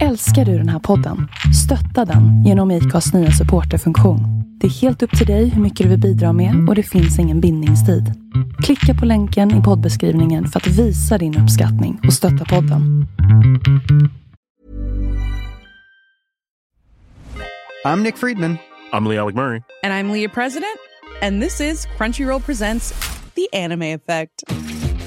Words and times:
Älskar 0.00 0.44
du 0.44 0.58
den 0.58 0.68
här 0.68 0.78
podden? 0.78 1.28
Stötta 1.64 2.12
den 2.12 2.44
genom 2.44 2.70
IKAs 2.70 3.14
nya 3.14 3.30
supporterfunktion. 3.30 4.20
Det 4.60 4.66
är 4.66 4.70
helt 4.70 5.02
upp 5.02 5.18
till 5.18 5.26
dig 5.26 5.48
hur 5.48 5.62
mycket 5.62 5.84
du 5.84 5.90
vill 5.90 6.00
bidra 6.00 6.32
med 6.32 6.68
och 6.68 6.74
det 6.74 6.82
finns 6.82 7.18
ingen 7.18 7.40
bindningstid. 7.40 8.12
Klicka 8.62 8.94
på 9.00 9.06
länken 9.06 9.60
i 9.60 9.62
poddbeskrivningen 9.62 10.46
för 10.46 10.60
att 10.60 10.66
visa 10.66 11.18
din 11.18 11.38
uppskattning 11.38 12.00
och 12.06 12.12
stötta 12.12 12.44
podden. 12.44 13.06
I'm 17.84 18.02
Nick 18.02 18.16
Friedman. 18.16 18.58
I'm 18.92 19.08
Lee 19.08 19.20
Alec 19.20 19.34
Murray. 19.34 19.60
And 19.82 19.92
I'm 19.92 20.12
Leah 20.12 20.32
President, 20.32 20.78
and 21.22 21.42
this 21.42 21.60
is 21.60 21.86
Crunchyroll 21.98 22.40
Presents 22.40 22.94
The 23.34 23.64
Anime 23.64 23.94
Effect. 23.94 24.44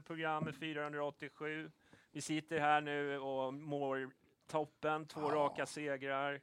Bajen-podden, 0.00 0.02
programmet 0.02 0.56
487. 0.56 1.70
Vi 2.12 2.20
sitter 2.20 2.60
här 2.60 2.80
nu 2.80 3.18
och 3.18 3.54
mår 3.54 4.10
toppen, 4.46 5.06
två 5.06 5.30
raka 5.30 5.66
segrar. 5.66 6.40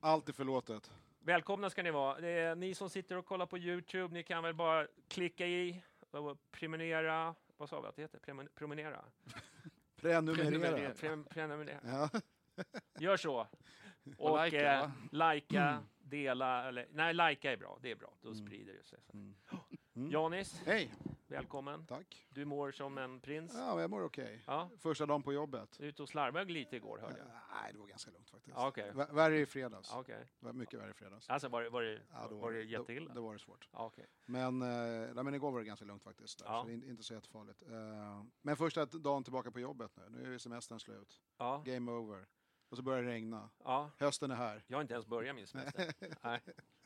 Allt 0.00 0.28
är 0.28 0.32
förlåtet. 0.32 0.90
Välkomna 1.20 1.70
ska 1.70 1.82
ni 1.82 1.90
vara. 1.90 2.20
Det 2.20 2.28
är 2.28 2.54
ni 2.54 2.74
som 2.74 2.90
sitter 2.90 3.16
och 3.16 3.26
kollar 3.26 3.46
på 3.46 3.58
Youtube, 3.58 4.14
ni 4.14 4.22
kan 4.22 4.42
väl 4.42 4.54
bara 4.54 4.86
klicka 5.08 5.46
i 5.46 5.82
och 6.10 6.38
prenumerera. 6.50 7.34
Vad 7.56 7.68
sa 7.68 7.80
vi 7.80 7.88
att 7.88 7.96
det 7.96 8.02
heter? 8.02 8.18
Premen- 8.18 8.48
Promenera? 8.54 9.04
Prenumerera. 9.96 10.92
Pre- 10.92 11.24
prenumerera. 11.28 11.80
Ja. 11.84 12.10
Gör 12.98 13.16
så. 13.16 13.46
Och 14.18 14.30
Och 14.30 14.44
likea, 14.44 14.80
eh, 14.82 14.90
likea, 15.10 15.84
dela, 15.98 16.68
eller 16.68 16.86
nej, 16.92 17.14
likea 17.14 17.52
är 17.52 17.56
bra. 17.56 17.78
Det 17.82 17.90
är 17.90 17.96
bra, 17.96 18.12
då 18.20 18.34
sprider 18.34 18.72
det 18.74 18.84
sig. 18.84 18.98
Mm. 19.12 19.34
Janis, 19.96 20.62
Hej, 20.66 20.94
välkommen. 21.26 21.86
tack. 21.86 22.26
Du 22.30 22.44
mår 22.44 22.72
som 22.72 22.98
en 22.98 23.20
prins. 23.20 23.54
Ja, 23.54 23.80
jag 23.80 23.90
mår 23.90 24.02
okej. 24.04 24.42
Ja, 24.46 24.70
Första 24.78 25.06
dagen 25.06 25.22
på 25.22 25.32
jobbet. 25.32 25.80
ute 25.80 26.02
och 26.02 26.08
slarvade 26.08 26.52
lite 26.52 26.76
igår 26.76 26.98
hörde 26.98 27.18
jag. 27.18 27.26
Nej, 27.62 27.72
det 27.72 27.78
var 27.78 27.86
ganska 27.86 28.10
lugnt 28.10 28.30
faktiskt. 28.30 28.56
Ja, 28.56 28.68
okej. 28.68 28.92
Värre 28.94 29.38
i 29.40 29.46
fredags. 29.46 29.90
Ja, 29.92 30.00
Okej. 30.00 30.26
Mycket 30.40 30.80
värre 30.80 30.90
i 30.90 30.94
fredags. 30.94 31.28
Alltså 31.30 31.48
var 31.48 31.62
det, 31.62 31.70
var 31.70 31.82
det, 31.82 32.00
Ja, 32.12 32.26
då 32.30 32.36
var 32.38 32.52
det 32.52 32.58
då- 32.62 32.68
jätteilla? 32.70 33.14
Då 33.14 33.22
var 33.22 33.32
det 33.32 33.38
svårt. 33.38 33.68
Ja, 33.72 33.86
okej. 33.86 34.06
Men, 34.26 34.62
eh, 34.62 35.14
nej, 35.14 35.24
men 35.24 35.34
igår 35.34 35.52
var 35.52 35.58
det 35.58 35.64
ganska 35.66 35.84
lugnt 35.84 36.02
faktiskt. 36.02 36.38
Där, 36.38 36.46
Ja. 36.46 36.60
så 36.62 36.66
det 36.66 36.72
är 36.72 36.74
in- 36.74 36.84
inte 36.90 37.02
så 37.02 37.14
jättefarligt. 37.14 37.62
Eh, 37.62 38.24
men 38.42 38.56
första 38.56 38.86
dagen 38.86 39.24
tillbaka 39.24 39.50
på 39.50 39.60
jobbet 39.60 39.96
nu. 39.96 40.04
Nu 40.08 40.34
är 40.34 40.38
semestern 40.38 40.80
slut. 40.80 41.20
Ja, 41.38 41.62
Game 41.66 41.92
over. 41.92 42.26
Och 42.68 42.76
så 42.76 42.82
börjar 42.82 43.02
det 43.02 43.08
regna. 43.10 43.50
ja. 43.64 43.90
Hösten 43.98 44.30
är 44.30 44.34
här. 44.34 44.64
Jag 44.66 44.76
har 44.76 44.82
inte 44.82 44.94
ens 44.94 45.06
börjat 45.06 45.36
min 45.36 45.46
semester. 45.46 45.94
Nej. 46.22 46.40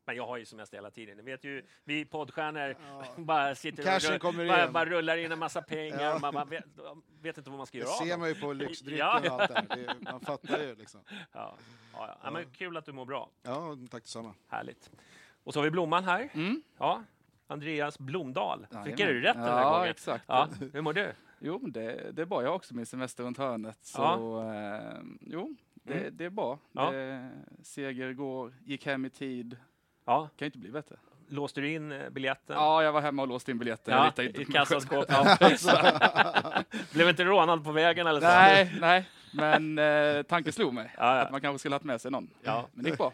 Men 0.08 0.16
jag 0.16 0.26
har 0.26 0.36
ju 0.36 0.44
semester 0.44 0.76
hela 0.76 0.90
tiden. 0.90 1.16
Ni 1.16 1.22
vet 1.22 1.44
ju, 1.44 1.66
vi 1.84 2.04
poddstjärnor 2.04 2.76
bara 3.24 3.54
sitter 3.54 3.82
Cashen 3.82 4.14
och 4.20 4.34
rull, 4.34 4.48
bara, 4.48 4.68
bara 4.70 4.84
rullar 4.84 5.16
in 5.16 5.32
en 5.32 5.38
massa 5.38 5.62
pengar. 5.62 6.00
Ja. 6.02 6.18
Man, 6.18 6.34
man 6.34 6.48
vet, 6.48 6.64
vet 7.22 7.38
inte 7.38 7.50
vad 7.50 7.56
man 7.56 7.66
ska 7.66 7.78
Det 7.78 7.84
göra 7.84 7.92
av 7.94 8.04
ser 8.06 8.16
man 8.18 8.28
ju 8.28 8.34
på 8.34 8.52
lyxdrycken 8.52 8.98
Ja, 8.98 9.20
och 9.34 9.40
allt 9.40 9.54
där. 9.54 9.76
Det 9.76 10.10
man 10.10 10.20
fattar 10.20 10.58
ju 10.58 10.74
liksom. 10.74 11.00
Ja, 11.10 11.18
ja, 11.32 11.56
ja. 11.92 12.18
ja. 12.22 12.30
men 12.30 12.50
kul 12.50 12.76
att 12.76 12.84
du 12.84 12.92
mår 12.92 13.04
bra. 13.06 13.30
Ja, 13.42 13.76
tack 13.90 14.02
detsamma. 14.02 14.34
Härligt. 14.48 14.90
Och 15.44 15.52
så 15.52 15.58
har 15.60 15.64
vi 15.64 15.70
Blomman 15.70 16.04
här. 16.04 16.28
Mm. 16.34 16.62
Ja, 16.78 17.02
Andreas 17.46 17.98
Blomdahl. 17.98 18.60
Fick 18.66 18.74
Jajamän. 18.74 18.98
jag 18.98 19.08
det 19.08 19.28
rätt 19.28 19.34
den 19.34 19.42
här 19.44 19.60
Ja, 19.62 19.70
gången? 19.76 19.90
exakt. 19.90 20.24
Ja, 20.28 20.48
hur 20.72 20.80
mår 20.80 20.92
du? 20.92 21.12
Jo, 21.40 21.58
men 21.62 21.72
det, 21.72 22.10
det 22.12 22.22
är 22.22 22.26
bra. 22.26 22.42
Jag 22.42 22.48
har 22.48 22.56
också 22.56 22.74
min 22.74 22.86
semester 22.86 23.24
runt 23.24 23.38
hörnet. 23.38 23.78
Så, 23.82 24.42
eh, 24.52 24.98
jo, 25.20 25.56
det, 25.74 25.94
Mm. 25.94 26.16
det 26.16 26.24
är 26.24 26.30
bra. 26.30 26.58
Ja. 26.72 26.90
Det, 26.90 27.30
seger 27.62 28.08
igår, 28.08 28.54
gick 28.64 28.86
hem 28.86 29.04
i 29.04 29.10
tid. 29.10 29.56
Ja, 30.08 30.20
Kan 30.20 30.30
ju 30.38 30.46
inte 30.46 30.58
bli 30.58 30.70
bättre. 30.70 30.96
låste 31.28 31.60
du 31.60 31.72
in 31.72 31.92
eh, 31.92 32.08
biljetten? 32.10 32.56
Ja, 32.56 32.82
jag 32.82 32.92
var 32.92 33.00
hemma 33.00 33.22
och 33.22 33.28
låste 33.28 33.50
in 33.50 33.58
biljetter. 33.58 33.92
Ja, 33.92 34.12
jag 34.16 34.24
i 34.26 34.44
kassaskåpet. 34.44 35.08
Ja. 35.08 35.36
Blev 36.92 37.08
inte 37.08 37.24
rånad 37.24 37.64
på 37.64 37.72
vägen 37.72 38.06
eller 38.06 38.20
så? 38.20 38.26
nej, 38.26 38.76
nej, 38.80 39.08
men 39.32 39.78
eh, 39.78 40.22
tanken 40.22 40.52
slog 40.52 40.74
mig. 40.74 40.94
Ja, 40.96 41.16
ja. 41.16 41.22
Att 41.22 41.30
man 41.30 41.40
kanske 41.40 41.58
skulle 41.58 41.74
haft 41.74 41.84
med 41.84 42.00
sig 42.00 42.10
någon. 42.10 42.30
Ja. 42.42 42.68
Men 42.74 42.84
det 42.84 42.90
gick 42.90 42.98
bra. 42.98 43.12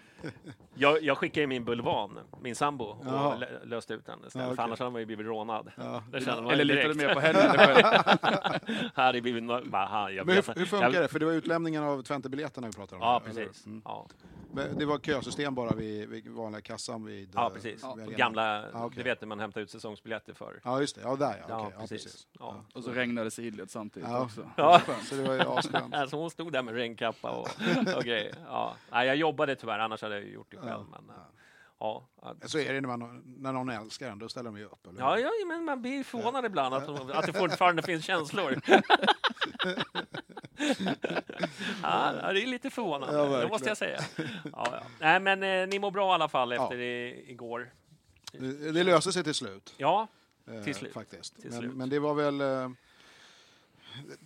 Jag, 0.75 1.03
jag 1.03 1.19
skickade 1.19 1.47
min 1.47 1.65
bulvan, 1.65 2.19
min 2.43 2.55
sambo, 2.55 2.85
och 2.85 3.05
lö- 3.39 3.65
löste 3.65 3.95
ut 3.95 4.07
den 4.07 4.19
istället. 4.27 4.49
Ja. 4.49 4.55
För 4.55 4.63
annars 4.63 4.79
hade 4.79 4.91
man 4.91 5.01
ju 5.01 5.07
blivit 5.07 5.27
rånad. 5.27 5.71
Ja. 5.77 6.03
Eller 6.13 6.57
ju 6.57 6.65
litar 6.65 6.89
du 6.89 6.95
direkt. 6.95 6.97
mer 6.97 7.15
på 7.15 7.21
henne 7.21 7.39
än 7.41 7.59
själv? 7.59 7.85
Här 8.95 9.05
hade 9.05 9.21
blivit 9.21 9.45
bara, 9.71 10.11
jag 10.13 10.27
Men 10.27 10.35
hur, 10.35 10.55
hur 10.59 10.67
funkar 10.67 10.91
jag, 10.93 11.03
det? 11.03 11.09
För 11.09 11.19
det 11.19 11.25
var 11.27 11.33
utlämningen 11.33 11.83
av 11.85 12.03
Twente-biljetterna 12.03 12.67
vi 12.67 12.73
pratade 12.73 12.97
om. 13.03 13.09
Ja, 13.09 13.23
precis. 13.25 13.67
Mm. 13.67 13.83
Ja, 13.85 14.07
Men 14.53 14.79
Det 14.79 14.85
var 14.85 14.99
kösystem 14.99 15.55
bara 15.55 15.71
vid, 15.77 16.09
vid 16.09 16.29
vanliga 16.29 16.61
kassan 16.61 17.05
vid... 17.05 17.29
ja 17.35 17.47
eh, 17.47 17.53
precis. 17.53 17.75
vid 17.85 17.91
arenan. 17.91 18.15
Gamla, 18.17 18.61
Ja, 18.73 18.85
okej. 18.85 18.97
du 18.97 19.03
vet 19.03 19.21
när 19.21 19.29
man 19.29 19.41
hämtar 19.41 19.61
ut 19.61 19.71
säsongsbiljetter 19.71 20.35
för. 20.35 20.61
Ja, 20.65 20.81
just 20.81 20.95
det. 20.97 21.03
Ja, 21.05 21.17
där 21.17 21.27
ja. 21.27 21.45
Ja, 21.49 21.61
Okej, 21.61 21.73
ja, 21.75 21.81
precis. 21.81 22.05
precis. 22.05 22.27
Ja. 22.39 22.65
Och 22.75 22.85
så 22.85 22.91
regnade 22.93 23.27
det 23.27 23.31
sidled 23.31 23.71
samtidigt 23.71 24.09
Ja. 24.09 24.21
också. 24.23 24.51
Ja. 24.57 24.81
Så 25.03 25.15
det 25.15 25.23
var 25.23 25.35
ju 25.35 25.41
asskönt. 25.41 25.95
Alltså 26.05 26.17
hon 26.17 26.31
stod 26.31 26.53
där 26.53 26.63
med 26.63 26.75
regnkappa 26.75 27.31
och, 27.31 27.49
och 27.97 28.05
grejer. 28.05 28.35
Ja. 28.47 28.75
Nej, 28.93 29.07
jag 29.07 29.17
jobbade 29.17 29.55
tyvärr, 29.57 29.79
annars 29.79 30.03
hade 30.03 30.15
jag 30.21 30.29
gjort 30.29 30.47
det 30.51 30.57
själv. 30.65 30.85
Ja, 30.93 31.01
Men, 31.07 31.17
ja. 31.17 32.09
Ja. 32.23 32.35
Så 32.47 32.59
är 32.59 32.73
det 32.73 32.81
när, 32.81 32.97
man, 32.97 33.23
när 33.39 33.53
någon 33.53 33.69
älskar 33.69 34.11
en, 34.11 34.19
då 34.19 34.29
ställer 34.29 34.51
de 34.51 34.59
ju 34.59 34.65
upp. 34.65 34.87
Eller? 34.87 35.01
Ja, 35.01 35.19
ja, 35.19 35.31
men 35.47 35.65
man 35.65 35.83
blir 35.83 36.05
förvånad 36.05 36.45
ibland 36.45 36.75
att, 36.75 37.11
att 37.11 37.27
det 37.27 37.33
fortfarande 37.33 37.83
finns 37.83 38.05
känslor. 38.05 38.61
ja, 41.83 42.33
det 42.33 42.43
är 42.43 42.47
lite 42.47 42.71
förvånande, 42.71 43.17
Ja, 43.17 43.41
det 43.41 43.49
måste 43.49 43.69
jag 43.69 43.77
säga. 43.77 44.01
Ja, 44.17 44.29
ja. 44.53 44.83
Nej, 45.01 45.21
men 45.21 45.43
eh, 45.43 45.69
ni 45.69 45.79
mår 45.79 45.91
bra 45.91 46.13
i 46.13 46.15
alla 46.15 46.29
fall 46.29 46.53
efter 46.53 46.79
i, 46.79 47.25
igår. 47.31 47.71
Det, 48.33 48.73
det 48.73 48.85
löste 48.85 49.13
sig 49.13 49.25
till 49.25 49.35
slut. 49.35 49.75
Ja, 49.77 50.09
eh, 50.47 50.63
Till 50.63 50.75
slut. 50.75 50.93
Faktiskt. 50.93 51.41
Till 51.41 51.51
men, 51.51 51.59
slut. 51.59 51.75
men 51.75 51.89
det 51.89 51.99
var 51.99 52.15
väl... 52.15 52.41
Eh, 52.41 52.69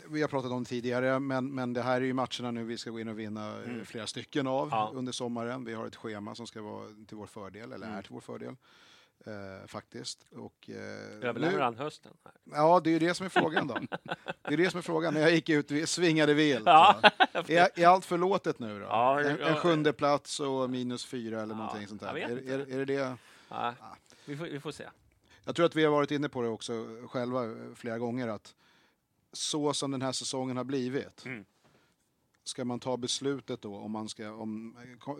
vi 0.08 0.20
har 0.20 0.28
pratat 0.28 0.50
om 0.52 0.64
tidigare, 0.64 1.18
men, 1.20 1.54
men 1.54 1.72
det 1.72 1.82
här 1.82 2.00
är 2.00 2.04
ju 2.04 2.12
matcherna 2.12 2.50
nu 2.50 2.64
vi 2.64 2.78
ska 2.78 2.90
gå 2.90 3.00
in 3.00 3.08
och 3.08 3.18
vinna 3.18 3.48
eh, 3.58 3.70
Mm. 3.70 3.84
flera 3.86 4.06
stycken 4.06 4.46
av 4.46 4.68
Ja. 4.70 4.90
under 4.94 5.12
sommaren. 5.12 5.64
Vi 5.64 5.74
har 5.74 5.86
ett 5.86 5.96
schema 5.96 6.34
som 6.34 6.46
ska 6.46 6.62
vara 6.62 6.86
till 7.08 7.16
vår 7.16 7.26
fördel, 7.26 7.72
eller 7.72 7.86
Mm. 7.86 7.98
är 7.98 8.02
till 8.02 8.12
vår 8.12 8.20
fördel. 8.20 8.56
Eh, 9.26 9.66
faktiskt. 9.66 10.26
Och, 10.36 10.70
eh, 10.70 11.28
överlever 11.28 11.60
han 11.60 11.76
hösten? 11.76 12.12
Ja, 12.44 12.80
det 12.84 12.90
är 12.90 12.92
ju 12.92 12.98
det 12.98 13.14
som 13.14 13.26
är 13.26 13.30
frågan 13.30 13.66
då. 13.66 13.74
Det 14.48 14.54
är 14.54 14.56
det 14.56 14.70
som 14.70 14.78
är 14.78 14.82
frågan. 14.82 15.14
När 15.14 15.20
jag 15.20 15.30
gick 15.30 15.48
ut, 15.48 15.70
vi 15.70 15.86
svingade 15.86 16.34
vilt. 16.34 16.62
Ja. 16.66 17.00
Är, 17.32 17.68
är 17.80 17.86
allt 17.86 18.04
förlåtet 18.04 18.58
nu 18.58 18.78
då? 18.80 18.84
Ja, 18.86 19.20
en, 19.20 19.40
en 19.40 19.56
sjunde 19.56 19.92
plats 19.92 20.40
och 20.40 20.70
minus 20.70 21.04
fyra 21.06 21.42
eller 21.42 21.54
Ja, 21.54 21.58
någonting 21.58 21.88
sånt 21.88 22.00
där. 22.00 22.16
Är, 22.16 22.48
är, 22.50 22.58
är 22.58 22.78
det 22.78 22.84
det? 22.84 23.16
Ja, 23.48 23.74
vi, 24.24 24.36
får, 24.36 24.44
vi 24.44 24.60
får 24.60 24.72
se. 24.72 24.84
Jag 25.44 25.56
tror 25.56 25.66
att 25.66 25.76
vi 25.76 25.84
har 25.84 25.90
varit 25.92 26.10
inne 26.10 26.28
på 26.28 26.42
det 26.42 26.48
också 26.48 26.86
själva 27.08 27.44
eh, 27.44 27.50
flera 27.74 27.98
gånger 27.98 28.28
att 28.28 28.54
så 29.32 29.74
som 29.74 29.90
den 29.90 30.02
här 30.02 30.12
säsongen 30.12 30.56
har 30.56 30.64
blivit 30.64 31.24
Mm. 31.26 31.44
ska 32.44 32.64
man 32.64 32.80
ta 32.80 32.96
beslutet 32.96 33.62
då 33.62 33.76
om 33.76 33.90
man 33.90 34.08
ska... 34.08 34.32
Om, 34.32 34.76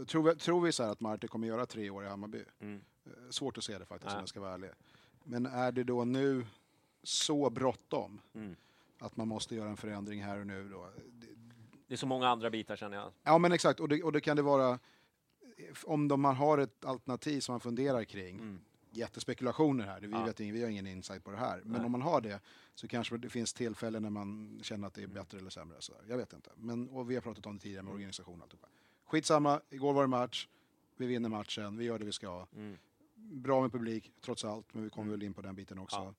tror, 0.09 0.23
vi, 0.23 0.37
tror 0.37 0.61
vi 0.61 0.73
så 0.73 0.83
här 0.83 0.91
att 0.93 1.01
Marti 1.01 1.29
kommer 1.29 1.49
göra 1.49 1.67
tre 1.67 1.91
år 1.91 2.05
i 2.05 2.09
Hammarby? 2.09 2.45
Mm. 2.61 2.81
Eh, 3.07 3.13
Svårt 3.31 3.59
att 3.59 3.65
se 3.65 3.79
det 3.79 3.85
faktiskt 3.87 4.11
om 4.13 4.17
Ja. 4.17 4.23
jag 4.23 4.29
ska 4.29 4.41
vara 4.41 4.55
ärlig. 4.55 4.71
Men 5.25 5.47
är 5.47 5.73
det 5.73 5.85
då 5.85 6.05
nu 6.05 6.47
så 7.03 7.51
bråttom 7.51 8.21
Mm. 8.35 8.57
att 8.99 9.17
man 9.17 9.29
måste 9.29 9.55
göra 9.55 9.69
en 9.69 9.77
förändring 9.77 10.23
här 10.23 10.39
och 10.41 10.47
nu 10.47 10.69
då? 10.69 10.91
Det- 11.87 11.95
är 11.95 11.97
så 11.97 12.07
många 12.07 12.29
andra 12.29 12.51
bitar 12.51 12.77
känner 12.77 12.97
jag. 12.97 13.13
Ja 13.23 13.39
men 13.39 13.53
exakt, 13.53 13.81
och 13.81 13.89
det, 13.89 14.03
och 14.03 14.13
det 14.13 14.21
kan 14.21 14.37
det 14.37 14.43
vara 14.43 14.79
om 15.85 16.09
de 16.09 16.21
man 16.21 16.37
har 16.37 16.59
ett 16.59 16.85
alternativ 16.85 17.41
som 17.41 17.53
man 17.53 17.61
funderar 17.61 18.05
kring. 18.05 18.37
Mm. 18.37 18.61
Jättespekulationer 18.91 19.85
här. 19.85 20.01
Vi, 20.01 20.09
Ja. 20.11 20.25
vet, 20.25 20.41
vi 20.41 20.63
har 20.63 20.71
ingen 20.71 20.87
insight 20.87 21.25
på 21.25 21.31
det 21.31 21.37
här. 21.37 21.61
Men 21.65 21.73
Nej. 21.73 21.85
om 21.85 21.93
man 21.93 22.03
har 22.03 22.21
det 22.21 22.41
så 22.75 22.89
kanske 22.89 23.17
det 23.19 23.29
finns 23.29 23.53
tillfällen 23.55 24.03
när 24.03 24.11
man 24.11 24.61
känner 24.63 24.87
att 24.87 24.95
det 24.95 25.03
är 25.03 25.07
bättre 25.07 25.39
eller 25.39 25.51
sämre. 25.51 25.77
Så. 25.81 25.93
Jag 26.09 26.17
vet 26.17 26.33
inte. 26.33 26.51
Men, 26.57 26.89
och 26.89 27.11
vi 27.11 27.15
har 27.15 27.23
pratat 27.23 27.47
om 27.47 27.57
det 27.57 27.63
tidigare 27.63 27.83
med 27.83 27.93
organisationen. 27.95 28.39
och 28.41 28.45
alltihopa. 28.45 28.69
Skitsamma, 29.05 29.61
igår 29.71 29.93
var 29.93 30.03
det 30.03 30.09
match. 30.09 30.49
Vi 30.97 31.07
vinner 31.07 31.29
matchen, 31.29 31.77
vi 31.77 31.85
gör 31.85 31.99
det 31.99 32.05
vi 32.05 32.13
ska. 32.13 32.47
Mm. 32.57 32.79
Bra 33.15 33.63
med 33.63 33.73
publik, 33.73 34.13
trots 34.21 34.45
allt, 34.45 34.75
men 34.75 34.85
vi 34.85 34.91
kommer 34.91 35.11
väl 35.11 35.23
in 35.23 35.35
på 35.35 35.43
den 35.43 35.55
biten 35.55 35.79
också. 35.79 35.97
Ja. 35.97 36.15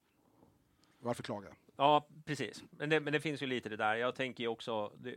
Varför 0.99 1.23
klaga? 1.23 1.47
Ja, 1.75 2.07
precis. 2.25 2.63
Men 2.71 2.89
det, 2.89 2.99
men 2.99 3.13
det 3.13 3.19
finns 3.19 3.41
ju 3.41 3.47
lite 3.47 3.69
det 3.69 3.75
där. 3.77 3.95
Jag 3.95 4.15
tänker 4.15 4.43
ju 4.43 4.47
också, 4.47 4.93
det, 4.97 5.15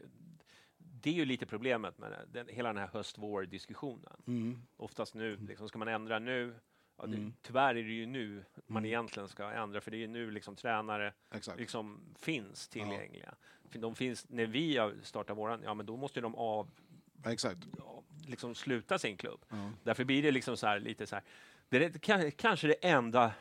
det 0.79 1.11
är 1.11 1.15
ju 1.15 1.25
lite 1.25 1.47
problemet 1.47 1.99
med 1.99 2.29
den, 2.33 2.49
hela 2.49 2.69
den 2.69 2.77
här 2.79 2.87
höst-vår-diskussionen. 2.93 4.23
Mm. 4.27 4.63
Oftast 4.77 5.15
nu, 5.15 5.37
liksom, 5.37 5.69
ska 5.69 5.79
man 5.79 5.89
ändra 5.89 6.19
nu? 6.19 6.55
Ja, 7.03 7.07
det, 7.09 7.17
Mm. 7.17 7.33
Tyvärr 7.43 7.69
är 7.75 7.75
det 7.75 7.81
ju 7.93 8.07
nu 8.07 8.45
man 8.67 8.83
Mm. 8.83 8.85
egentligen 8.85 9.29
ska 9.29 9.51
ändra, 9.53 9.81
för 9.81 9.91
det 9.91 9.97
är 9.97 9.99
ju 9.99 10.07
nu 10.07 10.31
liksom 10.31 10.57
tränare 10.57 11.13
Exakt. 11.35 11.59
liksom 11.61 12.01
finns 12.19 12.69
tillgängliga. 12.69 13.35
För 13.71 13.79
De 13.79 13.95
finns, 13.95 14.29
när 14.29 14.47
vi 14.47 14.77
har 14.77 14.95
startat 15.03 15.37
våran, 15.37 15.63
ja 15.65 15.75
men 15.75 15.87
då 15.87 15.97
måste 15.97 16.21
de 16.21 16.35
av, 16.35 16.71
Exakt. 17.27 17.59
ja, 17.79 18.03
liksom 18.27 18.55
sluta 18.55 18.99
sin 18.99 19.17
klubb. 19.17 19.45
Ja. 19.49 19.71
Därför 19.83 20.05
blir 20.05 20.23
det 20.23 20.31
liksom 20.31 20.57
så 20.57 20.67
här, 20.67 20.81
lite 20.81 21.07
så 21.07 21.17
här, 21.17 21.25
det 21.69 21.85
är 22.09 22.31
kanske 22.31 22.67
det 22.67 22.75
enda 22.89 23.33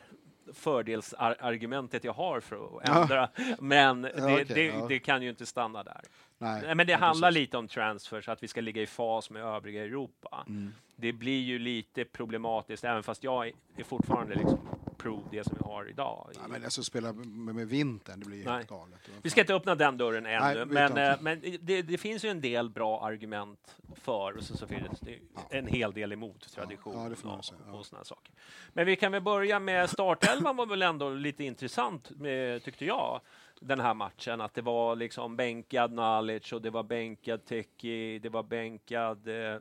fördelsargumentet 0.54 2.04
jag 2.04 2.12
har 2.12 2.40
för 2.40 2.56
att 2.56 2.82
Ja. 2.84 3.02
ändra, 3.02 3.28
men 3.58 4.04
Ja, 4.04 4.10
det, 4.26 4.32
okej, 4.34 4.44
det, 4.48 4.64
ja. 4.66 4.86
det 4.88 4.98
kan 4.98 5.22
ju 5.22 5.28
inte 5.30 5.46
stanna 5.46 5.82
där. 5.82 6.00
Nej, 6.38 6.74
men 6.74 6.86
det 6.86 6.92
ja, 6.92 6.98
handlar 6.98 7.28
precis. 7.28 7.40
lite 7.40 7.56
om 7.56 7.68
transfers, 7.68 8.28
att 8.28 8.42
vi 8.42 8.48
ska 8.48 8.60
ligga 8.60 8.82
i 8.82 8.86
fas 8.86 9.30
med 9.30 9.42
övriga 9.42 9.84
Europa. 9.84 10.44
Mm. 10.48 10.72
Det 10.96 11.12
blir 11.12 11.40
ju 11.40 11.58
lite 11.58 12.04
problematiskt, 12.04 12.84
även 12.84 13.02
fast 13.02 13.24
jag 13.24 13.46
är 13.76 13.84
fortfarande 13.84 14.34
liksom 14.34 14.58
pro 15.02 15.28
det 15.30 15.44
som 15.44 15.56
vi 15.58 15.64
har 15.64 15.88
idag. 15.88 16.30
Ja, 16.34 16.40
men 16.48 16.64
alltså 16.64 16.84
spela 16.84 17.12
med, 17.12 17.54
med 17.54 17.68
vintern, 17.68 18.20
det 18.20 18.26
blir 18.26 18.38
ju 18.38 18.44
Nej. 18.44 18.54
helt 18.54 18.68
galet. 18.68 19.08
Vi 19.22 19.30
ska 19.30 19.40
inte 19.40 19.54
öppna 19.54 19.74
den 19.74 19.96
dörren 19.96 20.26
ännu, 20.26 20.64
Nej, 20.64 20.66
men, 20.66 20.98
eh, 20.98 21.20
men 21.20 21.40
det, 21.60 21.82
det 21.82 21.98
finns 21.98 22.24
ju 22.24 22.28
en 22.28 22.40
del 22.40 22.70
bra 22.70 23.04
argument 23.04 23.76
för 23.94 24.36
och 24.36 24.42
så, 24.44 24.56
så 24.56 24.66
finns 24.66 25.00
det 25.00 25.18
en 25.50 25.66
hel 25.66 25.92
del 25.92 26.12
emot 26.12 26.52
tradition 26.54 26.94
Ja, 27.24 27.32
och, 27.36 27.44
ja. 27.66 27.72
och 27.72 27.86
såna 27.86 28.04
saker. 28.04 28.32
Men 28.72 28.86
vi 28.86 28.96
kan 28.96 29.12
väl 29.12 29.22
börja 29.22 29.58
med 29.58 29.90
startelvan 29.90 30.56
var 30.56 30.66
väl 30.66 30.82
ändå 30.82 31.10
lite 31.10 31.44
intressant 31.44 32.10
med, 32.10 32.62
tyckte 32.64 32.84
jag 32.84 33.20
den 33.60 33.80
här 33.80 33.94
matchen 33.94 34.40
att 34.40 34.54
det 34.54 34.62
var 34.62 34.96
liksom 34.96 35.36
bänkad 35.36 35.92
Nalic 35.92 36.52
och 36.52 36.62
det 36.62 36.70
var 36.70 36.82
bänkad 36.82 37.44
Teki, 37.44 38.18
det 38.18 38.28
var 38.28 38.42
bänkad 38.42 39.28
eh, 39.28 39.58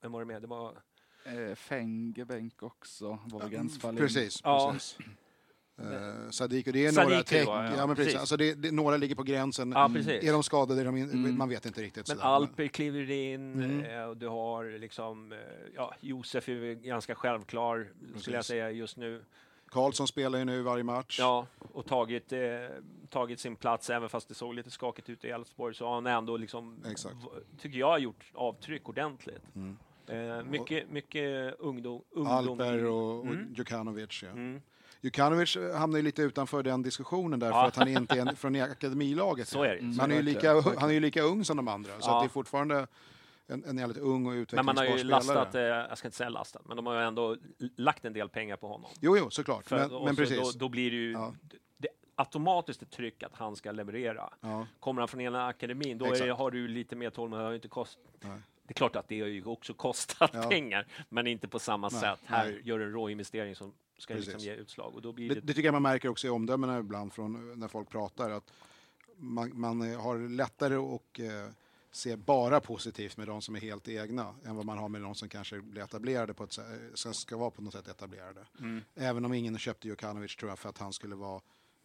vem 0.00 0.12
var 0.12 0.20
det 0.20 0.26
med? 0.26 0.42
Det 0.42 0.48
var 0.48 0.72
Eh, 1.24 1.54
Fenge 1.54 2.24
bänk 2.24 2.62
också, 2.62 3.18
in. 3.52 3.96
Precis, 3.96 4.40
Ja. 4.44 4.70
precis. 4.72 4.98
Uh, 5.80 6.30
Sadiq, 6.30 6.66
och 6.66 6.72
det 6.72 6.86
är 6.86 6.92
Sadiq 6.92 7.10
några 7.10 7.22
tecken. 7.22 7.46
ja, 7.54 7.76
Ja, 7.76 7.86
men 7.86 7.96
precis. 7.96 8.04
precis. 8.12 8.20
Alltså 8.20 8.36
det, 8.36 8.54
det, 8.54 8.70
några 8.70 8.96
ligger 8.96 9.14
på 9.14 9.22
gränsen. 9.22 9.72
Ja, 9.72 9.90
precis. 9.94 10.24
Är 10.24 10.32
de 10.32 10.42
skadade? 10.42 10.80
Är 10.80 10.84
de 10.84 10.96
in, 10.96 11.10
Mm. 11.10 11.38
Man 11.38 11.48
vet 11.48 11.66
inte 11.66 11.82
riktigt. 11.82 12.08
Men 12.08 12.16
sådär. 12.16 12.28
Alper 12.30 12.66
kliver 12.66 13.10
in 13.10 13.52
Mm. 13.62 13.84
eh, 13.84 14.04
och 14.04 14.16
du 14.16 14.28
har 14.28 14.78
liksom, 14.78 15.32
eh, 15.32 15.38
ja, 15.74 15.94
Josef 16.00 16.48
är 16.48 16.74
ganska 16.74 17.14
självklar 17.14 17.88
skulle 17.98 18.14
jag 18.14 18.22
Precis. 18.24 18.46
säga 18.46 18.70
just 18.70 18.96
nu. 18.96 19.24
Karlsson 19.68 20.08
spelar 20.08 20.38
ju 20.38 20.44
nu 20.44 20.62
varje 20.62 20.84
match. 20.84 21.16
Ja, 21.18 21.46
och 21.58 21.86
tagit, 21.86 22.32
eh, 22.32 22.38
tagit 23.10 23.40
sin 23.40 23.56
plats, 23.56 23.90
även 23.90 24.08
fast 24.08 24.28
det 24.28 24.34
såg 24.34 24.54
lite 24.54 24.70
skakigt 24.70 25.08
ut 25.10 25.24
i 25.24 25.28
Elfsborg, 25.28 25.74
så 25.74 25.86
har 25.86 25.94
han 25.94 26.06
ändå 26.06 26.36
liksom, 26.36 26.84
tycker 27.58 27.78
jag, 27.78 28.00
gjort 28.00 28.24
avtryck 28.34 28.88
ordentligt. 28.88 29.42
Mm. 29.56 29.76
Eh, 30.12 30.44
mycket, 30.44 30.90
mycket 30.90 31.54
ungdom. 31.58 32.02
ungdom 32.10 32.32
Alper 32.32 32.84
och, 32.84 33.18
och 33.18 33.26
Mm. 33.26 33.54
Djukanovic. 33.54 34.22
Ja. 34.22 34.28
Mm. 34.28 34.62
Djukanovic 35.00 35.56
hamnar 35.76 35.98
ju 35.98 36.02
lite 36.02 36.22
utanför 36.22 36.62
den 36.62 36.82
diskussionen 36.82 37.40
där, 37.40 37.46
Ja. 37.48 37.60
för 37.60 37.68
att 37.68 37.76
han 37.76 37.88
inte 37.88 38.14
är 38.20 38.34
från 38.34 38.56
akademilaget. 38.60 39.48
Så 39.48 39.62
är 39.62 39.68
det. 39.68 39.78
Mm. 39.78 39.98
Han 39.98 40.12
är, 40.12 40.16
ju 40.16 40.22
lika, 40.22 40.60
han 40.60 40.90
är 40.90 40.94
ju 40.94 41.00
lika 41.00 41.22
ung 41.22 41.44
som 41.44 41.56
de 41.56 41.68
andra, 41.68 41.90
så 42.00 42.10
Ja. 42.10 42.16
att 42.16 42.22
det 42.24 42.26
är 42.26 42.28
fortfarande 42.32 42.86
en, 43.46 43.64
en 43.64 43.78
jävligt 43.78 43.98
ung 43.98 44.26
och 44.26 44.46
Men 44.52 44.66
man 44.66 44.76
har 44.76 44.84
ju 44.84 44.90
utvecklingsbar 44.90 45.34
lastat, 45.34 45.54
eh, 45.54 45.60
jag 45.62 45.98
ska 45.98 46.08
inte 46.08 46.16
säga 46.16 46.28
lastat, 46.28 46.62
men 46.68 46.76
de 46.76 46.86
har 46.86 46.94
ju 46.94 47.06
ändå 47.06 47.36
lagt 47.76 48.04
en 48.04 48.12
del 48.12 48.28
pengar 48.28 48.56
på 48.56 48.68
honom. 48.68 48.90
Jo, 49.00 49.16
jo, 49.18 49.30
såklart. 49.30 49.68
För, 49.68 49.76
men, 49.76 50.04
men 50.04 50.14
så 50.16 50.22
precis. 50.22 50.52
Då, 50.52 50.58
då 50.58 50.68
blir 50.68 50.90
det 50.90 50.96
ju 50.96 51.12
Ja. 51.12 51.34
det, 51.76 51.88
automatiskt 52.14 52.82
ett 52.82 52.90
tryck 52.90 53.22
att 53.22 53.34
han 53.36 53.56
ska 53.56 53.72
leverera. 53.72 54.32
Ja. 54.40 54.66
Kommer 54.80 55.00
han 55.00 55.08
från 55.08 55.20
ena 55.20 55.46
akademin, 55.46 55.98
då 55.98 56.04
är 56.04 56.30
har 56.30 56.50
du 56.50 56.68
lite 56.68 56.96
mer 56.96 57.10
tålamod. 57.10 57.38
Det 57.38 57.42
har 57.44 57.50
ju 57.50 57.56
inte 57.56 57.68
kost... 57.68 57.98
Nej. 58.20 58.38
Det 58.72 58.76
är 58.76 58.78
klart 58.78 58.96
att 58.96 59.08
det 59.08 59.20
har 59.20 59.28
ju 59.28 59.44
också 59.44 59.74
kostat 59.74 60.30
Ja. 60.34 60.42
pengar, 60.48 60.86
men 61.08 61.26
inte 61.26 61.48
på 61.48 61.58
samma 61.58 61.88
Nej, 61.88 62.00
sätt. 62.00 62.20
Här 62.24 62.44
nej. 62.44 62.60
gör 62.64 62.80
en 62.80 62.92
råinvestering 62.92 63.56
som 63.56 63.72
ska 63.98 64.14
liksom 64.14 64.40
ge 64.40 64.54
utslag. 64.54 64.94
Och 64.94 65.02
då 65.02 65.12
blir 65.12 65.28
Det, 65.28 65.34
det, 65.34 65.40
det 65.40 65.54
tycker 65.54 65.66
jag 65.66 65.72
man 65.72 65.82
märker 65.82 66.08
också 66.08 66.26
i 66.26 66.30
omdömena 66.30 66.78
ibland 66.78 67.12
från 67.12 67.58
när 67.60 67.68
folk 67.68 67.88
pratar. 67.90 68.30
Att 68.30 68.52
man, 69.16 69.50
man 69.60 69.92
eh, 69.92 70.00
har 70.00 70.28
lättare 70.28 70.74
att 70.76 71.18
eh, 71.18 71.54
se 71.90 72.16
bara 72.16 72.60
positivt 72.60 73.16
med 73.16 73.26
de 73.26 73.42
som 73.42 73.56
är 73.56 73.60
helt 73.60 73.88
egna 73.88 74.34
än 74.44 74.56
vad 74.56 74.64
man 74.66 74.78
har 74.78 74.88
med 74.88 75.00
de 75.02 75.14
som 75.14 75.28
kanske 75.28 75.60
blir 75.60 75.82
etablerade 75.82 76.34
på 76.34 76.44
ett 76.44 76.52
sätt, 76.52 76.66
som 76.94 77.14
ska 77.14 77.36
vara 77.36 77.50
på 77.50 77.62
något 77.62 77.72
sätt 77.72 77.88
etablerade. 77.88 78.40
Mm. 78.60 78.80
Även 78.94 79.24
om 79.24 79.32
ingen 79.34 79.58
köpte 79.58 79.88
Jokanovic 79.88 80.36
tror 80.36 80.50
jag 80.50 80.58
för 80.58 80.68
att 80.68 80.78
han 80.78 80.92
skulle 80.92 81.14
vara 81.14 81.40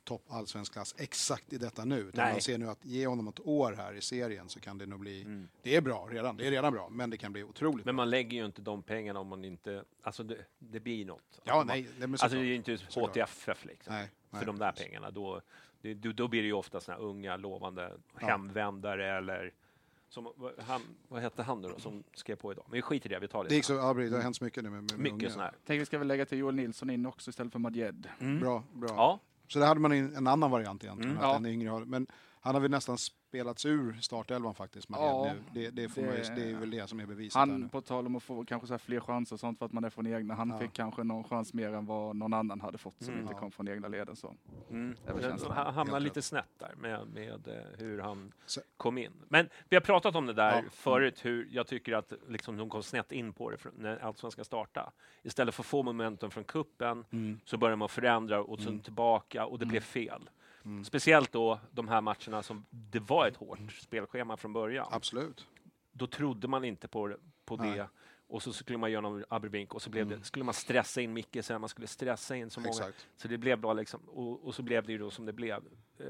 topp 0.07 0.24
allsvensk 0.27 0.74
klass 0.74 0.95
exakt 0.98 1.54
i 1.54 1.57
detta 1.57 1.86
nu. 1.86 2.00
Utan 2.00 2.24
Nej. 2.25 2.33
man 2.33 2.42
ser 2.42 2.57
nu 2.57 2.69
att 2.69 2.86
ge 2.86 3.07
honom 3.07 3.27
ett 3.27 3.39
år 3.48 3.74
här 3.77 3.94
i 3.94 4.01
serien 4.01 4.50
så 4.50 4.59
kan 4.59 4.77
det 4.77 4.86
nog 4.86 5.00
bli, 5.00 5.21
Mm. 5.21 5.48
det 5.62 5.75
är 5.75 5.81
bra 5.81 6.07
redan, 6.12 6.38
det 6.38 6.48
är 6.48 6.51
redan 6.51 6.74
bra, 6.74 6.89
men 6.89 7.09
det 7.09 7.18
kan 7.18 7.31
bli 7.33 7.44
otroligt 7.44 7.86
Men 7.86 7.95
man 7.95 8.09
lägger 8.09 8.38
ju 8.38 8.45
inte 8.45 8.62
de 8.62 8.83
pengarna 8.83 9.19
om 9.19 9.27
man 9.27 9.45
inte... 9.45 9.83
Alltså 10.01 10.24
det, 10.24 10.38
det 10.59 10.80
blir 10.80 11.06
något. 11.06 11.39
Ja, 11.44 11.63
nej, 11.63 11.81
nej 11.81 11.94
men 12.00 12.12
Alltså 12.12 12.27
det 12.27 12.38
är 12.38 12.45
ju 12.45 12.56
inte. 12.56 12.77
HTFF 12.95 13.65
liksom. 13.65 13.94
Nej, 13.94 14.09
nej, 14.30 14.39
för 14.39 14.45
de 14.45 14.59
där 14.59 14.71
precis. 14.71 14.86
pengarna. 14.88 15.12
Då, 15.12 15.42
det, 15.81 15.94
då, 15.94 16.27
blir 16.27 16.42
det 16.42 16.48
ju 16.48 16.54
ofta 16.54 16.80
såna 16.80 16.98
här 16.98 17.04
unga, 17.04 17.38
lovande 17.38 17.94
Ja. 18.19 18.27
hemvändare 18.27 19.18
eller 19.18 19.54
som, 20.09 20.33
vad- 20.36 20.59
han, 20.59 20.81
vad 21.07 21.21
hette 21.21 21.44
han 21.44 21.62
nu 21.62 21.68
då 21.68 21.80
som 21.80 22.04
skrev 22.13 22.36
på 22.36 22.51
idag? 22.51 22.65
Men 22.68 22.74
vi 22.77 22.81
skiter 22.81 23.09
i 23.12 23.13
det, 23.13 23.19
vi 23.19 23.27
tar 23.27 23.44
det. 23.44 23.50
Det 23.50 23.56
gick 23.56 23.65
så, 23.65 23.74
ja, 23.74 23.94
det 23.94 24.09
har 24.09 24.21
hänt 24.21 24.36
så 24.38 24.44
mycket 24.44 24.63
nu 24.63 24.69
med, 24.69 24.83
med. 24.83 25.00
Mycket 25.13 25.31
sådana 25.31 25.50
här. 25.50 25.57
Tänk 25.65 25.81
vi 25.81 25.86
ska 25.86 25.98
väl 25.98 26.07
lägga 26.07 26.25
till 26.25 26.38
Joel 26.38 26.56
Nilsson 26.56 26.89
in 26.89 27.06
också 27.06 27.30
istället 27.30 27.51
för 27.51 27.59
Madjed. 27.59 28.09
Mm. 28.19 28.39
Bra, 28.39 28.63
bra. 28.74 28.89
Ja, 28.89 29.19
Så 29.47 29.59
där 29.59 29.67
hade 29.67 29.79
man 29.79 29.91
en, 29.91 30.15
en 30.15 30.27
annan 30.27 30.51
variant 30.51 30.83
egentligen. 30.83 31.11
Mm. 31.17 31.23
att 31.23 31.31
Ja. 31.33 31.39
den 31.39 31.45
yngre 31.45 31.69
har, 31.69 31.85
men 31.85 32.07
han 32.41 32.55
har 32.55 32.61
väl 32.61 32.71
nästan 32.71 32.97
spelats 33.27 33.65
ur 33.65 33.94
startelvan 34.01 34.56
faktiskt. 34.56 34.88
Ja, 34.91 35.24
det, 35.25 35.33
nu. 35.33 35.41
Det, 35.53 35.69
det, 35.81 35.89
får 35.89 36.01
Man 36.01 36.12
ju, 36.15 36.21
det- 36.24 36.35
det 36.35 36.51
är 36.51 36.56
väl 36.56 36.69
det 36.71 36.88
som 36.89 37.00
är 37.00 37.06
beviset. 37.06 37.33
Han, 37.35 37.62
nu. 37.62 37.68
på 37.69 37.81
tal 37.81 38.06
om 38.06 38.15
att 38.15 38.24
få 38.24 38.45
kanske 38.45 38.68
så 38.68 38.74
här 38.74 38.77
fler 38.77 39.00
chanser 39.00 39.35
och 39.35 39.39
sånt 39.39 39.59
för 39.59 39.65
att 39.65 39.71
man 39.74 39.83
är 39.83 39.89
från 39.89 40.07
egna, 40.07 40.33
han 40.33 40.50
Ja. 40.50 40.59
fick 40.59 40.74
kanske 40.74 41.03
någon 41.03 41.24
chans 41.24 41.53
mer 41.53 41.74
än 41.74 41.85
vad 41.85 42.15
någon 42.15 42.33
annan 42.33 42.62
hade 42.62 42.77
fått 42.77 42.95
som 43.03 43.07
Mm. 43.13 43.21
inte 43.21 43.33
Ja. 43.33 43.39
kom 43.39 43.51
från 43.51 43.68
egna 43.68 43.88
leden. 43.88 44.15
Så. 44.15 44.35
mm. 44.69 44.95
Det 45.06 45.53
han 45.53 45.74
hamnar 45.74 45.94
Helt 45.94 46.03
lite 46.03 46.21
snett 46.21 46.50
där 46.57 46.74
med, 46.77 47.07
med 47.13 47.47
eh, 47.47 47.53
hur 47.79 48.00
han 48.00 48.33
Så- 48.45 48.62
kom 48.77 48.97
in. 48.97 49.12
Men 49.30 49.49
vi 49.69 49.75
har 49.75 49.81
pratat 49.81 50.16
om 50.16 50.25
det 50.25 50.33
där 50.33 50.56
Ja. 50.63 50.69
förut, 50.71 51.25
hur 51.25 51.47
jag 51.51 51.68
tycker 51.68 51.94
att 51.94 52.13
liksom, 52.28 52.57
de 52.57 52.69
kom 52.69 52.83
snett 52.83 53.11
in 53.11 53.33
på 53.33 53.49
det 53.49 53.57
när 53.78 53.97
Allsvenskan 53.97 54.45
startade. 54.45 54.90
Istället 55.23 55.56
för 55.56 55.61
att 55.63 55.68
få 55.68 55.83
momentum 55.83 56.31
från 56.31 56.44
kuppen 56.44 57.06
Mm. 57.11 57.40
så 57.45 57.57
börjar 57.57 57.75
man 57.75 57.90
förändra 57.90 58.42
och 58.44 58.59
sen 58.59 58.68
Mm. 58.68 58.80
tillbaka 58.80 59.45
och 59.45 59.59
det 59.59 59.66
blev 59.66 59.81
fel. 59.81 60.30
Mm. 60.68 60.83
Speciellt 60.83 61.31
då 61.31 61.59
de 61.71 61.88
här 61.88 62.02
matcherna 62.02 62.44
som 62.44 62.66
det 62.69 63.00
var 63.00 63.28
ett 63.28 63.36
hårt 63.36 63.71
spelschema 63.81 64.38
från 64.38 64.54
början. 64.54 64.88
Absolut. 64.92 65.47
Då 65.92 66.07
trodde 66.07 66.47
man 66.47 66.64
inte 66.64 66.88
på, 66.88 67.07
det- 67.07 67.18
på 67.45 67.57
Nej. 67.57 67.78
det 67.78 67.88
och 68.30 68.44
så 68.44 68.54
skulle 68.54 68.78
man 68.80 68.92
göra 68.92 69.02
någon 69.02 69.24
abrovink 69.30 69.74
och 69.74 69.81
så 69.81 69.90
blev 69.90 70.07
Mm. 70.07 70.19
det, 70.19 70.26
skulle 70.26 70.45
man 70.45 70.54
stressa 70.54 71.02
in 71.02 71.14
Micke 71.14 71.38
så 71.42 71.54
här, 71.54 71.59
man 71.59 71.69
skulle 71.69 71.88
stressa 71.88 72.36
in 72.36 72.50
så 72.50 72.59
många. 72.59 72.69
Exakt. 72.69 73.07
Så 73.18 73.28
det 73.28 73.38
blev 73.38 73.59
bara 73.59 73.74
liksom, 73.74 74.00
och, 74.07 74.45
och 74.47 74.56
så 74.56 74.62
blev 74.62 74.86
det 74.86 74.92
ju 74.92 74.97
då 74.97 75.12
som 75.12 75.26
det 75.26 75.33
blev. 75.33 75.64
Eh, 76.00 76.06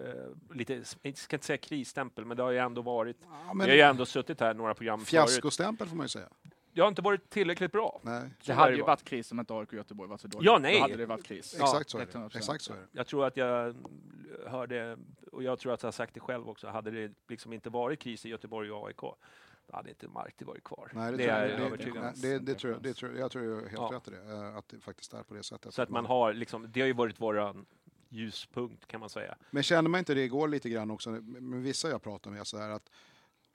lite, 0.55 0.83
jag 1.01 1.17
ska 1.17 1.35
inte 1.35 1.45
säga 1.45 1.57
krisstämpel, 1.57 2.25
men 2.25 2.37
det 2.37 2.43
har 2.43 2.51
ju 2.51 2.57
ändå 2.57 2.81
varit. 2.81 3.17
Ja, 3.21 3.53
Vi 3.53 3.59
har 3.61 3.67
ju 3.75 3.81
ändå 3.81 4.05
suttit 4.05 4.39
här 4.39 4.53
några 4.53 4.73
program 4.73 5.05
fiaskostämpel 5.05 5.87
får 5.87 5.95
man 5.95 6.03
ju 6.03 6.09
säga. 6.09 6.29
Det 6.73 6.81
har 6.81 6.87
inte 6.87 7.01
varit 7.01 7.29
tillräckligt 7.29 7.71
bra. 7.71 7.99
Nej. 8.03 8.29
Det 8.45 8.53
hade 8.53 8.75
ju 8.75 8.81
varit 8.81 9.03
kris 9.03 9.31
om 9.31 9.39
inte 9.39 9.53
AIK 9.53 9.67
och 9.67 9.73
Göteborg 9.73 10.09
var 10.09 10.17
så 10.17 10.27
dåligt. 10.27 10.45
Ja, 10.45 10.57
nej. 10.57 10.75
Då 10.75 10.81
hade 10.81 10.95
det 10.95 11.05
varit 11.05 11.25
kris. 11.25 11.55
Ja, 11.59 11.65
Exakt 11.65 11.89
så 11.89 11.97
är 11.97 12.05
det. 12.05 12.11
100%. 12.11 12.37
Exakt 12.37 12.63
så 12.63 12.73
är 12.73 12.77
det. 12.77 12.87
Jag 12.91 13.07
tror 13.07 13.25
att 13.25 13.37
jag 13.37 13.75
hörde, 14.45 14.97
och 15.31 15.43
jag 15.43 15.59
tror 15.59 15.73
att 15.73 15.83
jag 15.83 15.87
har 15.87 15.91
sagt 15.91 16.13
det 16.13 16.19
själv 16.19 16.49
också, 16.49 16.67
hade 16.67 16.91
det 16.91 17.13
liksom 17.27 17.53
inte 17.53 17.69
varit 17.69 17.99
kris 17.99 18.25
i 18.25 18.29
Göteborg 18.29 18.71
och 18.71 18.87
AIK, 18.87 18.97
då 19.67 19.75
hade 19.75 19.89
inte 19.89 20.07
Marti 20.07 20.43
varit 20.45 20.63
kvar. 20.63 20.91
Nej, 20.93 21.11
det, 21.11 21.17
det 21.17 21.25
är 21.29 21.49
jag, 21.49 21.59
övertygad 21.59 21.97
om. 22.05 22.13
det, 22.45 22.55
tror 22.55 22.73
jag, 22.73 22.81
det 22.83 22.93
tror 22.93 23.17
jag, 23.17 23.31
tror 23.31 23.43
jag 23.45 23.55
helt 23.61 23.73
Ja. 23.73 23.89
rätt 23.93 24.07
i 24.07 24.11
det. 24.11 24.33
eh, 24.33 24.55
Att 24.57 24.67
det 24.69 24.79
faktiskt 24.79 25.13
är 25.13 25.23
på 25.23 25.33
det 25.33 25.43
sättet. 25.43 25.73
Så 25.73 25.81
att 25.81 25.89
man 25.89 26.05
har 26.05 26.33
liksom, 26.33 26.71
det 26.71 26.79
har 26.79 26.87
ju 26.87 26.93
varit 26.93 27.21
våran 27.21 27.65
ljuspunkt 28.09 28.85
kan 28.87 28.99
man 28.99 29.09
säga. 29.09 29.35
Men 29.51 29.63
känner 29.63 29.89
man 29.89 29.99
inte 29.99 30.13
det 30.13 30.23
igår 30.23 30.47
lite 30.47 30.69
grann 30.69 30.91
också, 30.91 31.09
med 31.09 31.61
vissa 31.63 31.89
jag 31.89 32.01
pratar 32.01 32.31
med, 32.31 32.47
så 32.47 32.57
här 32.57 32.69
att 32.69 32.91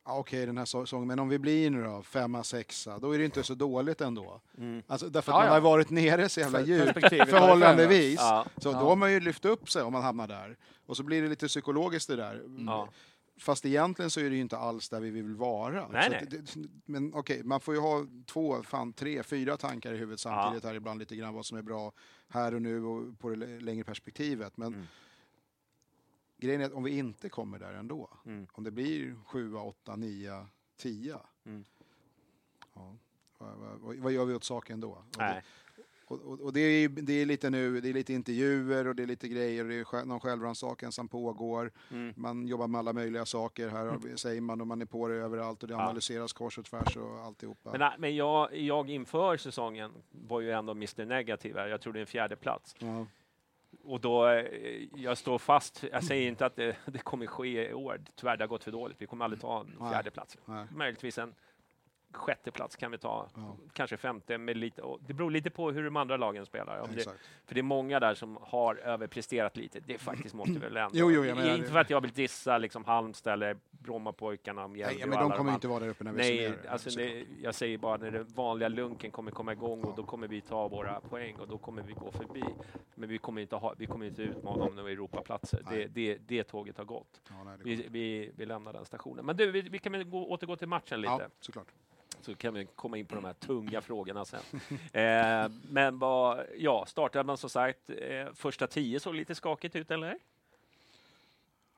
ja, 0.04 0.18
okej 0.18 0.46
den 0.46 0.58
här 0.58 0.64
säsongen, 0.64 1.08
men 1.08 1.18
om 1.18 1.28
vi 1.28 1.38
blir 1.38 1.70
nu 1.70 1.82
då 1.84 2.02
femma, 2.02 2.44
sexa, 2.44 2.98
då 2.98 3.12
är 3.12 3.18
det 3.18 3.24
inte 3.24 3.42
så 3.42 3.54
dåligt 3.54 4.00
ändå. 4.00 4.40
Alltså, 4.86 5.08
därför 5.08 5.32
att 5.32 5.36
Ja, 5.36 5.38
man 5.40 5.46
ja. 5.46 5.52
har 5.52 5.60
varit 5.60 5.90
nere 5.90 6.28
så 6.28 6.40
jävla 6.40 6.60
djupt, 6.60 7.00
förhållandevis. 7.10 8.16
Ja. 8.20 8.46
Så 8.56 8.68
Ja. 8.68 8.72
då 8.80 8.86
har 8.88 8.96
man 8.96 9.12
ju 9.12 9.20
lyft 9.20 9.44
upp 9.44 9.70
sig 9.70 9.82
om 9.82 9.92
man 9.92 10.02
hamnar 10.02 10.28
där. 10.28 10.56
Och 10.86 10.96
så 10.96 11.02
blir 11.02 11.22
det 11.22 11.28
lite 11.28 11.48
psykologiskt 11.48 12.08
det 12.08 12.16
där. 12.16 12.42
Ja. 12.66 12.88
Fast 13.40 13.66
egentligen 13.66 14.10
så 14.10 14.20
är 14.20 14.30
det 14.30 14.34
ju 14.36 14.40
inte 14.42 14.56
alls 14.56 14.88
där 14.88 15.00
vi 15.00 15.10
vill 15.10 15.34
vara. 15.36 15.88
Nej, 15.88 16.10
nej. 16.10 16.26
Det, 16.30 16.56
men 16.86 17.14
okej, 17.14 17.42
man 17.44 17.60
får 17.60 17.74
ju 17.74 17.80
ha 17.80 18.06
två, 18.26 18.62
fan 18.62 18.92
tre, 18.92 19.22
fyra 19.22 19.56
tankar 19.56 19.92
i 19.92 19.96
huvudet 19.96 20.20
samtidigt 20.20 20.64
här 20.64 20.74
ibland 20.74 20.98
lite 21.00 21.16
grann 21.16 21.34
vad 21.34 21.46
som 21.46 21.58
är 21.58 21.62
bra 21.62 21.92
här 22.28 22.54
och 22.54 22.62
nu 22.62 22.84
och 22.84 23.18
på 23.18 23.28
det 23.30 23.36
lä- 23.36 23.60
längre 23.60 23.84
perspektivet. 23.84 24.56
Men 24.56 24.68
Mm. 24.74 24.86
Grejen 26.46 26.60
är 26.62 26.66
att 26.66 26.72
om 26.72 26.82
vi 26.84 26.98
inte 26.98 27.28
kommer 27.28 27.58
där 27.58 27.72
ändå, 27.74 28.10
Mm. 28.26 28.46
om 28.52 28.64
det 28.64 28.70
blir 28.70 29.14
sjua, 29.26 29.60
åtta, 29.60 29.96
nio, 29.96 30.46
tio, 30.76 31.16
Mm. 31.46 31.64
ja, 32.74 32.96
vad, 33.38 33.56
vad, 33.80 33.96
vad 33.96 34.12
gör 34.12 34.24
vi 34.24 34.34
åt 34.34 34.44
saken 34.44 34.80
då? 34.80 34.88
Och 34.90 35.04
det, 35.18 35.42
och, 36.06 36.20
och, 36.20 36.40
och 36.40 36.52
det, 36.52 36.60
är, 36.60 36.88
det 36.88 37.12
är 37.12 37.26
lite 37.26 37.50
nu, 37.50 37.80
det 37.80 37.88
är 37.88 37.92
lite 37.92 38.12
intervjuer 38.12 38.86
och 38.86 38.96
det 38.96 39.02
är 39.02 39.06
lite 39.06 39.28
grejer, 39.28 39.64
det 39.64 39.74
är 39.74 40.04
någon 40.04 40.20
självrannsakan 40.20 40.92
som 40.92 41.08
pågår. 41.08 41.72
Mm. 41.90 42.14
Man 42.16 42.46
jobbar 42.46 42.66
med 42.68 42.78
alla 42.78 42.92
möjliga 42.92 43.26
saker 43.26 43.68
här, 43.68 43.98
vi- 44.04 44.16
säger 44.16 44.40
man, 44.40 44.60
och 44.60 44.66
man 44.66 44.80
är 44.82 44.86
på 44.86 45.08
det 45.08 45.14
överallt 45.14 45.62
och 45.62 45.68
det 45.68 45.74
Ja. 45.74 45.80
analyseras 45.82 46.32
kors 46.32 46.58
och 46.58 46.64
tvärs 46.64 46.96
och 46.96 47.18
alltihopa. 47.20 47.78
Men, 47.78 47.92
men 48.00 48.16
jag, 48.16 48.56
jag 48.56 48.90
inför 48.90 49.36
säsongen 49.36 49.90
var 50.10 50.40
ju 50.40 50.50
ändå 50.50 50.72
Mr 50.72 51.04
Negativ 51.04 51.56
här. 51.56 51.68
Jag 51.68 51.80
trodde 51.80 52.00
en 52.00 52.06
fjärde 52.06 52.36
plats. 52.36 52.74
ja. 52.78 53.06
Och 53.84 54.00
då, 54.00 54.28
eh, 54.28 54.88
jag 54.94 55.18
står 55.18 55.38
fast. 55.38 55.84
Jag 55.92 56.04
säger 56.04 56.28
inte 56.28 56.46
att 56.46 56.56
det, 56.56 56.76
det 56.86 56.98
kommer 56.98 57.26
ske 57.26 57.70
i 57.70 57.74
år. 57.74 58.00
Tyvärr, 58.14 58.36
det 58.36 58.44
har 58.44 58.48
gått 58.48 58.64
för 58.64 58.72
dåligt. 58.72 58.96
Vi 59.00 59.06
kommer 59.06 59.24
aldrig 59.24 59.40
ta 59.40 59.60
en 59.60 59.90
fjärde 59.90 60.10
plats. 60.10 60.38
Nej. 60.44 60.66
Möjligtvis 60.70 61.18
en 61.18 61.34
sjätte 62.12 62.50
plats 62.50 62.76
kan 62.76 62.90
vi 62.90 62.98
ta. 62.98 63.28
Ja. 63.34 63.56
Kanske 63.72 63.96
femte. 63.96 64.38
Med 64.38 64.56
lite, 64.56 64.82
det 65.00 65.14
beror 65.14 65.30
lite 65.30 65.50
på 65.50 65.70
hur 65.70 65.84
de 65.84 65.96
andra 65.96 66.16
lagen 66.16 66.46
spelar. 66.46 66.80
Om 66.80 66.88
det, 66.96 67.04
för 67.46 67.54
det 67.54 67.60
är 67.60 67.62
många 67.62 68.00
där 68.00 68.14
som 68.14 68.38
har 68.40 68.76
överpresterat 68.76 69.56
lite. 69.56 69.80
Det 69.80 69.98
faktiskt 69.98 70.34
måste 70.34 70.58
väl 70.58 70.76
ändå... 70.76 70.98
Jo, 70.98 71.10
jo, 71.10 71.24
inte 71.24 71.70
för 71.70 71.78
att 71.78 71.90
jag 71.90 72.00
vill 72.00 72.12
dissa 72.12 72.58
liksom 72.58 72.84
Halmstad 72.84 73.32
eller 73.32 73.56
Brommapojkarna 73.82 74.64
om 74.64 74.72
Mjällby 74.72 74.98
Nej, 74.98 75.08
men 75.08 75.18
de 75.18 75.30
kommer 75.30 75.38
andra. 75.38 75.54
inte 75.54 75.68
vara 75.68 75.80
där 75.80 75.88
uppe 75.88 76.04
när 76.04 76.12
vi 76.12 76.18
Nej, 76.18 76.54
alltså 76.68 76.90
det, 76.90 77.24
jag 77.42 77.54
säger 77.54 77.78
bara 77.78 77.96
när 77.96 78.10
den 78.10 78.26
vanliga 78.34 78.68
lunken 78.68 79.10
kommer 79.10 79.30
komma 79.30 79.52
igång 79.52 79.82
och 79.82 79.96
då 79.96 80.02
kommer 80.02 80.28
vi 80.28 80.40
ta 80.40 80.68
våra 80.68 81.00
poäng 81.00 81.36
och 81.36 81.48
då 81.48 81.58
kommer 81.58 81.82
vi 81.82 81.92
gå 81.92 82.10
förbi. 82.10 82.44
Men 82.94 83.08
vi 83.08 83.18
kommer 83.18 83.42
inte, 83.42 83.56
ha, 83.56 83.74
vi 83.78 83.86
kommer 83.86 84.06
inte 84.06 84.22
utmana 84.22 84.64
om 84.64 84.74
några 84.74 84.90
Europaplatser. 84.90 85.62
Det, 85.70 85.86
det, 85.86 86.18
det 86.26 86.44
tåget 86.44 86.78
har 86.78 86.84
gått. 86.84 87.20
Ja, 87.28 87.44
nej, 87.44 87.56
Vi, 87.62 87.86
vi, 87.90 88.30
vi 88.36 88.46
lämnar 88.46 88.72
den 88.72 88.84
stationen. 88.84 89.26
Men 89.26 89.36
du, 89.36 89.50
vi, 89.50 89.60
vi 89.60 89.78
kan 89.78 89.92
väl 89.92 90.04
gå, 90.04 90.26
återgå 90.26 90.56
till 90.56 90.68
matchen 90.68 91.00
lite. 91.00 91.12
ja, 91.12 91.28
såklart. 91.40 91.66
Så 92.20 92.34
kan 92.34 92.54
vi 92.54 92.66
komma 92.76 92.98
in 92.98 93.06
på 93.06 93.14
de 93.14 93.24
här 93.24 93.32
tunga 93.32 93.80
frågorna 93.80 94.24
sen. 94.24 94.40
eh, 94.92 95.50
men 95.70 95.98
vad, 95.98 96.46
ja, 96.56 96.84
startelvan 96.86 97.36
som 97.36 97.50
sagt, 97.50 97.90
eh, 97.90 98.32
första 98.34 98.66
tio 98.66 99.00
såg 99.00 99.14
lite 99.14 99.34
skakigt 99.34 99.76
ut, 99.76 99.90
eller? 99.90 100.18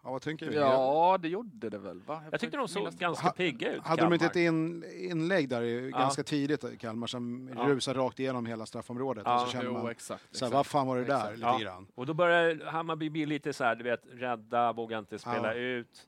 Ja, 0.04 0.10
vad 0.10 0.22
tänker 0.22 0.46
vi? 0.50 0.56
Ja, 0.56 1.18
det 1.22 1.28
gjorde 1.28 1.70
det 1.70 1.78
väl 1.78 2.00
va? 2.06 2.22
Jag 2.30 2.40
tyckte 2.40 2.56
de 2.56 2.68
såg 2.68 2.92
ganska 2.92 3.30
pigga 3.30 3.72
ut, 3.74 3.82
Hade 3.82 4.02
de 4.02 4.12
inte 4.12 4.26
ett 4.26 4.32
Kalmar. 4.32 4.48
in, 4.48 4.84
inlägg 5.10 5.48
där 5.48 5.62
Ja. 5.62 5.98
ganska 5.98 6.22
tidigt, 6.22 6.78
Kalmar, 6.80 7.06
som 7.06 7.50
Ja. 7.56 7.62
rusar 7.62 7.94
rakt 7.94 8.20
igenom 8.20 8.46
hela 8.46 8.66
straffområdet? 8.66 9.22
Ja, 9.26 9.34
och 9.34 9.46
så 9.46 9.52
känner 9.52 9.64
Jo, 9.64 9.72
man, 9.72 9.90
exakt. 9.90 10.06
så 10.06 10.12
här, 10.14 10.20
exakt. 10.30 10.52
vad 10.52 10.66
fan 10.66 10.86
var 10.86 10.96
det 10.96 11.04
där? 11.04 11.14
Exakt. 11.16 11.36
Lite 11.36 11.48
Ja. 11.48 11.58
grann. 11.58 11.86
Och 11.94 12.06
då 12.06 12.14
börjar 12.14 12.64
Hammarby 12.70 13.10
bli 13.10 13.26
lite 13.26 13.52
så 13.52 13.64
här, 13.64 13.76
du 13.76 13.84
vet, 13.84 14.00
rädda, 14.12 14.72
vågar 14.72 14.98
inte 14.98 15.18
spela 15.18 15.54
Ja. 15.56 15.60
ut. 15.60 16.06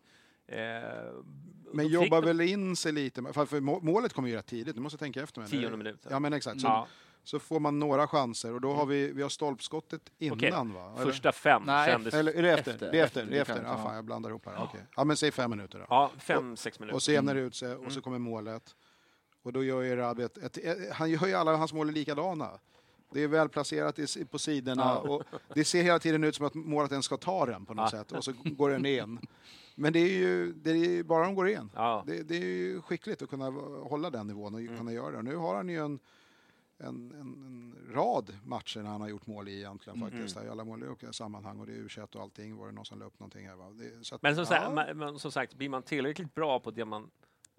Eh, 0.48 0.56
Men 1.72 1.88
jobbar 1.88 2.20
de- 2.22 2.26
väl 2.26 2.40
in 2.40 2.76
sig 2.76 2.92
lite, 2.92 3.22
för, 3.32 3.46
för 3.46 3.60
må- 3.60 3.80
målet 3.80 4.12
kommer 4.12 4.28
ju 4.28 4.36
rätt 4.36 4.46
tidigt, 4.46 4.76
nu 4.76 4.82
måste 4.82 4.94
jag 4.94 5.00
tänka 5.00 5.22
efter. 5.22 5.42
Tionde 5.42 5.76
minuten. 5.76 6.08
Ja 6.12 6.18
men 6.18 6.32
exakt, 6.32 6.60
så, 6.60 6.66
Ja, 6.66 6.86
så 7.26 7.38
får 7.38 7.60
man 7.60 7.78
några 7.78 8.06
chanser 8.08 8.54
och 8.54 8.60
då 8.60 8.72
har 8.72 8.86
vi, 8.86 9.12
vi 9.12 9.22
har 9.22 9.28
stolpskottet 9.28 10.02
innan 10.18 10.38
Okej. 10.38 10.50
va? 10.50 10.92
Eller? 10.96 11.04
första 11.10 11.32
fem 11.32 11.62
Nej, 11.66 11.90
kändes... 11.90 12.14
Eller 12.14 12.32
är 12.32 12.42
det 12.42 12.52
efter? 12.52 12.72
Efter, 12.74 12.92
det 12.92 12.98
är 13.00 13.04
efter, 13.04 13.20
efter, 13.20 13.30
det 13.32 13.36
är 13.36 13.40
efter. 13.40 13.62
Ja, 13.62 13.68
ja. 13.78 13.82
fan, 13.84 13.94
jag 13.94 14.04
blandar 14.04 14.30
ihop 14.30 14.46
här. 14.46 14.62
Okej. 14.62 14.80
Ja 14.96 15.04
men 15.04 15.16
säg 15.16 15.30
fem 15.30 15.50
minuter 15.50 15.78
då. 15.78 15.86
Ja, 15.88 16.10
fem, 16.18 16.56
sex 16.56 16.80
minuter. 16.80 16.94
Och 16.96 17.02
så 17.02 17.12
jämnar 17.12 17.34
det 17.34 17.40
ut 17.40 17.54
sig 17.54 17.74
och 17.74 17.92
så 17.92 18.00
kommer 18.00 18.18
målet. 18.18 18.74
Och 19.42 19.52
då 19.52 19.64
gör 19.64 19.82
ju 19.82 19.96
Rabi 19.96 20.22
ett, 20.22 20.38
ett, 20.38 20.58
ett, 20.58 20.92
han 20.92 21.10
gör 21.10 21.26
ju 21.26 21.34
alla 21.34 21.56
hans 21.56 21.72
mål 21.72 21.90
likadana. 21.90 22.50
Det 23.12 23.20
är 23.22 23.28
väl 23.28 23.48
placerat 23.48 23.98
i, 23.98 24.24
på 24.24 24.38
sidorna 24.38 24.98
och 24.98 25.22
det 25.54 25.64
ser 25.64 25.82
hela 25.82 25.98
tiden 25.98 26.24
ut 26.24 26.34
som 26.34 26.46
att 26.46 26.54
målet 26.54 27.04
ska 27.04 27.16
ta 27.16 27.46
den 27.46 27.66
på 27.66 27.74
något 27.74 27.92
Ja. 27.92 27.98
sätt 27.98 28.12
och 28.12 28.24
så 28.24 28.32
går 28.44 28.70
den 28.70 28.86
in. 28.86 29.18
Men 29.74 29.92
det 29.92 29.98
är 29.98 30.12
ju, 30.12 30.52
det 30.52 30.70
är 30.70 30.74
ju 30.74 31.02
bara 31.02 31.24
de 31.24 31.34
går 31.34 31.48
in. 31.48 31.70
Ja. 31.74 32.04
Det, 32.06 32.22
det 32.22 32.36
är 32.36 32.40
ju 32.44 32.82
skickligt 32.82 33.22
att 33.22 33.30
kunna 33.30 33.50
hålla 33.88 34.10
den 34.10 34.26
nivån 34.26 34.54
och 34.54 34.60
Mm. 34.60 34.78
kunna 34.78 34.92
göra 34.92 35.10
det. 35.10 35.18
Och 35.18 35.24
nu 35.24 35.36
har 35.36 35.54
han 35.56 35.68
ju 35.68 35.84
en, 35.84 35.98
en, 36.78 36.86
en, 36.86 37.20
en 37.20 37.74
rad 37.94 38.36
matcher 38.44 38.80
när 38.82 38.90
han 38.90 39.00
har 39.00 39.08
gjort 39.08 39.26
mål 39.26 39.48
i 39.48 39.56
egentligen 39.58 39.98
Mm. 39.98 40.10
faktiskt. 40.10 40.44
I 40.44 40.48
alla 40.48 40.62
olika 40.62 41.12
sammanhang 41.12 41.60
och 41.60 41.66
det 41.66 41.72
är 41.72 41.76
u 41.76 41.88
och 42.12 42.20
allting. 42.22 42.56
Var 42.56 42.66
det 42.66 42.72
någon 42.72 42.84
som 42.84 42.98
la 42.98 43.04
upp 43.04 43.20
någonting 43.20 43.48
här 43.48 43.56
va? 43.56 43.70
Det, 43.70 44.12
att, 44.14 44.22
Men 44.22 44.34
som, 44.34 44.42
ja, 44.42 44.46
sagt, 44.46 44.72
men, 44.72 44.98
men 44.98 45.18
som 45.18 45.32
sagt, 45.32 45.54
blir 45.54 45.68
man 45.68 45.82
tillräckligt 45.82 46.34
bra 46.34 46.60
på 46.60 46.70
det 46.70 46.84
man 46.84 47.10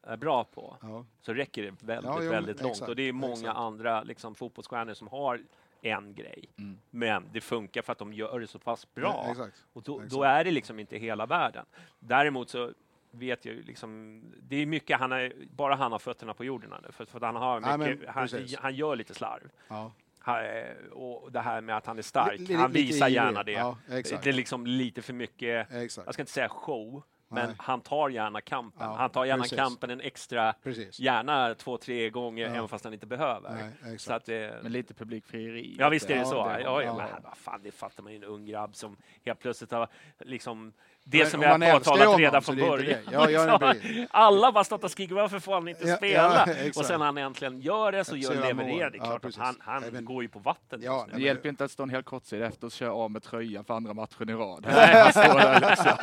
är 0.03 0.17
bra 0.17 0.43
på 0.43 0.77
ja. 0.81 1.05
så 1.21 1.33
räcker 1.33 1.63
det 1.63 1.83
väldigt, 1.83 2.12
Ja, 2.12 2.24
jo, 2.24 2.29
väldigt 2.29 2.62
långt. 2.62 2.71
exakt, 2.71 2.89
och 2.89 2.95
det 2.95 3.03
är 3.03 3.13
många 3.13 3.33
exakt. 3.33 3.57
andra 3.57 4.03
liksom, 4.03 4.36
fotbollsstjärnor 4.36 4.93
som 4.93 5.07
har 5.07 5.43
en 5.81 6.13
grej. 6.15 6.50
Mm. 6.57 6.77
Men 6.89 7.25
det 7.33 7.41
funkar 7.41 7.81
för 7.81 7.91
att 7.91 7.97
de 8.00 8.13
gör 8.13 8.39
det 8.39 8.47
så 8.47 8.59
pass 8.59 8.93
bra. 8.93 9.24
Ja, 9.25 9.31
exakt. 9.31 9.65
Och 9.74 9.83
då, 9.83 10.01
då 10.09 10.24
är 10.24 10.43
det 10.43 10.51
liksom 10.51 10.79
inte 10.79 10.97
hela 10.97 11.25
världen. 11.25 11.65
Däremot 12.00 12.50
så 12.50 12.71
vet 13.19 13.45
jag 13.45 13.55
ju 13.55 13.63
liksom, 13.63 14.21
det 14.41 14.55
är 14.55 14.65
mycket 14.65 15.00
han 15.00 15.12
är, 15.12 15.33
bara 15.51 15.75
han 15.75 15.91
har 15.91 16.00
fötterna 16.00 16.33
på 16.33 16.45
jorden 16.45 16.74
nu. 16.83 16.91
För, 16.91 17.05
för 17.05 17.17
att 17.17 17.24
han 17.24 17.36
har 17.36 17.77
mycket, 17.77 18.00
men 18.00 18.09
han, 18.13 18.27
han 18.57 18.75
gör 18.75 18.95
lite 18.95 19.13
slarv. 19.13 19.50
Ja. 19.67 19.91
Han, 20.19 20.45
eh, 20.45 20.91
och 20.91 21.31
det 21.31 21.39
här 21.39 21.62
med 21.62 21.77
att 21.77 21.86
han 21.86 21.97
är 21.97 22.01
stark, 22.01 22.39
li- 22.39 22.53
han 22.55 22.71
visar 22.71 23.07
gärna 23.07 23.43
det. 23.43 23.51
Ja, 23.51 23.77
exakt. 23.91 24.24
Det 24.24 24.29
är 24.29 24.33
liksom 24.33 24.65
lite 24.67 25.01
för 25.01 25.13
mycket, 25.13 25.71
Exakt. 25.71 26.05
jag 26.05 26.13
ska 26.13 26.21
inte 26.21 26.31
säga 26.31 26.50
show, 26.50 27.03
men 27.29 27.45
Nej. 27.47 27.55
han 27.59 27.81
tar 27.81 28.09
gärna 28.09 28.41
kampen. 28.41 28.88
Ja, 28.88 28.95
han 28.95 29.09
tar 29.09 29.25
gärna 29.25 29.43
precis. 29.43 29.57
kampen 29.57 29.89
en 29.89 30.01
extra, 30.01 30.53
Precis. 30.63 31.00
gärna 31.00 31.55
två, 31.55 31.77
tre 31.77 32.09
gånger, 32.09 32.43
Ja. 32.47 32.55
även 32.55 32.67
fast 32.67 32.83
han 32.83 32.93
inte 32.93 33.05
behöver. 33.07 33.71
Nej. 33.83 34.00
Så 34.00 34.13
att, 34.13 34.29
eh, 34.29 34.36
Men 34.63 34.71
lite 34.71 34.93
publikfrieri. 34.93 35.75
Ja 35.79 35.89
visst 35.89 36.09
är 36.09 36.13
det 36.15 36.19
Ja, 36.21 36.25
så. 36.25 36.36
Ja, 36.36 36.59
ja, 36.59 36.83
ja. 36.83 36.97
Men, 36.97 37.24
vad 37.24 37.38
fan, 37.38 37.59
det 37.63 37.71
fattar 37.71 38.03
man 38.03 38.12
ju 38.12 38.17
en 38.17 38.24
ung 38.24 38.45
grabb 38.45 38.75
som 38.75 38.97
helt 39.25 39.39
plötsligt 39.39 39.71
har 39.71 39.88
liksom 40.19 40.74
det 41.10 41.18
Men 41.18 41.32
som 41.32 41.44
om 41.44 41.60
vi 41.60 41.66
har 41.66 41.80
påtalat 41.80 42.20
redan 42.20 42.42
från 42.42 42.60
är 42.60 42.70
början. 42.70 43.00
Ja, 43.12 43.30
ja. 43.30 43.74
Alla 44.12 44.52
bara 44.52 44.64
och 44.64 44.92
skrikit 44.92 45.16
varför 45.16 45.40
får 45.40 45.54
han 45.54 45.68
inte 45.68 45.88
Ja, 45.88 45.96
spela? 45.98 46.48
och 46.76 46.86
sen 46.86 47.00
när 47.00 47.06
han 47.06 47.18
äntligen 47.18 47.62
gör 47.62 47.92
det 47.92 48.04
så 48.06 48.16
gör 48.16 48.36
levererar. 48.48 48.90
Det 48.90 48.98
är 48.98 49.06
klart 49.06 49.26
att 49.26 49.36
han, 49.36 49.56
han 49.60 49.84
men- 49.92 50.06
går 50.06 50.24
ju 50.24 50.30
på 50.30 50.40
vatten 50.40 50.80
Ja. 50.84 51.08
Det 51.14 51.22
hjälper 51.22 51.50
inte 51.50 51.64
att 51.66 51.72
stå 51.72 51.84
en 51.84 51.90
hel 51.90 52.04
kortsida 52.04 52.46
efter 52.46 52.66
och 52.68 52.72
köra 52.72 52.94
av 52.94 53.12
med 53.12 53.24
tröjan 53.24 53.66
för 53.66 53.74
andra 53.74 53.94
matchen 53.94 54.30
i 54.30 54.34
rad. 54.34 54.66
Liksom. 55.68 55.94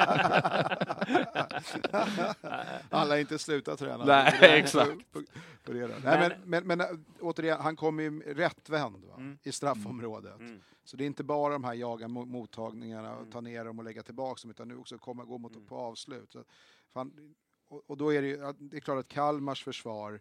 Alla 2.91 3.15
har 3.15 3.19
inte 3.19 3.39
slutat 3.39 3.79
träna. 3.79 4.05
Nej, 4.05 4.33
exakt. 4.41 4.91
Det 5.73 5.87
där. 5.87 6.01
Nej, 6.05 6.29
men, 6.29 6.41
men, 6.51 6.67
men, 6.67 6.81
äh, 6.81 6.87
återigen, 7.21 7.61
han 7.61 7.77
kommer 7.77 8.03
ju 8.03 8.21
rättvänd 8.35 9.05
va? 9.05 9.15
Mm. 9.17 9.39
i 9.43 9.53
straffområdet. 9.53 10.39
Mm. 10.41 10.61
Så 10.85 10.97
det 10.97 11.05
är 11.05 11.07
inte 11.07 11.25
bara 11.25 11.53
de 11.53 11.65
här 11.65 11.75
jaga 11.75 12.07
mo- 12.09 12.27
mottagningarna 12.27 13.17
och 13.17 13.33
ta 13.33 13.41
ner 13.41 13.65
dem 13.65 13.79
och 13.79 13.85
lägga 13.85 14.03
tillbaka 14.03 14.41
dem, 14.43 14.51
utan 14.51 14.69
nu 14.69 14.77
också 14.77 14.99
komma 14.99 15.25
gå 15.25 15.39
mot 15.39 15.53
Mm. 15.57 15.67
på 15.67 15.77
avslut. 15.77 16.33
Så, 16.33 16.45
fan, 16.93 17.35
och, 17.69 17.83
och 17.87 17.97
då 17.97 18.13
är 18.15 18.23
det 18.23 18.29
ju, 18.29 18.53
det 18.59 18.77
är 18.77 18.81
klart 18.81 18.99
att 18.99 19.09
Kalmars 19.09 19.65
försvar 19.65 20.21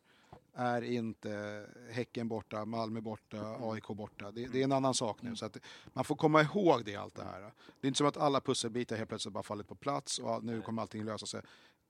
är 0.56 0.82
inte 0.82 1.66
Häcken 1.92 2.28
borta, 2.28 2.66
Malmö 2.66 3.02
borta, 3.02 3.38
Mm. 3.56 3.64
AIK 3.70 3.88
borta. 3.88 4.32
Det, 4.32 4.46
det 4.48 4.60
är 4.60 4.64
en 4.64 4.72
annan 4.72 4.94
sak 4.94 5.22
nu. 5.22 5.36
Så 5.36 5.46
att 5.46 5.58
man 5.94 6.04
får 6.06 6.16
komma 6.16 6.42
ihåg 6.42 6.86
det 6.86 6.96
allt 6.96 7.16
det 7.16 7.24
här. 7.24 7.42
Det 7.82 7.86
är 7.86 7.88
inte 7.88 7.98
som 7.98 8.08
att 8.08 8.18
alla 8.18 8.42
pusselbitar 8.42 8.96
helt 8.98 9.10
plötsligt 9.10 9.34
bara 9.34 9.44
fallit 9.44 9.68
på 9.68 9.76
plats 9.76 10.20
och 10.20 10.44
nu 10.44 10.62
kommer 10.62 10.82
allting 10.82 11.04
lösa 11.06 11.26
sig. 11.26 11.42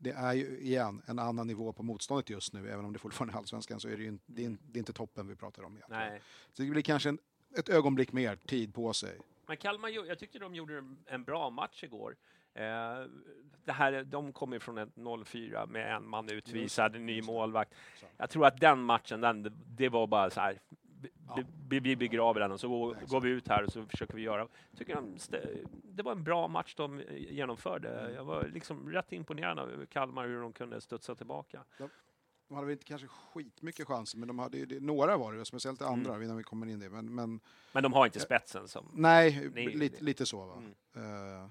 Det 0.04 0.12
är 0.12 0.34
ju 0.34 0.60
igen 0.60 1.02
en 1.06 1.20
annan 1.20 1.48
nivå 1.48 1.74
på 1.74 1.84
motståndet 1.84 2.30
just 2.30 2.54
nu, 2.54 2.70
även 2.70 2.86
om 2.86 2.94
det 2.94 3.00
fortfarande 3.00 3.34
är 3.34 3.38
allsvenskan 3.38 3.80
så 3.80 3.88
är 3.88 3.98
det 3.98 4.04
ju 4.04 4.10
inte, 4.10 4.24
det 4.28 4.42
är, 4.42 4.78
inte- 4.78 4.94
toppen 4.94 5.28
vi 5.28 5.36
pratar 5.36 5.64
om. 5.64 5.72
egentligen. 5.78 6.02
Nej. 6.10 6.22
Så 6.54 6.64
det 6.64 6.70
blir 6.70 6.82
kanske 6.82 7.10
en, 7.10 7.18
ett 7.58 7.70
ögonblick 7.70 8.12
mer 8.14 8.36
tid 8.36 8.74
på 8.74 8.94
sig. 8.94 9.18
Men 9.48 9.58
Kalmar, 9.58 9.90
jag 9.90 10.20
tyckte 10.20 10.40
de 10.40 10.56
gjorde 10.56 10.78
en- 10.78 10.98
en 11.06 11.24
bra 11.24 11.50
match 11.50 11.84
igår. 11.84 12.16
Eh, 12.54 12.64
det 13.66 13.72
här, 13.72 14.04
de 14.04 14.34
kommer 14.34 14.60
från 14.60 14.78
ett 14.78 14.96
0-4 14.96 15.68
med 15.68 15.96
en 15.96 16.08
man 16.10 16.30
utvisad, 16.30 16.96
en 16.96 17.06
ny 17.06 17.22
målvakt. 17.22 17.74
Jag 18.18 18.30
tror 18.30 18.46
att 18.46 18.60
den 18.60 18.84
matchen, 18.84 19.22
den, 19.22 19.64
det 19.68 19.90
var 19.90 20.08
bara 20.08 20.30
så 20.30 20.42
här, 20.42 20.62
vi- 21.36 21.46
vi, 21.70 21.80
vi 21.80 21.96
begraver 21.96 22.40
den 22.40 22.52
och 22.52 22.60
så 22.60 22.70
går, 22.70 22.98
går 23.08 23.22
vi 23.22 23.30
ut 23.30 23.48
här 23.48 23.64
och 23.64 23.72
så 23.74 23.86
försöker 23.86 24.14
vi 24.14 24.22
göra. 24.22 24.48
Tycker 24.78 24.96
de, 24.96 25.18
det 25.84 26.04
var 26.04 26.12
en 26.12 26.24
bra 26.24 26.48
match 26.48 26.76
de 26.76 27.02
genomförde. 27.10 28.12
Jag 28.16 28.24
var 28.24 28.48
liksom 28.54 28.90
rätt 28.92 29.12
imponerad 29.12 29.60
av 29.60 29.86
Kalmar 29.86 30.28
hur 30.28 30.42
de 30.42 30.54
kunde 30.54 30.82
studsa 30.82 31.16
tillbaka. 31.16 31.64
De 32.48 32.56
hade 32.56 32.66
väl 32.68 32.72
inte 32.74 32.86
kanske 32.86 33.08
skitmycket 33.08 33.88
chanser, 33.88 34.18
men 34.18 34.28
de 34.28 34.40
hade 34.40 34.58
ju, 34.58 34.80
några 34.80 35.18
var 35.18 35.34
det, 35.34 35.46
speciellt 35.46 35.82
andra 35.82 36.12
Mm. 36.12 36.24
innan 36.24 36.38
vi 36.38 36.44
kommer 36.44 36.68
in 36.68 36.80
det. 36.80 36.90
Men, 36.90 37.16
men 37.16 37.40
Men 37.72 37.84
de 37.84 37.94
har 37.94 38.06
inte 38.06 38.20
spetsen 38.20 38.68
som... 38.68 38.90
nej, 38.94 39.50
Nej, 39.54 39.76
lite, 39.76 40.04
lite 40.04 40.26
så 40.26 40.46
va. 40.46 40.54
Mm. 40.58 41.42
Eh, 41.44 41.50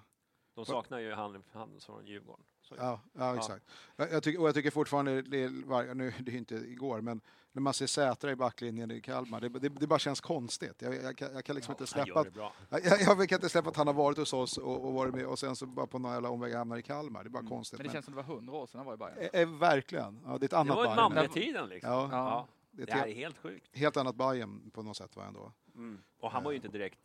De 0.55 0.65
saknar 0.67 0.99
ju 0.99 1.13
han, 1.13 1.43
han 1.53 1.81
från 1.81 2.07
Djurgården. 2.07 2.45
Ja, 2.79 3.01
ja 3.13 3.37
exakt. 3.37 3.65
Jag, 3.97 4.13
jag 4.13 4.23
tycker, 4.23 4.41
och 4.41 4.49
jag 4.49 4.55
tycker 4.55 4.71
fortfarande, 4.71 5.23
det 5.23 5.43
är, 5.43 5.67
var- 5.67 5.95
nu, 5.95 6.13
det 6.21 6.33
är 6.33 6.37
inte 6.37 6.55
igår, 6.55 7.01
men 7.01 7.21
när 7.53 7.63
man 7.63 7.75
ser 7.75 7.87
Sätra 7.87 8.31
i 8.31 8.37
backlinjen 8.37 8.91
i 8.91 9.01
Kalmar, 9.01 9.41
det, 9.41 9.49
det, 9.49 9.69
det 9.69 9.87
bara 9.87 9.99
känns 9.99 10.21
konstigt. 10.21 10.83
Jag, 10.83 10.95
jag, 10.95 11.17
kan- 11.17 11.35
jag 11.35 11.45
kan 11.45 11.57
liksom 11.57 11.73
inte 11.73 11.83
han 11.83 12.05
släppa 12.05 12.21
att, 12.21 12.27
det 12.27 12.31
bra. 12.33 12.53
jag, 12.71 12.85
jag, 12.85 13.01
jag 13.21 13.29
kan 13.29 13.37
inte 13.37 13.49
släppa 13.49 13.69
att 13.71 13.77
han 13.77 13.87
har 13.87 13.95
varit 13.95 14.19
hos 14.19 14.33
oss 14.33 14.59
och, 14.59 14.85
och 14.85 14.93
varit 14.93 15.15
med 15.15 15.27
och 15.27 15.39
sen 15.39 15.57
så 15.57 15.67
bara 15.67 15.87
på 15.87 15.99
några 15.99 16.15
jävla 16.15 16.29
omvägar 16.31 16.59
hamnar 16.59 16.77
i 16.77 16.83
Kalmar. 16.83 17.23
Det 17.25 17.29
är 17.29 17.31
bara 17.31 17.47
konstigt. 17.47 17.79
Men 17.79 17.87
det 17.87 17.93
känns 17.93 18.05
som 18.05 18.15
det 18.15 18.23
var 18.23 18.35
hundra 18.35 18.55
år 18.57 18.67
sedan 18.67 18.79
han 18.79 18.87
var 18.87 18.95
i 18.95 18.97
Bayern. 18.97 19.31
Eh, 19.33 19.59
verkligen. 19.59 20.21
Ja, 20.27 20.31
det 20.31 20.35
är 20.35 20.45
ett 20.45 20.51
Det 20.51 20.57
annat 20.59 20.77
var 20.77 20.83
ju 20.85 20.89
Bayern. 20.89 20.97
Malmö-tiden 21.15 21.69
liksom. 21.69 21.91
Ja, 21.93 22.09
Ja. 22.13 22.49
det 22.71 22.83
är 22.83 22.87
Det 22.87 22.93
ett 22.93 22.99
här 22.99 23.07
är 23.07 23.15
helt, 23.15 23.19
helt 23.19 23.39
sjukt. 23.39 23.77
helt 23.77 23.97
annat 23.97 24.17
Bayern 24.17 24.71
på 24.71 24.83
något 24.83 24.97
sätt 24.97 25.17
var 25.17 25.25
ändå. 25.25 25.53
Mm. 25.75 25.99
Och 26.21 26.31
han 26.31 26.45
var 26.45 26.51
ju 26.51 26.57
inte 26.57 26.69
direkt 26.69 26.99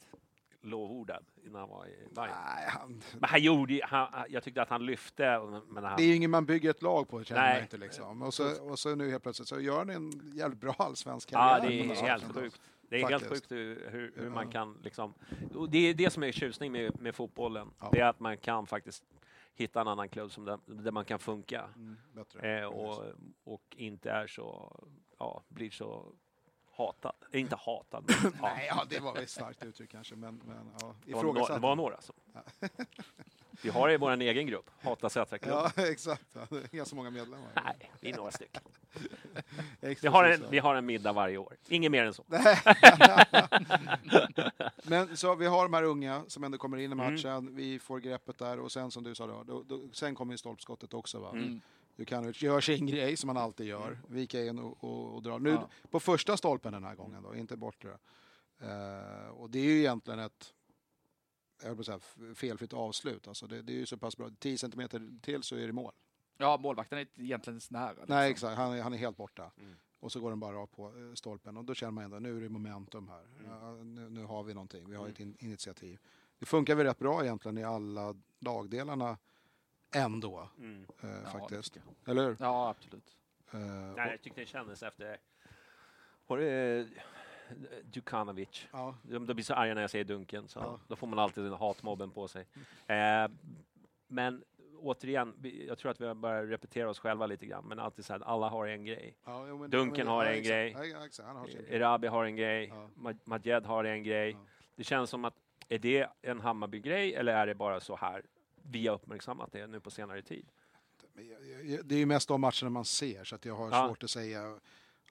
lovordad 0.61 1.25
innan 1.43 1.59
han 1.61 1.69
var 1.69 1.87
i 1.87 2.07
Bayern. 2.15 2.31
Nej, 2.45 2.67
han, 2.69 3.01
Men 3.13 3.29
han 3.29 3.41
gjorde 3.41 3.79
han, 3.83 4.25
jag 4.29 4.43
tyckte 4.43 4.61
att 4.61 4.69
han 4.69 4.85
lyfte. 4.85 5.39
Men 5.67 5.83
han, 5.83 5.97
det 5.97 6.03
är 6.03 6.07
ju 6.07 6.15
ingen 6.15 6.31
man 6.31 6.45
bygger 6.45 6.69
ett 6.69 6.81
lag 6.81 7.09
på, 7.09 7.23
känner 7.23 7.41
Nej. 7.41 7.53
jag 7.53 7.63
inte. 7.63 7.77
Liksom. 7.77 8.21
Och, 8.21 8.33
så, 8.33 8.69
och 8.69 8.79
så 8.79 8.95
nu 8.95 9.11
helt 9.11 9.23
plötsligt 9.23 9.47
så 9.47 9.59
gör 9.59 9.77
han 9.77 9.89
en 9.89 10.31
jävligt 10.35 10.59
bra 10.59 10.75
allsvensk 10.77 11.31
ja, 11.31 11.37
karriär. 11.37 11.87
det 11.87 11.95
på 11.95 12.05
är 12.05 12.09
helt 12.09 12.35
sjukt. 12.35 12.61
Det 12.89 12.95
är 12.95 12.99
helt 13.09 13.11
Faktiskt. 13.23 13.31
sjukt 13.31 13.51
hur, 13.51 13.89
hur, 13.91 14.13
hur 14.15 14.23
Ja. 14.25 14.29
man 14.29 14.51
kan 14.51 14.77
liksom... 14.83 15.13
och 15.55 15.69
Det 15.69 15.77
är 15.77 15.93
det 15.93 16.09
som 16.09 16.23
är 16.23 16.31
tjusning 16.31 16.71
med, 16.71 17.01
med 17.01 17.15
fotbollen. 17.15 17.69
Ja. 17.79 17.89
Det 17.91 17.99
är 17.99 18.05
att 18.05 18.19
man 18.19 18.37
kan 18.37 18.67
faktiskt 18.67 19.03
hitta 19.55 19.81
en 19.81 19.87
annan 19.87 20.09
klubb 20.09 20.31
som 20.31 20.45
där, 20.45 20.59
där 20.65 20.91
man 20.91 21.05
kan 21.05 21.19
funka. 21.19 21.69
Mm, 21.75 21.97
bättre. 22.13 22.59
Eh, 22.59 22.65
och, 22.65 23.05
och 23.43 23.63
inte 23.77 24.11
är 24.11 24.27
så... 24.27 24.75
Ja, 25.19 25.43
blir 25.49 25.69
så 25.69 26.13
hatad. 26.77 27.15
Inte 27.33 27.55
hatad, 27.55 28.03
men 28.07 28.15
ja. 28.41 28.49
Nej, 28.55 28.67
ja, 28.69 28.83
det 28.89 28.99
var 28.99 29.13
väl 29.13 29.23
ett 29.23 29.29
starkt 29.29 29.63
uttryck 29.65 29.91
kanske, 29.91 30.15
men, 30.15 30.41
men 30.45 30.71
ja, 30.81 30.95
Det 31.05 31.13
var, 31.13 31.23
några, 31.23 31.33
det 31.33 31.39
ifrågasatt. 31.39 31.61
var 31.61 31.75
några 31.75 32.01
som... 32.01 32.15
Vi 33.61 33.69
har 33.69 33.87
det 33.87 33.93
i 33.93 33.97
vår 33.97 34.21
egen 34.21 34.47
grupp, 34.47 34.69
Hata 34.81 35.09
Sätra-klubben. 35.09 35.71
Ja, 35.75 35.83
exakt. 35.91 36.23
Ja, 36.33 36.41
det 36.49 36.57
är 36.73 36.77
ganska 36.77 36.95
många 36.95 37.09
medlemmar. 37.09 37.47
Nej, 37.65 37.91
vi 38.01 38.09
är 38.11 38.17
några 38.17 38.31
stycken. 38.31 38.61
Vi 40.01 40.07
har, 40.07 40.23
en, 40.23 40.45
vi 40.49 40.59
har 40.59 40.75
en 40.75 40.85
middag 40.85 41.11
varje 41.13 41.37
år. 41.37 41.55
Inget 41.67 41.91
mer 41.91 42.05
än 42.05 42.13
så. 42.13 42.23
Men 44.83 45.17
så 45.17 45.35
vi 45.35 45.45
har 45.45 45.63
de 45.63 45.73
här 45.73 45.83
unga 45.83 46.23
som 46.27 46.43
ändå 46.43 46.57
kommer 46.57 46.77
in 46.77 46.83
i 46.83 46.85
Mm. 46.93 46.97
matchen. 47.13 47.55
Vi 47.55 47.79
får 47.79 47.99
greppet 47.99 48.37
där 48.37 48.59
och 48.59 48.71
sen 48.71 48.91
som 48.91 49.03
du 49.03 49.15
sa 49.15 49.27
då, 49.27 49.43
då, 49.43 49.63
då 49.63 49.79
sen 49.93 50.15
kommer 50.15 50.33
ju 50.33 50.37
stolpskottet 50.37 50.93
också 50.93 51.19
va. 51.19 51.29
Mm. 51.29 51.61
Du 51.97 52.05
kan 52.05 52.31
gör 52.35 52.61
sin 52.61 52.85
grej 52.87 53.17
som 53.17 53.27
man 53.27 53.37
alltid 53.37 53.67
gör, 53.67 53.99
vika 54.07 54.45
in 54.45 54.59
och, 54.59 54.83
och, 54.83 55.15
och 55.15 55.21
dra. 55.23 55.37
Nu 55.37 55.49
Ja. 55.49 55.69
på 55.91 55.99
första 55.99 56.37
stolpen 56.37 56.73
den 56.73 56.83
här 56.83 56.95
gången 56.95 57.23
då, 57.23 57.35
inte 57.35 57.57
bortre. 57.57 57.97
Uh, 58.63 59.27
och 59.29 59.49
det 59.49 59.59
är 59.59 59.63
ju 59.63 59.79
egentligen 59.79 60.19
ett 60.19 60.53
jag 61.63 61.79
att 61.79 61.85
säga, 61.85 61.99
felfritt 62.35 62.73
avslut. 62.73 63.27
Alltså 63.27 63.47
det, 63.47 63.61
det 63.61 63.73
är 63.73 63.77
ju 63.77 63.85
så 63.85 63.97
pass 63.97 64.17
bra. 64.17 64.29
10 64.39 64.57
centimeter 64.57 65.19
till 65.21 65.43
så 65.43 65.55
är 65.55 65.67
det 65.67 65.73
mål. 65.73 65.91
Ja, 66.37 66.57
målvakten 66.57 66.97
är 66.99 67.07
egentligen 67.15 67.59
nära. 67.69 67.89
Liksom. 67.89 68.05
Nej, 68.07 68.31
exakt. 68.31 68.57
Han, 68.57 68.73
är- 68.73 68.81
han 68.81 68.93
är 68.93 68.97
helt 68.97 69.17
borta. 69.17 69.51
Mm. 69.57 69.75
Och 69.99 70.11
så 70.11 70.19
går 70.19 70.29
den 70.29 70.39
bara 70.39 70.55
rakt 70.57 70.75
på 70.75 70.87
eh, 70.87 71.13
stolpen. 71.13 71.57
Och 71.57 71.65
då 71.65 71.73
känner 71.73 71.91
man 71.91 72.03
ändå, 72.03 72.19
nu 72.19 72.37
är 72.37 72.41
det 72.41 72.49
momentum 72.49 73.07
här. 73.09 73.25
Ja, 73.45 73.71
nu, 73.83 74.09
nu 74.09 74.23
har 74.23 74.43
vi 74.43 74.53
någonting. 74.53 74.89
Vi 74.89 74.95
har 74.95 75.07
ett 75.07 75.19
in, 75.19 75.35
initiativ. 75.39 75.99
Det 76.39 76.45
funkar 76.45 76.75
väl 76.75 76.85
rätt 76.85 76.99
bra 76.99 77.23
egentligen 77.23 77.57
i 77.57 77.63
alla 77.63 78.15
lagdelarna 78.39 79.17
ändå, 79.95 80.49
Mm. 80.57 80.85
eh, 81.03 81.09
Ja, 81.23 81.29
faktiskt. 81.39 81.77
Eller 82.07 82.23
hur? 82.25 82.37
Ja, 82.39 82.69
absolut. 82.69 83.15
Eh, 83.53 83.59
Nej, 83.59 84.09
jag 84.11 84.21
tyckte 84.21 84.41
det 84.41 84.45
kändes 84.45 84.83
efter... 84.83 85.17
Var 86.27 86.37
det 86.37 86.79
eh, 86.79 86.85
Djukanovic? 87.93 88.67
ja, 88.71 88.95
De, 89.01 89.25
de 89.25 89.33
blir 89.33 89.43
så 89.43 89.53
arga 89.53 89.73
när 89.73 89.81
jag 89.81 89.89
säger 89.91 90.05
Dunken, 90.05 90.47
så 90.47 90.59
Ja. 90.59 90.79
då 90.87 90.95
får 90.95 91.07
man 91.07 91.19
alltid 91.19 91.43
den 91.43 91.53
hatmobben 91.53 92.11
på 92.11 92.27
sig. 92.27 92.45
Eh, 92.87 93.27
men 94.07 94.43
återigen, 94.79 95.35
jag 95.67 95.77
tror 95.77 95.91
att 95.91 96.01
vi 96.01 96.05
har 96.07 96.13
börjat 96.15 96.49
repetera 96.49 96.89
oss 96.89 96.99
själva 96.99 97.25
lite 97.27 97.45
grann, 97.45 97.65
men 97.65 97.79
alltid 97.79 98.05
så 98.05 98.13
här, 98.13 98.19
alla 98.19 98.49
har 98.49 98.67
en 98.67 98.85
grej. 98.85 99.17
ja, 99.25 99.45
men- 99.45 99.69
Duncan 99.69 99.97
men- 99.97 100.07
har 100.07 100.25
ja, 100.25 100.31
en 100.31 100.37
exakt. 100.37 100.47
grej. 100.47 100.93
Har. 101.25 101.47
Erabi 101.73 102.07
har 102.07 102.25
en 102.25 102.35
grej, 102.35 102.67
Ja. 102.67 102.89
Ma- 102.95 103.19
Majed 103.23 103.65
har 103.65 103.83
en 103.83 104.03
grej. 104.03 104.31
Ja. 104.31 104.37
Det 104.75 104.83
känns 104.83 105.09
som 105.09 105.25
att, 105.25 105.33
är 105.69 105.79
det 105.79 106.07
en 106.21 106.39
Hammarby-grej 106.39 107.15
eller 107.15 107.33
är 107.33 107.47
det 107.47 107.55
bara 107.55 107.79
så 107.79 107.95
här 107.95 108.25
vi 108.69 108.87
har 108.87 108.95
uppmärksammat 108.95 109.51
det 109.51 109.67
nu 109.67 109.79
på 109.79 109.91
senare 109.91 110.21
tid? 110.21 110.45
Det 111.83 111.95
är 111.95 111.99
ju 111.99 112.05
mest 112.05 112.27
de 112.27 112.41
matcherna 112.41 112.69
man 112.69 112.85
ser, 112.85 113.23
så 113.23 113.35
att 113.35 113.45
jag 113.45 113.55
har 113.55 113.71
Ja. 113.71 113.87
svårt 113.87 114.03
att 114.03 114.09
säga 114.09 114.59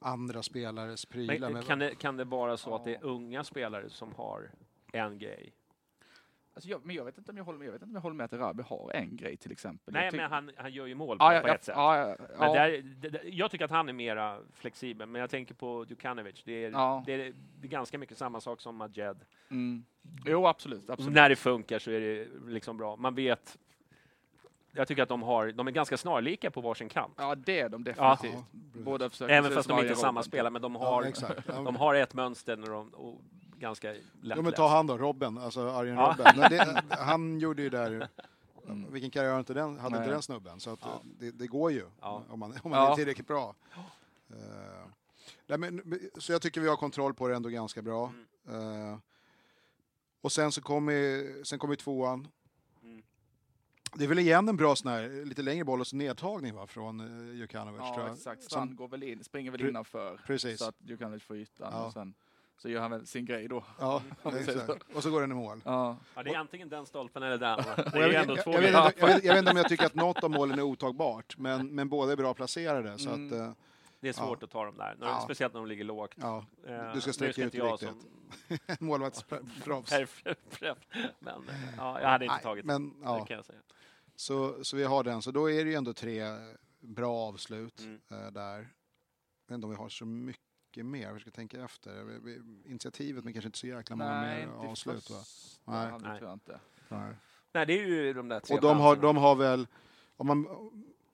andra 0.01 0.43
spelares 0.43 1.07
prylar. 1.07 1.51
Men 1.51 1.63
kan 1.63 1.79
det, 1.79 1.95
kan 1.95 2.17
det 2.17 2.25
vara 2.25 2.57
så 2.57 2.75
att 2.75 2.85
det 2.85 2.91
är 2.91 2.95
Ja. 2.95 3.01
unga 3.09 3.45
spelare 3.45 3.91
som 3.91 4.13
har 4.15 4.51
en 4.93 5.19
grej? 5.19 5.53
Alltså, 6.57 6.71
jag, 6.71 6.87
men 6.87 6.97
jag 6.97 7.05
vet, 7.05 7.19
inte 7.19 7.31
om 7.31 7.37
jag, 7.37 7.45
håller 7.45 7.59
med, 7.59 7.67
jag 7.69 7.73
vet 7.73 7.83
inte 7.83 7.91
om 7.91 7.95
jag 7.95 8.01
håller 8.01 8.17
med 8.17 8.25
att 8.25 8.33
Rabi 8.33 8.63
har 8.63 8.91
en 8.95 9.17
grej 9.17 9.37
till 9.37 9.53
exempel. 9.53 9.95
Nej, 9.95 10.11
men 10.13 10.31
han, 10.31 10.51
han 10.57 10.73
gör 10.73 10.87
ju 10.87 10.95
mål 10.95 11.19
på, 11.19 11.25
ja, 11.25 11.35
ja, 11.35 11.41
på 11.41 11.49
ja, 11.49 11.55
ett 11.55 11.65
sätt. 11.65 11.75
Ja, 11.77 11.99
ja, 11.99 12.17
Men 12.39 12.49
ja. 12.49 12.55
där, 12.55 12.83
det, 12.83 13.09
det, 13.09 13.21
jag 13.25 13.51
tycker 13.51 13.65
att 13.65 13.71
han 13.71 13.89
är 13.89 13.93
mera 13.93 14.39
flexibel, 14.55 15.09
men 15.09 15.21
jag 15.21 15.31
tänker 15.31 15.55
på 15.55 15.85
Djukanovic. 15.89 16.43
Det 16.45 16.65
är, 16.65 16.71
Ja. 16.71 17.03
det, 17.07 17.13
är, 17.13 17.19
det 17.61 17.67
är 17.67 17.71
ganska 17.71 17.99
mycket 17.99 18.19
samma 18.19 18.41
sak 18.41 18.61
som 18.61 18.77
Majed. 18.77 19.17
Mm. 19.51 19.85
Jo, 20.25 20.47
absolut. 20.47 20.91
absolut. 20.91 21.15
När 21.15 21.29
det 21.29 21.37
funkar 21.37 21.79
så 21.79 21.91
är 21.91 22.01
det 22.01 22.29
liksom 22.47 22.77
bra. 22.77 22.97
Man 22.97 23.15
vet... 23.15 23.59
Jag 24.73 24.89
tycker 24.89 25.03
att 25.03 25.09
de, 25.09 25.23
har, 25.23 25.53
de 25.53 25.67
är 25.67 25.73
ganska 25.73 25.97
snarlika 25.97 26.51
på 26.51 26.61
varsin 26.61 26.89
kant. 26.89 27.15
Ja, 27.17 27.35
det 27.35 27.61
är 27.61 27.69
de 27.69 27.87
Ja, 27.97 28.11
definitivt. 28.11 28.45
Båda 28.53 29.11
försöker 29.11 29.35
Även 29.35 29.51
fast 29.51 29.69
de 29.69 29.79
inte 29.79 29.91
är 29.91 29.95
samma 29.95 30.23
spelare, 30.23 30.51
men 30.51 30.63
de 30.63 30.75
Ja, 30.75 30.79
har. 30.81 31.13
Ja, 31.47 31.63
de 31.63 31.77
har 31.77 31.95
ett 31.95 32.15
mönster 32.15 32.57
när 32.57 32.71
de, 32.71 32.89
och 32.89 33.21
ganska 33.59 33.95
Jo, 33.95 34.01
men 34.21 34.29
lättläst. 34.29 34.57
ta 34.57 34.69
han 34.69 34.87
då, 34.87 34.99
Robben, 34.99 35.39
alltså 35.39 35.61
Arjen 35.71 35.97
Ja. 35.97 36.17
Robben. 36.19 36.35
Men 36.39 36.51
det, 36.51 36.83
han 36.97 37.39
gjorde 37.39 37.63
ju 37.63 37.71
där, 37.71 38.09
Mm. 38.69 38.93
vilken 38.93 39.11
karriär 39.11 39.39
inte 39.39 39.55
den, 39.55 39.79
hade 39.79 39.87
inte 39.97 40.01
Nej. 40.01 40.09
den 40.11 40.23
snubben? 40.23 40.61
Så 40.61 40.71
att 40.71 40.79
Ja. 40.83 41.03
det, 41.19 41.31
det 41.31 41.47
går 41.47 41.73
ju 41.73 41.87
Ja. 42.01 42.23
om 42.29 42.39
man, 42.41 42.55
om 42.63 42.71
man 42.71 42.81
Ja. 42.81 42.91
är 42.93 42.95
tillräckligt 42.97 43.27
bra. 43.27 43.55
Uh, 44.31 44.37
nej, 45.47 45.59
men, 45.59 46.01
så 46.19 46.33
jag 46.33 46.43
tycker 46.43 46.61
vi 46.61 46.69
har 46.69 46.77
kontroll 46.77 47.15
på 47.15 47.29
det 47.29 47.37
ändå 47.37 47.49
ganska 47.49 47.83
bra. 47.83 48.13
Mm. 48.49 48.91
Eh, 48.93 48.99
och 50.21 50.33
sen 50.33 50.53
så 50.53 50.63
kommer 50.63 51.45
sen 51.45 51.59
kommer 51.59 51.75
tvåan. 51.77 52.29
Mm. 52.83 53.03
Det 53.95 54.05
är 54.05 54.09
väl 54.09 54.19
igen 54.19 54.49
en 54.49 54.57
bra 54.57 54.77
sån 54.77 54.91
här, 54.91 55.25
lite 55.25 55.43
längre 55.43 55.65
boll 55.65 55.81
och 55.81 55.87
så 55.87 55.97
nedtagning 55.97 56.55
va, 56.55 56.67
från 56.67 57.01
uh, 57.01 57.37
Jukanovic 57.37 57.81
tror 57.81 57.95
Ja, 58.01 58.07
jag. 58.07 58.17
exakt. 58.17 58.43
Strand 58.43 58.77
går 58.77 58.89
väl 58.89 59.03
in, 59.03 59.25
springer 59.25 59.51
väl 59.51 59.69
innanför. 59.69 60.21
Precis. 60.27 60.59
Så 60.59 60.69
att 60.69 60.77
Djukanovic 60.79 61.23
får 61.23 61.37
ytan. 61.37 61.73
Ja. 61.73 61.87
Och 61.87 61.93
sen 61.93 62.15
så 62.59 62.69
gör 62.69 62.81
han 62.81 62.91
väl 62.91 63.07
sin 63.07 63.25
grej 63.25 63.49
då. 63.49 63.65
Ja, 63.79 64.03
exakt. 64.25 64.83
Och 64.95 65.03
så 65.03 65.11
går 65.11 65.21
den 65.21 65.31
i 65.33 65.35
mål. 65.35 65.61
Ja. 65.65 65.97
Ja, 66.15 66.23
det 66.23 66.31
är 66.35 66.39
antingen 66.39 66.69
den 66.69 66.87
stolpen 66.87 67.23
eller 67.23 67.39
den. 67.39 67.57
Det 67.59 67.99
är 67.99 68.01
jag, 68.03 68.09
vet, 68.09 68.17
ändå 68.23 68.37
jag, 68.37 68.45
två 68.45 68.51
jag, 68.53 68.61
vet 68.61 68.71
grejer. 68.73 68.87
inte, 68.87 69.01
jag, 69.01 69.07
vet, 69.07 69.25
jag 69.25 69.35
vet 69.35 69.39
inte 69.39 69.51
om 69.51 69.57
jag 69.57 69.69
tycker 69.69 69.87
att 69.87 69.95
något 69.95 70.25
av 70.25 70.31
målen 70.31 70.59
är 70.59 70.63
otagbart, 70.63 71.39
men, 71.39 71.75
men 71.75 71.89
båda 71.89 72.13
är 72.13 72.17
bra 72.17 72.35
placerade. 72.35 72.99
Så 72.99 73.11
Mm. 73.11 73.27
att, 73.27 73.33
eh, 73.33 73.53
Det 74.01 74.09
är 74.09 74.13
svårt 74.13 74.43
att 74.43 74.51
ta 74.51 74.65
dem 74.65 74.77
där, 74.77 74.97
när, 74.99 75.07
Ja. 75.07 75.21
speciellt 75.25 75.55
när 75.55 75.61
de 75.61 75.67
ligger 75.69 75.85
lågt. 75.85 76.15
ja, 76.17 76.47
Eh, 76.67 76.93
Du 76.95 77.01
ska 77.01 77.13
sträcka 77.13 77.41
ut 77.41 77.45
inte 77.45 77.57
jag 77.57 77.73
riktigt. 77.73 77.89
som 78.79 78.87
målvaktsproffs. 78.87 79.93
men 81.19 81.49
eh, 81.49 81.55
ja, 81.77 82.01
jag 82.01 82.09
hade 82.09 82.25
inte 82.25 82.35
Nej, 82.35 82.43
tagit 82.43 82.65
men, 82.65 82.89
det, 82.89 82.95
ja, 83.05 83.25
kan 83.25 83.37
jag 83.37 83.45
säga. 83.45 83.59
så, 84.17 84.65
så 84.65 84.77
vi 84.77 84.85
har 84.85 85.05
den. 85.05 85.23
Så 85.23 85.31
då 85.31 85.51
är 85.51 85.65
det 85.65 85.71
ju 85.71 85.77
ändå 85.77 85.93
tre 85.93 86.23
bra 86.81 87.15
avslut 87.17 87.81
Mm. 87.81 88.33
där. 88.35 88.57
Jag 88.57 89.49
vet 89.49 89.55
inte 89.55 89.65
om 89.65 89.71
vi 89.71 89.77
har 89.77 89.89
så 89.89 90.05
mycket 90.07 90.43
mer. 90.85 91.13
Vi 91.13 91.21
ska 91.21 91.31
tänka 91.31 91.65
efter. 91.65 92.21
Initiativet, 92.65 93.25
men 93.25 93.33
kanske 93.33 93.49
inte 93.49 93.59
så 93.59 93.67
jäkla 93.67 93.97
många 93.97 94.21
Nej, 94.21 94.37
mer 94.47 94.55
inte 94.55 94.69
avslut. 94.69 95.11
Va? 95.11 95.17
Nej. 95.65 95.91
Nej. 95.91 96.19
tror 96.19 96.29
jag 96.31 96.33
inte. 96.37 96.61
Nej. 96.89 97.15
Nej, 97.53 97.67
det 97.67 97.73
är 97.73 97.87
ju 97.87 98.13
de 98.13 98.29
där 98.29 98.41
tre 98.41 98.57
Och 98.57 98.63
de 98.63 98.79
har, 98.81 98.97
de 98.97 99.17
har 99.17 99.35
väl, 99.37 99.67
om 100.17 100.27
man, 100.27 100.47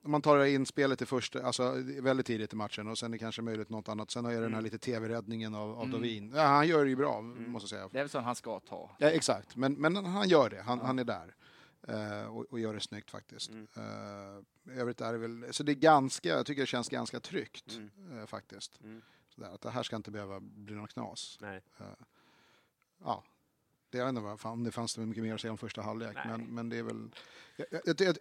om 0.03 0.11
man 0.11 0.21
tar 0.21 0.45
in 0.45 0.65
spelet 0.65 1.01
i 1.01 1.05
första, 1.05 1.43
alltså 1.43 1.73
väldigt 2.01 2.25
tidigt 2.25 2.53
i 2.53 2.55
matchen 2.55 2.87
och 2.87 2.97
sen 2.97 3.11
är 3.11 3.11
det 3.11 3.19
kanske 3.19 3.41
möjligt 3.41 3.69
något 3.69 3.89
annat. 3.89 4.11
Sen 4.11 4.25
har 4.25 4.31
jag 4.31 4.41
den 4.41 4.51
här 4.53 4.59
Mm. 4.59 4.63
lite 4.63 4.77
tv-räddningen 4.77 5.55
av, 5.55 5.69
av 5.71 5.77
Mm. 5.79 5.91
Dovin. 5.91 6.31
Ja, 6.35 6.41
han 6.43 6.67
gör 6.67 6.83
det 6.83 6.89
ju 6.89 6.95
bra, 6.95 7.17
Mm. 7.19 7.51
måste 7.51 7.63
jag 7.63 7.69
säga. 7.69 7.89
Det 7.91 7.97
är 7.99 8.03
väl 8.03 8.09
så 8.09 8.19
han 8.19 8.35
ska 8.35 8.59
ta. 8.59 8.95
Ja, 8.99 9.07
exakt, 9.09 9.55
men, 9.55 9.73
men 9.73 9.95
han 10.05 10.29
gör 10.29 10.49
det. 10.49 10.61
Han, 10.61 10.77
Ja. 10.79 10.85
han 10.85 10.99
är 10.99 11.03
där. 11.03 11.35
Eh, 11.87 12.25
och, 12.37 12.45
och 12.51 12.59
gör 12.59 12.73
det 12.73 12.79
snyggt 12.79 13.11
faktiskt. 13.11 13.49
Mm. 13.49 13.67
Uh, 13.77 14.79
övrigt 14.79 15.01
är 15.01 15.11
det 15.13 15.19
väl, 15.19 15.45
så 15.53 15.63
det 15.63 15.71
är 15.71 15.75
ganska, 15.75 16.29
jag 16.29 16.45
tycker 16.45 16.61
det 16.61 16.65
känns 16.67 16.89
ganska 16.89 17.19
tryggt 17.19 17.73
Mm. 17.77 18.19
eh, 18.19 18.25
faktiskt. 18.25 18.79
Sådär, 19.35 19.49
att 19.53 19.61
det 19.61 19.69
här 19.69 19.83
ska 19.83 19.95
inte 19.95 20.11
behöva 20.11 20.39
bli 20.39 20.75
någon 20.75 20.87
knas. 20.87 21.37
Nej. 21.41 21.61
Ja, 23.03 23.23
det 23.89 23.97
jag 23.97 24.05
vet 24.05 24.09
inte 24.25 24.47
om 24.47 24.63
det 24.63 24.71
fanns 24.71 24.95
det 24.95 25.01
mycket 25.05 25.23
mer 25.23 25.33
att 25.33 25.41
säga 25.41 25.51
om 25.51 25.57
första 25.57 25.81
halvlek, 25.81 26.15
Nej. 26.15 26.25
men, 26.27 26.41
men 26.55 26.69
det 26.69 26.77
är 26.77 26.83
väl 26.83 27.09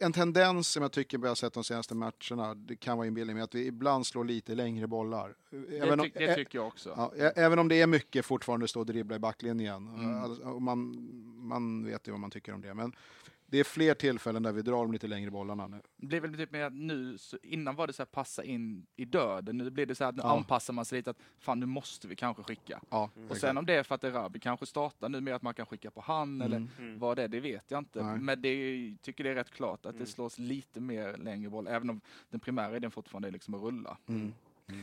en 0.01 0.13
tendens 0.13 0.69
som 0.69 0.83
jag 0.83 0.93
tycker 0.93 1.19
vi 1.19 1.29
har 1.29 1.35
sett 1.35 1.53
de 1.53 1.65
senaste 1.65 1.95
matcherna, 1.95 2.55
det 2.55 2.77
kan 2.77 2.97
vara 2.99 3.07
inbildning, 3.07 3.37
med 3.37 3.45
att 3.45 3.55
vi 3.55 3.67
ibland 3.67 4.07
slår 4.07 4.25
lite 4.25 4.55
längre 4.55 4.87
bollar. 4.87 5.35
Det, 5.51 5.79
Även 5.79 6.01
om, 6.01 6.05
tyck, 6.07 6.15
det 6.15 6.25
ä- 6.27 6.35
tycker 6.35 6.59
jag 6.59 6.67
också. 6.67 6.95
ja, 6.97 7.13
ä- 7.17 7.33
även 7.37 7.59
om 7.59 7.69
det 7.69 7.81
är 7.81 7.87
mycket 7.87 8.25
fortfarande 8.27 8.69
stå 8.69 8.81
och 8.81 8.87
dribbla 8.87 9.17
i 9.17 9.19
backlinjen. 9.19 9.89
Mm. 9.89 10.25
Alltså, 10.25 10.61
man, 10.61 11.09
man 11.37 11.85
vet 11.85 12.09
ju 12.09 12.11
vad 12.13 12.21
man 12.21 12.31
tycker 12.31 12.55
om 12.55 12.61
det. 12.61 12.75
Men 12.75 12.93
det 13.53 13.59
är 13.61 13.65
fler 13.65 13.95
tillfällen 13.95 14.43
där 14.43 14.53
vi 14.53 14.63
drar 14.63 14.77
de 14.77 14.93
lite 14.93 15.07
längre 15.07 15.31
bollarna 15.31 15.67
nu. 15.67 15.81
Det 15.97 16.07
blir 16.07 16.21
väl 16.21 16.35
typ 16.37 16.51
mer 16.53 16.63
att 16.65 16.73
nu, 16.73 17.17
innan 17.43 17.77
var 17.77 17.87
det 17.87 17.93
så 17.93 18.03
här 18.03 18.07
passa 18.07 18.45
in 18.45 18.87
i 18.97 19.05
döden. 19.05 19.59
Nu 19.59 19.71
blir 19.71 19.87
det 19.87 19.95
så 19.95 20.05
här 20.05 20.09
att 20.09 20.17
nu 20.17 20.23
Ja. 20.25 20.37
anpassar 20.37 20.73
man 20.73 20.85
sig 20.85 20.99
lite 20.99 21.11
att 21.11 21.17
fan 21.39 21.61
nu 21.61 21.67
måste 21.67 22.09
vi 22.09 22.17
kanske 22.17 22.43
skicka. 22.43 22.81
Ja, 22.91 23.11
Och 23.29 23.37
sen 23.37 23.59
om 23.59 23.67
det 23.67 23.75
är 23.75 23.83
för 23.83 23.95
att 23.95 24.01
det 24.01 24.11
Rabi 24.11 24.39
kanske 24.41 24.67
startar 24.67 25.09
nu 25.09 25.21
med 25.21 25.35
att 25.35 25.43
man 25.43 25.55
kan 25.55 25.67
skicka 25.67 25.91
på 25.91 26.01
han 26.01 26.41
eller 26.43 26.57
Mm. 26.57 26.99
vad 26.99 27.17
det 27.17 27.23
är, 27.23 27.29
det 27.29 27.41
vet 27.41 27.71
jag 27.71 27.79
inte. 27.79 28.03
Nej. 28.05 28.19
Men 28.19 28.43
det 28.43 28.49
är, 28.49 28.97
tycker 29.03 29.25
det 29.25 29.31
är 29.31 29.35
rätt 29.35 29.51
klart 29.51 29.87
att 29.87 29.93
Mm. 29.95 30.05
det 30.05 30.11
slås 30.11 30.39
lite 30.39 30.81
mer 30.81 31.17
längre 31.17 31.51
boll, 31.51 31.67
även 31.67 31.91
om 31.91 32.01
den 32.31 32.41
primära 32.41 32.77
idén 32.77 32.91
fortfarande 32.91 33.29
är 33.29 33.33
liksom 33.33 33.55
att 33.55 33.63
rulla. 33.63 33.99
Mm. 34.09 34.33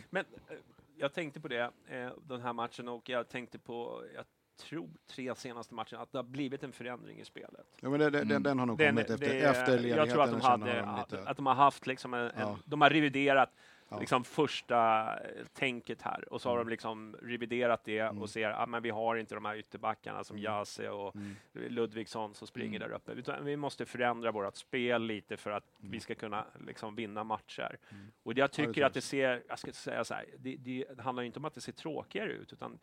Men 0.09 0.25
eh, 0.49 0.55
jag 0.97 1.13
tänkte 1.13 1.39
på 1.39 1.47
det, 1.47 1.71
eh, 1.87 2.09
den 2.27 2.41
här 2.41 2.53
matchen, 2.53 2.87
och 2.87 3.09
jag 3.09 3.29
tänkte 3.29 3.59
på, 3.59 4.03
jag 4.15 4.25
tror 4.59 4.89
tre 5.07 5.35
senaste 5.35 5.73
matcherna, 5.73 6.01
att 6.01 6.11
det 6.11 6.17
har 6.17 6.23
blivit 6.23 6.63
en 6.63 6.71
förändring 6.71 7.19
i 7.19 7.25
spelet. 7.25 7.67
Ja, 7.81 7.89
men 7.89 7.99
det, 7.99 8.09
det, 8.09 8.23
den, 8.23 8.43
den 8.43 8.59
har 8.59 8.65
nog 8.65 8.77
kommit 8.79 9.09
efter, 9.09 9.35
efter 9.49 9.71
ledigheten. 9.71 9.97
jag 9.97 10.09
tror 10.09 10.23
att 10.23 10.31
de, 10.31 10.41
hade, 10.41 10.81
de 10.81 10.95
lite- 10.99 11.29
att 11.29 11.37
de 11.37 11.45
har 11.45 11.53
haft 11.55 11.87
liksom 11.87 12.13
en, 12.13 12.21
en, 12.25 12.31
Ja. 12.39 12.57
de 12.65 12.81
har 12.81 12.89
reviderat 12.89 13.49
Ja. 13.91 13.99
liksom 13.99 14.23
första 14.23 15.03
eh, 15.17 15.45
tänket 15.53 16.01
här 16.01 16.33
och 16.33 16.41
så 16.41 16.49
har 16.49 16.55
Mm. 16.55 16.67
de 16.67 16.71
liksom 16.71 17.15
reviderat 17.21 17.83
det 17.83 17.99
Mm. 17.99 18.21
och 18.21 18.29
ser 18.29 18.49
att 18.49 18.69
men 18.69 18.83
vi 18.83 18.89
har 18.89 19.15
inte 19.15 19.35
de 19.35 19.45
här 19.45 19.55
ytterbackarna 19.55 20.23
som 20.23 20.37
Mm. 20.37 20.43
Jase 20.43 20.89
och 20.89 21.15
Mm. 21.15 21.35
Ludvigsson 21.53 22.33
som 22.33 22.47
springer 22.47 22.79
Mm. 22.79 22.89
där 22.89 22.95
uppe. 22.95 23.11
Utan 23.11 23.45
vi 23.45 23.57
måste 23.57 23.85
förändra 23.85 24.31
vårt 24.31 24.55
spel 24.55 25.01
lite 25.03 25.37
för 25.37 25.51
att 25.51 25.79
Mm. 25.79 25.91
vi 25.91 25.99
ska 25.99 26.15
kunna 26.15 26.45
liksom 26.67 26.95
vinna 26.95 27.23
matcher. 27.23 27.77
Mm. 27.91 28.05
Och 28.23 28.33
jag 28.37 28.51
tycker 28.51 28.81
jag 28.81 28.87
att 28.87 28.93
det 28.93 29.01
ser, 29.01 29.43
jag 29.47 29.59
ska 29.59 29.71
säga 29.71 30.03
så 30.03 30.13
här, 30.13 30.25
det, 30.37 30.55
det, 30.55 30.85
det 30.95 31.01
handlar 31.01 31.23
inte 31.23 31.39
om 31.39 31.45
att 31.45 31.53
det 31.53 31.61
ser 31.61 31.71
tråkigare 31.71 32.31
ut 32.31 32.53
utan 32.53 32.79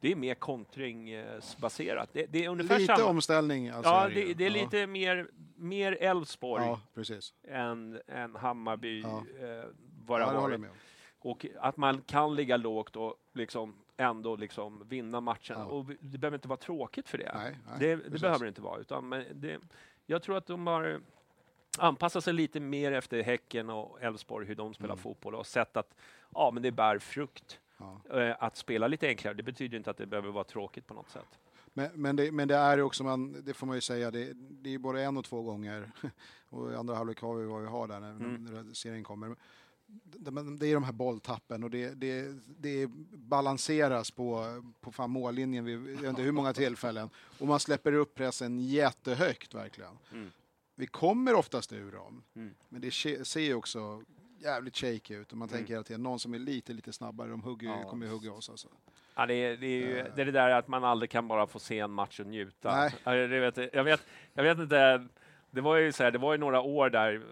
det 0.00 0.12
är 0.12 0.16
mer 0.16 0.34
kontringsbaserat. 0.34 2.08
Det, 2.12 2.26
det 2.26 2.44
är 2.44 2.48
ungefär 2.48 2.78
Lite 2.78 2.96
samma. 2.96 3.10
omställning 3.10 3.68
alltså 3.68 3.90
Ja, 3.92 4.08
det, 4.08 4.34
det, 4.34 4.44
är 4.46 4.50
Ja. 4.56 4.62
lite 4.64 4.86
mer, 4.86 5.28
mer 5.56 5.92
Elfsborg 6.00 6.64
Ja, 6.64 6.80
precis. 6.94 7.34
än, 7.48 8.00
än 8.06 8.34
Hammarby 8.36 9.00
Ja. 9.00 9.08
eh, 9.40 9.64
vad 10.06 10.20
ja, 10.20 10.48
det. 10.48 10.60
Och 11.18 11.46
att 11.60 11.76
man 11.76 12.00
kan 12.02 12.34
ligga 12.34 12.56
lågt 12.56 12.96
och 12.96 13.14
liksom 13.32 13.74
ändå 13.96 14.36
liksom 14.36 14.88
vinna 14.88 15.20
matchen. 15.20 15.56
Ja. 15.58 15.64
Och 15.64 15.84
det 16.00 16.18
behöver 16.18 16.36
inte 16.36 16.48
vara 16.48 16.56
tråkigt 16.56 17.08
för 17.08 17.18
det. 17.18 17.32
Nej, 17.34 17.58
nej, 17.68 17.78
det, 17.78 17.96
det 18.10 18.20
behöver 18.20 18.44
det 18.44 18.48
inte 18.48 18.62
vara. 18.62 18.80
Utan 18.80 19.08
men 19.08 19.24
det, 19.34 19.58
jag 20.06 20.22
tror 20.22 20.36
att 20.36 20.46
de 20.46 20.66
har 20.66 21.00
anpassat 21.78 22.24
sig 22.24 22.32
lite 22.32 22.60
mer 22.60 22.92
efter 22.92 23.22
Häcken 23.22 23.70
och 23.70 24.02
Elfsborg, 24.02 24.46
hur 24.46 24.54
de 24.54 24.74
spelar 24.74 24.94
Mm. 24.94 25.02
fotboll 25.02 25.34
och 25.34 25.46
sett 25.46 25.76
att 25.76 25.94
ja, 26.34 26.50
men 26.50 26.62
det 26.62 26.70
bär 26.72 26.98
frukt. 26.98 27.60
Ja. 27.80 28.20
Eh, 28.20 28.36
Att 28.40 28.56
spela 28.56 28.86
lite 28.88 29.06
enklare, 29.08 29.34
det 29.34 29.42
betyder 29.42 29.78
inte 29.78 29.90
att 29.90 29.96
det 29.96 30.06
behöver 30.06 30.30
vara 30.30 30.44
tråkigt 30.44 30.86
på 30.86 30.94
något 30.94 31.10
sätt. 31.10 31.38
Men, 31.74 31.90
men, 31.94 32.16
det, 32.16 32.32
men 32.32 32.48
det 32.48 32.56
är 32.56 32.76
ju 32.76 32.82
också, 32.82 33.04
man, 33.04 33.42
det 33.44 33.54
får 33.54 33.66
man 33.66 33.76
ju 33.76 33.80
säga, 33.80 34.10
det, 34.10 34.32
det 34.34 34.74
är 34.74 34.78
både 34.78 35.02
en 35.02 35.16
och 35.16 35.24
två 35.24 35.42
gånger. 35.42 35.90
Och 36.48 36.72
i 36.72 36.74
andra 36.74 36.94
halvlek 36.94 37.20
har 37.20 37.34
vi 37.34 37.44
vad 37.46 37.60
vi 37.62 37.68
har 37.68 37.88
där 37.88 38.00
när, 38.00 38.10
Mm. 38.10 38.44
när 38.44 38.74
serien 38.74 39.04
kommer. 39.04 39.36
Det, 40.02 40.30
det 40.58 40.66
är 40.66 40.74
de 40.74 40.84
här 40.84 40.92
bolltappen 40.92 41.64
och 41.64 41.70
det, 41.70 41.94
det, 41.94 42.28
det 42.46 42.86
balanseras 43.12 44.10
på, 44.10 44.44
på 44.80 44.92
fan 44.92 45.10
mållinjen 45.10 45.64
vid 45.64 45.74
jag 45.74 45.80
vet 45.80 46.04
inte 46.04 46.22
hur 46.22 46.32
många 46.32 46.52
tillfällen. 46.52 47.10
Och 47.38 47.46
man 47.46 47.60
släpper 47.60 47.92
upp 47.92 48.14
pressen 48.14 48.58
jättehögt 48.60 49.54
verkligen. 49.54 49.98
Mm. 50.12 50.30
Vi 50.74 50.86
kommer 50.86 51.34
oftast 51.34 51.72
ur 51.72 51.92
dem, 51.92 52.22
Mm. 52.34 52.54
men 52.68 52.80
det 52.80 52.90
ser 53.24 53.40
ju 53.40 53.54
också 53.54 54.02
jävligt 54.40 54.76
shaky 54.76 55.14
ut. 55.14 55.32
Och 55.32 55.38
man 55.38 55.48
Mm. 55.48 55.58
tänker 55.58 55.74
det 55.88 55.94
är 55.94 55.98
någon 55.98 56.18
som 56.20 56.34
är 56.34 56.38
lite, 56.38 56.72
lite 56.72 56.92
snabbare, 56.92 57.28
de 57.30 57.42
hugger, 57.42 57.68
Ja. 57.68 57.82
kommer 57.90 58.06
ju 58.06 58.12
hugga 58.12 58.32
oss 58.32 58.50
alltså. 58.50 58.68
Ja, 59.14 59.26
det, 59.26 59.34
är, 59.34 59.56
det, 59.56 59.66
är 59.66 59.70
ju, 59.86 59.98
Eh. 59.98 60.06
det 60.16 60.22
är 60.22 60.26
det 60.26 60.32
där 60.32 60.50
att 60.50 60.68
man 60.68 60.84
aldrig 60.84 61.10
kan 61.10 61.28
bara 61.28 61.46
få 61.46 61.58
se 61.58 61.78
en 61.78 61.90
match 61.90 62.20
och 62.20 62.26
njuta. 62.26 62.76
Nej. 62.76 62.94
Ja, 63.04 63.12
det 63.12 63.40
vet, 63.40 63.74
jag, 63.74 63.84
vet, 63.84 64.06
jag 64.34 64.42
vet 64.42 64.58
inte, 64.58 65.06
det 65.50 65.60
var 65.60 65.76
ju 65.76 65.92
så 65.92 66.02
här, 66.02 66.10
det 66.10 66.18
var 66.18 66.32
ju 66.32 66.38
några 66.38 66.60
år 66.60 66.90
där, 66.90 67.22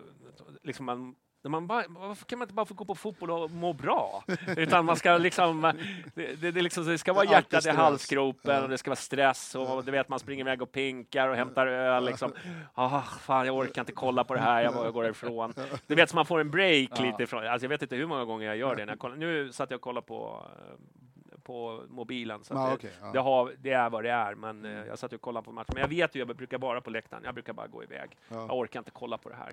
liksom 0.62 0.86
man, 0.86 1.14
man 1.42 1.66
bara, 1.66 1.84
varför 1.88 2.24
kan 2.24 2.38
man 2.38 2.46
inte 2.46 2.54
bara 2.54 2.66
få 2.66 2.74
gå 2.74 2.84
på 2.84 2.94
fotboll 2.94 3.30
och 3.30 3.50
må 3.50 3.72
bra? 3.72 4.24
Utan 4.56 4.84
man 4.84 4.96
ska 4.96 5.18
liksom, 5.18 5.72
det, 6.14 6.34
det, 6.40 6.50
det, 6.50 6.62
liksom, 6.62 6.84
det 6.84 6.98
ska 6.98 7.12
vara 7.12 7.24
hjärtat 7.24 7.66
i 7.66 7.70
halsgropen 7.70 8.54
Ja. 8.54 8.62
och 8.62 8.68
det 8.68 8.78
ska 8.78 8.90
vara 8.90 8.96
stress 8.96 9.54
och 9.54 9.84
du 9.84 9.90
vet 9.90 10.08
man 10.08 10.18
springer 10.18 10.44
iväg 10.44 10.62
och 10.62 10.72
pinkar 10.72 11.28
och 11.28 11.36
hämtar 11.36 11.66
öl 11.66 12.04
liksom. 12.04 12.32
Ah, 12.74 13.00
fan 13.02 13.46
jag 13.46 13.56
orkar 13.56 13.82
inte 13.82 13.92
kolla 13.92 14.24
på 14.24 14.34
det 14.34 14.40
här, 14.40 14.62
jag 14.62 14.74
bara 14.74 14.90
går 14.90 15.06
ifrån. 15.08 15.54
Du 15.86 15.94
vet 15.94 16.10
så 16.10 16.16
man 16.16 16.26
får 16.26 16.40
en 16.40 16.50
break 16.50 16.88
Ja. 16.96 17.02
lite 17.04 17.22
ifrån, 17.22 17.46
alltså 17.46 17.64
jag 17.64 17.68
vet 17.70 17.82
inte 17.82 17.96
hur 17.96 18.06
många 18.06 18.24
gånger 18.24 18.46
jag 18.46 18.56
gör 18.56 18.76
det. 18.76 18.84
När 18.84 18.92
jag 18.92 18.98
kollar. 18.98 19.16
Nu 19.16 19.52
satt 19.52 19.70
jag 19.70 19.78
och 19.78 19.82
kollade 19.82 20.06
på, 20.06 20.46
eh, 20.58 21.38
på 21.42 21.82
mobilen. 21.88 22.44
Så 22.44 22.54
att 22.54 22.60
Ja, 22.60 22.66
det, 22.68 22.74
okej, 22.74 22.90
ja. 23.00 23.10
det, 23.12 23.18
har, 23.20 23.52
det 23.58 23.72
är 23.72 23.90
vad 23.90 24.04
det 24.04 24.10
är, 24.10 24.34
men 24.34 24.64
eh, 24.64 24.86
jag 24.86 24.98
satt 24.98 25.12
och 25.12 25.20
kollade 25.20 25.44
på 25.44 25.52
matchen. 25.52 25.70
Men 25.74 25.80
jag 25.80 25.88
vet 25.88 26.14
ju, 26.14 26.18
jag 26.18 26.36
brukar 26.36 26.58
vara 26.58 26.80
på 26.80 26.90
läktaren, 26.90 27.22
jag 27.24 27.34
brukar 27.34 27.52
bara 27.52 27.66
gå 27.66 27.82
iväg. 27.82 28.16
Jag 28.28 28.38
Ja. 28.38 28.52
orkar 28.52 28.80
inte 28.80 28.90
kolla 28.90 29.18
på 29.18 29.28
det 29.28 29.34
här. 29.36 29.52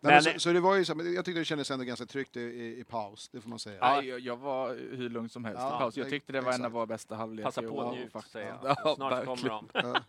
Nej, 0.00 0.12
men 0.14 0.24
Men- 0.24 0.32
så, 0.34 0.40
så 0.40 0.52
det 0.52 0.60
var 0.60 0.74
ju 0.76 0.84
så, 0.84 0.94
men 0.94 1.14
jag 1.14 1.24
tyckte 1.24 1.38
det 1.40 1.44
kändes 1.44 1.70
ändå 1.70 1.84
ganska 1.84 2.06
tryggt 2.06 2.36
i, 2.36 2.40
i, 2.40 2.80
i 2.80 2.84
paus, 2.84 3.28
det 3.32 3.40
får 3.40 3.48
man 3.50 3.58
säga. 3.58 3.80
Nej, 3.80 4.08
jag, 4.08 4.20
jag 4.20 4.36
var 4.36 4.68
hur 4.96 5.08
lugn 5.10 5.28
som 5.28 5.44
helst 5.44 5.60
Ja, 5.60 5.76
i 5.76 5.78
paus. 5.78 5.96
Jag 5.96 6.08
tyckte 6.10 6.32
det 6.32 6.40
var 6.40 6.48
en 6.48 6.54
exakt. 6.54 6.66
av 6.66 6.72
våra 6.72 6.86
bästa 6.86 7.14
halvlekar. 7.16 7.46
Passa 7.48 7.62
på 7.62 7.68
och 7.76 7.94
njut, 7.96 8.12
faktiskt. 8.12 8.32
säger 8.32 8.58
Ja, 8.62 8.76
jag. 8.84 8.96
Snart 8.96 9.12
verkligen. 9.12 9.36
kommer 9.68 9.82
de. 9.82 10.00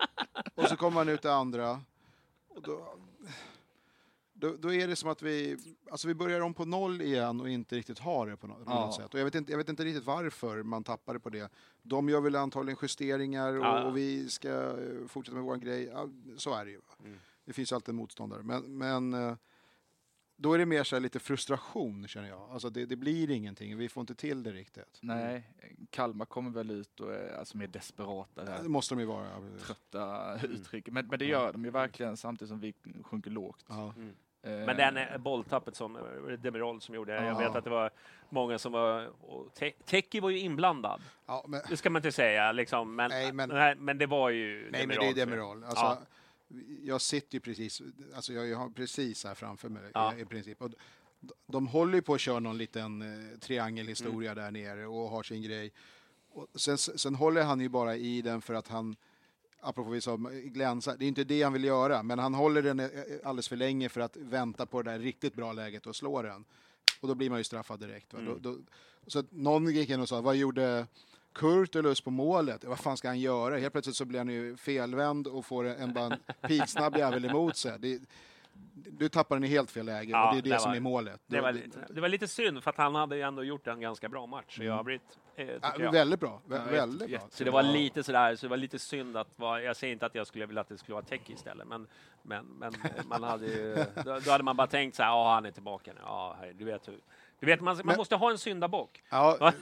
Och 0.56 0.70
så 0.70 0.76
kommer 0.76 0.96
man 0.96 1.10
ut 1.10 1.22
det 1.22 1.34
andra. 1.34 1.82
Och 2.50 2.62
då, 2.62 2.96
då, 4.34 4.56
då 4.60 4.74
är 4.74 4.88
det 4.88 4.96
som 4.96 5.10
att 5.10 5.22
vi, 5.22 5.58
alltså 5.92 6.08
vi 6.08 6.14
börjar 6.14 6.42
om 6.42 6.54
på 6.54 6.66
noll 6.66 7.02
igen 7.02 7.42
och 7.42 7.50
inte 7.50 7.76
riktigt 7.76 8.00
har 8.00 8.28
det 8.28 8.38
på 8.38 8.48
något, 8.48 8.66
på 8.66 8.72
Ja. 8.72 8.86
något 8.86 8.96
sätt. 8.96 9.14
Och 9.14 9.20
jag 9.20 9.26
vet, 9.26 9.36
inte, 9.36 9.52
jag 9.52 9.58
vet 9.58 9.70
inte 9.70 9.84
riktigt 9.86 10.06
varför 10.06 10.64
man 10.64 10.84
tappade 10.84 11.20
på 11.20 11.30
det. 11.30 11.52
De 11.82 12.10
gör 12.10 12.22
väl 12.22 12.36
antagligen 12.36 12.78
justeringar 12.82 13.54
och, 13.54 13.66
Ja. 13.66 13.84
och 13.84 13.98
vi 13.98 14.30
ska 14.30 14.76
fortsätta 15.08 15.36
med 15.36 15.44
vår 15.44 15.56
grej. 15.58 15.90
Ja, 15.94 16.08
så 16.38 16.54
är 16.54 16.66
det 16.66 16.72
ju. 16.72 16.82
Mm. 17.06 17.20
Det 17.46 17.54
finns 17.54 17.72
ju 17.72 17.76
alltid 17.76 17.90
en 17.90 17.96
motståndare. 17.96 18.44
Men, 18.44 18.78
men 18.78 19.14
eh, 19.14 19.36
då 20.42 20.54
är 20.54 20.58
det 20.58 20.66
mer 20.66 20.84
så 20.84 20.96
här 20.96 21.02
lite 21.02 21.20
frustration 21.20 22.08
känner 22.08 22.30
jag. 22.30 22.50
Alltså 22.52 22.70
det, 22.70 22.86
det 22.86 22.96
blir 22.96 23.30
ingenting, 23.32 23.78
vi 23.78 23.90
får 23.90 24.02
inte 24.02 24.16
till 24.16 24.44
det 24.44 24.52
riktigt. 24.52 25.00
Nej, 25.02 25.44
Kalmar 25.90 26.26
kommer 26.26 26.50
väl 26.52 26.72
ut 26.72 27.00
och 27.00 27.14
är 27.14 27.38
alltså 27.40 27.58
mer 27.58 27.68
desperata. 27.68 28.44
Där. 28.46 28.60
Det 28.64 28.70
måste 28.70 28.96
de 28.96 29.00
ju 29.00 29.06
vara. 29.06 29.26
ja. 29.26 29.64
Trötta 29.66 30.36
uttryck. 30.48 30.88
Men, 30.88 31.08
men 31.08 31.20
det 31.20 31.26
gör 31.26 31.52
de 31.52 31.66
ju 31.66 31.72
verkligen 31.72 32.18
samtidigt 32.18 32.50
som 32.50 32.60
vi 32.60 32.74
sjunker 33.04 33.32
lågt. 33.32 33.66
Ja. 33.70 33.94
Eh, 34.42 34.52
Men 34.52 34.78
den 34.78 34.98
eh, 34.98 35.18
bolltappet 35.18 35.76
som 35.76 35.96
eh, 35.96 36.02
Demirol 36.40 36.82
som 36.82 36.96
gjorde, 36.96 37.14
jag 37.14 37.24
Ja. 37.26 37.38
vet 37.38 37.56
att 37.56 37.64
det 37.64 37.70
var 37.70 37.90
många 38.30 38.60
som 38.60 38.72
var... 38.72 39.10
Te- 39.56 39.74
Teki 39.86 40.20
var 40.20 40.30
ju 40.30 40.40
inblandad, 40.40 41.02
Ja, 41.26 41.46
men, 41.48 41.62
det 41.70 41.78
ska 41.78 41.90
man 41.90 42.00
inte 42.00 42.12
säga, 42.12 42.52
liksom, 42.52 42.96
men, 42.96 43.10
Nej, 43.10 43.34
men- 43.34 43.50
nej, 43.50 43.76
men 43.76 43.98
det 43.98 44.06
var 44.06 44.30
ju 44.30 44.70
Nej, 44.72 44.88
men 44.88 44.98
det 44.98 45.10
är 45.10 45.14
Demirol. 45.14 45.64
Alltså, 45.64 45.86
Ja. 45.86 45.98
Jag 46.84 47.02
sitter 47.02 47.34
ju 47.36 47.40
precis, 47.40 47.82
alltså 48.16 48.34
jag 48.34 48.58
har 48.58 48.70
precis 48.70 49.24
här 49.24 49.36
framför 49.36 49.70
mig 49.70 49.92
Ja. 49.94 50.18
i, 50.18 50.26
princip. 50.26 50.62
Och 50.62 50.72
de, 51.48 51.68
håller 51.68 51.96
ju 51.96 52.02
på 52.02 52.14
att 52.14 52.22
köra 52.22 52.40
någon 52.40 52.58
liten 52.58 53.02
eh, 53.02 53.40
triangelhistoria 53.40 54.32
Mm. 54.32 54.44
där 54.44 54.52
nere 54.52 54.88
och 54.88 55.10
har 55.10 55.24
sin 55.24 55.42
grej. 55.42 55.72
Och 56.32 56.48
sen, 56.56 56.78
sen 56.78 57.16
håller 57.16 57.44
han 57.44 57.60
ju 57.62 57.70
bara 57.70 57.96
i 57.96 58.22
den 58.22 58.42
för 58.42 58.54
att 58.54 58.68
han, 58.68 58.96
apropå 59.60 59.90
vi 59.90 60.02
sa 60.02 60.16
glänsa, 60.44 60.96
det 60.96 61.06
är 61.06 61.08
inte 61.08 61.24
det 61.24 61.42
han 61.44 61.54
vill 61.54 61.64
göra, 61.64 62.04
men 62.04 62.20
han 62.20 62.34
håller 62.34 62.62
den 62.62 62.80
eh, 62.80 62.90
alldeles 63.24 63.48
för 63.48 63.56
länge 63.56 63.90
för 63.90 64.02
att 64.02 64.18
vänta 64.18 64.66
på 64.66 64.82
det 64.82 64.92
där 64.92 65.00
riktigt 65.00 65.34
bra 65.34 65.54
läget 65.54 65.88
och 65.88 65.96
slå 65.96 66.22
den. 66.22 66.46
Och 67.02 67.08
då 67.08 67.16
blir 67.16 67.30
man 67.30 67.38
ju 67.40 67.44
straffad 67.44 67.80
direkt. 67.80 68.14
Mm. 68.14 68.26
Då, 68.26 68.36
då, 68.38 68.58
så 69.08 69.24
någon 69.30 69.74
gick 69.74 69.90
in 69.90 70.02
och 70.02 70.10
sa, 70.10 70.22
vad 70.22 70.36
gjorde 70.36 70.88
Kurtulus 71.40 72.02
på 72.02 72.12
målet? 72.12 72.64
Vad 72.64 72.80
fan 72.80 72.98
ska 72.98 73.08
han 73.08 73.20
göra? 73.20 73.58
Helt 73.58 73.74
plötsligt 73.74 73.96
så 73.96 74.06
blir 74.06 74.20
han 74.20 74.30
ju 74.30 74.58
felvänd 74.58 75.28
och 75.28 75.46
får 75.46 75.64
en, 75.66 75.98
en 75.98 76.14
piksnabb 76.42 76.98
jävel 76.98 77.26
emot 77.26 77.56
sig. 77.58 77.74
Det, 77.80 78.00
du 78.74 79.10
tappar 79.10 79.36
den 79.36 79.44
i 79.44 79.48
helt 79.48 79.72
fel 79.72 79.86
läge 79.86 80.12
Ja, 80.12 80.28
och 80.30 80.34
det 80.36 80.40
är 80.40 80.44
det, 80.44 80.50
det 80.50 80.60
som 80.60 80.72
var- 80.72 80.76
är 80.76 80.80
målet. 80.82 81.22
Det 81.28 81.42
var, 81.42 81.52
lite, 81.52 81.86
det 81.90 82.02
var 82.02 82.10
lite 82.10 82.28
synd, 82.28 82.64
för 82.64 82.70
att 82.70 82.78
han 82.78 82.96
hade 82.96 83.16
ju 83.16 83.22
ändå 83.22 83.44
gjort 83.44 83.68
en 83.68 83.82
ganska 83.82 84.10
bra 84.10 84.26
match 84.26 84.60
i 84.60 84.66
Mm. 84.66 84.80
övrigt. 84.80 85.02
Eh, 85.36 85.48
Ja, 85.80 85.92
väldigt 85.92 86.20
bra. 86.20 86.42
Vä- 86.48 86.62
Ja, 86.66 86.72
väldigt 86.72 87.10
bra. 87.10 87.28
Så 87.30 87.44
det 87.44 87.52
var 87.52 87.64
lite 87.64 88.04
sådär, 88.04 88.36
så 88.36 88.46
det 88.46 88.50
var 88.50 88.58
lite 88.58 88.80
synd 88.80 89.18
att 89.18 89.40
vara, 89.40 89.62
jag 89.62 89.76
säger 89.76 89.94
inte 89.94 90.06
att 90.06 90.16
jag 90.16 90.28
skulle 90.28 90.46
vilja 90.46 90.62
att 90.62 90.68
det 90.70 90.78
skulle 90.78 90.94
vara 90.94 91.06
Teki 91.06 91.34
istället, 91.34 91.68
men, 91.68 91.88
men, 92.24 92.46
men 92.60 92.74
man 93.10 93.24
hade 93.24 93.46
ju, 93.46 93.76
då, 94.06 94.20
då 94.20 94.32
hade 94.32 94.44
man 94.44 94.58
bara 94.58 94.68
tänkt 94.68 94.96
så 94.96 95.04
här, 95.04 95.10
ja 95.10 95.34
han 95.34 95.46
är 95.46 95.52
tillbaka 95.52 95.92
nu, 95.94 96.00
ja 96.04 96.38
du 96.58 96.66
vet 96.66 96.88
hur. 96.88 97.00
Du 97.40 97.46
vet, 97.46 97.62
man, 97.62 97.78
man 97.78 97.86
Men- 97.86 97.98
måste 97.98 98.16
ha 98.16 98.32
en 98.32 98.38
syndabock. 98.38 99.04
Ja, 99.10 99.38
ja, 99.40 99.52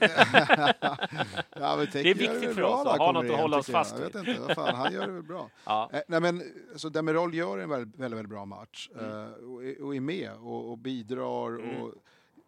Det 1.92 2.10
är 2.10 2.14
viktigt 2.14 2.54
för 2.54 2.62
oss 2.62 2.86
att 2.86 2.98
ha 2.98 3.12
något 3.12 3.30
att 3.30 3.40
hålla 3.40 3.56
oss 3.58 3.66
fast 3.70 3.98
Jag 3.98 4.04
vet 4.04 4.14
inte, 4.28 4.40
vad 4.40 4.54
fan, 4.54 4.74
han 4.74 4.92
gör 4.92 5.06
det 5.06 5.12
väl 5.12 5.22
bra. 5.22 5.50
Ja. 5.64 5.90
Eh, 5.92 6.00
nej, 6.08 6.20
men, 6.20 6.42
så 6.76 6.88
Demirol 6.88 7.34
gör 7.34 7.58
en 7.58 7.68
väldigt, 7.70 8.00
väldigt, 8.00 8.18
väldigt 8.18 8.30
bra 8.30 8.44
match 8.44 8.90
Mm. 8.98 9.10
eh, 9.10 9.32
och, 9.32 9.64
är- 9.64 9.82
och 9.82 9.96
är 9.96 10.00
med 10.00 10.30
och, 10.40 10.70
och 10.70 10.78
bidrar. 10.78 11.48
Mm. 11.60 11.82
Och, 11.82 11.94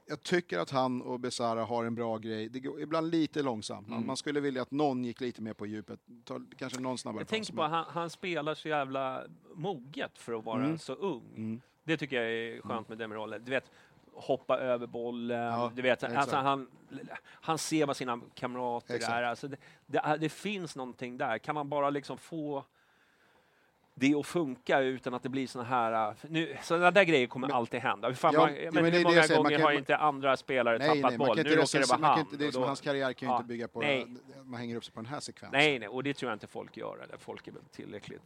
jag 0.07 0.23
tycker 0.23 0.59
att 0.59 0.71
han 0.71 1.03
och 1.03 1.21
Besara 1.21 1.65
har 1.65 1.85
en 1.85 1.95
bra 1.95 2.19
grej. 2.19 2.49
Det 2.49 2.61
går 2.61 2.81
ibland 2.81 3.11
lite 3.11 3.43
långsamt. 3.43 3.89
Man, 3.89 3.97
Mm. 3.97 4.07
man 4.07 4.17
skulle 4.17 4.41
vilja 4.41 4.63
att 4.63 4.71
någon 4.71 5.05
gick 5.05 5.21
lite 5.21 5.43
mer 5.43 5.53
på 5.53 5.67
djupet. 5.67 6.01
Ta, 6.25 6.41
kanske 6.59 6.81
någon 6.81 6.99
snabbare 6.99 7.21
Jag 7.21 7.29
tänker 7.29 7.53
på 7.53 7.63
men- 7.63 7.71
han, 7.71 7.85
han 7.89 8.11
spelar 8.11 8.55
så 8.55 8.69
jävla 8.69 9.23
moget 9.55 10.19
för 10.19 10.33
att 10.39 10.45
vara 10.45 10.65
Mm. 10.65 10.79
så 10.79 10.93
ung. 10.95 11.23
Mm. 11.37 11.61
Det 11.85 11.97
tycker 11.97 12.23
jag 12.23 12.33
är 12.33 12.61
skönt 12.61 12.89
med 12.89 12.99
Demirol. 12.99 13.31
Du 13.31 13.51
vet, 13.51 13.65
hoppa 14.21 14.59
över 14.59 14.87
bollen. 14.87 15.47
Ja, 15.47 15.73
du 15.75 15.83
vet, 15.83 16.05
alltså, 16.05 16.37
han, 16.37 16.69
han 17.25 17.59
ser 17.59 17.87
vad 17.87 17.97
sina 17.97 18.21
kamrater 18.35 18.95
Exakt. 18.95 19.13
är. 19.13 19.23
Alltså, 19.23 19.49
det, 19.49 19.57
det, 19.87 20.17
det 20.21 20.29
finns 20.29 20.77
någonting 20.77 21.19
där. 21.19 21.39
Kan 21.39 21.55
man 21.55 21.69
bara 21.69 21.91
liksom 21.91 22.19
få 22.19 22.65
det 24.01 24.15
att 24.15 24.27
funka 24.27 24.81
utan 24.81 25.15
att 25.15 25.23
det 25.23 25.29
blir 25.29 25.47
såna 25.47 25.65
här... 25.65 26.09
äh, 26.09 26.15
Nu, 26.29 26.57
sådana 26.63 26.91
där 26.91 27.05
grejer 27.05 27.27
kommer 27.27 27.49
alltid 27.49 27.81
hända. 27.81 28.09
Hur, 28.09 28.15
fan, 28.15 28.35
Ja, 28.35 28.41
man, 28.41 28.53
men 28.55 28.75
men 28.75 28.85
hur 28.85 28.91
det 28.93 29.03
många 29.05 29.27
gånger 29.27 29.51
kan- 29.51 29.63
har 29.63 29.73
inte 29.73 29.97
andra 29.97 30.37
spelare 30.37 30.79
Nej, 30.79 30.89
tappat 30.89 31.03
nej, 31.11 31.19
man 31.19 31.27
boll? 31.27 31.37
Nu 31.37 31.43
råkar 31.43 31.79
det 31.81 31.89
vara 32.01 32.11
han. 32.13 32.21
inte, 32.21 32.37
det 32.37 32.45
är 32.45 32.49
och 32.49 32.53
som 32.55 32.63
då- 32.63 32.67
hans 32.69 32.81
karriär 32.81 33.13
kan 33.13 33.29
ju 33.29 33.33
Ja, 33.33 33.37
inte 33.37 33.49
bygga 33.49 33.69
på, 33.69 33.81
nej. 33.81 34.07
man 34.45 34.61
hänger 34.61 34.77
upp 34.77 34.85
sig 34.85 34.95
på 34.95 35.01
den 35.01 35.07
här 35.11 35.21
sekvensen. 35.21 35.59
Nej, 35.61 35.79
nej, 35.79 35.89
och 35.89 36.03
det 36.03 36.15
tror 36.15 36.31
jag 36.31 36.35
inte 36.37 36.47
folk 36.47 36.77
gör. 36.77 36.99
Eller 37.05 37.17
folk 37.19 37.49
är 37.49 37.53
väl 37.53 37.63
tillräckligt 37.73 38.23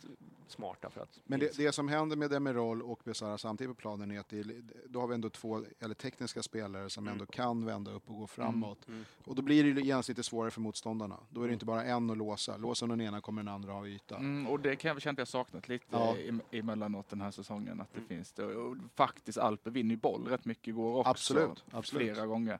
smarta 0.49 0.91
för 0.91 1.01
att... 1.01 1.21
Men 1.25 1.41
det, 1.41 1.57
det 1.57 1.73
som 1.73 1.89
händer 1.89 2.17
med 2.17 2.31
Demirol 2.31 2.83
och 2.83 3.01
Besara 3.05 3.39
samtidigt 3.39 3.77
på 3.77 3.81
planen 3.81 4.11
är 4.11 4.21
att 4.21 4.29
det, 4.29 4.45
då 4.89 5.01
har 5.01 5.07
vi 5.07 5.15
ändå 5.15 5.31
två 5.31 5.63
eller 5.81 5.95
tekniska 5.95 6.43
spelare 6.43 6.91
som 6.91 7.09
ändå 7.09 7.27
kan 7.27 7.67
vända 7.67 7.91
upp 7.93 8.03
och 8.11 8.17
gå 8.17 8.27
framåt. 8.27 8.79
Och 9.25 9.35
då 9.35 9.43
blir 9.43 9.65
det 9.65 9.81
ju 9.81 9.87
genast 9.87 10.09
lite 10.09 10.23
svårare 10.23 10.51
för 10.51 10.61
motståndarna. 10.61 11.17
Då 11.31 11.43
är 11.43 11.47
det 11.47 11.53
inte 11.53 11.65
bara 11.65 11.85
en 11.85 12.11
att 12.11 12.19
låsa. 12.19 12.57
Låser 12.57 12.87
den 12.87 13.01
ena 13.01 13.21
kommer 13.21 13.43
den 13.43 13.55
andra 13.55 13.73
ha 13.73 13.87
yta. 13.87 14.17
Mm, 14.17 14.47
och 14.47 14.61
det 14.61 14.77
kan 14.77 14.89
jag 14.89 15.03
känna 15.03 15.13
att 15.13 15.19
jag 15.19 15.29
saknat 15.65 15.69
lite 15.69 15.87
Ja. 15.97 16.17
i, 16.53 16.59
emellanåt 16.59 17.09
den 17.09 17.21
här 17.21 17.31
säsongen. 17.31 17.81
Att 17.81 17.95
det 17.95 18.01
finns 18.15 18.33
det. 18.33 18.45
Och 18.45 18.77
faktiskt 18.95 19.39
Alper 19.39 19.71
vinner 19.71 19.91
ju 19.91 19.97
boll 20.01 20.29
rätt 20.29 20.45
mycket 20.45 20.69
igår 20.69 20.99
också. 20.99 21.11
Absolut, 21.11 21.65
absolut. 21.71 22.13
Flera 22.15 22.27
gånger. 22.27 22.59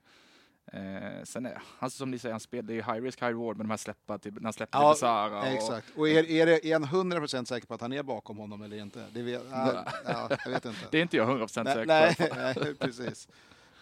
Eh, 0.73 1.23
sen 1.25 1.47
är 1.47 1.63
alltså 1.79 1.99
som 1.99 2.11
ni 2.11 2.19
säger, 2.19 2.33
han 2.33 2.41
spelar, 2.41 2.63
det 2.63 2.73
är 2.73 2.75
ju 2.75 2.83
high 2.83 3.03
risk, 3.03 3.23
high 3.23 3.29
reward 3.29 3.57
med 3.57 3.67
de 3.67 3.71
här 3.71 3.77
släppa 3.77 4.19
till, 4.19 4.35
när 4.35 4.43
han 4.43 4.53
släpper 4.53 4.79
Ja, 4.79 4.93
till 4.95 4.97
Besara. 4.97 5.41
Och, 5.41 5.47
Exakt. 5.47 5.87
Och 5.97 6.09
är, 6.09 6.31
är, 6.31 6.47
det, 6.47 6.67
är 6.67 6.73
han 6.81 7.13
100% 7.13 7.45
säker 7.45 7.67
på 7.67 7.75
att 7.75 7.81
han 7.81 7.93
är 7.93 8.03
bakom 8.03 8.37
honom 8.39 8.63
eller 8.63 8.77
inte? 8.77 9.07
Det 9.13 9.23
vet, 9.23 9.43
ja, 9.51 9.85
ja, 10.07 10.29
jag 10.45 10.51
vet 10.51 10.65
inte. 10.65 10.79
det 10.91 10.99
är 10.99 11.03
inte 11.03 11.17
jag 11.17 11.29
100% 11.29 11.65
nej, 11.65 12.15
säker 12.15 12.29
på. 12.55 12.61
nej, 12.65 12.75
precis. 12.75 13.29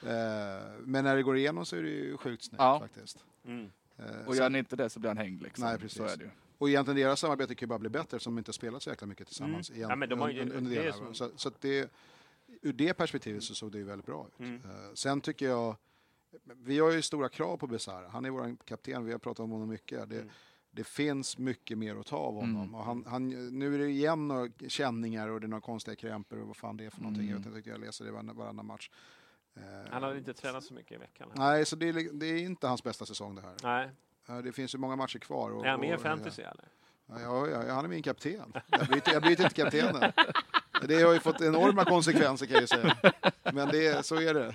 Eh, 0.03 0.09
men 0.81 1.05
när 1.05 1.17
det 1.17 1.23
går 1.23 1.37
igenom 1.37 1.67
så 1.67 1.77
är 1.77 1.83
det 1.83 1.89
ju 1.89 2.17
sjukt 2.17 2.45
snyggt 2.45 2.61
Ja. 2.63 2.81
faktiskt. 2.81 3.25
Mm. 3.47 3.71
Eh, 3.99 4.05
Och 4.27 4.35
så- 4.35 4.37
gör 4.37 4.43
han 4.43 4.57
inte 4.57 4.77
det 4.77 4.91
så 4.91 5.01
blir 5.01 5.11
han 5.11 5.17
hängd 5.19 5.43
liksom. 5.43 5.65
Nej, 5.65 5.79
precis. 5.79 5.99
Så 5.99 6.05
är 6.05 6.17
det 6.17 6.25
ju. 6.25 6.31
Och 6.63 6.69
egentligen 6.69 6.97
deras 7.01 7.21
samarbete 7.21 7.55
kan 7.55 7.67
ju 7.67 7.69
bara 7.69 7.79
bli 7.79 7.89
bättre 7.89 8.21
som 8.21 8.35
de 8.35 8.39
inte 8.39 8.49
har 8.49 8.53
spelat 8.53 8.83
så 8.83 8.91
jäkla 8.91 9.07
mycket 9.07 9.27
tillsammans. 9.27 9.71
Igen, 9.71 9.81
Mm. 9.85 9.91
Ja, 9.91 9.97
men 9.97 10.09
de 10.09 10.21
har 10.21 10.29
ju- 10.31 10.43
un- 10.43 10.53
under 10.57 10.71
det 10.71 10.87
är 10.87 10.93
som- 10.93 11.15
Så, 11.15 11.31
så 11.37 11.49
att 11.49 11.61
det, 11.61 11.91
ur 12.63 12.73
det 12.73 12.95
perspektivet 12.95 13.43
så 13.45 13.55
såg 13.55 13.73
det 13.73 13.79
ju 13.79 13.85
väldigt 13.85 14.07
bra 14.07 14.27
ut. 14.29 14.41
Mm. 14.41 14.55
Eh, 14.65 14.95
sen 14.95 15.21
tycker 15.21 15.47
jag, 15.47 15.77
vi 16.57 16.79
har 16.79 16.91
ju 16.91 17.03
stora 17.03 17.29
krav 17.29 17.57
på 17.57 17.67
Besara. 17.67 18.09
Han 18.09 18.25
är 18.25 18.31
vår 18.31 18.57
kapten, 18.65 19.05
vi 19.05 19.13
har 19.13 19.19
pratat 19.19 19.41
om 19.41 19.51
honom 19.51 19.69
mycket. 19.69 20.09
Det, 20.11 20.17
Mm. 20.17 20.31
det 20.71 20.85
finns 20.85 21.39
mycket 21.39 21.79
mer 21.79 21.97
att 21.97 22.07
ta 22.07 22.17
av 22.17 22.35
honom. 22.35 22.63
Mm. 22.63 22.75
Och 22.75 22.85
han, 22.85 23.05
han, 23.07 23.29
nu 23.59 23.75
är 23.75 23.79
det 23.79 23.89
igen 23.89 24.29
några 24.29 24.49
känningar 24.69 25.29
och 25.29 25.41
det 25.41 25.47
är 25.47 25.49
några 25.49 25.61
konstiga 25.61 25.97
krämpor 25.97 26.41
och 26.41 26.47
vad 26.47 26.57
fan 26.57 26.77
det 26.77 26.85
är 26.85 26.91
för 26.91 27.01
någonting. 27.01 27.29
Mm. 27.31 27.43
Jag, 27.43 27.51
vet 27.51 27.57
inte, 27.57 27.71
jag 27.71 27.81
läser 27.81 28.05
det 28.05 28.11
varann- 28.11 28.37
varannan 28.37 28.67
match. 28.67 28.91
Eh, 29.55 29.63
Han 29.91 30.03
har 30.03 30.15
inte 30.15 30.35
tränat 30.35 30.65
så 30.65 30.75
mycket 30.75 30.93
i 30.93 30.97
veckan. 30.97 31.29
Nej, 31.35 31.65
så 31.67 31.77
det 31.77 31.89
är, 31.89 32.13
det 32.13 32.27
är 32.27 32.37
inte 32.39 32.67
hans 32.67 32.83
bästa 32.83 33.07
säsong 33.07 33.35
det 33.35 33.43
här. 33.43 33.55
Nej. 33.63 33.91
Det 34.41 34.53
finns 34.53 34.75
ju 34.75 34.79
många 34.79 34.97
matcher 34.97 35.19
kvar. 35.19 35.51
Och, 35.51 35.67
Är 35.67 35.71
han 35.71 35.81
med 35.81 35.91
i 35.93 35.97
och- 35.97 36.01
fantasy 36.01 36.43
eller? 36.43 36.65
Ja, 37.07 37.47
ja, 37.51 37.65
ja, 37.67 37.75
han 37.75 37.85
är 37.85 37.89
min 37.89 38.03
kapten. 38.03 38.53
Jag 38.71 38.87
byter, 38.89 39.13
jag 39.13 39.23
byter 39.23 39.41
inte 39.43 39.55
kaptenen. 39.63 40.13
Det 40.89 41.03
har 41.03 41.13
ju 41.13 41.21
fått 41.21 41.41
enorma 41.41 41.85
konsekvenser 41.85 42.47
kan 42.47 42.55
jag 42.55 42.61
ju 42.61 42.67
säga. 42.67 42.97
Men 43.53 43.69
det, 43.69 44.07
så 44.07 44.15
är 44.21 44.35
det. 44.35 44.55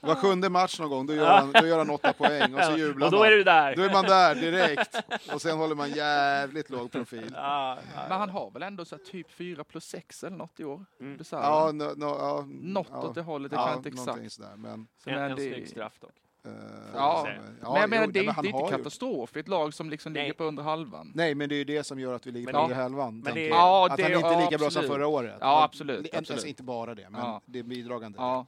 Var 0.00 0.14
sjunde 0.14 0.48
match 0.48 0.78
någon 0.80 0.88
gång, 0.90 1.06
då 1.06 1.14
gör 1.14 1.38
han, 1.38 1.52
då 1.52 1.66
gör 1.66 1.78
han 1.78 1.90
åtta 1.90 2.12
poäng 2.12 2.54
och 2.54 2.64
så 2.64 2.76
jublar 2.76 3.06
Och 3.06 3.12
då 3.12 3.18
man. 3.18 3.26
är 3.26 3.30
du 3.30 3.44
där! 3.44 3.76
Då 3.76 3.82
är 3.82 3.92
man 3.92 4.04
där 4.04 4.34
direkt. 4.34 4.96
Och 5.34 5.42
sen 5.42 5.58
håller 5.58 5.74
man 5.74 5.90
jävligt 5.90 6.70
låg 6.70 6.90
profil. 6.92 7.32
Ja, 7.36 7.78
ja. 7.94 8.02
Men 8.08 8.18
han 8.18 8.30
har 8.30 8.50
väl 8.50 8.62
ändå 8.62 8.84
så 8.84 8.98
typ 8.98 9.30
4 9.32 9.64
plus 9.64 9.84
6 9.84 10.24
eller 10.24 10.36
något 10.36 10.60
i 10.60 10.64
år? 10.64 10.84
Mm. 11.00 11.20
Ja, 11.32 11.70
no, 11.72 11.82
no, 11.96 12.04
ja, 12.06 12.44
Något 12.48 12.86
ja, 12.90 13.02
åt 13.02 13.14
det 13.14 13.22
hållet, 13.22 13.52
jag 13.52 13.60
ja, 13.60 13.66
kan 13.66 13.76
inte 13.76 13.88
exakt. 13.88 14.32
Sådär, 14.32 14.56
men, 14.56 14.86
Så 15.04 15.10
En, 15.10 15.16
men 15.16 15.30
en 15.30 15.36
snygg 15.36 15.68
straff 15.68 15.98
dock. 16.00 16.10
Eh, 16.44 16.50
Ja, 16.94 17.28
ja, 17.62 17.72
men 17.72 17.80
jag 17.80 17.90
menar, 17.90 18.06
jo, 18.06 18.10
det 18.12 18.20
är 18.20 18.24
men 18.24 18.42
det 18.42 18.48
är 18.48 18.60
inte 18.62 18.76
katastrof 18.76 19.36
i 19.36 19.40
ett 19.40 19.48
lag 19.48 19.74
som 19.74 19.90
liksom 19.90 20.12
Nej. 20.12 20.22
ligger 20.22 20.34
på 20.34 20.44
under 20.44 20.62
halvan. 20.62 21.12
Nej, 21.14 21.34
men 21.34 21.48
det 21.48 21.54
är 21.54 21.56
ju 21.56 21.64
det 21.64 21.84
som 21.84 22.00
gör 22.00 22.14
att 22.14 22.26
vi 22.26 22.30
ligger 22.30 22.46
Men 22.46 22.52
på 22.54 22.58
det- 22.58 22.64
under 22.64 22.76
halvan. 22.82 23.20
men 23.20 23.34
det-. 23.34 23.46
Ja, 23.48 23.86
att 23.90 23.96
det- 23.96 24.02
han 24.02 24.12
inte 24.12 24.28
är 24.28 24.32
ja, 24.32 24.40
lika 24.40 24.58
bra 24.58 24.70
som 24.70 24.82
förra 24.82 25.06
året. 25.06 25.36
Ja, 25.40 25.62
absolut, 25.64 25.98
Alltså, 25.98 26.18
absolut. 26.18 26.44
inte 26.44 26.62
bara 26.62 26.94
det, 26.94 27.10
men 27.10 27.20
Ja. 27.20 27.40
det 27.44 27.58
är 27.58 27.62
bidragande. 27.62 28.18
Ja, 28.18 28.46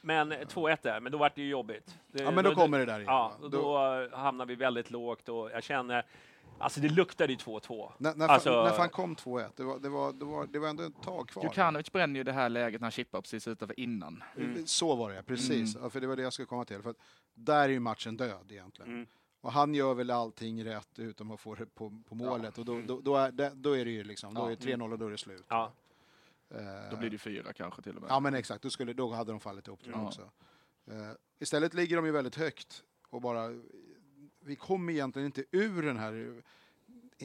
Men 0.00 0.32
2-1 0.48 0.82
där, 0.82 1.00
men 1.00 1.12
då 1.12 1.18
vart 1.18 1.34
det 1.34 1.42
ju 1.42 1.48
jobbigt. 1.48 1.94
Det, 2.12 2.22
Ja, 2.22 2.30
men 2.30 2.44
då 2.44 2.54
kommer 2.54 2.78
det 2.78 2.84
där 2.84 2.94
igen. 3.00 3.06
Ja, 3.12 3.32
då 3.52 3.76
eh, 4.12 4.18
hamnar 4.18 4.46
vi 4.46 4.54
väldigt 4.54 4.90
lågt 4.90 5.28
och 5.28 5.50
jag 5.50 5.62
känner... 5.62 6.04
Alltså 6.60 6.80
det 6.80 6.88
luktade 6.88 7.32
ju 7.32 7.36
2-2. 7.38 7.92
När, 7.98 8.14
när, 8.14 8.28
Alltså- 8.28 8.62
när 8.64 8.70
fan 8.70 8.88
kom 8.88 9.16
2-1? 9.16 9.44
Det 9.56 9.62
var, 9.64 9.78
det, 9.78 9.88
var, 9.88 10.12
det, 10.12 10.24
var, 10.24 10.46
det 10.46 10.58
var 10.58 10.68
ändå 10.68 10.82
ett 10.82 11.02
tag 11.02 11.28
kvar. 11.28 11.42
Djukanovic 11.42 11.92
bränner 11.92 12.16
ju 12.20 12.24
det 12.24 12.32
här 12.32 12.48
läget 12.48 12.80
när 12.80 12.84
han 12.84 12.90
chippar 12.92 13.20
precis 13.20 13.48
utanför 13.48 13.80
innan. 13.80 14.22
Så 14.66 14.94
var 14.94 15.10
det, 15.12 15.22
precis. 15.22 15.74
Mm. 15.74 15.84
Ja, 15.84 15.90
för 15.90 16.00
det 16.00 16.06
var 16.06 16.16
det 16.16 16.22
jag 16.22 16.32
skulle 16.32 16.46
komma 16.46 16.64
till. 16.64 16.82
För 16.82 16.90
att 16.90 16.96
där 17.38 17.64
är 17.64 17.68
ju 17.68 17.80
matchen 17.80 18.16
död 18.16 18.46
egentligen. 18.52 18.92
Mm. 18.92 19.06
Och 19.40 19.52
han 19.52 19.74
gör 19.74 19.94
väl 19.94 20.10
allting 20.10 20.64
rätt 20.64 20.98
utom 20.98 21.30
att 21.30 21.40
få 21.40 21.54
det 21.54 21.66
på, 21.74 22.02
på 22.08 22.14
målet. 22.14 22.58
Och 22.58 22.64
då, 22.64 22.80
då, 22.80 23.00
då, 23.00 23.16
är, 23.16 23.32
det, 23.32 23.52
då 23.54 23.76
är 23.76 23.84
det 23.84 23.90
ju 23.90 24.04
liksom, 24.04 24.34
då 24.34 24.40
Ja. 24.40 24.50
är 24.50 24.56
det 24.56 24.76
3-0 24.76 24.92
och 24.92 24.98
då 24.98 25.06
är 25.06 25.10
det 25.10 25.18
slut. 25.18 25.44
Ja. 25.48 25.72
Då 26.90 26.96
blir 26.96 27.10
det 27.10 27.18
fyra 27.18 27.52
kanske 27.52 27.82
till 27.82 27.96
och 27.96 28.02
med. 28.02 28.10
Ja 28.10 28.20
men 28.20 28.34
exakt, 28.34 28.62
då, 28.62 28.70
skulle, 28.70 28.92
då 28.92 29.12
hade 29.12 29.32
de 29.32 29.40
fallit 29.40 29.66
ihop 29.68 29.82
tror 29.82 29.94
jag 29.94 30.02
Ja. 30.02 30.06
också. 30.06 30.30
Eh, 30.90 31.10
istället 31.38 31.74
ligger 31.74 31.96
de 31.96 32.06
ju 32.06 32.12
väldigt 32.12 32.34
högt 32.36 32.84
och 33.08 33.20
bara... 33.22 33.48
Vi 34.40 34.56
kommer 34.56 34.92
egentligen 34.92 35.26
inte 35.26 35.44
ur 35.50 35.82
den 35.82 35.96
här... 35.96 36.42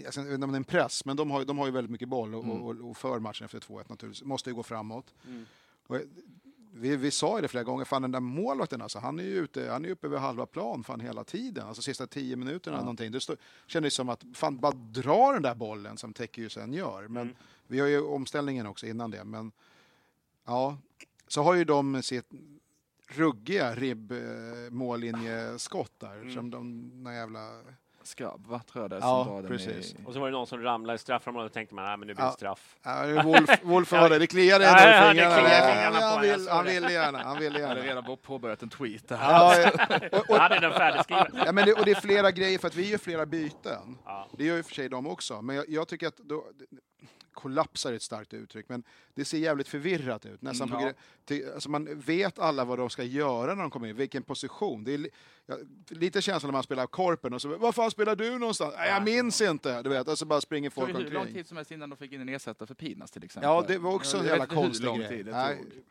Alltså, 0.06 0.20
jag 0.22 0.26
vet 0.26 0.34
inte 0.34 0.46
om 0.46 0.52
det 0.52 0.56
är 0.56 0.58
en 0.58 0.64
press, 0.64 1.06
men 1.06 1.18
de 1.18 1.32
har, 1.32 1.40
ju- 1.40 1.46
de 1.46 1.58
har 1.58 1.66
ju 1.66 1.72
väldigt 1.72 1.92
mycket 1.92 2.10
boll 2.10 2.36
och, 2.36 2.44
Mm. 2.44 2.62
och, 2.62 2.90
och 2.90 2.98
för 2.98 3.20
matchen 3.20 3.46
efter 3.46 3.60
2-1 3.60 3.86
naturligtvis. 3.90 4.24
Måste 4.24 4.50
ju 4.50 4.56
gå 4.56 4.64
framåt. 4.64 5.14
Mm. 5.28 5.46
Och, 5.88 5.98
vi, 6.76 6.96
vi 6.96 7.12
sa 7.12 7.36
ju 7.38 7.42
det 7.42 7.48
flera 7.48 7.64
gånger, 7.64 7.86
fan 7.86 8.02
den 8.02 8.12
där 8.12 8.20
målvakten 8.20 8.82
alltså, 8.82 9.00
han 9.00 9.20
är 9.20 9.24
ju 9.24 9.38
ute, 9.38 9.70
han 9.72 9.86
är 9.86 9.90
uppe 9.90 10.08
vid 10.08 10.20
halva 10.20 10.46
plan 10.46 10.84
fan 10.84 11.00
hela 11.00 11.24
tiden. 11.24 11.68
Alltså 11.68 11.82
sista 11.82 12.08
tio 12.08 12.36
minuterna 12.36 12.78
Ja. 12.78 12.82
någonting. 12.82 13.12
Det 13.12 13.22
stod, 13.22 13.38
kändes 13.68 13.94
som 13.94 14.10
att 14.10 14.24
fan 14.34 14.60
bara 14.60 14.72
dra 14.72 15.34
den 15.34 15.42
där 15.42 15.56
bollen 15.56 15.98
som 15.98 16.14
ju 16.38 16.50
sen 16.50 16.74
gör. 16.74 17.08
Men 17.08 17.24
Mm. 17.24 17.36
vi 17.68 17.80
har 17.80 17.88
ju 17.88 18.02
omställningen 18.02 18.68
också 18.68 18.88
innan 18.88 19.12
det. 19.12 19.24
Men 19.24 19.52
ja, 20.46 20.78
så 21.28 21.44
har 21.44 21.54
ju 21.54 21.64
de 21.66 22.04
sitt 22.04 22.30
ruggiga 23.08 23.76
ribb-mållinjeskott 23.76 26.00
där. 26.00 26.16
Mm. 26.16 26.34
Som 26.34 26.50
de, 26.50 26.92
några 27.04 27.18
jävla... 27.18 27.62
Skabb, 28.08 28.48
va? 28.48 28.62
Tror 28.72 28.84
jag 28.84 28.90
det 28.90 28.96
är 28.96 29.00
Ja, 29.00 29.26
som 29.26 29.48
precis. 29.48 29.94
i... 29.94 29.98
Och 30.06 30.14
så 30.14 30.20
var 30.20 30.28
det 30.28 30.32
någon 30.32 30.48
som 30.48 30.62
ramlade 30.64 30.96
i 30.96 31.00
straffområdet 31.00 31.50
och 31.50 31.54
tänkte 31.54 31.76
man, 31.76 31.86
nej 31.86 31.98
men 31.98 32.08
nu 32.08 32.14
blir 32.14 32.26
det 32.26 32.32
straff. 32.32 32.76
Ja, 32.84 33.24
Wolf, 33.24 33.50
Wolf 33.64 33.92
var 33.92 34.10
det, 34.10 34.20
det 34.20 34.28
kliade 34.28 34.64
i 34.64 34.68
det 34.68 34.74
fingrarna. 34.78 35.74
fingrarna 35.74 36.00
han, 36.06 36.22
vill, 36.22 36.48
han 36.50 36.66
ville 36.66 36.92
gärna, 36.92 37.24
han 37.24 37.40
ville 37.40 37.60
Jag 37.60 37.68
hade 37.68 37.86
gärna. 37.86 38.02
redan 38.02 38.18
påbörjat 38.18 38.64
en 38.64 38.70
tweet. 38.70 39.04
Ja, 39.08 39.56
ja. 39.60 39.72
Och, 40.12 40.30
och, 40.30 40.36
hade 40.38 40.60
den 40.60 40.74
färdigskriven. 40.74 41.32
ja, 41.46 41.52
men 41.52 41.66
det, 41.66 41.74
och 41.74 41.86
det 41.86 41.92
är 41.92 42.02
flera 42.02 42.32
grejer, 42.32 42.60
för 42.60 42.68
att 42.68 42.76
vi 42.76 42.90
gör 42.90 42.98
flera 42.98 43.26
byten. 43.26 43.98
Ja. 44.06 44.28
Det 44.38 44.44
gör 44.46 44.56
ju 44.56 44.64
för 44.64 44.74
sig 44.76 44.90
de 44.90 45.08
också, 45.08 45.42
men 45.42 45.56
jag, 45.56 45.66
jag 45.70 45.88
tycker 45.88 46.08
att 46.08 46.18
då, 46.18 46.44
kollapsar 47.34 47.92
är 47.92 47.96
ett 47.96 48.02
starkt 48.02 48.34
uttryck, 48.34 48.70
men 48.70 48.84
det 49.14 49.26
ser 49.26 49.38
jävligt 49.38 49.68
förvirrat 49.68 50.26
ut. 50.26 50.42
Nästan 50.42 50.70
Mm, 50.70 50.82
ja. 50.82 50.94
till, 51.26 51.52
alltså 51.54 51.70
man 51.70 52.00
vet 52.00 52.40
alla 52.40 52.66
vad 52.66 52.78
de 52.80 52.90
ska 52.90 53.04
göra 53.04 53.56
när 53.56 53.62
de 53.62 53.72
kommer 53.72 53.88
in, 53.88 53.96
vilken 53.96 54.24
position. 54.24 54.84
Det 54.84 54.94
är 54.94 54.98
li, 54.98 55.10
ja, 55.46 55.58
lite 55.90 56.22
känslan 56.22 56.48
när 56.48 56.54
man 56.54 56.64
spelar 56.64 56.88
korpen 56.88 57.34
och 57.34 57.42
så 57.42 57.58
vad 57.58 57.76
fan 57.76 57.92
spelar 57.92 58.16
du 58.16 58.40
någonstans? 58.40 58.74
Jag 58.78 59.04
minns 59.04 59.42
inte, 59.42 59.82
du 59.82 59.90
vet, 59.90 60.08
och 60.08 60.18
så 60.18 60.26
bara 60.26 60.42
springer 60.42 60.70
Det 60.70 60.76
tog 60.76 60.84
folk 60.88 61.00
ju 61.00 61.04
hur 61.06 61.12
lång 61.12 61.22
omkring. 61.22 61.36
tid 61.36 61.48
som 61.48 61.58
helst 61.58 61.72
innan 61.72 61.90
de 61.90 61.98
fick 61.98 62.12
in 62.12 62.22
en 62.22 62.30
ersättare 62.30 62.68
för 62.68 62.76
Pinas 62.76 63.12
till 63.12 63.24
exempel. 63.24 63.50
Ja, 63.50 63.64
det 63.68 63.78
var 63.78 63.94
också 63.94 64.18
en 64.18 64.26
jävla 64.26 64.46
konstig 64.46 64.96
grej. 64.98 65.08
tid 65.10 65.26
det 65.26 65.56
tog. 65.58 65.84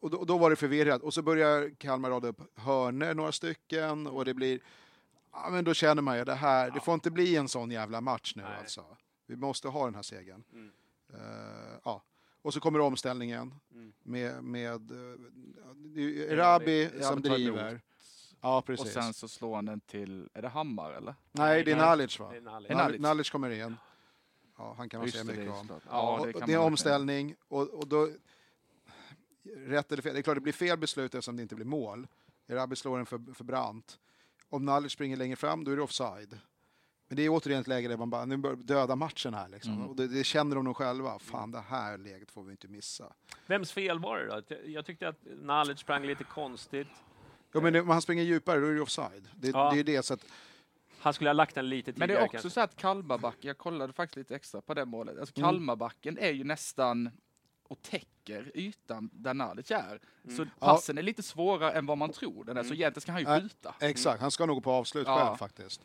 Och 0.00 0.10
då, 0.10 0.24
då 0.24 0.38
var 0.38 0.50
det 0.50 0.56
förvirrat. 0.56 1.02
Och 1.02 1.14
så 1.14 1.22
börjar 1.22 1.70
Kalmar 1.78 2.10
rada 2.10 2.28
upp 2.28 2.58
hörner 2.58 3.14
några 3.14 3.32
stycken 3.32 4.06
och 4.06 4.24
det 4.24 4.34
blir... 4.34 4.60
Ja, 5.32 5.48
men 5.50 5.64
då 5.64 5.74
känner 5.74 6.02
man 6.02 6.18
ju 6.18 6.24
det 6.24 6.34
här, 6.34 6.70
det 6.70 6.80
får 6.80 6.94
inte 6.94 7.10
bli 7.10 7.36
en 7.36 7.48
sån 7.48 7.70
jävla 7.70 8.00
match 8.00 8.32
nu 8.36 8.42
Nej. 8.42 8.52
alltså. 8.60 8.84
Vi 9.30 9.36
måste 9.36 9.68
ha 9.68 9.84
den 9.84 9.94
här 9.94 10.02
segern. 10.02 10.44
Mm. 10.52 10.70
Eh, 11.14 11.78
ja. 11.84 12.02
Och 12.42 12.54
så 12.54 12.60
kommer 12.60 12.80
omställningen 12.80 13.54
Mm. 13.72 13.92
med, 14.02 14.44
med 14.44 14.90
uh, 14.90 15.16
ju 15.94 16.24
Erabi 16.24 16.82
Erabi 16.82 17.02
som 17.02 17.22
driver. 17.22 17.80
Ja, 18.40 18.58
Och 18.58 18.64
precis. 18.66 18.92
sen 18.92 19.14
så 19.14 19.28
slår 19.28 19.54
han 19.54 19.64
den 19.64 19.80
till, 19.80 20.28
är 20.34 20.42
det 20.42 20.48
Hammar 20.48 20.92
eller? 20.92 21.14
Nej, 21.32 21.64
det 21.64 21.72
är. 21.72 21.76
Nalic 21.76 22.18
va? 22.18 22.34
Är 22.34 22.98
Nalic. 22.98 23.30
Kommer 23.30 23.50
in. 23.50 23.76
Ja, 24.58 24.74
han 24.76 24.88
kan 24.88 24.98
man 24.98 25.06
Just 25.06 25.18
säga 25.18 25.32
det, 25.32 25.40
mycket 25.40 25.54
om. 25.54 25.66
Ja, 25.70 25.80
Ja, 25.90 26.18
och 26.20 26.26
det 26.26 26.46
det, 26.46 26.52
är 26.52 26.58
omställning 26.58 27.34
och, 27.48 27.68
och 27.68 27.88
då... 27.88 28.08
Rätt 29.56 29.92
eller 29.92 30.02
fel, 30.02 30.12
det 30.14 30.20
är 30.20 30.22
klart 30.22 30.36
det 30.36 30.40
blir 30.40 30.52
fel 30.52 30.78
beslut 30.78 31.14
eftersom 31.14 31.36
det 31.36 31.42
inte 31.42 31.54
blir 31.54 31.66
mål. 31.66 32.06
Erabi 32.46 32.76
slår 32.76 32.96
den 32.96 33.06
för, 33.06 33.34
för 33.34 33.44
brant. 33.44 33.98
Om 34.48 34.64
Nalic 34.64 34.92
springer 34.92 35.16
längre 35.16 35.36
fram, 35.36 35.64
då 35.64 35.70
är 35.70 35.76
det 35.76 35.82
offside. 35.82 36.38
Men 37.10 37.16
det 37.16 37.22
är 37.22 37.28
återigen 37.28 37.60
ett 37.60 37.66
läge 37.68 37.88
där 37.88 37.96
man 37.96 38.10
bara, 38.10 38.24
nu 38.24 38.36
bör 38.36 38.56
döda 38.56 38.96
matchen 38.96 39.34
här 39.34 39.48
liksom. 39.48 39.72
Mm. 39.72 39.86
Och 39.88 39.96
det, 39.96 40.06
det 40.08 40.24
känner 40.24 40.56
de 40.56 40.64
nog 40.64 40.76
själva. 40.76 41.18
Fan, 41.18 41.50
det 41.50 41.60
här 41.60 41.98
läget 41.98 42.30
får 42.30 42.42
vi 42.44 42.50
inte 42.50 42.68
missa. 42.68 43.12
Vems 43.46 43.72
fel 43.72 43.98
var 43.98 44.18
det 44.18 44.26
då? 44.40 44.56
Jag 44.66 44.86
tyckte 44.86 45.08
att 45.08 45.16
Nalic 45.42 45.78
sprang 45.80 46.06
lite 46.06 46.24
konstigt. 46.24 46.88
Ja, 47.52 47.60
men 47.60 47.76
om 47.76 47.88
han 47.88 48.02
springer 48.02 48.22
djupare, 48.24 48.60
då 48.60 48.66
är 48.66 48.74
det 48.74 48.80
offside. 48.80 49.28
Det, 49.36 49.48
Ja. 49.48 49.64
det 49.70 49.74
är 49.74 49.76
ju 49.76 49.82
det, 49.82 50.02
så 50.02 50.14
att... 50.14 50.24
Han 50.98 51.14
skulle 51.14 51.30
ha 51.30 51.34
lagt 51.34 51.54
den 51.54 51.68
lite 51.68 51.90
Men 51.90 51.94
tidigare 51.94 52.12
det 52.12 52.20
är 52.22 52.24
också 52.24 52.32
kanske. 52.32 52.50
så 52.50 52.60
att 52.60 52.76
Kalmarbacken, 52.76 53.48
jag 53.48 53.58
kollade 53.58 53.92
faktiskt 53.92 54.16
lite 54.16 54.34
extra 54.34 54.60
på 54.60 54.74
det 54.74 54.84
målet, 54.84 55.18
alltså 55.18 55.34
Mm. 55.38 55.48
Kalmarbacken 55.50 56.18
är 56.18 56.30
ju 56.30 56.44
nästan 56.44 57.10
och 57.68 57.82
täcker 57.82 58.52
ytan 58.54 59.10
där 59.12 59.34
Nalic 59.34 59.70
är. 59.70 60.00
Mm. 60.24 60.36
Så 60.36 60.46
passen 60.58 60.98
är 60.98 61.02
lite 61.02 61.22
svårare 61.22 61.72
än 61.72 61.86
vad 61.86 61.98
man 61.98 62.12
tror 62.12 62.44
den 62.44 62.56
är, 62.56 62.62
så 62.62 62.74
egentligen 62.74 63.00
ska 63.00 63.12
han 63.12 63.20
ju 63.20 63.40
skjuta. 63.40 63.74
Exakt, 63.80 64.20
han 64.20 64.30
ska 64.30 64.46
nog 64.46 64.64
på 64.64 64.70
avslut 64.72 65.06
Ja. 65.06 65.26
själv 65.26 65.36
faktiskt. 65.36 65.80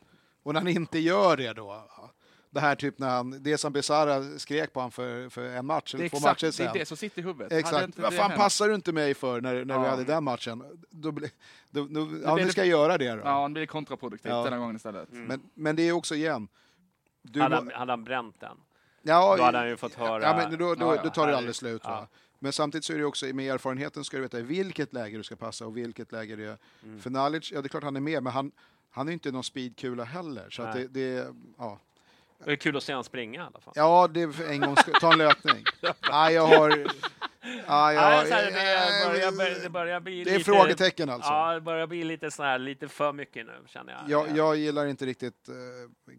Och 0.45 0.53
när 0.53 0.62
han 0.62 0.67
inte 0.67 0.99
gör 0.99 1.38
det 1.38 1.53
då, 1.53 1.84
ja, 1.97 2.12
det 2.49 2.60
här 2.60 2.75
typ 2.75 2.99
när 2.99 3.10
han, 3.10 3.43
det 3.43 3.58
som 3.58 3.73
Besara 3.73 4.23
skrek 4.39 4.73
på 4.73 4.79
honom 4.79 4.91
för, 4.91 5.29
för 5.29 5.41
en 5.49 5.65
match 5.65 5.93
eller 5.95 6.10
två 6.10 6.17
exakt 6.17 6.41
matcher 6.43 6.58
det, 6.58 6.69
är 6.69 6.73
det 6.79 6.86
som 6.86 6.97
sitter 6.97 7.21
i 7.21 7.25
huvudet. 7.25 7.51
Exakt. 7.53 7.99
Vad 7.99 8.13
fan 8.13 8.31
passar 8.31 8.67
du 8.67 8.75
inte 8.75 8.91
mig 8.91 9.13
för 9.13 9.41
när, 9.41 9.53
när 9.65 9.79
vi 9.79 9.84
Ja. 9.86 9.89
hade 9.89 10.03
den 10.03 10.23
matchen? 10.23 10.63
Då, 10.89 11.12
bli, 11.12 11.29
då, 11.71 11.86
då, 11.86 11.99
ja, 12.23 12.34
blir 12.36 12.45
nu 12.45 12.51
ska 12.51 12.62
jag 12.62 12.67
göra 12.67 12.97
det 12.97 13.12
då. 13.15 13.21
Ja, 13.23 13.47
det 13.47 13.53
blir 13.53 13.65
kontraproduktivt 13.65 14.31
Ja. 14.31 14.43
denna 14.43 14.58
gången 14.58 14.75
istället. 14.75 15.08
Men, 15.12 15.41
men 15.53 15.75
det 15.75 15.84
är 15.88 15.91
också 15.91 16.15
igen. 16.15 16.47
Du 17.21 17.41
Hade 17.41 17.55
han, 17.55 17.71
hade 17.73 17.91
han 17.91 18.03
bränt 18.03 18.39
den? 18.39 18.58
ja, 19.01 19.36
Då 19.38 19.43
hade 19.43 19.58
han 19.58 19.67
ju 19.69 19.77
fått 19.77 19.93
höra... 19.93 20.23
Ja, 20.23 20.36
men 20.38 20.51
då, 20.60 20.75
då, 20.75 20.86
Ja, 20.86 20.95
ja. 20.95 21.01
då 21.03 21.10
tar 21.10 21.25
det 21.25 21.31
Ja, 21.31 21.38
aldrig 21.38 21.55
slut. 21.55 21.81
ja. 21.86 22.08
Men 22.39 22.53
samtidigt 22.53 22.86
så 22.86 22.93
är 22.93 22.97
det 22.97 23.05
också 23.05 23.25
med 23.25 23.53
erfarenheten 23.53 24.03
ska 24.03 24.17
du 24.17 24.23
veta 24.23 24.39
i 24.39 24.41
vilket 24.41 24.93
läge 24.93 25.17
du 25.17 25.23
ska 25.23 25.36
passa 25.36 25.65
och 25.65 25.77
vilket 25.77 26.12
läge 26.12 26.36
det 26.36 26.43
är. 26.45 26.58
Mm. 26.84 26.99
För 27.01 27.10
Nalic, 27.10 27.51
ja 27.51 27.62
det 27.62 27.67
är 27.67 27.69
klart 27.69 27.84
han 27.84 27.95
är 27.95 27.99
med, 28.01 28.23
men 28.23 28.34
han, 28.34 28.51
han 28.95 29.10
är 29.10 29.13
inte 29.13 29.31
någon 29.31 29.43
speedkula 29.43 30.03
heller. 30.03 30.49
Så 30.49 30.63
att 30.63 30.73
det, 30.73 30.88
det, 30.88 31.27
ja. 31.58 31.79
Det 32.45 32.51
är 32.51 32.55
kul 32.55 32.77
att 32.77 32.84
se 32.84 32.93
han 32.93 33.03
springa 33.03 33.41
i 33.41 33.43
alla 33.43 33.60
fall. 33.60 33.73
ja, 33.75 34.08
det 34.08 34.21
är 34.21 34.51
en 34.51 34.62
gång 34.62 34.75
ta 35.01 35.12
en 35.12 35.17
löpning. 35.17 35.63
Nej, 36.12 36.34
jag 36.34 36.47
har... 36.47 36.88
Ja, 37.67 37.93
jag, 37.93 38.01
Nej, 38.01 38.27
så 38.27 38.34
här, 38.34 38.45
det, 38.45 39.38
börjar, 39.38 39.63
det 39.63 39.69
börjar 39.69 39.99
bli 39.99 40.23
det 40.23 40.29
är 40.29 40.38
lite, 40.38 40.45
frågetecken 40.45 41.10
alltså. 41.10 41.31
Ja, 41.31 41.53
det 41.53 41.62
börjar 41.62 41.88
bli 41.88 42.03
lite 42.03 42.31
så 42.31 42.43
här, 42.43 42.60
lite 42.60 42.88
för 42.88 43.13
mycket 43.13 43.45
nu 43.45 43.53
känner 43.67 43.93
jag. 43.93 44.10
Jag, 44.10 44.38
jag 44.38 44.58
gillar 44.58 44.86
inte 44.86 45.05
riktigt 45.05 45.49
eh, 45.49 45.55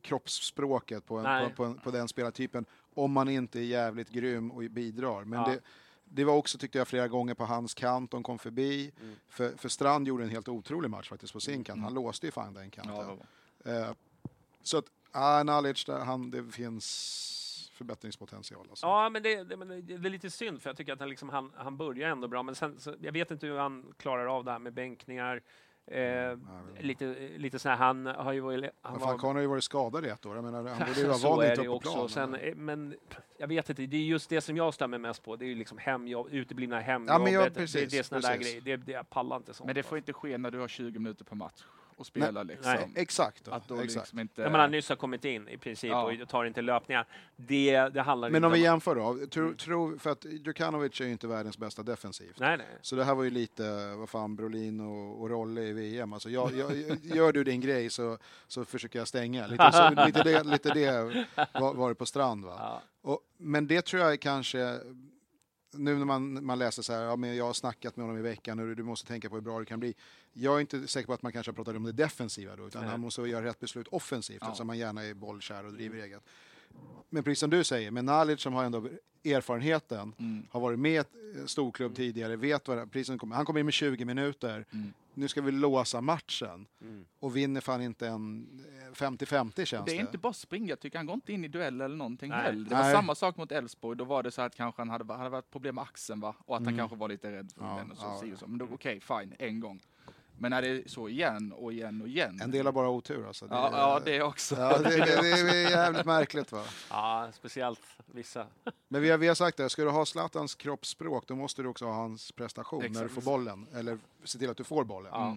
kroppsspråket 0.03 1.07
på, 1.07 1.19
en, 1.19 1.25
på, 1.49 1.55
på, 1.57 1.65
en, 1.65 1.79
på 1.79 1.91
den 1.91 2.09
spelartypen 2.09 2.65
om 2.95 3.13
man 3.13 3.29
inte 3.29 3.59
är 3.59 3.63
jävligt 3.63 4.11
grym 4.11 4.51
och 4.51 4.63
bidrar. 4.63 5.25
Men 5.25 5.41
Ja. 5.41 5.49
det, 5.49 5.61
det 6.09 6.25
var 6.25 6.35
också, 6.35 6.59
tyckte 6.59 6.79
jag, 6.79 6.89
flera 6.89 7.09
gånger 7.09 7.35
på 7.35 7.45
hans 7.45 7.75
kant 7.75 8.11
de 8.11 8.23
kom 8.23 8.39
förbi. 8.39 8.93
Mm. 9.03 9.15
För, 9.29 9.57
för 9.57 9.69
Strand 9.69 10.09
gjorde 10.09 10.25
en 10.25 10.31
helt 10.31 10.49
otrolig 10.49 10.91
match 10.91 11.09
faktiskt 11.09 11.33
på 11.33 11.41
sin 11.41 11.65
kant. 11.65 11.83
Han 11.83 11.95
låste 11.95 12.27
ju 12.27 12.33
fan 12.33 12.55
den 12.55 12.71
kanten. 12.71 12.95
Ja, 12.97 13.17
Eh, 13.65 13.91
så 14.63 14.79
att, 14.79 14.85
ah, 15.13 15.43
Nalic, 15.43 15.85
där, 15.85 15.99
han, 15.99 16.31
det 16.31 16.45
finns 16.45 17.71
förbättringspotential. 17.73 18.67
Alltså. 18.71 18.87
Ja, 18.87 19.09
men 19.09 19.23
det, 19.23 19.45
det, 19.45 19.57
men 19.57 19.69
det 19.69 19.81
det 19.81 20.09
är 20.09 20.11
lite 20.11 20.31
synd 20.31 20.63
för 20.63 20.71
jag 20.71 20.77
tycker 20.77 20.93
att 20.93 21.01
han, 21.01 21.09
liksom, 21.09 21.29
han, 21.29 21.53
han 21.57 21.77
börjar 21.77 22.09
ändå 22.09 22.29
bra. 22.29 22.43
Men 22.43 22.55
sen, 22.55 22.81
så, 22.81 22.95
jag 23.01 23.13
vet 23.13 23.31
inte 23.31 23.47
hur 23.47 23.59
han 23.59 23.95
klarar 23.97 24.27
av 24.27 24.45
det 24.45 24.51
här 24.51 24.59
med 24.59 24.73
bänkningar. 24.73 25.43
Eh, 25.87 26.39
lite, 26.81 27.15
lite 27.37 27.59
så 27.59 27.69
här, 27.69 27.77
han 27.77 28.07
har 28.07 28.33
ju 28.33 28.41
varit... 28.41 28.71
Han 28.83 29.01
fan, 29.01 29.19
Karl 29.19 29.35
har 29.35 29.41
ju 29.41 29.47
varit 29.47 29.65
skadad 29.65 30.07
i 30.07 30.09
ett 30.09 30.27
år. 30.27 30.35
Jag 30.35 30.45
menar, 30.45 30.69
han 30.69 30.89
borde 30.89 31.01
ju 31.01 31.07
vara 31.07 31.17
så 31.19 31.29
van 31.29 31.39
det 31.39 31.55
ju 31.55 31.65
på 31.65 31.75
också. 31.75 31.93
plan. 31.93 32.09
Sen, 32.09 32.35
eh, 32.35 32.55
men 32.55 32.95
jag 33.39 33.49
vet 33.49 33.71
inte, 33.71 33.87
det 33.87 33.97
är 33.97 34.01
just 34.01 34.31
det 34.31 34.41
som 34.41 34.57
jag 34.57 34.75
stämmer 34.75 34.99
mest 34.99 35.25
på. 35.25 35.37
Det 35.37 35.45
är 35.45 35.49
ju 35.49 35.55
liksom 35.55 35.79
hemjobb, 35.79 36.29
uteblivna 36.31 36.77
Ja, 36.77 36.83
hemjobbet. 36.83 37.23
men 37.23 37.33
ja, 37.33 37.45
det, 37.45 37.51
precis, 37.51 37.91
det 37.91 37.99
är 37.99 38.03
såna 38.03 38.21
där 38.21 38.37
grejer. 38.37 38.61
Det, 38.61 38.77
det, 38.77 38.93
jag 38.93 39.11
pallar 39.11 39.37
inte 39.37 39.55
sånt. 39.55 39.67
Men 39.67 39.75
det 39.75 39.83
får 39.83 39.97
alltså. 39.97 40.11
inte 40.11 40.13
ske 40.13 40.39
när 40.39 40.51
du 40.51 40.59
har 40.59 40.69
20 40.69 40.99
minuter 40.99 41.25
per 41.25 41.37
match 41.37 41.63
och 41.97 42.07
spelar 42.07 42.45
liksom. 42.45 42.73
nej. 42.73 42.89
Exakt. 42.95 43.45
Då, 43.45 43.51
Att 43.51 43.69
då 43.69 43.75
exakt. 43.75 43.95
liksom 43.95 44.19
inte... 44.19 44.43
När 44.43 44.51
man 44.51 44.71
nyss 44.71 44.89
har 44.89 44.97
kommit 44.97 45.25
in 45.25 45.49
i 45.49 45.59
princip 45.59 45.91
Ja. 45.91 46.13
och 46.23 46.29
tar 46.29 46.45
inte 46.45 46.63
löpningar. 46.63 47.07
Det, 47.37 47.89
det 47.89 48.03
handlar 48.03 48.31
Men 48.31 48.37
inte 48.37 48.47
om 48.47 48.53
vi 48.53 48.59
om... 48.59 48.65
jämför 48.65 48.95
då. 48.95 49.27
Tro, 49.27 49.55
tro, 49.55 49.99
för 49.99 50.11
att 50.11 50.25
Djukanovic 50.25 51.01
är 51.01 51.05
ju 51.05 51.13
inte 51.13 51.27
världens 51.27 51.59
bästa 51.59 51.83
defensivt. 51.83 52.39
Nej, 52.41 52.57
nej. 52.57 52.67
Så 52.81 52.97
det 52.97 53.05
här 53.05 53.15
var 53.15 53.25
ju 53.25 53.31
lite, 53.31 53.95
vad 53.95 54.09
fan, 54.09 54.37
Brolin 54.37 54.81
och, 54.81 55.21
och 55.21 55.31
Rolle 55.31 55.63
i 55.63 55.73
VM. 55.73 56.13
Alltså 56.13 56.31
jag, 56.31 56.53
jag, 56.57 56.73
gör 57.03 57.33
du 57.33 57.45
din 57.45 57.61
grej 57.61 57.91
så, 57.91 58.19
så 58.47 58.65
försöker 58.65 58.99
jag 58.99 59.09
stänga. 59.09 59.47
Lite, 59.47 59.73
så, 59.73 60.05
lite, 60.07 60.23
det, 60.23 60.43
lite 60.45 60.75
det 60.75 61.27
var, 61.53 61.75
var 61.75 61.89
det 61.89 61.95
på 61.95 62.07
Strand. 62.07 62.45
Va? 62.45 62.57
Ja. 62.59 62.83
Och, 63.03 63.21
men 63.37 63.67
det 63.67 63.83
tror 63.83 64.03
jag 64.03 64.13
är 64.13 64.17
kanske, 64.17 64.79
nu 65.73 65.99
när 65.99 66.05
man, 66.05 66.45
man 66.45 66.59
läser 66.59 66.83
så 66.83 66.93
här, 66.93 67.03
ja, 67.03 67.17
men 67.17 67.37
jag 67.37 67.45
har 67.45 67.53
snackat 67.53 67.97
med 67.97 68.07
honom 68.07 68.19
i 68.19 68.23
veckan 68.23 68.59
och 68.59 68.77
du 68.77 68.83
måste 68.83 69.07
tänka 69.09 69.29
på 69.29 69.35
hur 69.35 69.43
bra 69.43 69.59
det 69.59 69.67
kan 69.67 69.81
bli. 69.81 69.95
Jag 70.33 70.57
är 70.57 70.61
inte 70.61 70.89
säker 70.89 71.07
på 71.07 71.13
att 71.13 71.23
man 71.23 71.33
kanske 71.33 71.51
har 71.51 71.55
pratat 71.57 71.77
om 71.77 71.85
det 71.85 71.93
defensiva 71.93 72.57
då, 72.57 72.67
utan 72.67 72.83
Nej. 72.83 72.91
han 72.91 73.01
måste 73.01 73.23
göra 73.23 73.45
rätt 73.45 73.61
beslut 73.61 73.89
offensivt 73.89 74.39
Ja. 74.41 74.47
eftersom 74.47 74.69
han 74.69 74.79
gärna 74.79 75.05
är 75.05 75.15
bollkär 75.15 75.65
och 75.65 75.73
driver 75.73 75.99
eget. 75.99 76.23
Men 77.09 77.23
precis 77.25 77.41
som 77.41 77.51
du 77.51 77.65
säger, 77.65 77.91
med 77.91 78.05
Nalic 78.05 78.41
som 78.41 78.53
har 78.55 78.65
ändå 78.65 78.89
erfarenheten, 79.25 80.15
Mm. 80.19 80.47
har 80.51 80.61
varit 80.61 80.79
med 80.79 80.93
i 80.93 80.97
ett 80.97 81.11
storklubb 81.51 81.95
tidigare, 81.95 82.37
vet 82.37 82.69
vad 82.69 82.91
precis 82.93 83.21
som, 83.21 83.33
han 83.33 83.45
kommer 83.47 83.61
in 83.61 83.67
med 83.67 83.73
20 83.75 84.05
minuter, 84.05 84.67
Mm. 84.73 84.93
nu 85.15 85.29
ska 85.29 85.43
vi 85.43 85.53
låsa 85.53 86.01
matchen 86.01 86.67
Mm. 86.81 87.05
och 87.21 87.37
vinner 87.37 87.61
fan 87.61 87.83
inte 87.83 88.09
en 88.09 88.47
eh, 88.89 88.95
50-50 88.95 89.65
känns 89.65 89.85
Det 89.85 89.91
det. 89.93 89.97
är 89.97 90.01
inte 90.01 90.19
bara 90.19 90.33
springa, 90.33 90.69
jag 90.69 90.81
tycker 90.81 90.99
han 90.99 91.07
går 91.07 91.15
inte 91.15 91.33
in 91.33 91.45
i 91.45 91.49
duell 91.49 91.81
eller 91.81 91.97
någonting 91.97 92.31
Nej. 92.31 92.43
heller. 92.43 92.65
Det 92.69 92.75
var 92.75 92.83
Nej. 92.83 92.95
samma 92.95 93.15
sak 93.15 93.37
mot 93.37 93.53
Elfsborg, 93.53 93.97
då 93.99 94.05
var 94.05 94.23
det 94.23 94.31
så 94.31 94.43
att 94.43 94.55
kanske 94.55 94.81
han 94.81 94.91
hade, 94.91 95.15
hade 95.15 95.31
varit 95.31 95.51
problem 95.51 95.75
med 95.75 95.83
axeln 95.83 96.21
va? 96.21 96.35
Och 96.47 96.57
att 96.57 96.65
han 96.65 96.77
kanske 96.77 96.97
var 96.97 97.09
lite 97.09 97.33
rädd 97.33 97.53
för 97.53 97.61
Mm. 97.61 97.73
Ja, 97.77 97.83
den 97.83 97.91
och 97.91 97.97
så, 97.99 98.05
ja. 98.27 98.33
och 98.33 98.39
så. 98.39 98.47
Men 98.47 98.59
då 98.59 98.69
okej, 98.73 99.01
fine, 99.01 99.35
en 99.39 99.61
gång. 99.61 99.81
Men 100.39 100.51
när 100.51 100.63
det 100.63 100.69
är 100.69 100.83
så 100.87 101.09
igen 101.09 101.53
och 101.53 101.73
igen 101.73 102.03
och 102.03 102.09
igen. 102.09 102.41
En 102.43 102.51
del 102.51 102.67
har 102.67 102.73
bara 102.73 102.89
otur 102.89 103.27
alltså. 103.27 103.47
ja, 103.51 103.71
ja, 103.73 104.01
det 104.05 104.23
också. 104.23 104.55
Ja, 104.57 104.79
det, 104.79 104.89
det, 104.91 105.05
det 105.23 105.57
är 105.57 105.71
jävligt 105.71 106.05
märkligt 106.07 106.53
va. 106.53 106.65
Ja, 106.91 107.29
speciellt 107.33 107.81
vissa. 108.07 108.47
Men 108.89 109.03
vi 109.03 109.11
har, 109.11 109.19
vi 109.19 109.29
har 109.29 109.35
sagt 109.35 109.57
det, 109.57 109.69
ska 109.69 109.85
du 109.85 109.91
ha 109.91 110.07
Zlatans 110.07 110.55
kroppsspråk 110.55 111.27
då 111.27 111.37
måste 111.37 111.63
du 111.63 111.69
också 111.69 111.85
ha 111.85 111.93
hans 111.93 112.33
prestation 112.33 112.81
när 112.83 112.89
du 112.89 112.95
Exakt. 112.95 113.15
får 113.15 113.23
bollen. 113.23 113.67
Eller 113.75 113.99
se 114.25 114.39
till 114.39 114.51
att 114.51 114.57
du 114.57 114.65
får 114.65 114.85
bollen. 114.85 115.11
Ja. 115.15 115.37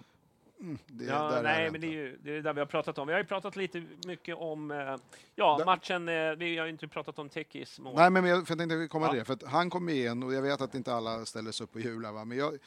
Mm, 0.60 0.78
det, 0.86 1.04
Ja, 1.04 1.32
är 1.32 1.42
nej, 1.42 1.64
det 1.64 1.70
men 1.70 1.80
det 1.80 1.86
är 1.86 1.90
ju 1.90 2.18
det 2.22 2.30
är 2.30 2.34
det 2.34 2.42
där 2.42 2.52
vi 2.52 2.60
har 2.60 2.66
pratat 2.66 2.98
om. 2.98 3.06
Vi 3.06 3.12
har 3.12 3.20
ju 3.20 3.26
pratat 3.26 3.56
lite 3.56 3.82
mycket 4.06 4.36
om 4.36 4.70
eh, 4.70 4.96
ja, 5.36 5.56
Där- 5.58 5.64
matchen. 5.64 6.08
eh, 6.08 6.32
Vi 6.32 6.58
har 6.58 6.66
ju 6.66 6.70
inte 6.72 6.88
pratat 6.88 7.18
om 7.18 7.28
Tekis 7.28 7.78
mål. 7.80 7.94
Nej, 7.96 8.10
men 8.10 8.24
jag, 8.24 8.46
för 8.46 8.52
jag 8.52 8.58
tänkte 8.58 8.76
vi 8.76 8.88
komma 8.88 9.06
Ja. 9.06 9.10
till 9.10 9.18
det. 9.18 9.24
För 9.24 9.32
att 9.32 9.42
han 9.42 9.70
kom 9.70 9.88
in 9.88 10.22
och 10.22 10.34
jag 10.34 10.42
vet 10.42 10.60
att 10.60 10.74
inte 10.74 10.94
alla 10.94 11.24
ställer 11.26 11.52
sig 11.52 11.64
upp 11.64 11.74
och 11.74 11.80
jublar. 11.80 12.12
Va? 12.12 12.24
Men 12.24 12.38
jag, 12.38 12.58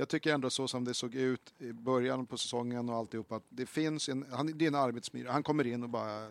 jag 0.00 0.08
tycker 0.08 0.34
ändå 0.34 0.50
så 0.50 0.68
som 0.68 0.84
det 0.84 0.94
såg 0.94 1.14
ut 1.14 1.54
i 1.58 1.72
början 1.72 2.26
på 2.26 2.38
säsongen 2.38 2.88
och 2.88 2.96
alltihop 2.96 3.32
att 3.32 3.44
det 3.48 3.66
finns 3.66 4.08
en, 4.08 4.26
han, 4.32 4.58
det 4.58 4.64
är 4.64 4.68
en 4.68 4.74
arbetsmiljö. 4.74 5.30
Han 5.30 5.42
kommer 5.42 5.66
in 5.66 5.82
och 5.82 5.88
bara 5.88 6.28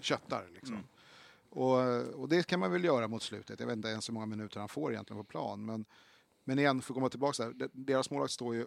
köttar 0.00 0.48
liksom. 0.54 0.74
Mm. 0.74 0.86
Och, 1.50 2.20
och 2.20 2.28
det 2.28 2.46
kan 2.46 2.60
man 2.60 2.72
väl 2.72 2.84
göra 2.84 3.08
mot 3.08 3.22
slutet. 3.22 3.60
Jag 3.60 3.66
vet 3.66 3.76
inte 3.76 3.88
ens 3.88 4.08
hur 4.08 4.14
många 4.14 4.26
minuter 4.26 4.60
han 4.60 4.68
får 4.68 4.92
egentligen 4.92 5.22
på 5.24 5.28
plan. 5.30 5.64
Men, 5.64 5.84
men 6.44 6.58
igen, 6.58 6.82
för 6.82 6.92
att 6.92 6.94
komma 6.94 7.08
tillbaka 7.08 7.44
där. 7.44 7.52
de- 7.52 7.68
Deras 7.72 8.10
målvakt 8.10 8.32
står 8.32 8.54
ju 8.54 8.66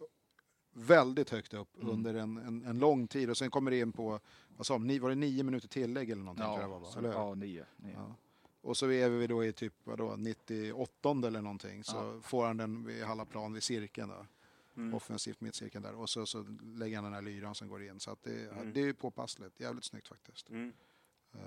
väldigt 0.73 1.29
högt 1.29 1.53
upp 1.53 1.75
Mm. 1.75 1.89
under 1.89 2.13
en, 2.13 2.37
en, 2.37 2.65
en 2.65 2.79
lång 2.79 3.07
tid 3.07 3.29
och 3.29 3.37
sen 3.37 3.49
kommer 3.51 3.71
det 3.71 3.79
in 3.79 3.91
på, 3.91 4.19
vad 4.57 4.65
sa 4.67 4.77
de, 4.77 4.99
var 4.99 5.09
det 5.09 5.15
nio 5.15 5.43
minuter 5.43 5.67
tillägg 5.67 6.09
eller 6.09 6.23
någonting? 6.23 6.45
tror 6.45 6.55
jag 6.59 6.63
Ja, 6.63 6.67
var, 6.67 6.79
va? 6.79 6.87
eller 6.97 7.11
ja 7.11 7.35
nio. 7.35 7.65
nio. 7.77 7.93
Ja. 7.93 8.15
Och 8.61 8.77
så 8.77 8.91
är 8.91 9.09
vi 9.09 9.27
då 9.27 9.45
i 9.45 9.53
typ 9.53 9.73
vadå, 9.83 10.15
98 10.15 11.09
eller 11.27 11.41
någonting 11.41 11.83
så 11.83 12.21
får 12.21 12.45
han 12.45 12.57
den 12.57 12.85
vid 12.85 13.03
halva 13.03 13.25
plan 13.25 13.53
vid 13.53 13.63
cirkeln 13.63 14.09
då. 14.09 14.25
Mm. 14.75 14.93
Offensivt 14.93 15.41
mittcirkeln 15.41 15.83
där 15.83 15.93
och 15.95 16.09
så, 16.09 16.25
så 16.25 16.45
lägger 16.63 16.95
han 16.97 17.03
den 17.03 17.13
här 17.13 17.21
lyran 17.21 17.55
som 17.55 17.67
går 17.67 17.83
in. 17.83 17.99
Så 17.99 18.11
att 18.11 18.23
det, 18.23 18.47
Mm. 18.51 18.73
det 18.73 18.81
är 18.81 18.93
påpassligt, 18.93 19.59
jävligt 19.59 19.83
snyggt 19.85 20.07
faktiskt. 20.07 20.49
Mm. 20.49 20.73
Eh, 21.33 21.39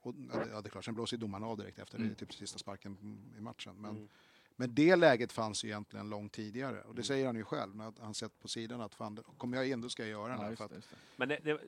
och, 0.00 0.14
ja, 0.32 0.38
det, 0.44 0.50
ja, 0.50 0.60
det 0.60 0.68
är 0.68 0.70
klart, 0.70 0.84
sen 0.84 0.94
blåser 0.94 1.16
ju 1.16 1.20
domaren 1.20 1.44
av 1.44 1.56
direkt 1.56 1.78
efter, 1.78 1.98
det 1.98 2.02
är 2.02 2.06
Mm. 2.06 2.16
typ 2.16 2.34
sista 2.34 2.58
sparken 2.58 2.96
i 3.38 3.40
matchen. 3.40 3.76
Men, 3.80 3.90
Mm. 3.90 4.08
Men 4.56 4.74
det 4.74 4.96
läget 4.96 5.32
fanns 5.32 5.64
ju 5.64 5.68
egentligen 5.68 6.08
långt 6.10 6.32
tidigare 6.32 6.80
och 6.82 6.94
det 6.94 7.02
säger 7.02 7.26
han 7.26 7.36
ju 7.36 7.44
själv 7.44 7.76
när 7.76 7.92
han 8.00 8.14
sett 8.14 8.40
på 8.42 8.48
sidan 8.48 8.80
att 8.80 8.94
fan, 8.94 9.18
kommer 9.38 9.56
jag 9.56 9.68
in 9.68 9.80
då 9.80 9.88
ska 9.88 10.02
jag 10.02 10.10
göra 10.10 10.28
den 10.28 10.36
Ja, 10.36 10.42
här. 10.42 10.50
just 10.50 10.62
För 10.62 10.68
det, 10.68 10.72
att, 10.74 10.76
just 10.76 10.90
det. 10.90 10.96
Men 11.16 11.28
det, 11.28 11.38
det, 11.44 11.58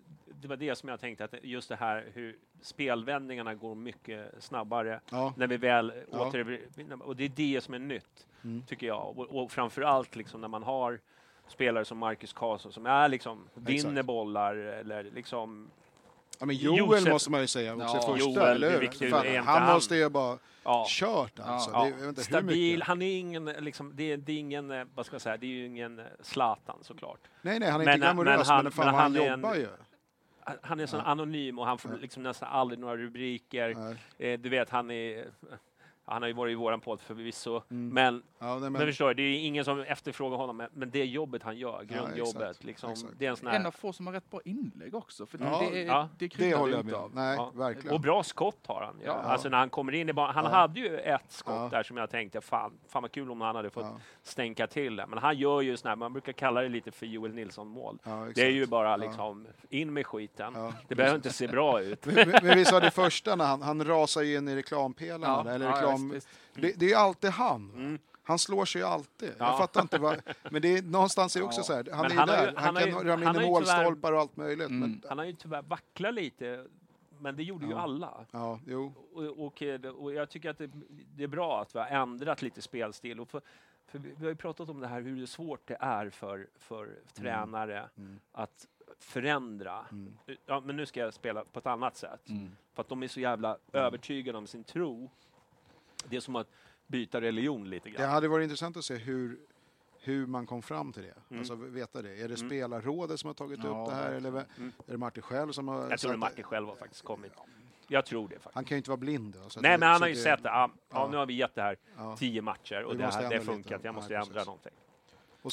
det 0.43 0.49
var 0.49 0.57
det 0.57 0.75
som 0.77 0.89
jag 0.89 1.01
tänkte, 1.01 1.25
att 1.25 1.35
just 1.43 1.69
det 1.69 1.77
här 1.77 2.11
hur 2.15 2.39
spelvändningarna 2.61 3.55
går 3.55 3.75
mycket 3.75 4.35
snabbare 4.45 5.01
ja, 5.11 5.35
när 5.37 5.47
vi 5.47 5.57
väl 5.57 5.93
Ja. 6.13 6.29
åter... 6.29 6.61
Och 7.01 7.17
det 7.17 7.25
är 7.25 7.29
det 7.29 7.61
som 7.65 7.75
är 7.75 7.79
nytt, 7.79 8.25
Mm. 8.43 8.63
tycker 8.67 8.87
jag. 8.87 9.19
Och, 9.19 9.27
och 9.43 9.53
framför 9.53 9.83
allt 9.83 10.17
liksom 10.17 10.41
när 10.41 10.49
man 10.49 10.63
har 10.63 11.01
spelare 11.49 11.85
som 11.85 11.99
Marcus 11.99 12.33
Karlsson 12.33 12.73
som 12.73 12.87
är 12.87 13.09
liksom 13.09 13.49
vinner 13.55 13.91
Exakt. 13.91 14.07
bollar 14.07 14.57
eller 14.57 15.05
liksom... 15.05 15.71
ja, 16.39 16.47
men 16.47 16.57
Joel 16.57 16.79
Josef- 17.05 17.11
måste 17.11 17.31
man 17.31 17.41
ju 17.41 17.47
säga 17.47 17.75
också 17.75 17.87
Ja, 17.97 18.03
första, 18.15 18.19
Joel, 18.31 18.39
eller 18.65 18.81
hur? 18.81 19.11
Fan, 19.11 19.27
han 19.47 19.63
han. 19.63 19.75
måste 19.75 19.97
ju 19.97 20.09
bara 20.09 20.39
Ja, 20.65 20.87
kört 20.89 21.41
alltså. 21.41 21.71
Ja. 21.71 21.91
Det, 22.01 22.09
inte 22.09 22.25
stabil. 22.25 22.83
Han 22.83 23.03
är 23.03 23.19
ingen, 23.19 23.45
liksom, 23.45 23.93
det, 23.97 24.13
är, 24.13 24.17
det 24.17 24.33
är 24.33 24.39
ingen, 24.39 24.71
eh, 24.71 24.85
vad 24.95 25.07
ska 25.07 25.15
jag 25.15 25.23
säga, 25.23 25.37
det 25.37 25.47
är 25.47 25.51
ju 25.51 25.67
ingen 25.67 25.99
eh, 25.99 26.05
Zlatan 26.21 26.77
såklart. 26.83 27.21
Nej, 27.43 27.59
nej, 27.59 27.71
han 27.71 27.81
är 27.81 27.85
Men- 27.85 27.95
inte 27.95 28.07
glamorös, 28.07 28.37
men 28.49 28.55
han- 28.57 28.63
men, 28.65 28.73
fan 28.73 28.87
men 28.87 28.95
han 28.95 29.03
han 29.03 29.17
är 29.17 29.21
en- 29.21 29.31
jobbar 29.41 29.55
ju. 29.55 29.69
Han- 30.63 30.81
är 30.81 30.87
så 30.87 30.97
Ja. 30.97 31.03
anonym 31.03 31.59
och 31.59 31.67
han 31.67 31.79
får 31.79 31.99
liksom 32.01 32.23
nästan 32.23 32.49
aldrig 32.53 32.79
några 32.79 32.97
rubriker. 32.97 33.97
Eh, 34.19 34.39
du 34.41 34.49
vet, 34.49 34.71
han 34.71 34.91
är... 34.91 35.25
Han 36.09 36.23
har 36.23 36.27
ju 36.27 36.35
varit 36.35 36.53
i 36.53 36.55
våran 36.55 36.81
podd 36.81 37.01
förvisso, 37.01 37.63
Mm. 37.71 37.89
men, 37.95 38.23
Ja, 38.41 38.47
nej, 38.47 38.61
men, 38.61 38.73
men, 38.73 38.81
förstår 38.87 39.15
det 39.15 39.23
är 39.23 39.39
ingen 39.41 39.65
som 39.65 39.81
efterfrågar 39.81 40.37
honom, 40.37 40.57
men- 40.57 40.69
men 40.73 40.91
det 40.91 41.05
jobbet 41.05 41.43
han 41.43 41.57
gör, 41.57 41.83
grundjobbet, 41.85 42.37
exakt, 42.43 42.65
liksom, 42.65 42.91
exakt. 42.91 43.13
det 43.19 43.27
är 43.27 43.31
en 43.31 43.37
sån 43.37 43.49
En 43.49 43.55
här... 43.61 43.67
av 43.67 43.71
få 43.71 43.93
som 43.93 44.07
har 44.07 44.15
rätt 44.15 44.31
bra 44.31 44.41
inlägg 44.45 44.95
också. 44.95 45.27
För 45.27 45.39
Ja, 45.43 45.63
det, 45.73 45.83
är, 45.83 45.87
ja, 45.87 46.09
det, 46.19 46.29
det 46.39 46.55
håller 46.55 46.73
jag 46.77 46.85
med 46.85 46.93
inte 46.93 46.97
om. 46.97 47.05
av. 47.05 47.15
Nej, 47.15 47.37
Ja. 47.37 47.51
verkligen. 47.55 47.95
Och 47.95 48.01
bra 48.01 48.23
skott 48.23 48.67
har 48.67 48.83
han. 48.83 49.01
Ja. 49.05 49.13
Alltså 49.13 49.49
när 49.49 49.59
han 49.59 49.71
kommer 49.71 49.93
in 49.95 50.09
i 50.09 50.13
banan. 50.13 50.35
Han 50.35 50.45
Ja. 50.45 50.51
hade 50.51 50.81
ju 50.81 50.99
ett 50.99 51.25
skott 51.33 51.55
Ja. 51.55 51.69
där 51.71 51.83
som 51.83 51.97
jag 51.97 52.11
tänkte, 52.11 52.41
fan, 52.41 52.73
fan 52.89 53.03
vad 53.03 53.13
kul 53.13 53.31
om 53.31 53.41
han 53.41 53.57
hade 53.57 53.71
fått 53.71 53.85
Ja, 53.85 54.01
stänka 54.23 54.67
till 54.67 54.97
det. 54.97 55.07
Men 55.07 55.19
han 55.19 55.37
gör 55.39 55.61
ju 55.61 55.77
sån 55.77 55.89
här, 55.89 55.97
man 55.97 56.13
brukar 56.13 56.33
kalla 56.33 56.63
det 56.63 56.69
lite 56.69 56.91
för 56.91 57.07
Joel 57.07 57.35
Nilsson-mål. 57.35 57.99
ja. 58.05 58.27
Det 58.35 58.43
är 58.47 58.51
ju 58.51 58.67
bara 58.67 58.89
Ja. 58.91 58.97
liksom, 58.97 59.47
in 59.71 59.93
med 59.93 60.07
skiten. 60.07 60.53
Ja. 60.57 60.73
Det 60.89 60.95
behöver 60.95 61.17
inte 61.17 61.31
se 61.33 61.49
bra 61.49 61.81
ut. 61.81 62.07
Men, 62.07 62.15
men, 62.15 62.31
men 62.43 62.57
vi 62.59 62.65
sa 62.65 62.81
det 62.81 62.91
första 62.91 63.37
när 63.37 63.45
han, 63.45 63.63
han 63.63 63.85
rasar 63.85 64.23
ju 64.23 64.37
in 64.37 64.49
i 64.49 64.57
reklampelarna, 64.57 65.43
där, 65.43 65.55
eller 65.55 65.67
ja, 65.67 65.73
reklam... 65.77 65.98
visst. 66.07 66.29
det, 66.55 66.73
det 66.81 66.85
är 66.87 66.89
ju 66.91 66.95
alltid 66.95 67.31
han. 67.31 67.71
Mm. 67.75 67.99
Han 68.23 68.39
slår 68.39 68.65
sig 68.65 68.81
ju 68.81 68.87
alltid. 68.87 69.33
Ja. 69.39 69.47
Jag 69.47 69.59
fattar 69.59 69.83
inte 69.83 69.99
vad... 69.99 70.23
Men 70.51 70.63
det 70.63 70.79
är, 70.79 70.83
någonstans 70.83 71.37
är 71.37 71.41
det 71.41 71.47
också 71.47 71.61
Ja. 71.61 71.65
så 71.65 71.73
här, 71.75 71.87
han 71.93 72.03
Men 72.03 72.11
är 72.11 72.15
ju 72.15 72.19
han 72.19 72.29
där. 72.29 72.51
ju- 72.51 72.57
han, 72.57 72.65
han 72.65 72.75
kan 72.75 72.89
ju- 73.03 73.09
ramla 73.09 73.31
in 73.31 73.37
i 73.37 73.45
ju 73.45 73.47
målstolpar 73.51 74.13
och 74.13 74.21
allt 74.21 74.37
möjligt. 74.37 74.69
Mm. 74.69 74.81
Men, 74.81 75.03
Han 75.09 75.19
har 75.19 75.25
ju 75.25 75.33
tyvärr 75.33 75.63
vacklat 75.63 76.15
lite 76.15 76.67
men 77.21 77.37
det 77.37 77.43
gjorde 77.43 77.67
ju 77.67 77.73
Ja. 77.73 77.79
alla. 77.81 78.27
Ja, 78.31 78.61
jo. 78.67 78.93
Och, 79.13 79.47
och, 79.47 79.63
eh, 79.63 79.81
och 79.91 80.13
jag 80.15 80.29
tycker 80.31 80.51
att 80.51 80.59
det, 80.59 80.71
det 81.17 81.23
är 81.23 81.29
bra 81.29 81.61
att 81.63 81.75
vi 81.75 81.79
har 81.79 81.87
ändrat 81.87 82.43
lite 82.43 82.63
spelstil. 82.63 83.21
Och 83.21 83.29
för, 83.29 83.41
för 83.87 83.99
vi, 83.99 84.15
har 84.15 84.29
ju 84.29 84.35
pratat 84.37 84.69
om 84.69 84.81
det 84.81 84.87
här 84.87 85.01
hur 85.01 85.27
svårt 85.27 85.61
det 85.69 85.77
är 85.81 86.11
för, 86.11 86.47
för 86.59 86.91
tränare 87.15 87.89
Mm. 87.99 88.21
att 88.33 88.67
förändra. 88.99 89.85
Mm. 89.93 90.15
Ja, 90.47 90.61
men 90.61 90.77
nu 90.77 90.87
ska 90.87 91.01
jag 91.01 91.15
spela 91.15 91.45
på 91.53 91.59
ett 91.59 91.67
annat 91.67 91.97
sätt. 91.97 92.29
Mm. 92.29 92.51
För 92.75 92.81
att 92.83 92.89
de 92.89 93.03
är 93.03 93.09
så 93.09 93.21
jävla 93.21 93.57
övertygade 93.73 94.39
om 94.39 94.47
sin 94.47 94.65
tro. 94.65 95.11
Det 96.05 96.17
är 96.17 96.21
som 96.21 96.37
att 96.37 96.49
byta 96.87 97.21
religion 97.21 97.71
lite 97.71 97.89
Det 97.89 97.95
grann. 97.97 98.11
hade 98.11 98.29
varit 98.29 98.43
intressant 98.45 98.77
att 98.77 98.85
se 98.85 98.95
hur, 98.97 99.39
hur 100.01 100.27
man 100.27 100.47
kom 100.47 100.63
fram 100.63 100.93
till 100.93 101.03
det. 101.03 101.15
Mm. 101.31 101.39
Alltså 101.41 101.55
veta 101.55 102.03
det. 102.03 102.11
Är 102.11 102.29
det 102.29 102.41
Mm. 102.41 102.49
spelarrådet 102.49 103.21
som 103.21 103.27
har 103.29 103.35
tagit 103.35 103.61
Ja, 103.65 103.69
upp 103.83 103.89
det 103.89 103.95
här 103.95 104.13
eller 104.13 104.29
Mm. 104.29 104.45
är 104.87 104.93
det 104.93 104.99
Martin 104.99 105.23
själv 105.23 105.53
som 105.53 105.69
har... 105.69 105.91
Jag 105.91 106.01
tror 106.01 106.13
att- 106.13 106.19
Martin 106.19 106.45
själv 106.45 106.69
har 106.69 106.75
faktiskt 106.75 107.03
kommit. 107.05 107.33
Jag 107.91 108.07
tror 108.07 108.29
det 108.29 108.35
faktiskt. 108.35 108.55
Han 108.55 108.65
kan 108.65 108.75
ju 108.75 108.79
inte 108.79 108.91
vara 108.91 108.97
blind. 109.01 109.35
Då, 109.35 109.39
Nej, 109.41 109.49
det- 109.73 109.79
men 109.79 109.89
han 109.89 110.01
har 110.01 110.09
ju 110.09 110.15
det- 110.15 110.21
sett 110.21 110.43
det. 110.43 110.49
Ja, 110.49 110.71
ja, 110.91 111.09
nu 111.11 111.17
har 111.17 111.27
vi 111.27 111.35
gett 111.35 111.55
det 111.55 111.63
här 111.63 111.77
Ja. 111.97 112.17
tio 112.17 112.43
matcher 112.43 112.83
och 112.85 112.93
Vi 112.95 112.99
det, 112.99 113.27
det 113.31 113.41
funkar. 113.41 113.77
lite. 113.77 113.89
Jag 113.89 113.95
måste 113.95 114.13
Ja, 114.13 114.21
ändra 114.21 114.33
precis. 114.33 114.47
någonting. 114.47 114.73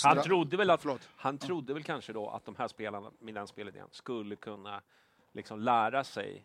Han 0.03 0.23
trodde 0.23 0.57
väl 0.57 0.69
att 0.69 0.81
Förlåt. 0.81 1.09
han 1.15 1.37
trodde 1.37 1.73
väl 1.73 1.83
kanske 1.83 2.13
då 2.13 2.29
att 2.29 2.45
de 2.45 2.55
här 2.55 2.67
spelarna 2.67 3.11
med 3.19 3.33
den 3.33 3.47
spelidén 3.47 3.87
skulle 3.91 4.35
kunna 4.35 4.81
liksom 5.31 5.59
lära 5.59 6.03
sig 6.03 6.43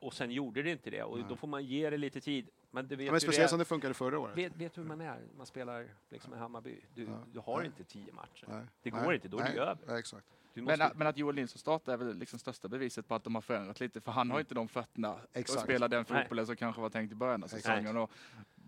och 0.00 0.14
sen 0.14 0.30
gjorde 0.30 0.62
det 0.62 0.70
inte 0.70 0.90
det 0.90 1.02
och 1.02 1.18
Nej. 1.18 1.26
då 1.28 1.36
får 1.36 1.48
man 1.48 1.64
ge 1.64 1.90
det 1.90 1.96
lite 1.96 2.20
tid. 2.20 2.48
Men 2.74 2.86
du 2.88 2.96
vet 2.96 3.06
Ja, 3.06 3.12
men 3.12 3.16
det 3.16 3.20
speciellt 3.20 3.44
är. 3.44 3.48
som 3.48 3.58
det 3.58 3.64
funkade 3.64 3.94
förra 3.94 4.18
året. 4.18 4.38
Vet, 4.38 4.56
vet 4.56 4.74
du 4.74 4.80
hur 4.80 4.88
man 4.88 5.00
är? 5.00 5.20
Man 5.36 5.46
spelar 5.46 5.86
liksom 6.10 6.34
i 6.34 6.36
Hammarby. 6.36 6.80
Du, 6.94 7.04
Ja. 7.04 7.18
du 7.32 7.38
har 7.40 7.56
Nej. 7.58 7.66
inte 7.66 7.84
tio 7.84 8.12
matcher. 8.12 8.46
Nej. 8.48 8.64
Det 8.82 8.90
går 8.90 9.00
Nej. 9.06 9.14
inte, 9.14 9.28
då 9.28 9.38
är 9.38 9.42
Nej. 9.44 9.52
det 9.54 9.60
över. 9.60 9.96
Exakt. 9.98 10.26
Men, 10.54 10.64
måste, 10.64 10.90
men 10.94 11.06
att 11.06 11.16
Joel 11.18 11.34
Nilsson 11.34 11.58
startar 11.58 11.92
är 11.92 11.96
väl 11.96 12.16
liksom 12.16 12.38
största 12.38 12.68
beviset 12.68 13.08
på 13.08 13.14
att 13.14 13.24
de 13.24 13.34
har 13.34 13.42
förändrat 13.42 13.80
lite, 13.80 14.00
för 14.00 14.12
han 14.12 14.30
har 14.30 14.40
inte 14.40 14.54
de 14.54 14.68
fötterna 14.68 15.08
att 15.08 15.28
Exakt. 15.32 15.60
spela 15.62 15.88
den 15.88 16.04
Nej. 16.10 16.22
fotbollen 16.22 16.46
som 16.46 16.56
kanske 16.56 16.80
var 16.82 16.90
tänkt 16.90 17.12
i 17.12 17.14
början 17.14 17.42
av 17.44 17.48
säsongen. 17.48 17.96
Och 17.96 18.10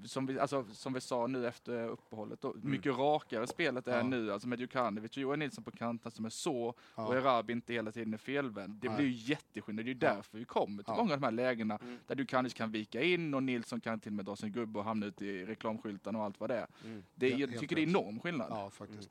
som, 0.04 0.26
vi, 0.26 0.38
alltså, 0.38 0.64
som 0.72 0.92
vi 0.92 1.00
sa 1.00 1.26
nu 1.26 1.46
efter 1.46 1.88
uppehållet, 1.88 2.40
då, 2.40 2.54
mycket 2.62 2.96
rakare 2.98 3.46
spelet 3.46 3.88
är 3.88 4.00
Mm. 4.00 4.12
Ja. 4.12 4.18
nu, 4.18 4.32
alltså 4.32 4.48
med 4.48 4.60
Djukanovic 4.60 5.10
och 5.10 5.16
Joel 5.18 5.38
Nilsson 5.38 5.64
på 5.64 5.70
kanten 5.70 6.10
som 6.12 6.24
är 6.24 6.28
så, 6.30 6.74
Ja. 6.94 7.06
och 7.06 7.16
Erabi 7.16 7.52
inte 7.52 7.72
hela 7.72 7.92
tiden 7.92 8.14
är 8.14 8.18
felvänd. 8.18 8.74
Det 8.80 8.88
Nej. 8.88 8.96
blir 8.96 9.06
ju 9.06 9.12
jätteskillnad, 9.12 9.84
det 9.84 9.88
är 9.88 9.92
ju 9.92 9.98
därför 9.98 10.38
vi 10.38 10.44
kommer 10.44 10.82
till 10.82 10.92
många 10.94 11.14
av 11.14 11.20
de 11.20 11.24
här 11.26 11.32
lägena 11.32 11.78
Mm. 11.82 11.98
där 12.06 12.16
Djukanovic 12.16 12.54
kan 12.54 12.70
vika 12.70 13.02
in 13.02 13.34
och 13.34 13.42
Nilsson 13.42 13.80
kan 13.80 14.00
till 14.00 14.10
och 14.10 14.16
med 14.16 14.24
dra 14.24 14.36
sin 14.36 14.52
gubbe 14.52 14.78
och 14.78 14.84
hamna 14.84 15.06
ute 15.06 15.26
i 15.26 15.46
reklamskyltarna 15.46 16.18
och 16.18 16.24
allt 16.24 16.40
vad 16.40 16.50
det 16.50 16.56
är. 16.56 16.66
Mm. 16.84 17.02
Det, 17.14 17.28
jag 17.28 17.58
tycker 17.58 17.76
det 17.76 17.82
är 17.82 17.86
enorm 17.88 18.20
skillnad. 18.20 18.46
Ja, 18.50 18.70
faktiskt. 18.70 19.10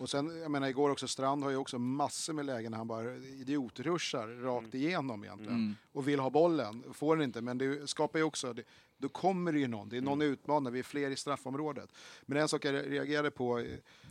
Och 0.00 0.10
sen, 0.10 0.40
jag 0.42 0.50
menar 0.50 0.68
igår 0.68 0.90
också, 0.90 1.08
Strand 1.08 1.42
har 1.44 1.50
ju 1.50 1.56
också 1.56 1.78
massor 1.78 2.32
med 2.32 2.46
lägen 2.46 2.70
när 2.70 2.78
han 2.78 2.86
bara 2.88 3.14
idiotruschar 3.16 4.42
rakt 4.42 4.74
igenom 4.74 5.24
egentligen. 5.24 5.54
Mm. 5.54 5.76
Och 5.92 6.08
vill 6.08 6.20
ha 6.20 6.30
bollen, 6.30 6.84
får 6.92 7.16
den 7.16 7.24
inte, 7.24 7.40
men 7.40 7.58
det 7.58 7.90
skapar 7.90 8.18
ju 8.18 8.24
också, 8.24 8.52
det, 8.52 8.62
då 8.98 9.08
kommer 9.08 9.52
det 9.52 9.58
ju 9.58 9.68
någon, 9.68 9.88
det 9.88 9.96
är 9.96 10.00
någon 10.00 10.22
utmanare, 10.22 10.72
vi 10.72 10.78
är 10.78 10.82
fler 10.82 11.10
i 11.10 11.16
straffområdet. 11.16 11.92
Men 12.22 12.38
en 12.38 12.48
sak 12.48 12.64
jag 12.64 12.74
reagerade 12.92 13.30
på 13.30 13.58
eh, 13.58 13.64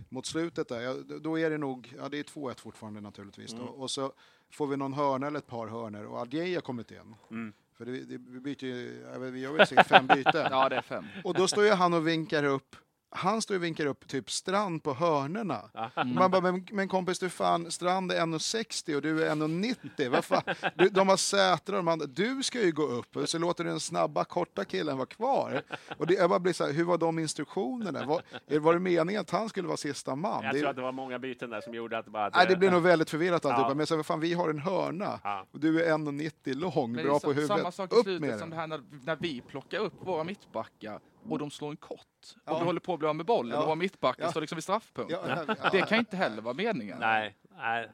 mot 0.10 0.26
slutet 0.26 0.68
där, 0.68 0.82
ja, 0.82 0.96
då- 1.20 1.40
är 1.40 1.50
det 1.50 1.58
nog, 1.58 1.94
ja 1.98 2.10
det 2.10 2.20
är 2.20 2.24
2-1 2.24 2.60
fortfarande 2.60 3.02
naturligtvis 3.02 3.52
då. 3.52 3.64
Och 3.64 3.92
så 3.92 4.14
får 4.52 4.68
vi 4.68 4.78
någon 4.78 4.94
hörna 4.94 5.28
eller 5.28 5.40
ett 5.40 5.48
par 5.48 5.68
hörnor 5.68 6.04
och 6.06 6.18
Adjei 6.20 6.54
har 6.54 6.62
kommit 6.62 6.92
in. 6.92 7.16
Mm. 7.32 7.54
För 7.78 7.86
det, 7.86 7.92
det, 7.92 8.18
vi 8.18 8.40
byter 8.40 8.64
ju, 8.64 9.06
vi 9.32 9.40
gör 9.40 9.54
väl 9.54 9.68
säkert 9.68 9.88
fem 9.88 10.08
byten. 10.08 10.34
Ja, 10.52 10.70
det 10.70 10.76
är 10.76 10.82
fem. 10.82 11.06
Och 11.24 11.34
då 11.34 11.48
står 11.48 11.66
ju 11.66 11.72
han 11.72 11.94
och 11.94 12.08
vinkar 12.08 12.44
upp 12.44 12.76
han 13.12 13.42
står 13.42 13.56
och 13.56 13.64
vinkar 13.64 13.86
upp 13.86 14.08
typ 14.08 14.32
Strand 14.32 14.84
på 14.84 14.94
hörnerna. 14.94 15.70
Man 16.16 16.32
bara, 16.32 16.42
men, 16.42 16.68
men 16.72 16.88
kompis 16.88 17.20
du 17.20 17.30
fan, 17.30 17.72
Strand 17.72 18.12
är 18.12 18.16
1,60 18.22 18.96
och 18.96 19.02
du 19.02 19.24
är 19.26 19.36
1,90. 19.36 20.10
Vad 20.10 20.26
fan? 20.26 20.42
Du, 20.76 20.90
de 20.90 21.10
har 21.10 21.18
säten 21.18 21.76
och 21.76 21.80
de 21.80 21.88
andra. 21.88 22.06
Du 22.06 22.44
ska 22.44 22.62
ju 22.62 22.72
gå 22.72 22.84
upp 22.84 23.16
och 23.16 23.30
så 23.30 23.38
låter 23.40 23.64
du 23.64 23.70
den 23.70 23.80
snabba, 23.80 24.24
korta 24.26 24.66
killen 24.66 24.98
vara 24.98 25.06
kvar. 25.06 25.62
Och 25.98 26.08
det, 26.08 26.14
jag 26.14 26.30
bara 26.30 26.40
blir 26.40 26.54
så 26.54 26.66
här, 26.66 26.74
hur 26.74 26.84
var 26.84 26.98
de 26.98 27.20
instruktionerna? 27.20 28.06
Var, 28.06 28.60
var 28.60 28.74
det 28.74 28.80
meningen 28.80 29.22
att 29.22 29.30
han 29.30 29.50
skulle 29.50 29.68
vara 29.68 29.78
sista 29.78 30.16
man? 30.16 30.44
Jag 30.44 30.54
det, 30.54 30.60
tror 30.60 30.70
att 30.70 30.76
det 30.76 30.82
var 30.82 30.92
många 30.92 31.20
byten 31.20 31.50
där 31.50 31.62
som 31.62 31.74
gjorde 31.74 31.98
att 31.98 32.06
det 32.06 32.12
bara... 32.12 32.30
nej, 32.30 32.48
det 32.48 32.56
blir 32.56 32.72
nog 32.72 32.82
väldigt 32.84 33.10
förvirrat 33.10 33.46
alltihopa. 33.46 33.70
Ja. 33.72 33.76
Men 33.76 33.88
så, 33.88 33.96
vad 33.96 34.06
fan, 34.06 34.20
vi 34.20 34.34
har 34.34 34.50
en 34.50 34.60
hörna 34.60 35.20
Ja. 35.24 35.46
och 35.52 35.60
du 35.60 35.84
är 35.84 35.98
1,90 35.98 36.54
lång, 36.54 36.92
Men 36.92 37.06
bra 37.06 37.20
sa- 37.20 37.28
på 37.28 37.34
huvudet. 37.34 37.58
Samma 37.58 37.72
sak 37.72 37.94
i 37.94 38.04
slutet 38.04 38.40
som 38.40 38.50
det 38.50 38.56
här 38.56 38.68
när, 38.68 38.82
när 39.04 39.16
vi 39.16 39.42
plockar 39.42 39.80
upp 39.80 39.94
våra 40.00 40.24
mittbackar 40.24 41.00
och 41.30 41.40
de 41.40 41.52
slår 41.52 41.70
en 41.70 41.78
kort. 41.78 42.00
Och 42.00 42.42
Ja. 42.46 42.60
vi 42.60 42.66
håller 42.66 42.80
på 42.80 42.94
att 42.94 43.00
bli 43.00 43.08
av 43.08 43.16
med 43.16 43.26
bollen 43.26 43.52
Ja. 43.54 43.60
och 43.60 43.66
våra 43.66 43.76
mittbackar 43.76 44.24
Ja. 44.24 44.30
står 44.32 44.42
liksom 44.42 44.56
vid 44.56 44.64
straffpunkten. 44.64 45.20
Ja. 45.48 45.70
Det 45.72 45.82
kan 45.82 45.98
inte 46.00 46.18
heller 46.18 46.42
vara 46.42 46.54
meningen. 46.54 46.98
Nej, 47.00 47.36
nej. 47.58 47.88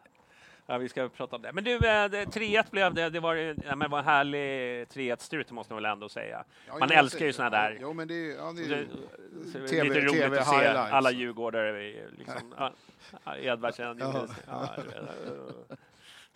Ja, 0.67 0.77
vi 0.77 0.89
ska 0.89 1.09
prata 1.09 1.35
om 1.35 1.41
det. 1.41 1.51
Men 1.53 1.63
du, 1.63 1.75
eh, 1.75 2.09
det- 2.09 2.25
3-1 2.25 2.71
blev 2.71 2.93
det. 2.93 3.09
Det 3.09 3.19
var, 3.19 3.33
ju- 3.33 3.55
ja, 3.65 3.75
men 3.75 3.79
det 3.79 3.87
var 3.87 3.99
en 3.99 4.05
härlig 4.05 4.41
3-1-strut, 4.89 5.51
måste 5.51 5.73
man 5.73 5.83
väl 5.83 5.91
ändå 5.91 6.09
säga. 6.09 6.43
Ja, 6.67 6.77
Man 6.79 6.91
älskar 6.91 7.25
ju 7.25 7.33
såna 7.33 7.49
där. 7.49 7.77
Jo, 7.81 7.93
men 7.93 8.07
det 8.07 8.13
är, 8.13 8.35
ja, 8.35 8.51
det 8.51 8.61
är, 8.75 8.87
så 9.53 9.57
det 9.57 9.67
TV 9.67 9.83
lite 9.83 9.99
roligt 10.01 10.13
TV 10.13 10.39
att 10.39 10.47
se 10.47 10.65
alla 10.67 11.11
djurgårdare. 11.11 11.91
Liksom, 12.17 12.53
ja, 12.57 12.71
ja, 13.25 13.37
Edvardsen. 13.37 13.97
Ja. 13.99 14.27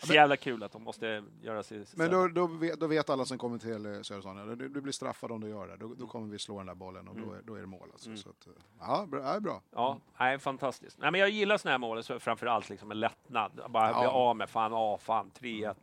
Så 0.03 0.13
jävla 0.13 0.37
kul 0.37 0.63
att 0.63 0.71
de 0.71 0.83
måste 0.83 1.23
göra 1.41 1.63
sig... 1.63 1.85
Men 1.95 2.11
då, 2.11 2.27
då, 2.27 2.47
vet, 2.47 2.79
då 2.79 2.87
vet 2.87 3.09
alla 3.09 3.25
som 3.25 3.37
kommer 3.37 3.57
till 3.57 3.85
eh, 3.85 4.01
Söderstad, 4.01 4.33
du, 4.55 4.69
du 4.69 4.81
blir 4.81 4.93
straffad 4.93 5.31
om 5.31 5.41
du 5.41 5.47
gör 5.49 5.67
det. 5.67 5.77
Då, 5.77 5.93
då 5.93 6.07
kommer 6.07 6.27
vi 6.27 6.39
slå 6.39 6.57
den 6.57 6.67
där 6.67 6.75
bollen 6.75 7.07
och 7.07 7.15
då, 7.15 7.33
är, 7.33 7.41
då 7.41 7.55
är 7.55 7.61
det 7.61 7.67
mål. 7.67 7.89
Alltså. 7.93 8.15
Så 8.15 8.29
att, 8.29 8.47
eh, 8.47 8.53
ja, 8.79 9.05
bra, 9.07 9.33
ja, 9.33 9.39
bra. 9.39 9.61
Ja, 9.71 9.99
nej, 10.19 10.39
fantastiskt. 10.39 10.97
Nej, 10.99 11.11
men 11.11 11.19
jag 11.21 11.29
gillar 11.29 11.57
såna 11.57 11.71
här 11.71 11.77
mål, 11.79 12.03
så 12.03 12.19
framför 12.19 12.45
allt 12.47 12.69
liksom 12.69 12.91
en 12.91 12.99
lättnad. 12.99 13.51
Bara 13.69 13.89
Ja. 13.91 13.99
bli 13.99 14.07
av 14.07 14.35
med 14.35 14.49
fan, 14.49 14.71
ja 14.71 14.97
fan, 14.97 15.31
3-1. 15.39 15.75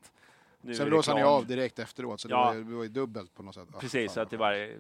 Nu 0.60 0.70
är 0.72 0.74
Sen 0.76 0.84
det 0.84 0.90
blåser 0.90 1.12
han 1.12 1.20
ju 1.20 1.26
av 1.26 1.46
direkt 1.46 1.78
efteråt, 1.78 2.20
så 2.20 2.28
Ja. 2.30 2.52
det, 2.52 2.62
var, 2.62 2.82
ju- 2.82 2.88
det 2.88 3.00
dubbelt 3.00 3.34
på 3.34 3.42
något 3.42 3.54
sätt. 3.54 3.68
Ah, 3.74 3.78
Precis, 3.78 4.12
så 4.12 4.20
att 4.20 4.30
det 4.30 4.36
var 4.36 4.72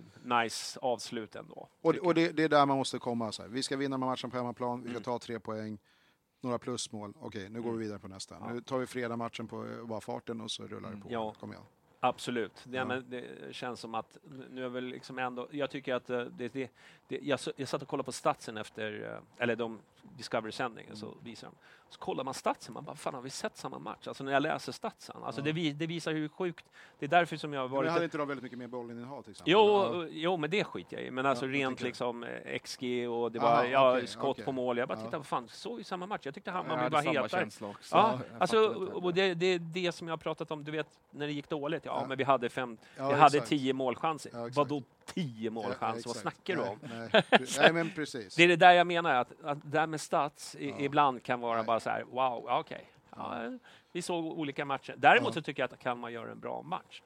nice 0.42 0.78
avslut 0.82 1.36
ändå. 1.36 1.68
Och, 1.80 1.94
och 1.94 2.14
det, 2.14 2.28
det 2.32 2.42
är 2.44 2.48
där 2.48 2.66
man 2.66 2.76
måste 2.76 2.98
komma. 2.98 3.32
Så 3.32 3.42
här. 3.42 3.48
Vi 3.48 3.62
ska 3.62 3.76
vinna 3.76 3.98
matchen 3.98 4.30
på 4.30 4.36
hemmaplan, 4.36 4.78
vi 4.82 4.88
ska 4.88 4.90
Mm. 4.96 5.02
ta 5.02 5.18
tre 5.18 5.40
poäng, 5.40 5.78
några 6.40 6.58
plusmål. 6.58 7.12
Okej, 7.20 7.48
nu 7.48 7.62
går 7.62 7.72
vi 7.72 7.78
vidare 7.78 7.98
på 7.98 8.08
nästa. 8.08 8.36
Ja. 8.40 8.52
Nu 8.52 8.60
tar 8.60 8.78
vi 8.78 8.86
fredag 8.86 9.16
matchen 9.16 9.48
på 9.48 9.66
eh, 9.66 9.84
bara 9.86 10.00
farten 10.00 10.40
och 10.40 10.50
så 10.50 10.66
rullar 10.66 10.90
det 10.90 10.96
på. 11.00 11.08
Ja. 11.10 11.34
Kom 11.40 11.50
igen. 11.52 11.64
Absolut. 12.00 12.62
Det, 12.64 12.76
Ja. 12.76 12.84
men 12.84 13.10
det 13.10 13.24
känns 13.54 13.80
som 13.80 13.94
att 13.94 14.16
nu 14.50 14.64
är 14.64 14.68
väl 14.68 14.84
liksom 14.84 15.18
ändå... 15.18 15.48
Jag 15.50 15.70
tycker 15.70 15.94
att 15.94 16.10
eh, 16.10 16.18
det... 16.20 16.48
det, 16.48 16.70
det 17.08 17.18
jag, 17.22 17.38
jag 17.56 17.68
satt 17.68 17.82
och 17.82 17.88
kollade 17.88 18.04
på 18.04 18.12
statsen 18.12 18.56
efter... 18.56 19.12
eh, 19.14 19.42
Eller 19.42 19.56
de 19.56 19.78
Discovery-sändningen, 20.16 20.96
så 20.96 21.14
visar 21.22 21.48
de. 21.48 21.54
Så 21.88 21.98
kollar 21.98 22.24
man 22.24 22.34
statsen, 22.34 22.74
man 22.74 22.84
bara, 22.84 22.96
fan 22.96 23.14
har 23.14 23.22
vi 23.22 23.30
sett 23.30 23.56
samma 23.56 23.78
match? 23.78 24.08
Alltså 24.08 24.24
när 24.24 24.32
jag 24.32 24.42
läser 24.42 24.72
statsen. 24.72 25.16
Alltså 25.22 25.40
Ja. 25.40 25.44
det, 25.44 25.52
vi, 25.52 25.72
det 25.72 25.86
visar 25.86 26.12
hur 26.12 26.28
sjukt... 26.28 26.64
Det 26.98 27.06
är 27.06 27.10
därför 27.10 27.36
som 27.36 27.52
jag 27.52 27.60
har 27.60 27.68
Men 27.68 27.76
varit... 27.76 27.90
hade 27.90 28.04
inte 28.04 28.18
de 28.18 28.28
väldigt 28.28 28.42
mycket 28.42 28.58
mer 28.58 28.66
bollinnehav 28.66 29.22
till 29.22 29.30
exempel? 29.30 29.52
Jo, 29.52 29.92
Ja. 30.02 30.06
jo, 30.10 30.36
men 30.36 30.50
det 30.50 30.64
skiter 30.64 30.96
jag 30.96 31.06
i. 31.06 31.10
Men 31.10 31.26
alltså 31.26 31.46
jag 31.46 31.54
rent 31.54 31.80
liksom 31.80 32.22
eh, 32.24 32.58
XG 32.58 33.08
och 33.10 33.32
det 33.32 33.38
Aha, 33.40 33.56
var 33.56 33.64
ja, 33.64 33.92
okej, 33.96 34.06
skott 34.06 34.24
okej. 34.30 34.44
på 34.44 34.52
mål. 34.52 34.78
Jag 34.78 34.88
bara 34.88 34.98
Ja. 34.98 35.04
titta, 35.04 35.16
vad 35.18 35.26
fan, 35.26 35.48
såg 35.48 35.78
ju 35.78 35.84
samma 35.84 36.06
match. 36.06 36.20
Jag 36.24 36.34
tyckte 36.34 36.50
Jag 36.50 36.56
Hammarby 36.56 36.82
hade 36.82 36.94
var 36.94 37.02
samma 37.02 37.12
hetare. 37.12 37.28
känsla 37.40 37.68
också. 37.68 37.96
Ja, 37.96 38.18
Jag 38.32 38.40
alltså, 38.42 38.58
och 38.74 39.14
det, 39.14 39.34
det 39.34 39.46
är 39.46 39.58
det 39.58 39.92
som 39.92 40.08
jag 40.08 40.12
har 40.12 40.18
pratat 40.18 40.50
om, 40.50 40.64
du 40.64 40.70
vet, 40.72 40.88
när 41.10 41.26
det 41.26 41.32
gick 41.32 41.48
dåligt. 41.48 41.84
Ja, 41.84 41.98
Ja. 42.02 42.06
men 42.08 42.18
vi 42.18 42.24
hade 42.24 42.48
fem, 42.48 42.78
Ja, 42.96 43.08
vi 43.08 43.14
hade 43.14 43.40
tio 43.40 43.72
målchanser. 43.72 44.30
Ja. 44.34 44.48
Vadå 44.54 44.82
tio 45.06 45.50
målchanser? 45.50 46.02
Ja, 46.08 46.12
Vad 46.14 46.16
snackar 46.16 46.56
du 46.56 46.62
om? 46.62 46.78
Nej, 46.82 47.24
nej, 47.58 47.72
men 47.72 47.90
precis. 47.94 48.34
Det 48.34 48.42
är 48.44 48.48
det 48.48 48.56
där 48.56 48.72
jag 48.72 48.86
menar, 48.86 49.14
att, 49.14 49.32
att 49.44 49.62
det 49.62 49.68
där 49.68 49.86
med 49.86 50.00
stats 50.00 50.54
i, 50.54 50.70
Ja. 50.70 50.76
ibland 50.78 51.22
kan 51.22 51.40
vara 51.40 51.56
Nej. 51.56 51.66
bara 51.66 51.80
så 51.80 51.90
här, 51.90 52.02
wow, 52.02 52.44
ja, 52.46 52.58
okej. 52.60 52.90
Ja, 53.16 53.58
vi 53.92 54.02
såg 54.02 54.24
olika 54.26 54.64
matcher. 54.64 54.94
Däremot 54.98 55.28
Ja. 55.28 55.32
så 55.34 55.42
tycker 55.42 55.62
jag 55.62 55.72
att 55.72 55.78
Kalmar 55.78 56.08
gör 56.08 56.26
en 56.28 56.40
bra 56.40 56.62
match. 56.62 57.02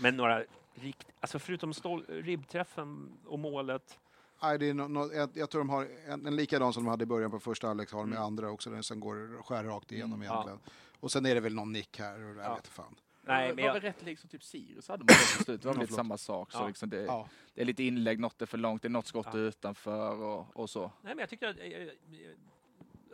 Men 0.00 0.16
några 0.16 0.42
rikt, 0.74 1.06
alltså 1.20 1.38
förutom 1.38 1.74
stål, 1.74 2.04
ribbträffen 2.08 3.12
och 3.26 3.38
målet. 3.38 3.98
Nej, 4.42 4.58
det 4.58 4.68
är 4.68 4.74
no, 4.74 4.82
no, 4.88 5.12
jag, 5.12 5.30
jag 5.34 5.50
tror 5.50 5.60
de 5.60 5.70
har 5.70 5.88
en, 6.06 6.26
en 6.26 6.36
likadan 6.36 6.72
som 6.72 6.84
de 6.84 6.90
hade 6.90 7.02
i 7.02 7.06
början 7.06 7.30
på 7.30 7.40
första 7.40 7.66
halvlek 7.66 7.92
har 7.92 7.98
de 8.00 8.08
med 8.10 8.16
Mm. 8.16 8.26
andra 8.26 8.50
också, 8.50 8.70
den 8.70 8.82
som 8.82 9.00
går 9.00 9.42
skär 9.42 9.64
rakt 9.64 9.92
igenom 9.92 10.12
Mm, 10.12 10.26
ja. 10.26 10.32
egentligen. 10.32 10.58
Och 11.00 11.12
sen 11.12 11.26
är 11.26 11.34
det 11.34 11.40
väl 11.40 11.54
någon 11.54 11.72
nick 11.72 11.98
här 11.98 12.24
och 12.24 12.30
jag 12.36 12.44
Ja. 12.44 12.54
vet 12.54 12.66
fan. 12.68 12.94
Nej, 13.26 13.48
det 13.48 13.54
men 13.54 13.62
var 13.62 13.66
jag, 13.68 13.72
väl 13.74 13.82
rätt 13.82 14.02
lik 14.02 14.18
som 14.18 14.28
typ 14.30 14.42
Sirius 14.42 14.88
hade 14.88 15.00
man 15.00 15.06
på 15.06 15.12
slutet. 15.14 15.62
Det 15.62 15.68
var 15.68 15.74
Ja, 15.74 15.80
lite 15.80 15.92
samma 15.92 16.18
sak. 16.18 16.52
Så 16.52 16.58
Ja. 16.58 16.66
liksom 16.68 16.90
det, 16.90 17.02
Ja. 17.02 17.28
det 17.54 17.60
är 17.60 17.64
lite 17.64 17.82
inlägg, 17.82 18.20
något 18.20 18.42
är 18.42 18.46
för 18.46 18.58
långt, 18.58 18.82
det 18.82 18.88
är 18.88 18.90
något 18.90 19.06
skott 19.06 19.26
Ja. 19.32 19.38
utanför 19.38 20.20
och, 20.22 20.56
och 20.56 20.70
så. 20.70 20.80
nej, 20.80 20.90
men 21.02 21.18
jag 21.18 21.28
tycker 21.28 21.48
att 21.48 21.56
eh, 21.58 21.64
eh, 21.66 21.88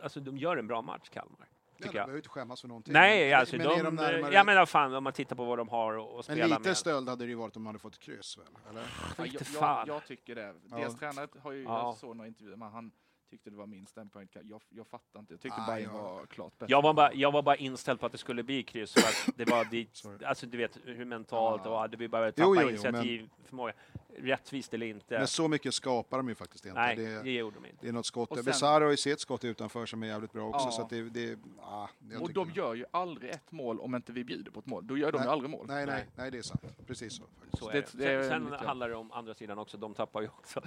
alltså, 0.03 0.19
de 0.19 0.37
gör 0.37 0.57
en 0.57 0.67
bra 0.67 0.81
match, 0.81 1.09
Kalmar. 1.09 1.37
Ja, 1.39 1.47
de 1.77 1.83
Tycker 1.83 1.93
behöver 1.93 2.15
inte 2.17 2.29
skämmas 2.29 2.61
för 2.61 2.67
någonting. 2.67 2.93
Nej, 2.93 3.29
men, 3.29 3.39
alltså 3.39 3.55
men 3.57 3.67
de, 3.67 3.79
är 3.79 3.83
de 3.83 3.95
närmare... 3.95 4.33
jag 4.33 4.45
menar 4.45 4.65
fan 4.65 4.93
om 4.95 5.03
man 5.03 5.13
tittar 5.13 5.35
på 5.35 5.45
vad 5.45 5.57
de 5.57 5.69
har 5.69 5.93
att 5.95 6.09
att 6.09 6.13
men 6.15 6.23
spela 6.37 6.57
lite 6.57 6.69
med. 6.69 6.77
stöld 6.77 7.09
hade 7.09 7.25
det 7.25 7.29
ju 7.29 7.35
varit 7.35 7.55
om 7.55 7.63
de 7.63 7.67
hade 7.67 7.79
fått 7.79 7.93
ett 7.93 7.99
kryss 7.99 8.37
väl? 8.37 8.45
Eller? 8.69 8.81
Ja, 9.17 9.25
jag, 9.25 9.41
jag, 9.61 9.87
jag 9.87 10.05
tycker 10.05 10.35
det. 10.35 10.55
Ja. 10.69 10.77
Deras 10.77 10.95
tränare 10.99 11.27
har 11.43 11.51
ju, 11.51 11.63
Ja. 11.63 11.79
jag 11.79 11.97
såg 11.97 12.15
några 12.15 12.27
intervjuer 12.27 12.55
med 12.57 12.71
han 12.71 12.91
tyckte 13.31 13.49
det 13.49 13.55
var 13.55 13.67
minst 13.67 13.97
en 13.97 14.09
poäng. 14.09 14.27
Jag, 14.49 14.61
jag 14.69 14.87
fattar 14.87 15.19
inte. 15.19 15.33
Jag 15.33 15.41
tyckte 15.41 15.61
Ah, 15.61 15.75
Bayern 15.75 15.91
ja. 15.95 16.01
var 16.01 16.25
klart 16.25 16.59
bättre. 16.59 16.71
Jag 16.71 16.81
var, 16.81 16.93
bara, 16.93 17.13
jag 17.13 17.31
var 17.31 17.41
bara 17.41 17.55
inställd 17.55 17.99
på 17.99 18.05
att 18.05 18.11
det 18.11 18.17
skulle 18.17 18.43
bli 18.43 18.63
kryss. 18.63 18.93
För 18.93 19.01
att 19.01 19.37
det 19.37 19.45
var 19.49 19.65
dit, 19.65 20.03
alltså 20.25 20.45
du 20.45 20.57
vet 20.57 20.77
hur 20.83 21.05
mentalt 21.05 21.65
och 21.65 21.77
hade 21.79 21.97
vi 21.97 22.07
bara 22.07 22.25
Jo, 22.25 22.31
tappa 22.31 22.43
jo, 22.47 22.55
jo, 22.61 22.69
initiativförmåga. 22.69 23.73
Rättvist 24.17 24.73
eller 24.73 24.85
inte. 24.85 25.17
Men 25.17 25.27
så 25.27 25.47
mycket 25.47 25.73
skapar 25.73 26.17
de 26.17 26.29
ju 26.29 26.35
faktiskt 26.35 26.65
inte. 26.65 26.79
Nej, 26.79 26.95
det, 26.95 27.23
det 27.23 27.31
gjorde 27.31 27.55
de 27.61 27.65
inte. 27.65 27.77
det 27.81 27.87
är 27.87 27.93
något 27.93 28.05
skott. 28.05 28.29
Sen- 28.35 28.43
Besara 28.45 28.83
har 28.83 28.91
ju 28.91 28.97
sitt 28.97 29.19
skott 29.19 29.43
utanför 29.43 29.85
som 29.85 30.03
är 30.03 30.07
jävligt 30.07 30.31
bra 30.33 30.47
också. 30.49 30.65
Ja. 30.67 30.71
Så 30.71 30.81
att 30.81 30.89
det, 30.89 31.01
det, 31.09 31.39
ah, 31.61 31.87
och 32.21 32.33
de 32.33 32.51
gör 32.51 32.73
ju 32.73 32.85
aldrig 32.91 33.31
ett 33.31 33.51
mål 33.51 33.79
om 33.79 33.95
inte 33.95 34.11
vi 34.11 34.23
bjuder 34.23 34.51
på 34.51 34.59
ett 34.59 34.65
mål. 34.65 34.87
Då 34.87 34.97
gör 34.97 35.11
de 35.11 35.17
Nej. 35.17 35.27
ju 35.27 35.31
aldrig 35.31 35.49
mål. 35.49 35.65
Nej, 35.67 35.85
nej, 35.85 36.07
Nej. 36.15 36.31
det 36.31 36.37
är 36.37 36.41
sant. 36.41 36.61
Precis 36.87 37.13
så. 37.13 37.23
Så 37.53 37.69
Det- 37.69 37.91
det. 37.93 38.29
Sen, 38.29 38.49
sen 38.49 38.67
handlar 38.67 38.89
det 38.89 38.95
om 38.95 39.11
andra 39.11 39.33
sidan 39.33 39.59
också, 39.59 39.77
de 39.77 39.93
tappar 39.93 40.21
ju 40.21 40.27
också. 40.27 40.61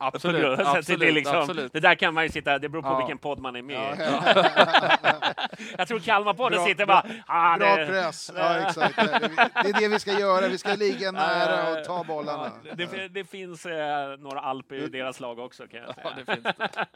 Absolut, 0.00 0.58
det, 0.58 0.68
absolut, 0.68 1.02
är 1.08 1.12
liksom, 1.12 1.36
absolut. 1.36 1.72
det 1.72 1.80
där 1.80 1.94
kan 1.94 2.14
man 2.14 2.24
ju 2.24 2.30
sitta, 2.30 2.58
det 2.58 2.68
beror 2.68 2.82
på 2.82 2.88
Ja. 2.88 2.98
vilken 2.98 3.18
podd 3.18 3.38
man 3.38 3.56
är 3.56 3.62
med 3.62 3.76
i. 3.98 4.02
Ja, 4.02 5.32
Jag 5.78 5.88
tror 5.88 5.98
Kalmarpodden 5.98 6.64
sitter 6.64 6.86
bara... 6.86 7.06
Ah, 7.26 7.56
Bra 7.58 7.76
det, 7.76 7.86
press! 7.86 8.30
Ja, 8.36 8.58
exakt. 8.58 8.96
Det 8.96 9.68
är 9.68 9.80
det 9.80 9.88
vi 9.88 9.98
ska 10.00 10.12
göra. 10.12 10.48
Vi 10.48 10.58
ska 10.58 10.74
ligga 10.74 11.12
nära 11.12 11.78
och 11.78 11.84
ta 11.84 12.04
bollarna. 12.04 12.50
Det, 12.74 13.08
det 13.08 13.24
finns 13.24 13.66
eh, 13.66 14.16
några 14.18 14.40
alper 14.40 14.74
i 14.76 14.88
deras 14.88 15.20
lag 15.20 15.38
också 15.38 15.66
kan 15.66 15.80
jag 15.80 15.94
säga. 15.94 16.14
Det 16.26 16.52
det. 16.54 16.86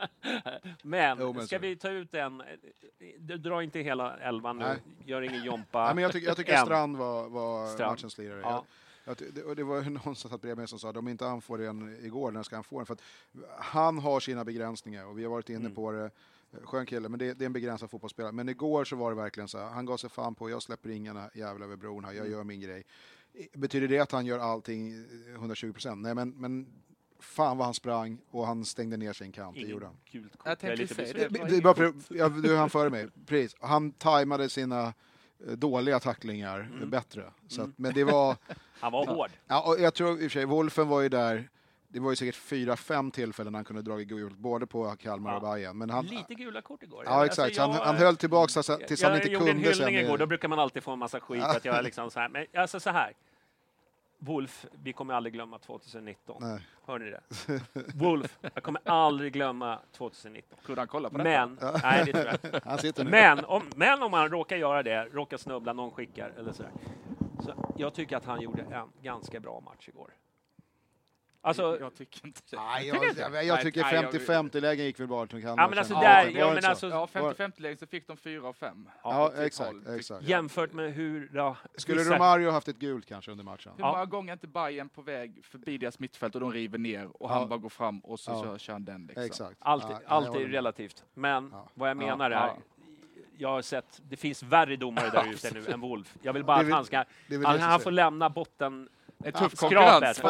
Men, 0.83 1.19
Jo, 1.21 1.33
men 1.33 1.47
ska 1.47 1.59
vi 1.59 1.77
ta 1.77 1.89
ut 1.89 2.15
en? 2.15 2.43
Du 3.19 3.37
drar 3.39 3.63
inte 3.63 3.79
hela 3.81 4.17
elvan 4.17 4.59
nu, 4.59 4.65
Nej. 4.65 4.77
gör 5.05 5.23
ingen 5.23 5.45
Jompa. 5.45 5.85
Nej, 5.85 5.95
men 5.95 6.03
jag, 6.03 6.13
tycker, 6.13 6.27
jag 6.29 6.37
tycker. 6.37 6.57
Strand 6.57 6.97
var, 6.97 7.29
var 7.29 7.67
Strand. 7.67 7.91
matchens 7.93 8.19
lirare. 8.19 8.61
Det, 9.05 9.43
och 9.43 9.57
det 9.57 9.63
var 9.65 9.83
ju 9.83 9.91
någon 10.05 10.17
som 10.17 10.31
satt 10.31 10.41
bredvid 10.41 10.59
mig 10.59 10.69
som 10.69 10.79
sa 10.79 10.91
att 10.91 10.97
om 10.97 11.09
inte 11.09 11.25
han 11.25 11.41
får 11.43 11.59
den 11.59 12.05
igår, 12.05 12.31
när 12.33 12.43
ska 12.43 12.57
han 12.57 12.65
få 12.65 12.79
den? 12.79 12.87
För 12.87 12.95
att 12.95 13.03
han 13.59 13.99
har 13.99 14.21
sina 14.21 14.45
begränsningar 14.45 15.07
och 15.07 15.19
vi 15.19 15.23
har 15.25 15.31
varit 15.31 15.49
inne 15.49 15.59
Mm. 15.61 15.75
på 15.75 15.93
det. 15.93 16.11
Skön 16.65 16.87
kille, 16.87 17.09
men 17.09 17.19
det, 17.19 17.35
det 17.35 17.45
är 17.45 17.47
en 17.47 17.53
begränsad 17.53 17.91
fotbollsspelare. 17.91 18.33
Men 18.33 18.49
igår 18.49 18.85
så 18.85 18.97
var 18.97 19.11
det 19.11 19.17
verkligen 19.17 19.49
så 19.49 19.59
här, 19.59 19.69
han 19.71 19.87
gav 19.87 19.97
sig 19.97 20.11
fan 20.11 20.35
på, 20.35 20.51
jag 20.51 20.63
släpper 20.63 20.89
ringarna 20.89 21.31
jävla 21.35 21.65
över 21.65 21.77
bron 21.77 22.05
här, 22.05 22.13
jag 22.13 22.21
Mm. 22.27 22.33
gör 22.33 22.45
min 22.45 22.61
grej. 22.61 22.85
Betyder 23.53 23.89
det 23.89 23.99
att 23.99 24.13
han 24.13 24.27
gör 24.27 24.39
allting 24.39 25.05
120 25.35 25.73
procent? 25.73 26.03
Nej, 26.03 26.15
men, 26.15 26.31
men 26.31 26.67
fan 27.21 27.59
vad 27.59 27.65
han 27.67 27.75
sprang 27.75 28.19
och 28.31 28.47
han 28.47 28.65
stängde 28.65 28.97
ner 28.97 29.13
sin 29.13 29.33
kant, 29.33 29.55
det 29.55 29.61
Ingen 29.61 29.71
gjorde 29.73 29.87
han. 29.87 29.97
gult 30.11 30.37
kort. 30.37 30.47
Jag 30.47 30.51
Jag 30.51 30.73
är 30.73 30.77
tänkte 30.77 30.83
lite 30.83 30.95
säga 30.95 31.29
det. 31.29 32.29
Det, 32.41 32.49
det, 32.49 32.57
han 32.57 32.71
före 32.71 32.91
mig, 32.91 33.09
precis. 33.27 33.57
Han 33.61 33.93
tajmade 33.93 34.49
sina 34.49 34.95
dåliga 35.47 36.01
tacklingar 36.01 36.61
Mm. 36.61 36.91
bättre. 36.91 37.25
Så 37.49 37.63
att, 37.63 37.71
men 37.77 37.95
det 37.95 38.05
var, 38.05 38.37
Han 38.81 38.93
var 38.93 39.07
hård. 39.07 39.31
ja, 39.47 39.63
och 39.69 39.81
jag 39.81 39.95
tror 39.95 40.11
i 40.13 40.15
och 40.15 40.19
för 40.21 40.29
sig, 40.29 40.45
Wolfen 40.45 40.89
var 40.89 41.01
ju 41.01 41.09
där, 41.09 41.49
det 41.89 42.01
var 42.01 42.11
ju 42.11 42.17
säkert 42.17 42.35
fyra, 42.37 42.77
fem 42.77 43.11
tillfällen 43.11 43.55
han 43.55 43.65
kunde 43.65 43.83
dragit 43.83 44.09
gult, 44.09 44.37
både 44.37 44.67
på 44.67 44.97
Kalmar 44.97 45.31
Ja. 45.31 45.37
och 45.37 45.43
Bayern. 45.43 45.79
Men 45.79 45.91
han, 45.91 46.07
Lite 46.07 46.35
gula 46.35 46.61
kort 46.63 46.83
igår. 46.83 47.03
ja 47.07 47.27
exakt, 47.27 47.55
så 47.57 47.63
han, 47.63 47.71
jag- 47.75 47.85
han 47.85 47.97
höll 47.97 48.17
tillbaka 48.17 48.59
alltså, 48.59 48.79
tills 48.89 49.01
jag 49.03 49.09
han 49.09 49.19
inte 49.19 49.33
gjorde 49.33 49.51
en 49.51 49.55
kunde 49.57 49.75
sen. 49.75 49.87
hyllning 49.87 50.05
igår, 50.07 50.19
då 50.19 50.27
brukar 50.27 50.49
man 50.49 50.59
alltid 50.59 50.83
få 50.83 50.91
en 50.93 50.99
massa 50.99 51.21
skit 51.21 51.43
att 51.43 51.65
jag 51.65 51.77
är 51.77 51.83
liksom 51.83 52.11
så 52.11 52.21
här. 52.21 52.29
Men 52.29 52.47
alltså 52.57 52.81
så 52.81 52.91
här. 52.91 53.13
Wolf, 54.25 54.67
vi 54.73 54.93
kommer 54.93 55.15
aldrig 55.15 55.33
glömma 55.33 55.59
2019. 55.59 56.37
Nej. 56.41 56.61
Hör 56.87 56.99
ni 56.99 57.11
det? 57.11 57.21
Wolf, 57.95 58.39
jag 58.41 58.63
kommer 58.63 58.81
aldrig 58.85 59.33
glömma 59.33 59.79
2019. 59.93 60.59
Kunde 60.65 60.81
han 60.81 60.89
kolla 60.89 61.11
på 61.11 61.19
detta? 61.19 61.47
Men, 61.47 61.59
nej 61.83 62.03
det 62.07 62.13
tror 62.13 62.25
jag 62.25 62.35
inte. 62.35 62.61
Han 62.69 62.79
sitter 62.79 63.05
nu. 63.05 63.11
Men 63.11 63.45
om, 63.45 63.63
men 63.77 64.03
om 64.03 64.11
man 64.11 64.29
råkar 64.29 64.57
göra 64.57 64.83
det, 64.83 65.05
råkar 65.05 65.37
snubbla, 65.37 65.73
någon 65.73 65.91
skickar 65.91 66.33
eller 66.39 66.53
sådär. 66.53 66.73
Så 67.41 67.73
jag 67.77 67.95
tycker 67.95 68.17
att 68.17 68.25
han 68.25 68.41
gjorde 68.41 68.63
en 68.63 68.89
ganska 69.03 69.41
bra 69.41 69.61
match 69.61 69.89
igår. 69.89 70.15
Alltså, 71.45 71.77
jag 71.81 71.95
tycker 71.95 72.27
inte 72.27 72.41
det. 72.51 72.57
Nej, 72.57 72.83
Tycker 72.85 72.97
jag, 72.97 73.09
inte? 73.09 73.21
jag, 73.21 73.45
jag 73.45 73.61
tycker 73.61 73.83
Nej, 73.83 73.95
jag- 73.95 74.15
50-50 74.15 74.61
lägen 74.61 74.85
gick 74.87 75.01
väl 75.01 75.07
bara 75.09 75.27
till 75.27 75.43
Kalmar. 75.43 75.63
ja 75.63 75.69
men 75.69 75.79
alltså 75.79 75.95
där, 75.95 76.29
ja 76.37 76.53
men 76.53 76.63
så? 76.63 76.69
alltså 76.69 76.89
Ja, 76.89 77.09
50-50 77.13 77.53
lägen 77.63 77.79
så 77.79 77.87
fick 77.87 78.07
de 78.07 78.17
4 78.17 78.49
av 78.49 78.53
5. 78.53 78.89
Ja, 79.03 79.29
till 79.29 79.41
exakt, 79.43 79.89
exakt. 79.89 80.23
jämfört 80.25 80.73
med 80.73 80.93
hur... 80.93 81.31
Ja, 81.35 81.57
Skulle 81.77 81.99
vissa- 81.99 82.15
Romario 82.15 82.51
haft 82.51 82.69
ett 82.69 82.79
gult 82.79 83.07
kanske 83.07 83.31
under 83.31 83.45
matchen? 83.45 83.73
Hur 83.77 83.85
Ja. 83.85 83.93
många 83.93 84.05
gånger 84.05 84.33
är 84.33 84.33
inte 84.33 84.47
Bayern 84.47 84.89
på 84.89 85.03
väg 85.03 85.45
förbi 85.45 85.79
deras 85.79 85.99
mittfält 85.99 86.35
och 86.35 86.41
de 86.41 86.53
river 86.53 86.79
ner 86.79 87.07
och 87.23 87.31
Ja. 87.31 87.35
han 87.35 87.49
bara 87.49 87.59
går 87.59 87.69
fram 87.69 87.99
och 88.01 88.21
så 88.21 88.31
Ja. 88.31 88.43
kör, 88.45 88.59
kör 88.59 88.73
han 88.73 88.85
den 88.85 89.07
liksom. 89.07 89.25
Exakt. 89.25 89.57
Alltid, 89.61 89.91
Ja, 89.91 89.99
jag 90.03 90.13
allt 90.13 90.27
håller 90.27 90.41
är 90.41 90.45
med. 90.45 90.53
relativt. 90.55 91.05
Men 91.15 91.49
Ja. 91.53 91.69
vad 91.75 91.91
jag 91.91 91.97
menar 91.97 92.31
Ja, 92.31 92.37
är, 92.39 92.47
ja. 92.47 92.57
jag 93.39 93.49
har 93.49 93.63
sett, 93.63 94.01
det 94.09 94.17
finns 94.17 94.43
värre 94.43 94.77
domare 94.77 95.11
där 95.11 95.25
ute 95.33 95.51
nu 95.55 95.67
än 95.73 95.81
Wolf. 95.81 96.15
Jag 96.23 96.33
vill 96.33 96.45
bara 96.45 96.57
att 96.57 96.71
han 96.71 96.85
ska, 96.85 97.05
han, 97.61 97.81
får 97.81 97.91
lämna 97.91 98.31
botten 98.31 98.89
En 99.25 99.33
tuff 99.33 99.55
konkurrens 99.55 100.17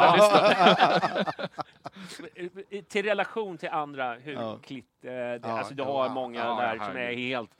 till 2.88 3.02
relation 3.04 3.58
till 3.58 3.68
andra 3.68 4.14
hur 4.14 4.32
Ja. 4.32 4.58
klitt, 4.62 5.04
eh, 5.04 5.12
alltså 5.58 5.74
du 5.74 5.82
har 5.82 6.06
ja, 6.06 6.12
många 6.14 6.40
ja, 6.40 6.60
där 6.60 6.78
som 6.86 6.96
är 6.96 7.12
helt 7.12 7.50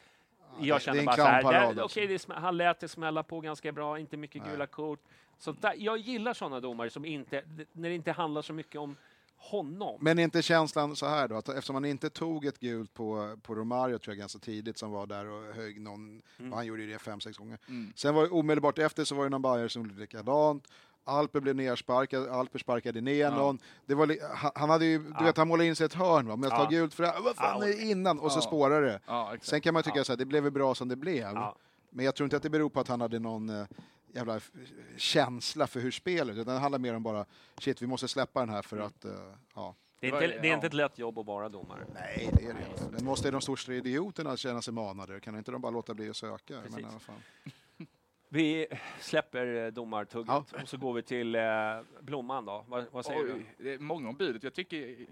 jag 0.61 0.83
känner 0.83 1.05
bara 1.05 1.16
så 1.16 1.22
här, 1.22 1.74
där, 1.74 1.85
okej, 1.85 2.07
det 2.07 2.26
han 2.35 2.57
lät 2.57 2.80
det 2.80 2.89
smälla 2.89 3.22
på 3.22 3.41
ganska 3.41 3.72
bra, 3.72 3.99
inte 3.99 4.16
mycket 4.16 4.43
Nej. 4.43 4.51
gula 4.53 4.66
kort. 4.66 5.01
Så 5.39 5.53
där, 5.53 5.74
jag 5.78 5.99
gillar 5.99 6.35
sådana 6.35 6.61
domare 6.61 6.91
som 6.91 7.05
inte, 7.05 7.43
när 7.72 7.89
det 7.89 7.95
inte 7.95 8.12
handlar 8.12 8.43
så 8.43 8.53
mycket 8.53 8.80
om 8.80 8.97
honom. 9.37 9.99
Men 10.01 10.18
är 10.18 10.22
inte 10.22 10.43
känslan 10.43 10.97
så 10.97 11.07
här 11.07 11.28
då, 11.28 11.37
att 11.37 11.49
eftersom 11.49 11.74
man 11.74 11.85
inte 11.85 12.11
tog 12.11 12.47
ett 12.47 12.59
gult 12.59 12.95
på, 12.95 13.37
på 13.43 13.55
Romario 13.55 13.99
tror 13.99 14.12
jag 14.14 14.18
ganska 14.18 14.39
tidigt 14.39 14.78
som 14.78 14.91
var 14.91 15.07
där 15.07 15.26
och 15.26 15.55
högg 15.55 15.80
någon, 15.80 16.22
Mm. 16.39 16.53
och 16.53 16.59
han 16.59 16.66
gjorde 16.66 16.87
det 16.87 16.99
fem, 16.99 17.20
sex 17.20 17.37
gånger. 17.39 17.59
Mm. 17.68 17.93
Sen 17.97 18.14
var 18.14 18.22
det 18.22 18.28
omedelbart 18.30 18.78
efter 18.78 19.05
så 19.05 19.14
var 19.14 19.24
det 19.24 19.30
någon 19.30 19.43
Bajare 19.43 19.68
som 19.68 19.83
gjorde 19.83 20.01
likadant. 20.01 20.68
Alper 21.05 21.40
blev 21.40 21.57
nersparkad, 21.57 22.28
Alper 22.28 22.59
sparkade 22.59 23.00
ner 23.00 23.14
Ja. 23.20 23.30
någon. 23.36 23.59
Det 23.86 23.94
var 23.94 24.07
li- 24.07 24.20
han, 24.55 24.70
hade 24.70 24.84
ju, 24.86 24.98
du 24.98 25.12
Ja. 25.18 25.24
vet 25.24 25.36
han 25.36 25.48
målade 25.48 25.68
in 25.68 25.76
sig 25.76 25.84
i 25.84 25.86
ett 25.86 25.94
hörn 25.94 26.26
va, 26.26 26.36
men 26.36 26.50
jag 26.50 26.59
tar 26.59 26.64
Ja. 26.64 26.70
gult 26.80 26.94
för 26.94 27.03
det, 27.03 27.14
vad 27.24 27.36
fan 27.36 27.62
är 27.62 27.66
det 27.66 27.82
innan? 27.82 28.18
Och 28.18 28.32
så 28.32 28.36
Ja. 28.38 28.42
spårar 28.42 28.82
det. 28.82 29.00
Sen 29.42 29.61
kan 29.61 29.74
man 29.74 29.82
tycka 29.82 29.98
Ja. 29.98 30.05
så 30.05 30.12
här, 30.12 30.16
det 30.16 30.24
blev 30.26 30.42
väl 30.42 30.53
bra 30.53 30.74
som 30.74 30.88
det 30.88 30.96
blev. 30.96 31.16
Ja. 31.34 31.57
Men 31.90 32.05
jag 32.05 32.14
tror 32.14 32.24
inte 32.24 32.36
att 32.36 32.42
det 32.42 32.50
beror 32.50 32.70
på 32.70 32.80
att 32.80 32.88
han 32.88 33.00
hade 33.00 33.18
någon 33.18 33.48
eh, 33.48 33.66
jävla 34.14 34.40
känsla 34.96 35.66
för 35.66 35.80
hur 35.80 35.90
spelet, 35.90 36.36
utan 36.36 36.55
det 36.55 36.61
handlar 36.61 36.78
mer 36.78 36.94
om 36.94 37.03
bara 37.03 37.24
shit, 37.59 37.82
vi 37.82 37.86
måste 37.86 38.09
släppa 38.09 38.40
den 38.40 38.48
här 38.48 38.62
för 38.62 38.76
Mm. 38.76 38.86
att, 38.88 39.05
eh, 39.05 39.11
ja. 39.55 39.74
Det 40.00 40.09
är, 40.09 40.22
inte, 40.22 40.38
det 40.42 40.48
är 40.48 40.55
inte 40.55 40.66
ett 40.66 40.74
lätt 40.74 40.98
jobb 40.98 41.18
att 41.18 41.26
vara 41.26 41.48
domare. 41.48 41.86
Nej, 41.94 42.30
det 42.32 42.46
är 42.46 42.55
det 42.55 42.61
inte. 42.70 42.84
Men 42.90 43.05
måste 43.05 43.30
de 43.30 43.40
största 43.40 43.72
idioterna 43.72 44.36
känna 44.36 44.62
sig 44.62 44.74
manade? 44.74 45.20
Kan 45.20 45.36
inte 45.38 45.50
de 45.50 45.61
bara 45.61 45.70
låta 45.70 45.94
bli 45.94 46.11
att 46.11 46.16
söka? 46.16 46.55
Precis. 46.61 46.76
menar, 46.76 46.90
vad 46.90 47.03
fan. 47.03 47.22
Vi 48.35 48.66
släpper 49.01 49.55
eh, 49.66 49.72
domartugget 49.72 50.53
och 50.53 50.68
så 50.68 50.76
går 50.76 50.93
vi 50.93 51.03
till 51.03 51.35
eh, 51.35 51.43
Blomman 52.01 52.45
då. 52.45 52.64
Vad, 52.68 52.85
vad 52.93 53.05
säger 53.05 53.24
du? 53.24 53.33
Oj, 53.33 53.55
det 53.59 53.74
är 53.74 53.78
många 53.78 54.09
om 54.09 54.16
budet. 54.16 54.43
Jag 54.43 54.55
tycker 54.55 55.07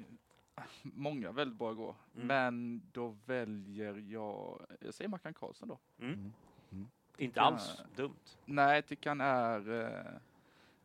många 0.83 1.33
väldigt 1.33 1.59
bra 1.59 1.73
igår. 1.73 1.95
Mm. 2.14 2.27
Men 2.27 2.83
då 2.93 3.16
väljer 3.27 4.05
jag, 4.09 4.66
jag 4.81 4.95
säger 4.95 5.09
Mackan 5.09 5.35
Karlsson 5.35 5.68
då. 5.68 5.79
Mm. 6.01 6.33
Mm. 6.73 6.89
Inte 7.18 7.41
alls 7.41 7.83
dumt. 7.97 8.14
Nej, 8.45 8.75
jag 8.75 8.87
tycker 8.87 9.11
han 9.11 9.21
är, 9.21 9.83
eh, 9.85 10.12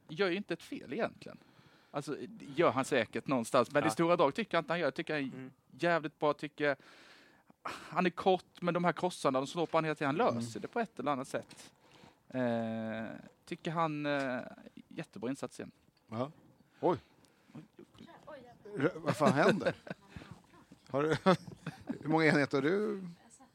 gör 0.10 0.30
ju 0.30 0.36
inte 0.36 0.54
ett 0.54 0.64
fel 0.64 0.94
egentligen. 0.94 1.38
Alltså, 1.92 2.18
gör 2.56 2.72
han 2.72 2.86
säkert 2.86 3.28
någonstans, 3.28 3.72
men 3.72 3.84
Ja. 3.84 3.88
i 3.88 3.92
stora 3.92 4.16
drag 4.16 4.34
tycker 4.36 4.58
jag 4.58 4.62
inte 4.62 4.74
han 4.74 4.80
gör. 4.80 4.88
Jag 4.88 4.96
tycker 4.96 5.14
han 5.14 5.24
är 5.24 5.28
Mm. 5.34 5.52
jävligt 5.72 6.20
bra. 6.20 6.34
Tycker 6.34 6.76
han 7.64 8.06
är 8.06 8.10
kort, 8.10 8.62
men 8.62 8.74
de 8.74 8.84
här 8.84 8.92
krossarna, 8.94 9.40
de 9.40 9.48
slår 9.48 9.66
på 9.66 9.78
honom 9.78 9.86
hela 9.86 9.96
tiden. 9.96 10.20
Han 10.20 10.36
löser 10.36 10.60
det 10.60 10.68
på 10.68 10.80
ett 10.80 11.00
eller 11.00 11.12
annat 11.12 11.28
sätt. 11.28 11.72
Eh, 12.40 13.06
tycker 13.46 13.72
han, 13.72 14.06
eh, 14.06 14.40
jättebra 14.88 15.30
insats 15.30 15.60
igen. 15.60 15.72
Ja. 16.08 16.32
Oj. 16.80 16.98
R- 18.78 18.92
vad 18.96 19.16
fan 19.18 19.34
händer? 19.34 19.76
Har 20.90 21.04
du, 21.04 21.10
hur 22.02 22.10
många 22.10 22.26
enheter 22.26 22.58
har 22.58 22.62
du? 22.62 23.08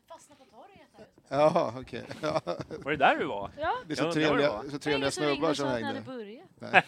Fastnade 0.08 0.38
på 0.38 0.44
torget 0.56 0.88
här 0.92 1.04
ute. 1.16 1.19
Ja, 1.32 1.74
okej. 1.80 2.04
Ja, 2.20 2.40
Var 2.68 2.90
det 2.90 2.96
där 2.96 3.16
du 3.18 3.24
var? 3.24 3.50
Ja, 3.58 3.74
det 3.86 3.92
är 3.92 3.96
så 3.96 4.12
trevliga, 4.12 4.52
var. 4.52 4.64
så 4.70 4.78
trevliga 4.78 5.10
snubbar 5.10 5.54
som 5.54 5.68
hängde. 5.68 6.00
börjat. 6.00 6.46
Nej. 6.58 6.82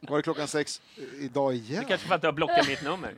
Var 0.00 0.16
det 0.16 0.22
klockan 0.22 0.48
sex 0.48 0.82
idag 1.20 1.54
igen? 1.54 1.82
Det 1.82 1.88
kanske 1.88 2.08
för 2.08 2.14
att 2.14 2.20
du 2.20 2.26
har 2.26 2.32
blockat 2.32 2.68
mitt 2.68 2.82
nummer. 2.84 3.14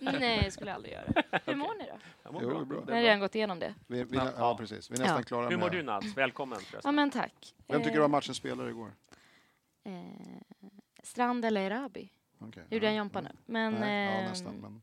Nej, 0.20 0.40
jag 0.44 0.52
skulle 0.52 0.74
aldrig 0.74 0.92
göra. 0.94 1.22
Hur 1.46 1.54
mår 1.54 1.74
ni 1.78 1.84
då? 1.86 1.98
Jag 2.22 2.32
mår 2.32 2.42
Jo, 2.42 2.48
bra. 2.48 2.64
bra. 2.64 2.80
Vi 2.86 2.92
har 2.92 3.00
redan 3.02 3.20
gått 3.20 3.34
igenom 3.34 3.58
det. 3.58 3.74
Vi, 3.86 4.04
vi, 4.04 4.16
Ja. 4.16 4.30
ja, 4.36 4.56
precis. 4.58 4.90
Vi 4.90 4.94
är 4.94 4.98
nästan 4.98 5.16
Ja. 5.18 5.22
klara 5.24 5.48
Hur 5.48 5.56
mår 5.56 5.68
med... 5.70 5.76
du 5.78 5.82
Nats? 5.82 6.06
Välkommen 6.16 6.58
Ja, 6.60 6.66
förresten. 6.70 6.94
men 6.94 7.10
tack. 7.10 7.54
Vem 7.68 7.80
tycker 7.82 7.94
du 7.94 8.00
var 8.00 8.08
matchens 8.08 8.36
spelare 8.36 8.68
igår? 8.70 8.92
Eh, 9.84 9.92
Strand 11.02 11.44
eller 11.44 11.60
Erabi? 11.60 12.08
Okay. 12.40 12.62
Gjorde 12.70 12.86
jag 12.86 12.94
Jompa 12.94 13.20
nu? 13.20 13.30
Men 13.46 13.72
Nej, 13.74 14.14
ja, 14.14 14.20
eh, 14.22 14.28
nästan. 14.28 14.54
Men, 14.54 14.80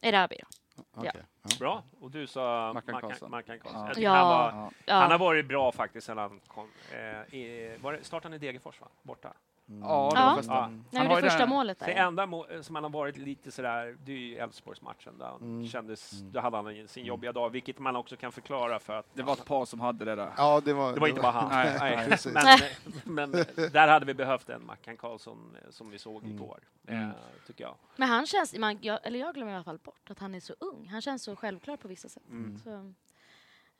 Erabi 0.00 0.36
då. 0.40 0.46
Okej. 0.94 1.10
Ja. 1.14 1.56
Bra. 1.58 1.82
Och 2.00 2.10
du 2.10 2.26
sa 2.26 2.72
Mackan 2.74 3.00
Karlsson. 3.00 3.30
Mackan 3.30 3.58
Karlsson. 3.58 4.02
Ja. 4.02 4.10
Han, 4.10 4.28
var. 4.28 4.72
Ja. 4.84 4.94
han 4.94 5.10
har 5.10 5.18
varit 5.18 5.46
bra 5.46 5.72
faktiskt 5.72 6.06
sedan 6.06 6.18
han 6.18 6.40
kom. 6.46 6.68
Eh, 6.92 7.34
i, 7.34 7.76
var 7.80 7.92
det, 7.92 8.04
startade 8.04 8.34
han 8.34 8.42
i 8.42 8.46
Degerfors 8.46 8.80
va? 8.80 8.88
Borta? 9.02 9.32
Ja, 9.80 10.10
det 10.14 10.20
Ja. 10.20 10.26
var 10.28 10.36
första. 10.36 10.52
Ja. 10.52 10.60
Han 10.60 10.84
Nej, 10.90 11.06
har 11.06 11.16
det 11.16 11.22
första 11.22 11.38
den- 11.38 11.48
målet 11.48 11.78
Det 11.78 11.84
där. 11.86 11.92
enda 11.92 12.26
må- 12.26 12.46
som 12.62 12.74
han 12.74 12.84
har 12.84 12.90
varit 12.90 13.16
lite 13.16 13.50
sådär, 13.50 13.96
det 14.04 14.12
är 14.12 14.16
ju 14.16 14.36
Elfsborgsmatchen 14.36 15.18
där 15.18 15.26
han 15.26 15.66
kändes, 15.68 16.10
då 16.10 16.40
hade 16.40 16.56
han 16.56 16.88
sin 16.88 17.04
jobbiga 17.06 17.32
dag, 17.32 17.50
vilket 17.50 17.78
man 17.78 17.96
också 17.96 18.16
kan 18.16 18.32
förklara 18.32 18.78
för 18.78 18.92
att 18.98 19.06
Det 19.14 19.22
var 19.22 19.32
ett 19.32 19.44
par 19.44 19.64
som 19.64 19.80
hade 19.80 20.04
det 20.04 20.14
där. 20.14 20.32
Ja, 20.36 20.60
det 20.64 20.72
var, 20.72 20.92
det 20.92 21.00
var 21.00 21.08
inte 21.08 21.20
bara 21.20 21.32
han. 21.32 21.48
Nej, 21.48 21.76
Nej, 22.34 22.58
men, 23.04 23.30
men 23.30 23.44
där 23.72 23.88
hade 23.88 24.06
vi 24.06 24.14
behövt 24.14 24.48
en 24.48 24.66
Mackan 24.66 24.96
Karlsson 24.96 25.56
eh, 25.64 25.70
som 25.70 25.90
vi 25.90 25.98
såg 25.98 26.26
igår, 26.26 26.58
Mm. 26.88 27.08
eh, 27.08 27.14
tycker 27.46 27.64
jag. 27.64 27.74
Men 27.96 28.08
han 28.08 28.26
känns, 28.26 28.54
man, 28.58 28.78
jag, 28.80 28.98
eller 29.06 29.18
jag 29.18 29.34
glömmer 29.34 29.52
i 29.52 29.54
alla 29.54 29.64
fall 29.64 29.78
bort 29.78 30.10
att 30.10 30.18
han 30.18 30.34
är 30.34 30.40
så 30.40 30.54
ung. 30.58 30.88
Han 30.92 31.00
känns 31.02 31.22
så 31.22 31.36
självklar 31.36 31.76
på 31.76 31.88
vissa 31.88 32.08
sätt. 32.08 32.28
Mm. 32.30 32.58
Så, 32.64 32.70
eh, 32.70 32.80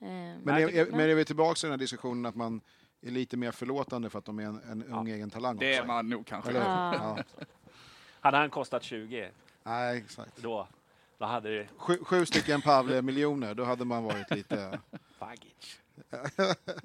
Men 0.01 0.61
jag 0.61 0.75
är, 0.75 0.91
men 0.91 1.01
är 1.01 1.15
vi 1.15 1.25
tillbaka 1.25 1.59
i 1.59 1.63
den 1.63 1.71
här 1.71 1.79
diskussionen 1.79 2.27
att 2.27 2.35
man 2.35 2.61
är 3.03 3.11
lite 3.11 3.37
mer 3.37 3.53
förlåtande 3.53 4.11
för 4.11 4.19
att 4.19 4.25
de 4.25 4.39
är 4.39 4.43
en, 4.45 4.61
en 4.71 4.83
ung 4.85 5.09
egen 5.09 5.31
talang 5.31 5.57
Det 5.57 5.75
är 5.75 5.81
också? 5.81 5.87
man 5.87 6.09
nog 6.09 6.27
kanske. 6.27 6.53
Ja. 6.53 6.95
Ja. 6.95 7.45
Hade 8.21 8.37
han 8.37 8.51
kostat 8.51 8.83
20, 8.83 9.31
Nej, 9.63 9.99
exakt. 9.99 10.37
då, 10.37 10.69
då 11.19 11.25
hade 11.25 11.59
det... 11.59 11.69
Sju, 11.77 11.99
sju 12.05 12.27
stycken 12.27 12.63
Pavle-miljoner, 12.63 13.55
då 13.55 13.65
hade 13.65 13.85
man 13.85 14.05
varit 14.05 14.31
lite... 14.31 14.81
Bagic. 15.19 15.79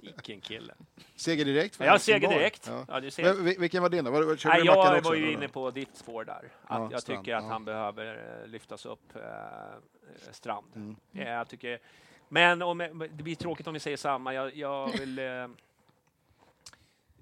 Vilken 0.01 0.41
kille. 0.41 0.73
Seger 1.15 1.45
direkt? 1.45 1.75
för 1.75 1.85
Jag 1.85 2.01
seger 2.01 2.29
direkt. 2.29 2.67
Ja. 2.67 2.85
Ja, 2.87 2.99
du 2.99 3.11
ser. 3.11 3.23
Men, 3.23 3.45
vil- 3.47 3.59
vilken 3.59 3.81
var 3.83 3.89
din 3.89 4.05
då? 4.05 4.11
Var, 4.11 4.21
var, 4.23 4.37
Nej, 4.45 4.61
jag 4.65 4.77
också, 4.95 5.09
var 5.09 5.15
ju 5.15 5.23
eller? 5.23 5.33
inne 5.33 5.47
på 5.47 5.71
ditt 5.71 5.95
spår 5.97 6.23
där. 6.25 6.33
Att 6.33 6.41
Ja, 6.69 6.89
jag 6.91 7.01
Strand, 7.01 7.19
tycker 7.23 7.35
att 7.35 7.43
ja. 7.43 7.49
han 7.49 7.65
behöver 7.65 8.39
eh, 8.43 8.47
lyftas 8.47 8.85
upp, 8.85 9.15
eh, 9.15 9.21
Strand. 10.31 10.67
Mm. 10.75 10.95
Eh, 11.13 11.27
Jag 11.29 11.47
tycker, 11.49 11.79
men 12.29 12.61
om, 12.61 12.77
det 13.11 13.23
blir 13.23 13.35
tråkigt 13.35 13.67
om 13.67 13.73
vi 13.73 13.79
säger 13.79 13.97
samma. 13.97 14.33
Jag, 14.33 14.55
jag 14.55 14.97
vill... 14.97 15.19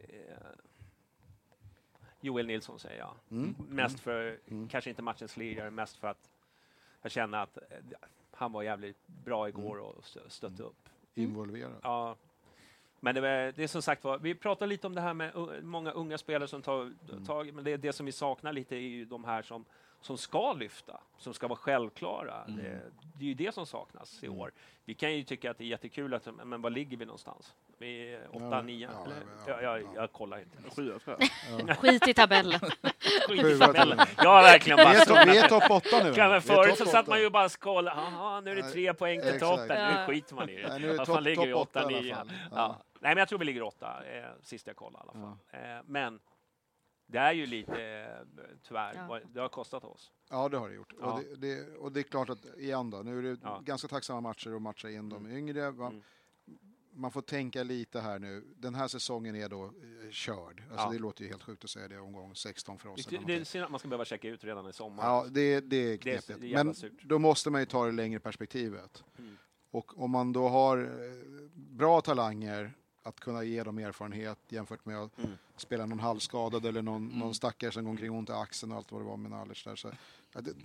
Eh, 0.10 0.36
Joel 2.22 2.48
Nilsson 2.48 2.80
säger 2.80 3.00
jag. 3.00 3.14
Mm. 3.32 3.56
Mest 3.70 4.00
för, 4.00 4.40
Mm. 4.48 4.68
kanske 4.68 4.90
inte 4.90 5.02
matchens 5.02 5.38
lirare, 5.38 5.72
mest 5.72 5.98
för 5.98 6.08
att 6.08 6.30
jag 7.02 7.12
känner 7.12 7.38
att 7.44 7.58
eh, 7.58 7.64
han 8.32 8.52
var 8.52 8.64
jävligt 8.64 9.08
bra 9.08 9.50
igår 9.50 9.78
och 9.78 10.04
stö- 10.04 10.30
stötte 10.30 10.64
upp. 10.64 10.90
Involverad. 11.14 11.74
Ja. 11.84 12.16
Men 13.00 13.16
det, 13.16 13.22
var, 13.22 13.30
det 13.52 13.64
är 13.64 13.68
som 13.68 13.82
sagt 13.82 14.04
var, 14.04 14.18
vi 14.18 14.36
pratar 14.36 14.68
lite 14.68 14.88
om 14.88 14.96
det 14.96 15.02
här 15.02 15.14
med 15.14 15.32
många 15.64 15.92
unga 15.92 16.18
spelare 16.18 16.48
som 16.48 16.62
tar 16.62 16.82
Mm. 17.12 17.26
tag, 17.26 17.54
men 17.54 17.64
det, 17.64 17.78
det 17.78 17.94
som 17.94 18.06
vi 18.06 18.12
saknar 18.12 18.54
lite 18.54 18.76
är 18.76 18.80
ju 18.80 19.06
de 19.06 19.24
här 19.24 19.42
som, 19.42 19.66
som 20.06 20.18
ska 20.18 20.54
lyfta, 20.54 21.00
som 21.18 21.34
ska 21.34 21.48
vara 21.48 21.60
självklara. 21.60 22.44
Mm. 22.44 22.58
Det, 22.64 22.82
det 23.18 23.26
är 23.26 23.28
ju 23.28 23.34
det 23.34 23.54
som 23.54 23.66
saknas 23.66 24.24
i 24.24 24.28
år. 24.28 24.52
Vi 24.86 24.94
kan 24.94 25.14
ju 25.14 25.24
tycka 25.24 25.52
att 25.52 25.58
det 25.58 25.64
är 25.64 25.68
jättekul, 25.68 26.14
att, 26.14 26.28
men 26.46 26.62
var 26.62 26.70
ligger 26.70 26.98
vi 26.98 27.06
någonstans? 27.06 27.56
Vi 27.78 28.14
är 28.14 28.28
åtta, 28.36 28.46
Ja, 28.52 28.62
nio? 28.62 28.90
ja, 28.94 29.06
eller? 29.06 29.16
ja, 29.48 29.62
jag, 29.62 29.64
jag, 29.64 29.82
ja. 29.82 29.88
jag 29.96 30.12
kollar 30.12 30.40
inte. 30.40 30.58
Sjua 30.76 31.00
tror 31.00 31.18
jag. 31.60 31.78
skit 31.78 32.08
i 32.08 32.14
tabellen. 32.14 32.60
Skit 33.28 33.46
i 33.46 33.60
tabellen. 33.60 34.00
Jag 34.18 34.30
har 34.30 34.42
verkligen 34.42 34.78
Vi 34.78 34.84
bara 34.84 34.94
är, 34.94 35.06
topp- 35.06 35.28
vi 35.34 35.38
är 35.38 35.48
topp 35.48 35.72
åtta 35.72 36.04
nu. 36.04 36.12
Vi 36.12 36.20
är 36.22 36.40
förut 36.40 36.78
så 36.78 36.86
satt 36.86 37.08
man 37.08 37.22
ju 37.22 37.30
bara 37.30 37.46
och 37.46 37.52
kollade. 37.60 38.02
Jaha, 38.02 38.42
nu 38.42 38.52
är 38.52 38.56
det 38.56 38.64
tre 38.72 38.94
poäng 38.94 39.22
till 39.22 39.40
toppen. 39.40 39.68
Ja. 39.80 40.00
Nu 40.00 40.06
skiter 40.14 40.36
man 40.36 40.50
i 40.50 40.56
det. 40.62 40.68
Nej, 40.68 40.80
nu 40.80 40.90
är 40.90 41.06
det 41.16 41.22
ligger 41.22 41.46
vi? 41.46 41.52
topp 41.54 41.62
åtta 41.62 41.80
Åtta, 41.80 41.90
nio? 41.90 42.16
fall. 42.16 42.32
Ja. 42.52 42.56
Ja. 42.56 42.82
Nej, 43.00 43.12
men 43.16 43.18
jag 43.18 43.28
tror 43.28 43.40
vi 43.40 43.46
ligger 43.46 43.64
åtta, 43.64 44.04
eh, 44.14 44.24
sist 44.42 44.68
jag 44.68 44.76
kollade 44.76 45.06
i 45.06 45.10
alla 45.12 45.22
fall. 45.22 45.62
Eh, 45.78 45.84
men 45.86 46.20
det 47.08 47.18
är 47.18 47.34
ju 47.34 47.46
lite, 47.46 47.82
eh, 47.82 48.44
tyvärr, 48.68 48.94
Ja. 48.96 49.08
vad- 49.08 49.22
det 49.34 49.40
har 49.42 49.50
kostat 49.50 49.84
oss. 49.84 50.12
Ja, 50.30 50.50
det 50.50 50.58
har 50.58 50.70
det 50.70 50.76
gjort. 50.76 50.94
Ja. 51.00 51.14
Och, 51.14 51.24
det, 51.24 51.36
det, 51.36 51.78
och 51.78 51.92
det 51.92 52.00
är 52.00 52.04
klart 52.04 52.30
att, 52.30 52.46
igen 52.58 52.90
då, 52.90 52.98
nu 52.98 53.18
är 53.20 53.24
det 53.24 53.38
Ja. 53.44 53.62
ganska 53.66 53.88
tacksamma 53.88 54.22
matcher 54.22 54.56
att 54.56 54.62
matcha 54.62 54.90
in 54.90 55.10
de 55.10 55.28
yngre. 55.32 55.72
Man, 55.72 55.92
Mm. 55.92 56.04
man 56.94 57.12
får 57.12 57.22
tänka 57.22 57.64
lite 57.64 58.00
här 58.00 58.20
nu. 58.20 58.44
Den 58.58 58.76
här 58.76 58.88
säsongen 58.88 59.36
är 59.36 59.50
då 59.50 59.64
eh, 59.66 60.10
körd. 60.12 60.64
Alltså 60.72 60.86
Ja. 60.88 60.92
Det 60.92 61.00
låter 61.00 61.24
ju 61.24 61.30
helt 61.30 61.44
sjukt 61.44 61.64
att 61.64 61.70
säga 61.70 61.88
det 61.88 62.00
omgång 62.00 62.36
16 62.36 62.78
för 62.80 62.90
oss. 62.90 63.06
Det, 63.06 63.18
det 63.28 63.36
är 63.36 63.44
synd 63.44 63.64
att 63.64 63.72
man 63.72 63.80
ska 63.80 63.90
behöva 63.90 64.06
checka 64.06 64.28
ut 64.28 64.44
redan 64.44 64.68
i 64.70 64.74
sommar. 64.74 65.04
Ja, 65.04 65.26
det, 65.30 65.32
det 65.32 65.56
är 65.58 65.62
Det 65.62 65.94
är- 65.94 65.98
knepigt. 65.98 66.42
det 66.42 66.54
är 66.54 66.64
Men 66.64 66.74
surt. 66.76 67.04
då 67.04 67.20
måste 67.20 67.50
man 67.50 67.62
ju 67.62 67.66
ta 67.66 67.86
det 67.86 67.92
längre 67.92 68.20
perspektivet. 68.20 69.04
Mm. 69.18 69.38
Och 69.72 70.00
om 70.04 70.12
man 70.12 70.34
då 70.34 70.48
har 70.48 70.78
eh, 70.78 71.50
bra 71.56 72.02
talanger 72.02 72.74
att 73.06 73.20
kunna 73.20 73.44
ge 73.44 73.64
dem 73.64 73.78
erfarenhet 73.78 74.38
jämfört 74.50 74.86
med 74.86 74.98
att 75.00 75.18
Mm. 75.18 75.32
spela 75.58 75.86
någon 75.86 76.00
halvskadad 76.00 76.66
eller 76.66 76.82
någon, 76.82 77.08
någon 77.08 77.36
stackare 77.36 77.72
som 77.72 77.84
går 77.84 77.92
omkring 77.92 78.12
ont 78.12 78.30
i 78.30 78.32
axeln 78.34 78.72
och 78.72 78.78
allt 78.78 78.92
vad 78.92 79.02
det 79.02 79.06
var 79.06 79.18
med 79.18 79.32
Nalic 79.32 79.64
där. 79.64 79.76
Så, 79.76 79.92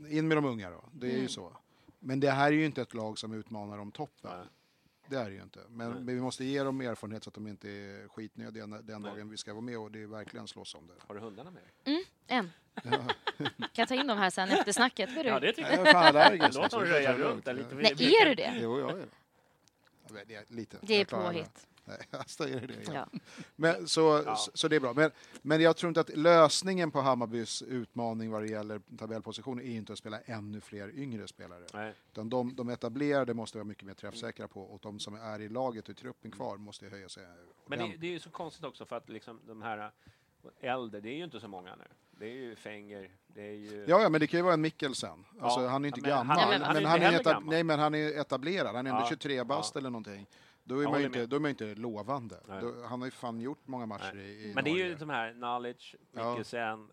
in 0.09 0.29
med 0.29 0.37
de 0.37 0.45
unga 0.45 0.71
då, 0.71 0.85
det 0.93 1.07
är 1.07 1.11
ju 1.11 1.17
Mm. 1.17 1.29
så. 1.29 1.53
Men 1.99 2.21
det 2.21 2.31
här 2.31 2.47
är 2.47 2.53
ju 2.57 2.65
inte 2.65 2.83
ett 2.83 2.95
lag 2.95 3.19
som 3.19 3.33
utmanar 3.33 3.79
om 3.79 3.93
toppen. 3.93 4.31
Nej. 4.39 4.47
Det 5.07 5.17
är 5.17 5.31
det 5.31 5.35
ju 5.37 5.43
inte. 5.43 5.61
Men, 5.69 5.91
men 5.91 6.07
vi 6.07 6.21
måste 6.21 6.45
ge 6.45 6.63
dem 6.63 6.81
erfarenhet 6.81 7.25
så 7.25 7.31
att 7.31 7.35
de 7.35 7.47
inte 7.47 7.69
är 7.71 8.09
skitnödiga 8.09 8.67
när- 8.67 8.83
den 8.83 9.03
Nej. 9.03 9.11
dagen 9.13 9.31
vi 9.31 9.37
ska 9.37 9.53
vara 9.53 9.61
med 9.63 9.79
och 9.79 9.91
det 9.91 10.03
är 10.03 10.07
verkligen 10.07 10.47
slåss 10.49 10.75
om 10.75 10.87
det. 10.87 10.95
Har 11.07 11.15
du 11.15 11.21
hundarna 11.21 11.51
med 11.51 11.63
dig? 11.63 12.05
En. 12.27 12.51
Kan 13.59 13.59
jag 13.75 13.89
ta 13.89 13.95
in 13.95 14.07
dem 14.07 14.19
här 14.19 14.31
sen 14.31 14.49
efter 14.49 14.73
snacket? 14.73 15.11
Är 15.17 15.25
Ja, 15.25 15.41
du? 15.41 15.47
det 15.47 15.53
tycker 15.53 15.71
Jag 15.71 15.79
jag. 15.81 15.89
är 15.89 15.93
fan 15.93 16.17
allergisk. 16.17 16.59
Låt 16.59 16.71
dem 16.71 16.81
röja 16.83 17.17
runt 17.19 17.45
där 17.45 17.55
lite. 17.55 17.75
Nej, 17.75 18.15
är 18.23 18.27
du 18.29 18.35
det? 18.35 18.59
Jo, 18.63 18.79
jag 18.81 18.91
är 18.91 19.07
det. 20.27 20.51
Lite. 20.51 20.77
Det 20.83 20.95
är 20.95 21.05
påhitt. 21.05 21.67
Nej, 21.91 22.07
alltså 22.21 22.45
är 22.45 22.61
det 22.67 22.75
igen. 22.75 22.93
Ja. 22.95 23.07
Men, 23.57 23.89
så, 23.89 24.23
Ja. 24.27 24.37
så, 24.37 24.51
så 24.55 24.69
det 24.69 24.77
är 24.77 24.81
bra. 24.81 24.93
Men, 24.95 25.11
men 25.43 25.61
jag 25.61 25.77
tror 25.77 25.89
inte 25.89 26.01
att 26.01 26.17
lösningen 26.17 26.91
på 26.91 27.01
Hammarbys 27.01 27.63
utmaning 27.63 28.31
vad 28.31 28.43
det 28.43 28.49
gäller 28.49 28.81
tabellposition 28.99 29.61
är 29.61 29.65
inte 29.65 29.93
att 29.93 29.99
spela 29.99 30.21
ännu 30.21 30.61
fler 30.61 30.99
yngre 30.99 31.29
spelare. 31.29 31.65
Nej. 31.75 31.95
Utan 32.13 32.29
de, 32.31 32.55
de 32.57 32.69
etablerade 32.69 33.35
måste 33.35 33.59
vara 33.59 33.65
mycket 33.65 33.85
mer 33.85 33.95
träffsäkra 33.95 34.49
på 34.49 34.63
och 34.63 34.79
de 34.83 34.99
som 34.99 35.15
är 35.15 35.41
i 35.41 35.49
laget 35.49 35.85
och 35.85 35.91
i 35.91 35.95
truppen 35.95 36.31
kvar 36.31 36.57
måste 36.57 36.85
ju 36.85 36.91
höja 36.91 37.09
sig. 37.09 37.27
Men 37.67 37.79
det, 37.79 37.97
det 37.99 38.07
är 38.07 38.11
ju 38.11 38.21
så 38.21 38.31
konstigt 38.31 38.65
också 38.65 38.85
för 38.85 38.97
att 38.97 39.09
liksom 39.09 39.41
de 39.47 39.63
här 39.63 39.91
äldre, 40.61 41.01
det 41.01 41.09
är 41.09 41.17
ju 41.17 41.25
inte 41.25 41.41
så 41.41 41.49
många 41.49 41.77
nu. 41.77 41.85
Det 42.11 42.27
är 42.27 42.35
ju 42.35 42.57
Fenger, 42.57 43.11
det 43.27 43.43
är 43.43 43.53
ju... 43.55 43.85
Ja, 43.89 44.03
ja, 44.03 44.09
men 44.09 44.21
det 44.21 44.27
kan 44.27 44.39
ju 44.39 44.45
vara 44.45 44.55
en 44.55 44.61
Mikkelsen. 44.61 45.25
Alltså, 45.41 45.61
Ja, 45.63 45.69
han 45.69 45.85
är 45.85 45.89
inte 45.89 46.01
men 46.01 46.11
gammal. 46.11 46.39
han 46.39 46.53
är 46.53 46.59
men, 46.59 46.77
inte 46.77 46.89
han 46.89 47.01
är 47.03 47.05
heller 47.05 47.19
etab- 47.19 47.33
gammal. 47.33 47.51
nej, 47.55 47.65
men 47.65 47.79
han 47.79 47.95
är 47.95 48.21
etablerad. 48.21 48.77
Han 48.77 48.87
är 48.87 48.91
ändå 48.91 49.03
Ja, 49.03 49.09
23 49.09 49.45
bast 49.45 49.75
ja. 49.75 49.79
eller 49.79 49.91
någonting. 49.91 50.27
Då 50.75 50.81
är, 50.81 50.89
man 50.89 51.05
inte, 51.05 51.27
då 51.27 51.37
är 51.37 51.41
man 51.41 51.49
ju 51.49 51.67
inte 51.69 51.81
lovande. 51.81 52.41
Nej. 52.49 52.61
Då, 52.63 52.75
han 52.89 53.01
har 53.01 53.07
ju 53.07 53.11
fan 53.11 53.41
gjort 53.41 53.59
många 53.65 53.87
matcher 53.87 54.13
Nej. 54.15 54.25
i, 54.27 54.51
i 54.51 54.55
Men 54.55 54.65
det 54.65 54.71
är 54.71 54.75
ju 54.75 54.83
Norge. 54.83 54.97
de 54.97 55.11
här 55.11 55.33
Knowledge, 55.33 55.95
Ja. 56.13 56.31
Mikkelsen 56.31 56.89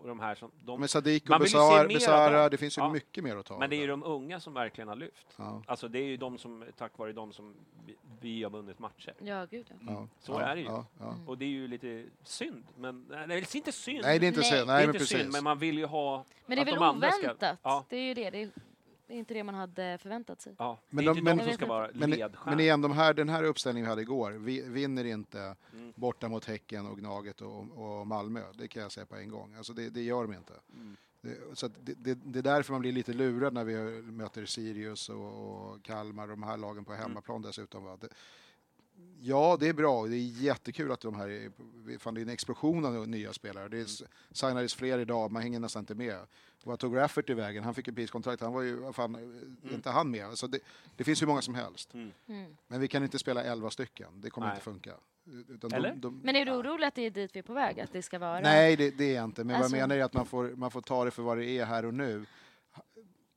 och 0.00 0.08
de 0.08 0.20
här 0.20 0.34
som... 0.34 0.50
De, 0.64 0.80
Men 0.80 0.88
Sadiq 0.88 1.30
och 1.30 1.40
Besara, 1.40 1.88
Besara 1.88 2.48
det 2.48 2.56
finns 2.56 2.78
ju 2.78 2.82
Ja. 2.82 2.92
mycket 2.92 3.24
mer 3.24 3.36
att 3.36 3.46
ta 3.46 3.58
men 3.58 3.70
det 3.70 3.76
är 3.76 3.80
ju 3.80 3.86
de 3.86 4.02
unga 4.04 4.40
som 4.40 4.54
verkligen 4.54 4.88
har 4.88 4.96
lyft. 4.96 5.26
Ja. 5.36 5.62
Alltså 5.66 5.88
det 5.88 5.98
är 5.98 6.04
ju 6.04 6.16
de 6.16 6.38
som, 6.38 6.64
tack 6.78 6.98
vare 6.98 7.12
dem 7.12 7.32
som 7.32 7.54
vi, 7.86 7.96
vi 8.20 8.42
har 8.42 8.50
vunnit 8.50 8.78
matcher. 8.78 9.14
Ja, 9.22 9.46
gud 9.50 9.66
ja. 9.70 9.76
Ja. 9.92 10.08
Så 10.20 10.32
ja. 10.32 10.40
är 10.40 10.54
det 10.54 10.60
ju. 10.60 10.66
Ja. 10.66 10.86
Ja. 11.00 11.14
Och 11.26 11.38
det 11.38 11.44
är 11.44 11.48
ju 11.48 11.68
lite 11.68 12.04
synd. 12.24 12.64
Men, 12.76 13.06
nej, 13.10 13.26
det 13.28 13.34
är 13.34 13.56
inte 13.56 13.72
synd. 13.72 14.00
Nej, 14.02 14.18
det 14.18 14.26
är 14.26 14.28
inte 14.28 14.40
Nej. 14.40 14.50
synd. 14.50 14.68
Det 14.68 14.72
är 14.72 14.76
Nej, 14.76 14.86
men 14.86 14.94
inte 14.94 14.98
precis. 14.98 15.18
synd, 15.18 15.32
men 15.32 15.44
man 15.44 15.58
vill 15.58 15.78
ju 15.78 15.86
ha... 15.86 16.24
Men 16.46 16.56
det 16.56 16.60
är 16.62 16.62
att 16.62 16.66
väl 16.68 17.00
de 17.00 17.10
ska- 17.10 17.18
oväntat? 17.28 17.58
Ja. 17.62 17.84
Det 17.88 17.96
är 17.96 18.02
ju 18.02 18.14
det. 18.14 18.30
Det 18.30 18.42
är, 18.42 18.50
det 19.12 19.16
är 19.16 19.18
inte 19.18 19.34
det 19.34 19.44
man 19.44 19.54
hade 19.54 19.98
förväntat 19.98 20.40
sig. 20.40 20.54
Ja, 20.58 20.78
Men 20.90 21.04
det 21.04 21.10
är 21.10 21.14
de- 21.14 21.18
inte 21.18 21.30
de 21.30 21.36
men- 21.36 21.44
som 21.44 21.54
ska 21.54 21.66
vara 21.66 21.86
ledstjärnor. 21.86 22.38
men 22.46 22.60
igen, 22.60 22.80
de 22.80 22.92
här, 22.92 23.14
den 23.14 23.28
här 23.28 23.44
uppställningen 23.44 23.84
vi 23.86 23.90
hade 23.90 24.02
igår, 24.02 24.30
vi 24.32 24.60
vinner 24.68 25.04
inte 25.04 25.56
Mm. 25.72 25.92
borta 25.96 26.28
mot 26.28 26.44
Häcken 26.44 26.86
och 26.86 26.98
Gnaget 26.98 27.40
och, 27.40 27.60
och 28.00 28.06
Malmö. 28.06 28.40
Det 28.54 28.68
kan 28.68 28.82
jag 28.82 28.92
säga 28.92 29.06
på 29.06 29.16
en 29.16 29.28
gång. 29.28 29.54
Alltså 29.54 29.72
det, 29.72 29.90
det 29.90 30.02
gör 30.02 30.22
de 30.22 30.32
inte. 30.34 30.52
Mm. 30.74 30.96
Det, 31.20 31.36
så 31.58 31.66
att 31.66 31.72
det, 31.80 31.94
det, 31.94 32.14
det 32.24 32.38
är 32.38 32.42
därför 32.42 32.72
man 32.72 32.80
blir 32.80 32.92
lite 32.92 33.12
lurad 33.12 33.54
när 33.54 33.64
vi 33.64 34.02
möter 34.02 34.46
Sirius 34.46 35.08
och, 35.08 35.72
och 35.72 35.82
Kalmar 35.82 36.22
och 36.22 36.28
de 36.30 36.42
här 36.42 36.56
lagen 36.56 36.84
på 36.84 36.92
hemmaplan 36.92 37.42
dessutom. 37.42 37.84
Va? 37.84 37.98
Ja, 39.20 39.56
det 39.60 39.68
är 39.68 39.72
bra. 39.72 40.06
Det 40.06 40.16
är 40.16 40.42
jättekul 40.42 40.92
att 40.92 41.00
de 41.00 41.14
här 41.14 41.28
är, 41.28 41.50
fan, 41.98 42.14
det 42.14 42.20
är 42.20 42.22
en 42.22 42.28
explosion 42.28 42.84
av 42.84 43.08
nya 43.08 43.32
spelare. 43.32 43.68
Det 43.68 43.78
är, 43.80 43.86
signades 44.34 44.74
fler 44.74 44.98
idag, 44.98 45.32
man 45.32 45.42
hänger 45.42 45.60
nästan 45.60 45.82
inte 45.82 45.94
med. 45.94 46.18
Vad 46.64 46.78
tog 46.78 46.96
Rafferty 46.96 47.34
vägen? 47.34 47.64
Han 47.64 47.74
fick 47.74 47.86
ju 47.86 47.94
priskontrakt, 47.94 48.42
han 48.42 48.52
var 48.52 48.62
ju, 48.62 48.92
fan, 48.92 49.42
inte 49.72 49.90
han 49.90 50.10
med? 50.10 50.26
Alltså 50.26 50.46
det, 50.46 50.58
det 50.96 51.04
finns 51.04 51.22
ju 51.22 51.26
många 51.26 51.42
som 51.42 51.54
helst. 51.54 51.94
Mm. 51.94 52.10
Mm. 52.28 52.56
Men 52.68 52.80
vi 52.80 52.88
kan 52.88 53.02
inte 53.02 53.18
spela 53.18 53.44
11 53.44 53.70
stycken, 53.70 54.20
det 54.20 54.30
kommer 54.30 54.46
Nej. 54.46 54.54
inte 54.56 54.64
funka. 54.64 54.94
Utan 55.48 55.72
Eller? 55.72 55.90
De, 55.90 56.00
de, 56.00 56.20
Men 56.24 56.36
är 56.36 56.44
du 56.46 56.52
orolig 56.52 56.86
att 56.86 56.94
det 56.94 57.02
är 57.06 57.10
dit 57.10 57.36
vi 57.36 57.38
är 57.38 57.42
på 57.42 57.52
väg? 57.52 57.80
Att 57.80 57.92
det 57.92 58.02
ska 58.02 58.18
vara... 58.18 58.40
Nej, 58.40 58.76
det, 58.76 58.90
det 58.90 59.04
är 59.04 59.14
jag 59.14 59.24
inte. 59.24 59.44
Men 59.44 59.56
Alltså- 59.56 59.72
vad 59.72 59.80
jag 59.80 59.88
menar 59.88 60.00
är 60.00 60.04
att 60.04 60.12
man 60.12 60.26
får, 60.26 60.50
man 60.56 60.70
får 60.70 60.80
ta 60.80 61.04
det 61.04 61.10
för 61.10 61.22
vad 61.22 61.38
det 61.38 61.46
är 61.46 61.64
här 61.64 61.84
och 61.84 61.94
nu. 61.94 62.26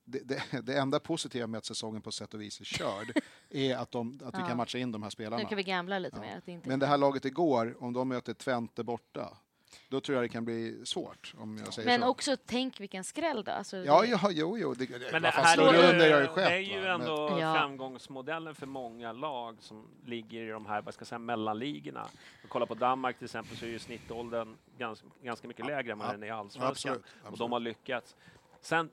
Det, 0.06 0.20
det, 0.20 0.44
det 0.64 0.78
enda 0.78 1.00
positiva 1.00 1.48
med 1.48 1.58
att 1.58 1.66
säsongen 1.66 2.02
på 2.02 2.12
sätt 2.12 2.34
och 2.34 2.42
vis 2.42 2.60
är 2.62 2.66
körd 2.66 3.12
är 3.50 3.76
att, 3.76 3.92
de, 3.92 4.20
att 4.24 4.36
vi 4.36 4.40
Ja. 4.42 4.48
kan 4.48 4.58
matcha 4.58 4.78
in 4.78 4.92
de 4.92 5.04
här 5.04 5.10
spelarna. 5.10 5.38
Nu 5.38 5.46
kan 5.50 5.56
vi 5.58 5.64
gambla 5.64 6.00
lite 6.00 6.16
Ja. 6.18 6.22
mer. 6.22 6.38
Att 6.38 6.46
det 6.46 6.52
inte... 6.52 6.70
Men 6.70 6.80
det 6.80 6.86
här 6.88 6.98
laget 6.98 7.26
igår, 7.26 7.76
om 7.80 7.94
de 7.94 8.08
möter 8.08 8.34
Twente 8.34 8.84
borta, 8.84 9.38
då 9.90 10.00
tror 10.02 10.16
jag 10.16 10.24
det 10.24 10.30
kan 10.30 10.46
bli 10.46 10.82
svårt. 10.86 11.34
Om 11.38 11.58
jag 11.58 11.74
säger 11.74 11.90
Men 11.90 12.02
så. 12.02 12.08
också 12.08 12.38
tänk 12.46 12.80
vilken 12.80 13.04
skräll 13.04 13.44
då. 13.44 13.52
Alltså, 13.52 13.78
Ja, 13.78 14.02
det- 14.02 14.08
ja, 14.08 14.30
jo, 14.32 14.58
jo. 14.58 14.74
Det, 14.74 14.90
Men 15.12 15.22
det 15.22 15.30
här 15.30 15.58
är 15.58 15.90
under 15.94 16.10
ju 16.18 16.22
ju, 16.22 16.28
skett. 16.28 16.36
det 16.36 16.54
är 16.54 16.58
ju 16.60 16.82
va? 16.82 16.98
Men- 16.98 17.02
ändå 17.02 17.38
Ja. 17.42 17.54
framgångsmodellen 17.54 18.56
för 18.56 18.66
många 18.66 19.12
lag 19.14 19.58
som 19.60 19.88
ligger 20.06 20.44
i 20.44 20.50
de 20.50 20.66
här 20.66 20.82
vad 20.82 20.94
ska 20.94 21.02
jag 21.02 21.08
säga, 21.08 21.20
mellanligorna. 21.20 22.08
Kollar 22.48 22.66
på 22.66 22.76
Danmark 22.76 23.18
till 23.18 23.26
exempel 23.26 23.58
så 23.58 23.66
är 23.66 23.70
ju 23.70 23.80
snittåldern 23.80 24.58
ganska, 24.78 25.08
ganska 25.24 25.48
mycket 25.48 25.66
lägre 25.66 25.92
än 25.92 25.98
vad 25.98 26.08
Ja, 26.08 26.12
den 26.12 26.24
är 26.24 26.28
i 26.28 26.30
Allsvenskan. 26.30 26.70
absolut, 26.94 27.06
Och 27.32 27.38
de 27.38 27.52
har 27.52 27.60
lyckats. 27.60 28.16
Sen, 28.66 28.90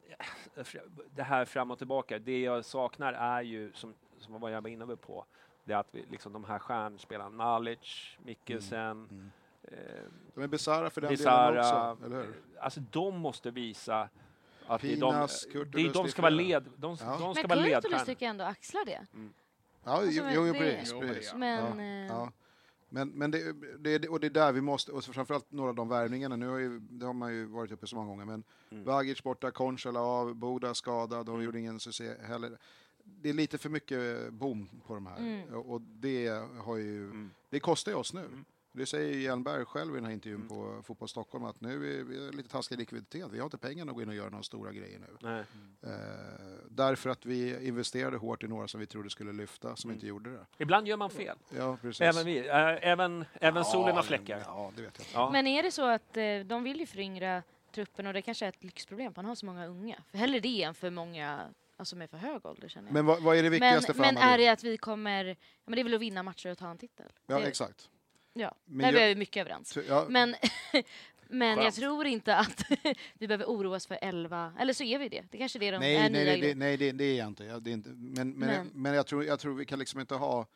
det 1.14 1.22
här 1.22 1.44
fram 1.44 1.70
och 1.70 1.78
tillbaka, 1.78 2.18
det 2.18 2.40
jag 2.40 2.64
saknar 2.64 3.12
är 3.12 3.42
ju, 3.42 3.72
som, 3.72 3.94
som 4.18 4.40
vad 4.40 4.52
jag 4.52 4.60
var 4.62 4.70
inne 4.70 4.96
på, 4.96 5.24
det 5.64 5.72
är 5.72 5.76
att 5.76 5.88
vi, 5.90 6.04
liksom 6.10 6.32
de 6.32 6.44
här 6.44 6.58
stjärnspelarna, 6.58 7.44
Nalic, 7.44 8.16
Mikkelsen, 8.24 9.08
Mm. 9.10 9.30
De 10.34 10.42
är 10.42 10.46
bisarra 10.48 10.90
för 10.90 11.00
den 11.00 11.08
delen 11.08 11.18
Bizarra. 11.18 11.92
också, 11.92 12.04
eller 12.06 12.16
hur? 12.16 12.34
Alltså 12.60 12.80
de 12.80 13.18
måste 13.18 13.50
visa 13.50 14.08
att 14.66 14.80
det 14.82 14.92
är 14.92 14.94
Pinas, 14.96 15.44
de, 15.46 15.52
Kurtulus, 15.52 15.72
det 15.74 15.80
är, 15.80 15.84
det 15.86 15.92
de 15.92 16.04
är 16.06 16.08
ska 16.10 16.22
vara 16.22 16.30
led, 16.30 16.64
de, 16.76 16.96
Ja. 17.00 17.18
de 17.18 17.34
ska 17.34 17.48
Men 17.48 17.58
vara 17.58 17.64
Kurtulus 17.64 17.64
ledstjärnor. 17.64 18.04
tycker 18.04 18.26
jag 18.26 18.30
ändå 18.30 18.44
axlar 18.44 18.84
det. 18.84 19.06
Ja, 19.84 19.90
Alltså, 19.92 20.10
jo, 20.12 20.22
men 20.24 20.34
jo, 20.34 20.52
precis. 20.52 21.34
Men 21.34 21.76
Men, 21.76 21.78
Ja, 21.78 21.82
eh, 21.82 22.06
ja. 22.06 22.32
Men, 22.94 23.08
men 23.08 23.30
det, 23.30 23.52
det, 23.78 24.08
och 24.08 24.20
det 24.20 24.26
är 24.26 24.30
där 24.30 24.52
vi 24.52 24.60
måste, 24.60 24.92
och 24.92 25.04
framförallt 25.04 25.52
några 25.52 25.68
av 25.70 25.74
de 25.76 25.88
värvningarna, 25.88 26.36
nu 26.36 26.48
har 26.48 26.58
ju, 26.58 26.80
det 26.80 27.06
har 27.06 27.12
man 27.12 27.34
ju 27.34 27.44
varit 27.44 27.72
uppe 27.72 27.86
så 27.86 27.96
många 27.96 28.08
gånger, 28.08 28.24
men 28.24 28.42
Mm. 28.70 28.84
Vagic 28.84 29.22
borta, 29.22 29.50
Konchela 29.50 30.00
av, 30.00 30.34
Boda 30.34 30.74
skadad, 30.74 31.26
de 31.26 31.42
gjorde 31.42 31.58
ingen 31.58 31.80
succé 31.80 32.14
heller. 32.22 32.58
Det 33.04 33.28
är 33.28 33.32
lite 33.32 33.58
för 33.58 33.68
mycket 33.70 34.32
boom 34.32 34.68
på 34.86 34.94
de 34.94 35.06
här 35.06 35.18
Mm. 35.18 35.54
och, 35.54 35.72
och 35.74 35.80
det 35.80 36.28
har 36.58 36.76
ju, 36.76 37.04
Mm. 37.04 37.30
det 37.50 37.60
kostar 37.60 37.92
ju 37.92 37.98
oss 37.98 38.14
nu. 38.14 38.28
Det 38.72 38.86
säger 38.86 39.18
Hjelmberg 39.18 39.64
själv 39.64 39.92
i 39.92 39.94
den 39.94 40.04
här 40.04 40.12
intervjun 40.12 40.48
på 40.48 40.82
Fotboll 40.82 41.08
Stockholm 41.08 41.44
att 41.44 41.60
nu 41.60 42.00
är 42.00 42.04
vi 42.04 42.36
lite 42.36 42.48
taskig 42.48 42.78
likviditet. 42.78 43.28
Vi 43.30 43.38
har 43.38 43.44
inte 43.44 43.58
pengarna 43.58 43.90
att 43.90 43.96
gå 43.96 44.02
in 44.02 44.08
och 44.08 44.14
göra 44.14 44.30
några 44.30 44.42
stora 44.42 44.72
grejer 44.72 44.98
nu. 44.98 45.16
Nej. 45.20 45.44
Eh, 45.82 45.92
därför 46.68 47.10
att 47.10 47.26
vi 47.26 47.66
investerade 47.66 48.16
hårt 48.16 48.42
i 48.42 48.48
några 48.48 48.68
som 48.68 48.80
vi 48.80 48.86
trodde 48.86 49.10
skulle 49.10 49.32
lyfta, 49.32 49.76
som 49.76 49.90
inte 49.90 50.06
gjorde 50.06 50.32
det. 50.32 50.46
Ibland 50.58 50.88
gör 50.88 50.96
man 50.96 51.10
fel. 51.10 51.38
Ja, 51.56 51.76
precis. 51.82 52.00
Även 52.00 52.26
vi. 52.26 52.48
Äh, 52.48 52.88
även 52.88 53.24
även 53.32 53.64
solen 53.64 53.96
har 53.96 54.02
Ja, 54.02 54.02
fläckar. 54.02 54.42
Ja, 54.46 54.72
det 54.76 54.82
vet 54.82 54.98
jag. 54.98 55.22
Ja. 55.22 55.30
Men 55.30 55.46
är 55.46 55.62
det 55.62 55.70
så 55.70 55.86
att 55.86 56.16
eh, 56.16 56.38
de 56.44 56.62
vill 56.62 56.80
ju 56.80 56.86
föryngra 56.86 57.42
truppen 57.74 58.06
och 58.06 58.12
det 58.12 58.22
kanske 58.22 58.44
är 58.44 58.48
ett 58.48 58.64
lyxproblem 58.64 59.08
att 59.08 59.16
man 59.16 59.24
har 59.24 59.34
så 59.34 59.46
många 59.46 59.66
unga? 59.66 60.02
För 60.10 60.18
hellre 60.18 60.40
det 60.40 60.62
än 60.62 60.74
för 60.74 60.90
många 60.90 61.40
alltså 61.76 61.96
med 61.96 62.10
för 62.10 62.16
hög 62.16 62.46
ålder 62.46 62.68
känner 62.68 62.88
jag. 62.88 62.94
Men 62.94 63.06
vad, 63.06 63.22
vad 63.22 63.36
är 63.36 63.42
det 63.42 63.50
men, 63.50 63.52
viktigaste 63.52 63.94
för 63.94 64.00
men 64.00 64.16
är 64.16 64.20
Hammarby? 64.20 64.44
det 64.44 64.48
att 64.48 64.64
vi 64.64 64.76
kommer... 64.76 65.24
Ja, 65.24 65.34
men 65.64 65.74
det 65.74 65.80
är 65.80 65.84
väl 65.84 65.94
att 65.94 66.00
vinna 66.00 66.22
matcher 66.22 66.50
och 66.50 66.58
ta 66.58 66.70
en 66.70 66.78
titel? 66.78 67.06
Ja, 67.26 67.38
det, 67.38 67.46
exakt. 67.46 67.90
Ja, 68.34 68.54
Men 68.64 68.94
där 68.94 69.00
jag- 69.00 69.10
är 69.10 69.14
vi 69.14 69.18
mycket 69.18 69.40
överens. 69.40 69.72
Ty- 69.72 69.82
Ja, 69.88 70.06
Men, 70.08 70.34
men 71.28 71.58
jag 71.58 71.74
tror 71.74 72.06
inte 72.06 72.36
att 72.36 72.64
vi 73.18 73.26
behöver 73.28 73.44
oroa 73.44 73.76
oss 73.76 73.86
för 73.86 73.98
11, 74.02 74.52
eller 74.60 74.72
så 74.72 74.84
är 74.84 74.98
vi 74.98 75.08
det. 75.08 75.22
Det 75.30 75.38
kanske 75.38 75.58
är 75.58 75.60
det 75.60 75.70
de 75.70 75.78
nej, 75.78 75.96
är 75.96 76.10
nej, 76.10 76.24
nej, 76.24 76.40
det, 76.40 76.54
nej 76.54 76.76
det, 76.76 76.92
det 76.92 77.04
är 77.04 77.18
jag 77.18 77.26
inte. 77.28 77.44
Ja, 77.44 77.58
det 77.60 77.70
är 77.70 77.74
inte. 77.74 77.88
Men, 77.90 78.14
men, 78.14 78.38
Men- 78.38 78.70
men, 78.74 78.94
jag, 78.94 79.06
tror, 79.06 79.24
jag 79.24 79.40
tror 79.40 79.54
vi 79.54 79.64
kan 79.64 79.78
liksom 79.78 80.00
inte 80.00 80.14
ha... 80.14 80.46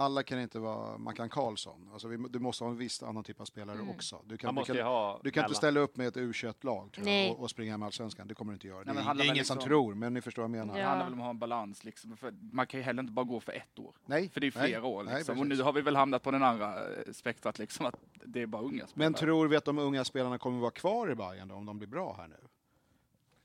Alla 0.00 0.22
kan 0.22 0.40
inte 0.40 0.58
vara 0.58 0.98
Mackan 0.98 1.28
Karlsson. 1.28 1.88
Alltså 1.92 2.08
vi, 2.08 2.16
du 2.30 2.38
måste 2.38 2.64
ha 2.64 2.70
en 2.70 2.76
viss 2.76 3.02
annan 3.02 3.24
typ 3.24 3.40
av 3.40 3.44
spelare 3.44 3.76
Mm. 3.78 3.90
också. 3.90 4.22
Du 4.26 4.36
kan, 4.36 4.54
du 4.54 4.64
kan, 4.64 5.18
du 5.22 5.30
kan 5.30 5.44
inte 5.44 5.54
ställa 5.54 5.80
upp 5.80 5.96
med 5.96 6.06
ett 6.08 6.16
U21-lag 6.16 6.92
tror 6.92 7.04
Nej. 7.04 7.26
jag, 7.26 7.36
och, 7.36 7.42
och 7.42 7.50
springa 7.50 7.78
med 7.78 7.86
allsvenskan. 7.86 8.28
Det 8.28 8.34
kommer 8.34 8.52
du 8.52 8.54
inte 8.54 8.66
göra. 8.66 8.82
Nej, 8.84 8.94
det, 8.94 9.00
det 9.02 9.08
är 9.08 9.24
ingen 9.24 9.44
som 9.44 9.56
liksom- 9.56 9.58
tror, 9.58 9.94
men 9.94 10.14
ni 10.14 10.20
förstår 10.20 10.42
vad 10.42 10.50
jag 10.50 10.58
menar. 10.58 10.74
Det 10.74 10.80
Ja. 10.80 10.86
handlar 10.88 11.04
väl 11.06 11.12
om 11.12 11.18
att 11.20 11.24
ha 11.24 11.30
en 11.30 11.38
balans. 11.38 11.84
Liksom. 11.84 12.16
För 12.16 12.34
man 12.52 12.66
kan 12.66 12.80
ju 12.80 12.84
heller 12.84 13.00
inte 13.02 13.12
bara 13.12 13.24
gå 13.24 13.40
för 13.40 13.52
ett 13.52 13.78
år. 13.78 13.92
Nej, 14.06 14.28
För 14.30 14.40
det 14.40 14.46
är 14.46 14.52
nej, 14.58 14.68
flera 14.68 14.84
år. 14.86 15.02
nej, 15.04 15.14
Liksom. 15.16 15.38
och 15.40 15.46
nu 15.46 15.62
har 15.62 15.72
vi 15.72 15.80
väl 15.80 15.96
hamnat 15.96 16.22
på 16.22 16.30
den 16.30 16.42
andra 16.42 16.74
eh, 16.78 17.12
spektrat, 17.12 17.58
liksom, 17.58 17.86
att 17.86 17.94
det 18.24 18.42
är 18.42 18.46
bara 18.46 18.62
unga 18.62 18.86
spelare. 18.86 18.92
Men 19.10 19.14
tror 19.14 19.46
vi 19.48 19.56
att 19.56 19.64
de 19.64 19.78
unga 19.78 20.04
spelarna 20.04 20.38
kommer 20.38 20.60
vara 20.60 20.70
kvar 20.70 21.10
i 21.10 21.14
Bayern 21.14 21.48
då, 21.48 21.54
om 21.54 21.66
de 21.66 21.78
blir 21.78 21.88
bra 21.88 22.14
här 22.18 22.28
nu? 22.28 22.36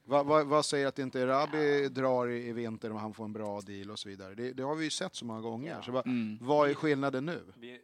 Vad 0.05 0.25
va, 0.25 0.43
vad 0.43 0.65
säger 0.65 0.87
att 0.87 0.99
inte 0.99 1.19
Erabi 1.19 1.87
drar 1.89 2.27
i, 2.27 2.47
i 2.47 2.53
vinter 2.53 2.91
om 2.91 2.97
han 2.97 3.13
får 3.13 3.25
en 3.25 3.33
bra 3.33 3.61
deal 3.61 3.91
och 3.91 3.99
så 3.99 4.09
vidare? 4.09 4.35
Det, 4.35 4.51
det 4.53 4.63
har 4.63 4.75
vi 4.75 4.83
ju 4.83 4.89
sett 4.89 5.15
så 5.15 5.25
många 5.25 5.41
gånger. 5.41 5.81
Så 5.81 5.91
vad, 5.91 6.05
Mm. 6.07 6.37
vad 6.41 6.69
är 6.69 6.73
skillnaden 6.73 7.25
nu? 7.25 7.41
Vi, 7.55 7.71
eh, 7.71 7.77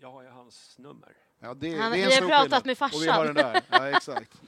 jag 0.00 0.12
har 0.12 0.22
ju 0.22 0.28
hans 0.28 0.78
nummer. 0.78 1.08
Ja, 1.40 1.54
det, 1.54 1.76
Han- 1.78 1.92
det 1.92 1.96
vi 1.96 2.02
har 2.04 2.10
pratat 2.20 2.42
skillnad. 2.42 2.66
med 2.66 2.78
farsan. 2.78 2.96
Och 2.98 3.02
vi 3.04 3.08
har 3.08 3.24
den 3.26 3.34
där. 3.34 3.60
Ja, 3.70 3.88
exakt. 3.88 4.40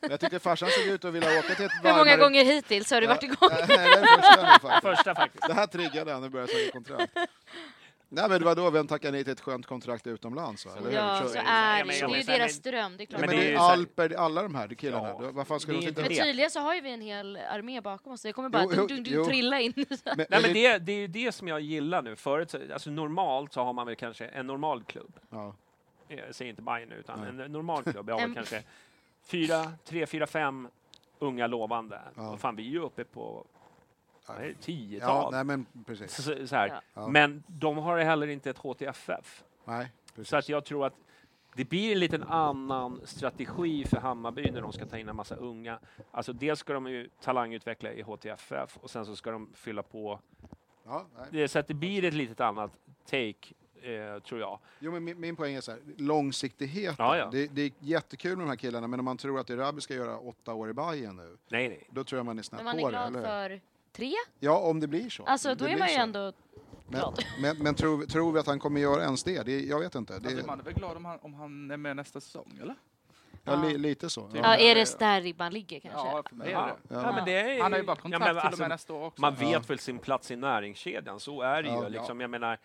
Jag 0.00 0.20
tyckte 0.20 0.38
farsan 0.38 0.68
såg 0.70 0.84
ut 0.86 1.04
att 1.04 1.14
vilja 1.14 1.38
åka 1.38 1.54
till 1.54 1.64
ett 1.64 1.72
Hur 1.72 1.82
många 1.82 1.94
varmare- 2.04 2.16
gånger 2.16 2.44
hittills 2.44 2.90
har 2.90 3.00
du 3.00 3.06
varit 3.06 3.22
igång? 3.22 3.48
Nej, 3.50 3.64
det 3.68 3.74
är 3.74 4.16
första 4.16 4.42
nu 4.42 4.58
faktiskt. 4.68 4.82
Första 4.96 5.14
faktiskt. 5.14 5.46
Det 5.46 5.54
här 5.54 5.66
triggade 5.66 6.12
han, 6.12 6.22
nu 6.22 6.28
börjar 6.28 6.46
jag 6.48 6.56
säga 6.56 6.72
kontrakt. 6.72 7.12
Nej 8.14 8.28
men 8.28 8.38
det 8.40 8.44
var 8.44 8.54
då 8.54 8.70
vem 8.70 8.86
tackar 8.86 9.12
nej 9.12 9.24
till 9.24 9.32
ett 9.32 9.40
skönt 9.40 9.66
kontrakt 9.66 10.06
utomlands? 10.06 10.66
Va? 10.66 10.72
Eller 10.76 10.88
hur? 10.90 10.96
Ja, 10.96 11.20
Så- 11.22 11.28
så 11.28 11.36
Ja, 11.36 11.42
är 11.42 11.84
det. 11.84 11.96
ja, 11.98 12.08
Det 12.08 12.14
är 12.14 12.16
ju 12.18 12.22
deras 12.22 12.58
dröm, 12.58 12.96
det 12.96 13.04
är 13.04 13.06
klart. 13.06 13.20
Ja, 13.20 13.26
men 13.26 13.36
men 13.36 13.44
det 13.44 13.46
är 13.46 13.50
ju 13.50 13.56
Alper, 13.56 14.14
alla 14.18 14.42
de 14.42 14.54
här 14.54 14.68
killarna. 14.68 15.08
Ja, 15.08 15.30
Vad 15.32 15.46
fan 15.46 15.60
ska 15.60 15.72
det 15.72 15.78
de 15.80 15.86
inte 15.88 16.00
Men 16.00 16.10
tydligen 16.10 16.50
så 16.50 16.60
har 16.60 16.74
ju 16.74 16.80
vi 16.80 16.92
en 16.92 17.00
hel 17.00 17.36
armé 17.36 17.80
bakom 17.80 18.12
oss. 18.12 18.22
Det 18.22 18.32
kommer 18.32 18.48
bara 18.48 18.62
Jo, 18.62 18.86
dunk, 18.86 19.06
jo. 19.06 19.16
dunk, 19.16 19.28
trilla 19.28 19.60
in. 19.60 19.72
Men, 19.76 19.86
Nej, 20.16 20.26
men 20.42 20.52
det, 20.52 20.78
det 20.78 20.92
är 20.92 20.96
ju 20.96 21.06
det 21.06 21.32
som 21.32 21.48
jag 21.48 21.60
gillar 21.60 22.02
nu. 22.02 22.16
Förut, 22.16 22.50
så- 22.50 22.58
alltså 22.72 22.90
normalt 22.90 23.52
så 23.52 23.62
har 23.64 23.72
man 23.72 23.86
väl 23.86 23.96
kanske 23.96 24.26
en 24.26 24.46
normal 24.46 24.84
klubb. 24.84 25.12
ja. 25.30 25.54
Jag 26.08 26.34
säger 26.34 26.50
inte 26.50 26.62
Bayern 26.62 26.88
nu, 26.88 26.94
utan 26.94 27.20
Nej. 27.36 27.44
en 27.46 27.52
normal 27.52 27.82
klubb. 27.82 28.08
Jag 28.08 28.18
har 28.18 28.34
kanske 28.34 28.62
fyra, 29.24 29.72
tre, 29.84 30.06
fyra, 30.06 30.26
fem 30.26 30.68
unga 31.18 31.46
lovande. 31.46 32.00
Ja. 32.16 32.30
Och 32.30 32.40
fan, 32.40 32.56
vi 32.56 32.62
är 32.66 32.70
ju 32.70 32.80
uppe 32.82 33.04
på 33.04 33.44
är 34.26 34.38
det, 34.38 34.48
ja, 34.48 34.54
tiotal. 34.60 35.32
nej 35.32 35.44
men 35.44 35.66
precis. 35.86 36.14
så, 36.24 36.46
så, 36.46 36.56
här. 36.56 36.80
Ja. 36.94 37.08
Men 37.08 37.42
de 37.46 37.78
har 37.78 37.98
heller 37.98 38.26
inte 38.26 38.50
ett 38.50 38.58
HTFF. 38.58 39.44
Nej, 39.64 39.92
precis. 40.14 40.28
Så 40.28 40.36
att 40.36 40.48
jag 40.48 40.64
tror 40.64 40.86
att 40.86 40.94
det 41.54 41.64
blir 41.64 41.92
en 41.92 41.98
liten 41.98 42.22
annan 42.22 43.00
strategi 43.04 43.84
för 43.84 43.96
Hammarby 43.96 44.50
när 44.50 44.60
de 44.60 44.72
ska 44.72 44.86
ta 44.86 44.98
in 44.98 45.08
en 45.08 45.16
massa 45.16 45.34
unga. 45.34 45.78
Alltså 46.10 46.32
dels 46.32 46.58
ska 46.60 46.72
de 46.72 46.86
ju 46.86 47.08
talangutveckla 47.20 47.92
i 47.92 48.02
HTFF 48.02 48.76
och 48.76 48.90
sen 48.90 49.06
så 49.06 49.16
ska 49.16 49.30
de 49.30 49.50
fylla 49.54 49.82
på. 49.82 50.20
ja, 50.84 51.06
nej. 51.16 51.26
Det, 51.30 51.48
så 51.48 51.58
att 51.58 51.66
det 51.68 51.74
blir 51.74 52.04
ett 52.04 52.14
litet 52.14 52.40
annat 52.40 52.78
take, 53.04 53.54
eh, 53.82 54.22
tror 54.22 54.40
jag. 54.40 54.58
Jo, 54.78 54.92
men 54.92 55.04
min, 55.04 55.20
min 55.20 55.36
poäng 55.36 55.54
är 55.54 55.60
så 55.60 55.70
här, 55.70 55.80
långsiktigheten. 55.96 56.96
Ja, 56.98 57.16
ja. 57.16 57.28
Det, 57.32 57.46
det 57.46 57.62
är 57.62 57.72
jättekul 57.78 58.36
med 58.36 58.46
de 58.46 58.48
här 58.48 58.56
killarna, 58.56 58.86
men 58.86 58.98
om 58.98 59.04
man 59.04 59.16
tror 59.16 59.40
att 59.40 59.50
Erabi 59.50 59.80
ska 59.80 59.94
göra 59.94 60.18
åtta 60.18 60.54
år 60.54 60.70
i 60.70 60.72
Bayern 60.72 61.16
nu, 61.16 61.36
Nej, 61.48 61.68
nej. 61.68 61.88
då 61.90 62.04
tror 62.04 62.18
jag 62.18 62.26
man 62.26 62.38
är 62.38 62.42
snabbt 62.42 62.64
Men 62.64 62.76
man 62.76 62.82
på 62.82 62.88
är 62.88 62.92
det, 62.92 63.10
glad 63.10 63.16
hur? 63.16 63.22
för 63.22 63.60
tre. 63.92 64.12
Ja, 64.40 64.58
om 64.58 64.80
det 64.80 64.86
blir 64.86 65.10
så. 65.10 65.24
Alltså 65.24 65.48
Det 65.48 65.54
då 65.54 65.64
är 65.64 65.78
man 65.78 65.88
ju 65.88 65.94
så. 65.94 66.00
ändå 66.00 66.32
Men, 66.88 67.00
glad. 67.00 67.24
men, 67.40 67.58
men 67.58 67.74
tror, 67.74 68.04
tror 68.04 68.32
vi 68.32 68.38
att 68.40 68.46
han 68.46 68.58
kommer 68.58 68.80
göra 68.80 69.02
ens 69.02 69.24
det? 69.24 69.42
det 69.42 69.60
jag 69.60 69.80
vet 69.80 69.94
inte. 69.94 70.18
Det, 70.18 70.28
Alltså, 70.28 70.46
man 70.46 70.60
är 70.60 70.64
väl 70.64 70.74
glad 70.74 70.96
om 70.96 71.04
han, 71.04 71.18
om 71.22 71.34
han 71.34 71.70
är 71.70 71.76
med 71.76 71.96
nästa 71.96 72.20
säsong, 72.20 72.58
eller? 72.62 72.74
ja, 73.44 73.56
li, 73.56 73.78
lite 73.78 74.10
så. 74.10 74.26
Typ. 74.28 74.36
Ja, 74.36 74.42
Ja. 74.42 74.56
är 74.70 74.74
det 74.74 74.98
där 74.98 75.20
ribban 75.20 75.52
ligger 75.52 75.80
kanske? 75.80 75.98
Ja, 76.08 76.22
för 76.28 76.36
mig 76.36 76.48
är 76.48 76.52
Ja. 76.52 76.76
det. 76.88 76.94
Ja, 76.94 77.12
men 77.12 77.24
det 77.24 77.32
är, 77.40 77.62
Han 77.62 77.72
har 77.72 77.78
ju 77.78 77.84
bara 77.84 77.96
ja, 77.96 78.02
kontrakt 78.02 78.20
men 78.24 78.28
till 78.30 78.38
och 78.38 78.44
alltså, 78.44 78.62
med 78.62 78.68
nästa 78.68 78.92
år 78.94 79.06
också. 79.06 79.20
Man 79.20 79.34
vet 79.34 79.50
Ja. 79.52 79.62
väl 79.68 79.78
sin 79.78 79.98
plats 79.98 80.30
i 80.30 80.36
näringskedjan, 80.36 81.20
så 81.20 81.42
är 81.42 81.62
det 81.62 81.68
Ja. 81.68 81.82
ju. 81.84 81.88
Liksom, 81.90 82.20
jag 82.20 82.30
menar, 82.30 82.58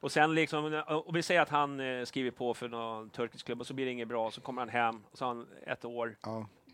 och 0.00 0.12
sen 0.12 0.34
liksom, 0.34 0.82
och 1.06 1.16
vi 1.16 1.22
säger 1.22 1.40
att 1.40 1.48
han 1.48 1.80
eh, 1.80 2.04
skriver 2.04 2.30
på 2.30 2.54
för 2.54 2.68
någon 2.68 3.10
turkisk 3.10 3.46
klubb 3.46 3.60
och 3.60 3.66
så 3.66 3.74
blir 3.74 3.84
det 3.84 3.90
inget 3.92 4.08
bra, 4.08 4.30
så 4.30 4.40
kommer 4.40 4.62
han 4.62 4.68
hem 4.68 5.02
och 5.12 5.18
så 5.18 5.24
har 5.24 5.34
han 5.34 5.46
ett 5.66 5.84
år. 5.84 6.16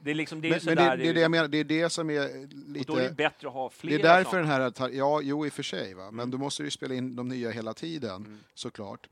Det 0.02 0.10
är 0.10 0.14
liksom, 0.14 0.40
det 0.40 0.48
är 0.48 0.50
Men, 0.50 0.58
ju 0.60 0.66
men 0.66 0.76
det, 0.76 0.82
sådär, 0.82 0.96
det 0.96 1.08
är 1.08 1.14
det 1.14 1.20
jag 1.20 1.30
menar, 1.30 1.48
det 1.48 1.58
är 1.58 1.64
det 1.64 1.90
som 1.90 2.10
är 2.10 2.20
och 2.20 2.48
då 2.86 2.92
är 2.94 2.96
det 2.96 3.02
lite... 3.02 3.14
bättre 3.14 3.48
att 3.48 3.54
ha 3.54 3.68
Det 3.68 3.74
flera 3.74 4.00
är 4.00 4.02
därför 4.16 4.30
sådana. 4.44 4.58
den 4.58 4.72
här, 4.78 4.88
ja, 4.90 5.20
jo 5.22 5.46
i 5.46 5.48
och 5.48 5.52
för 5.52 5.62
sig, 5.62 5.94
va? 5.94 6.02
Mm. 6.02 6.14
men 6.16 6.30
då 6.30 6.38
måste 6.38 6.62
du 6.62 6.66
ju 6.66 6.70
spela 6.70 6.94
in 6.94 7.16
de 7.16 7.28
nya 7.28 7.50
hela 7.50 7.74
tiden, 7.74 8.40
såklart. 8.54 9.08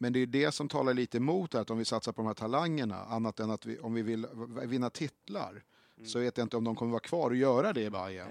Men 0.00 0.12
det 0.12 0.18
är 0.20 0.26
det 0.26 0.52
som 0.52 0.68
talar 0.68 0.94
lite 0.94 1.16
emot 1.16 1.50
det, 1.50 1.60
att 1.60 1.70
om 1.70 1.78
vi 1.78 1.84
satsar 1.84 2.12
på 2.12 2.20
de 2.22 2.26
här 2.26 2.34
talangerna, 2.34 3.04
annat 3.04 3.40
än 3.40 3.50
att 3.50 3.66
vi, 3.66 3.78
om 3.78 3.94
vi 3.94 4.02
vill 4.02 4.26
vinna 4.64 4.90
titlar, 4.90 5.62
Mm. 5.96 6.08
så 6.08 6.18
vet 6.18 6.38
jag 6.38 6.44
inte 6.44 6.56
om 6.56 6.64
de 6.64 6.76
kommer 6.76 6.90
vara 6.92 7.00
kvar 7.00 7.30
och 7.30 7.36
göra 7.36 7.72
det 7.72 7.82
i 7.82 7.90
Bayern. 7.90 8.28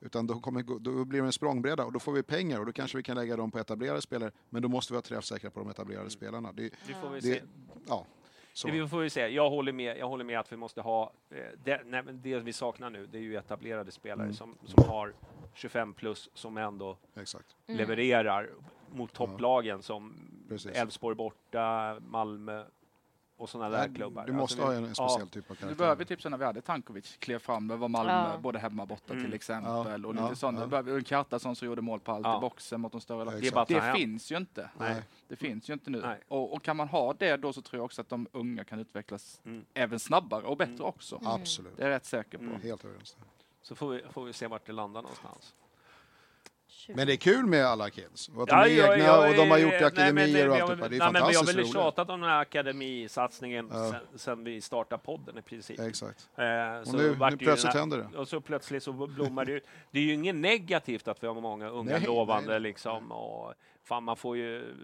Utan 0.00 0.26
då, 0.26 0.40
kommer, 0.40 0.62
då 0.80 1.04
blir 1.04 1.20
det 1.20 1.26
en 1.26 1.32
språngbräda 1.32 1.84
och 1.84 1.92
då 1.92 1.98
får 1.98 2.12
vi 2.12 2.22
pengar 2.22 2.60
och 2.60 2.66
då 2.66 2.72
kanske 2.72 2.96
vi 2.96 3.02
kan 3.02 3.16
lägga 3.16 3.36
dem 3.36 3.50
på 3.50 3.58
etablerade 3.58 4.02
spelare, 4.02 4.30
men 4.50 4.62
då 4.62 4.68
måste 4.68 4.92
vi 4.92 4.94
vara 4.94 5.02
träffsäkra 5.02 5.50
på 5.50 5.60
de 5.60 5.70
etablerade 5.70 6.00
Mm. 6.02 6.10
spelarna. 6.10 6.52
Det, 6.52 6.62
Det 6.86 6.94
får 7.00 7.10
vi 7.10 7.20
det, 7.20 7.26
se. 7.26 7.42
ja, 7.88 8.06
så. 8.60 8.70
Vi 8.70 8.88
får 8.88 8.98
vi 9.00 9.10
se. 9.10 9.26
Jag 9.28 9.50
håller 9.50 9.72
med. 9.72 9.98
Jag 9.98 10.08
håller 10.08 10.24
med 10.24 10.38
att 10.40 10.52
vi 10.52 10.56
måste 10.56 10.80
ha 10.80 11.12
eh, 11.30 11.36
det, 11.64 11.80
nej, 11.86 12.02
men 12.02 12.22
det 12.22 12.38
vi 12.38 12.52
saknar 12.52 12.90
nu. 12.90 13.06
Det 13.06 13.18
är 13.18 13.22
ju 13.22 13.36
etablerade 13.36 13.90
spelare 13.90 14.24
Mm. 14.24 14.34
som, 14.34 14.58
som 14.64 14.84
har 14.84 15.12
25 15.54 15.94
plus 15.94 16.30
som 16.34 16.56
ändå 16.56 16.96
Exakt. 17.16 17.56
Mm. 17.66 17.78
levererar 17.78 18.50
mot 18.92 19.12
topplagen 19.12 19.82
som 19.82 20.14
Precis. 20.48 20.72
Elfsborg 20.76 21.16
borta, 21.16 21.96
Malmö 22.00 22.64
och 23.40 23.48
sådana 23.50 23.76
där 23.76 23.94
klubbar. 23.94 24.26
Du 24.26 24.32
måste 24.32 24.62
Alltså, 24.62 24.66
ha 24.66 24.74
en, 24.78 24.84
en 24.84 24.94
speciell 24.94 25.28
typ 25.28 25.50
av 25.50 25.56
Nu 25.56 25.60
karaktär. 25.60 25.78
behöver 25.78 25.96
vi 25.98 26.04
typ 26.04 26.22
så 26.22 26.28
när 26.28 26.38
vi 26.38 26.44
hade 26.44 26.60
Tankovic 26.60 27.16
klev 27.16 27.38
fram, 27.38 27.68
det 27.68 27.76
var 27.76 27.88
Malmö, 27.88 28.12
Ja. 28.12 28.38
både 28.38 28.58
hemma 28.58 28.82
och 28.82 28.88
borta 28.88 29.12
Mm. 29.12 29.24
till 29.24 29.34
exempel. 29.34 29.72
Ja, 29.72 30.08
Och 30.08 30.14
lite 30.14 30.26
ja, 30.26 30.34
sånt. 30.34 30.58
ja. 30.72 30.82
Vi 30.82 30.92
en 30.92 31.04
Kjartansson 31.04 31.56
som 31.56 31.66
gjorde 31.68 31.82
mål 31.82 32.00
på 32.00 32.12
allt 32.12 32.26
Ja. 32.26 32.38
i 32.38 32.40
boxen 32.40 32.80
mot 32.80 32.92
de 32.92 33.00
större 33.00 33.24
lagen. 33.24 33.40
Det 33.40 33.64
Det 33.74 33.92
finns 33.96 34.32
ju 34.32 34.36
inte. 34.36 34.70
Nej. 34.78 35.02
Det 35.28 35.36
finns 35.36 35.70
ju 35.70 35.72
inte 35.72 35.90
nu. 35.90 36.16
Och, 36.28 36.52
och 36.54 36.62
kan 36.62 36.76
man 36.76 36.88
ha 36.88 37.12
det 37.12 37.36
då 37.36 37.52
så 37.52 37.62
tror 37.62 37.78
jag 37.78 37.84
också 37.84 38.00
att 38.00 38.08
de 38.08 38.26
unga 38.32 38.64
kan 38.64 38.78
utvecklas 38.78 39.40
Mm. 39.44 39.64
även 39.74 39.98
snabbare 40.00 40.42
och 40.46 40.56
bättre 40.56 40.72
Mm. 40.74 40.84
också. 40.86 41.20
Absolut. 41.24 41.76
Det 41.76 41.82
är 41.82 41.86
jag 41.88 41.94
rätt 41.96 42.04
säker 42.06 42.38
på. 42.38 42.44
Mm. 42.44 42.60
Helt 42.60 42.84
överens. 42.84 43.16
Så 43.62 43.74
får 43.74 43.88
vi, 43.90 44.02
får 44.10 44.24
vi 44.24 44.32
se 44.32 44.46
vart 44.46 44.66
det 44.66 44.72
landar 44.72 45.02
någonstans. 45.02 45.54
Men 46.88 47.06
det 47.06 47.12
är 47.12 47.16
kul 47.16 47.46
med 47.46 47.66
alla 47.66 47.90
kids. 47.90 48.28
Och 48.28 48.42
att 48.42 48.48
de 48.48 48.54
Ja, 48.54 48.66
är 48.66 48.92
egna 48.92 49.04
ja, 49.04 49.28
och 49.28 49.34
de 49.34 49.50
har 49.50 49.58
gjort 49.58 49.70
nej, 49.72 49.84
akademier 49.84 50.48
och 50.48 50.56
vi 50.56 50.60
allt 50.60 50.70
har- 50.70 50.76
det 50.76 50.82
där. 50.82 50.88
Det 50.88 50.96
är 50.96 50.98
nej, 50.98 51.12
men 51.12 51.12
Vi 51.12 51.18
har 51.18 51.24
fantastiskt 51.24 51.48
väl 51.48 51.56
roligt. 51.64 51.72
tjatat 51.72 52.10
om 52.10 52.20
den 52.20 52.30
här 52.30 52.40
akademisatsningen 52.40 53.68
Ja. 53.72 53.90
sen, 53.92 54.18
sen 54.18 54.44
vi 54.44 54.60
startade 54.60 55.02
podden 55.04 55.38
i 55.38 55.42
princip. 55.42 55.80
Exakt. 55.80 56.28
Eh, 56.36 56.80
Och 56.80 56.86
så 56.86 56.96
nu, 56.96 57.16
nu 57.30 57.36
plötsligt 57.36 57.74
händer 57.74 57.98
det. 58.12 58.18
Och 58.18 58.28
så 58.28 58.40
plötsligt 58.40 58.82
så 58.82 58.92
blommar 58.92 59.44
det 59.44 59.52
ut. 59.52 59.64
Det 59.90 59.98
är 59.98 60.02
ju 60.02 60.14
inget 60.14 60.34
negativt 60.34 61.08
att 61.08 61.22
vi 61.22 61.26
har 61.26 61.34
många 61.34 61.68
unga 61.68 61.92
Nej, 61.92 62.06
lovande 62.06 62.46
nej, 62.50 62.60
nej. 62.60 62.60
liksom. 62.60 63.12
Och 63.12 63.54
fan, 63.84 64.04
man 64.04 64.16
får 64.16 64.36
ju... 64.36 64.74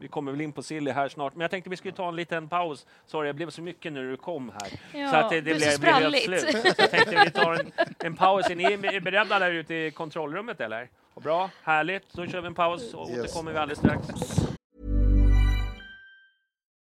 Vi 0.00 0.08
kommer 0.08 0.32
väl 0.32 0.40
in 0.40 0.52
på 0.52 0.62
Silly 0.62 0.90
här 0.90 1.08
snart, 1.08 1.34
men 1.34 1.40
jag 1.40 1.50
tänkte 1.50 1.70
vi 1.70 1.76
skulle 1.76 1.94
ta 1.94 2.08
en 2.08 2.16
liten 2.16 2.48
paus. 2.48 2.86
Sorry, 3.06 3.26
jag 3.28 3.36
blev 3.36 3.50
så 3.50 3.62
mycket 3.62 3.92
när 3.92 4.02
du 4.02 4.16
kom 4.16 4.52
här. 4.60 5.00
Ja, 5.00 5.10
så 5.10 5.16
att 5.16 5.30
det, 5.30 5.40
det 5.40 5.54
blev, 5.54 5.70
så 5.70 5.80
blev 5.80 5.94
helt 5.94 6.16
slut. 6.22 6.40
Så 6.50 6.58
jag 6.78 6.90
tänkte 6.90 7.22
vi 7.24 7.30
tar 7.30 7.52
en, 7.52 7.72
en 7.98 8.16
paus. 8.16 8.50
Är 8.50 8.56
ni 8.56 9.00
beredda 9.00 9.38
där 9.38 9.50
ute 9.50 9.74
i 9.74 9.90
kontrollrummet 9.90 10.60
eller? 10.60 10.88
Bra, 11.22 11.50
härligt. 11.62 12.12
Då 12.12 12.26
kör 12.26 12.40
vi 12.40 12.46
en 12.46 12.54
paus 12.54 12.94
och 12.94 13.10
Yes. 13.10 13.18
återkommer 13.18 13.52
vi 13.52 13.58
alldeles 13.58 13.78
strax. 13.78 14.06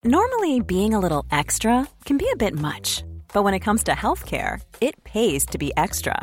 Normally, 0.05 0.61
being 0.61 0.95
a 0.95 1.01
little 1.01 1.23
extra 1.41 1.87
can 2.05 2.19
be 2.19 2.25
a 2.33 2.37
bit 2.37 2.55
much, 2.55 3.05
but 3.35 3.45
when 3.45 3.55
it 3.55 3.65
comes 3.65 3.85
to 3.85 3.93
healthcare, 3.93 4.61
it 4.81 5.05
pays 5.05 5.47
to 5.47 5.59
be 5.59 5.71
extra. 5.77 6.23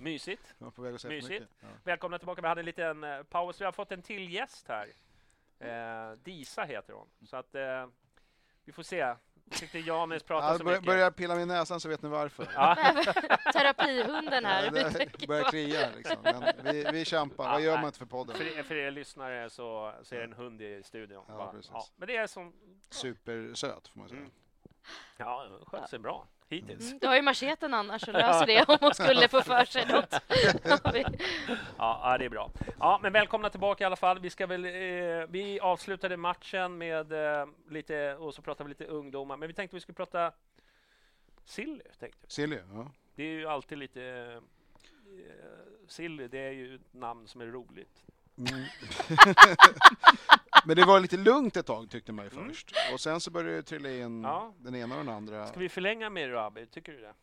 Mysigt. 0.00 0.54
Jag 0.58 0.64
var 0.64 0.70
på 0.70 0.82
väg 0.82 0.94
att 0.94 1.00
säga 1.00 1.14
Mysigt. 1.14 1.46
Ja. 1.60 1.68
Välkomna 1.84 2.18
tillbaka. 2.18 2.42
Vi 2.42 2.48
hade 2.48 2.60
en 2.60 2.64
liten 2.64 3.04
eh, 3.04 3.22
paus. 3.22 3.60
Vi 3.60 3.64
har 3.64 3.72
fått 3.72 3.92
en 3.92 4.02
till 4.02 4.32
gäst 4.32 4.68
här. 4.68 4.88
Eh, 5.58 6.12
Disa 6.18 6.64
heter 6.64 6.92
hon. 6.92 7.08
Så 7.26 7.36
att 7.36 7.54
eh, 7.54 7.86
vi 8.64 8.72
får 8.72 8.82
se. 8.82 9.14
Tyckte 9.50 9.78
Janis 9.78 10.22
pratade 10.22 10.52
Ja, 10.52 10.58
så 10.58 10.64
börjar, 10.64 10.78
mycket. 10.78 10.92
börjar 10.94 11.10
pilla 11.10 11.34
mig 11.34 11.42
i 11.42 11.46
näsan 11.46 11.80
så 11.80 11.88
vet 11.88 12.02
ni 12.02 12.08
varför. 12.08 12.48
Ja. 12.54 12.74
Terapihunden 13.52 14.44
här. 14.44 14.64
Ja, 14.64 14.70
det 15.18 15.26
börjar 15.26 15.44
klia 15.50 15.88
liksom. 15.96 16.16
Men 16.22 16.44
vi, 16.64 16.84
vi 16.92 17.04
kämpar. 17.04 17.44
Vad 17.52 17.60
gör 17.62 17.76
man 17.76 17.86
inte 17.86 17.98
för 17.98 18.06
podden? 18.06 18.36
För, 18.36 18.58
er- 18.58 18.62
för 18.62 18.74
er 18.74 18.90
lyssnare 18.90 19.50
så, 19.50 19.94
så 20.02 20.14
är 20.14 20.18
det 20.18 20.24
en 20.24 20.32
hund 20.32 20.62
i 20.62 20.82
studion. 20.82 21.24
Ja, 21.28 21.52
precis. 21.52 21.70
ja, 21.74 21.84
men 21.96 22.08
det 22.08 22.16
är 22.16 22.26
som... 22.26 22.52
Supersöt 22.90 23.88
får 23.88 23.98
man 23.98 24.08
säga. 24.08 24.20
Mm. 24.20 24.32
Ja, 25.16 25.48
sköt 25.66 25.90
sig 25.90 25.98
bra 25.98 26.26
hittills. 26.50 26.86
Mm, 26.86 26.98
Du 26.98 27.06
har 27.06 27.16
ju 27.16 27.22
macheten 27.22 27.74
annars 27.74 28.02
och 28.08 28.12
löser 28.14 28.46
det 28.46 28.64
om 28.68 28.76
hon 28.80 28.94
skulle 28.94 29.28
få 29.28 29.42
för 29.42 29.64
sig 29.64 29.86
något. 29.86 30.14
Ja, 31.78 32.16
det 32.18 32.24
är 32.24 32.28
bra. 32.28 32.50
Ja, 32.78 32.98
men 33.02 33.12
välkomna 33.12 33.50
tillbaka 33.50 33.84
i 33.84 33.86
alla 33.86 33.96
fall. 33.96 34.18
Vi, 34.18 34.30
ska 34.30 34.46
väl, 34.46 34.64
eh, 34.64 34.70
vi 35.28 35.58
avslutade 35.62 36.16
matchen 36.16 36.78
med 36.78 37.12
eh, 37.12 37.46
lite, 37.70 38.14
och 38.16 38.34
så 38.34 38.42
pratade 38.42 38.64
vi 38.64 38.68
lite 38.68 38.84
ungdomar, 38.84 39.36
men 39.36 39.48
vi 39.48 39.54
tänkte 39.54 39.76
vi 39.76 39.80
skulle 39.80 39.96
prata 39.96 40.32
Silly. 41.44 41.82
Tänkte 41.98 42.18
vi. 42.22 42.30
Silly, 42.32 42.58
ja. 42.74 42.90
Det 43.14 43.22
är 43.22 43.26
ju 43.32 43.46
alltid 43.46 43.78
lite... 43.78 44.02
Eh, 44.02 44.42
Silly, 45.88 46.28
det 46.28 46.38
är 46.38 46.50
ju 46.52 46.74
ett 46.74 46.94
namn 46.94 47.28
som 47.28 47.40
är 47.40 47.46
roligt. 47.46 48.04
Mm. 48.38 48.64
Men 50.64 50.76
det 50.76 50.84
var 50.84 51.00
lite 51.00 51.16
lugnt 51.16 51.56
ett 51.56 51.66
tag 51.66 51.90
tyckte 51.90 52.12
man 52.12 52.24
ju 52.24 52.30
Mm. 52.32 52.48
först. 52.48 52.74
Och 52.92 53.00
sen 53.00 53.20
så 53.20 53.30
började 53.30 53.56
det 53.56 53.62
trilla 53.62 53.90
in 53.90 54.22
Ja. 54.22 54.52
den 54.58 54.74
ena 54.74 54.98
och 54.98 55.04
den 55.04 55.14
andra. 55.14 55.46
Ska 55.46 55.60
vi 55.60 55.68
förlänga 55.68 56.10
med 56.10 56.32
Rabi? 56.32 56.66
Tycker 56.66 56.92
du 56.92 57.00
det? 57.00 57.14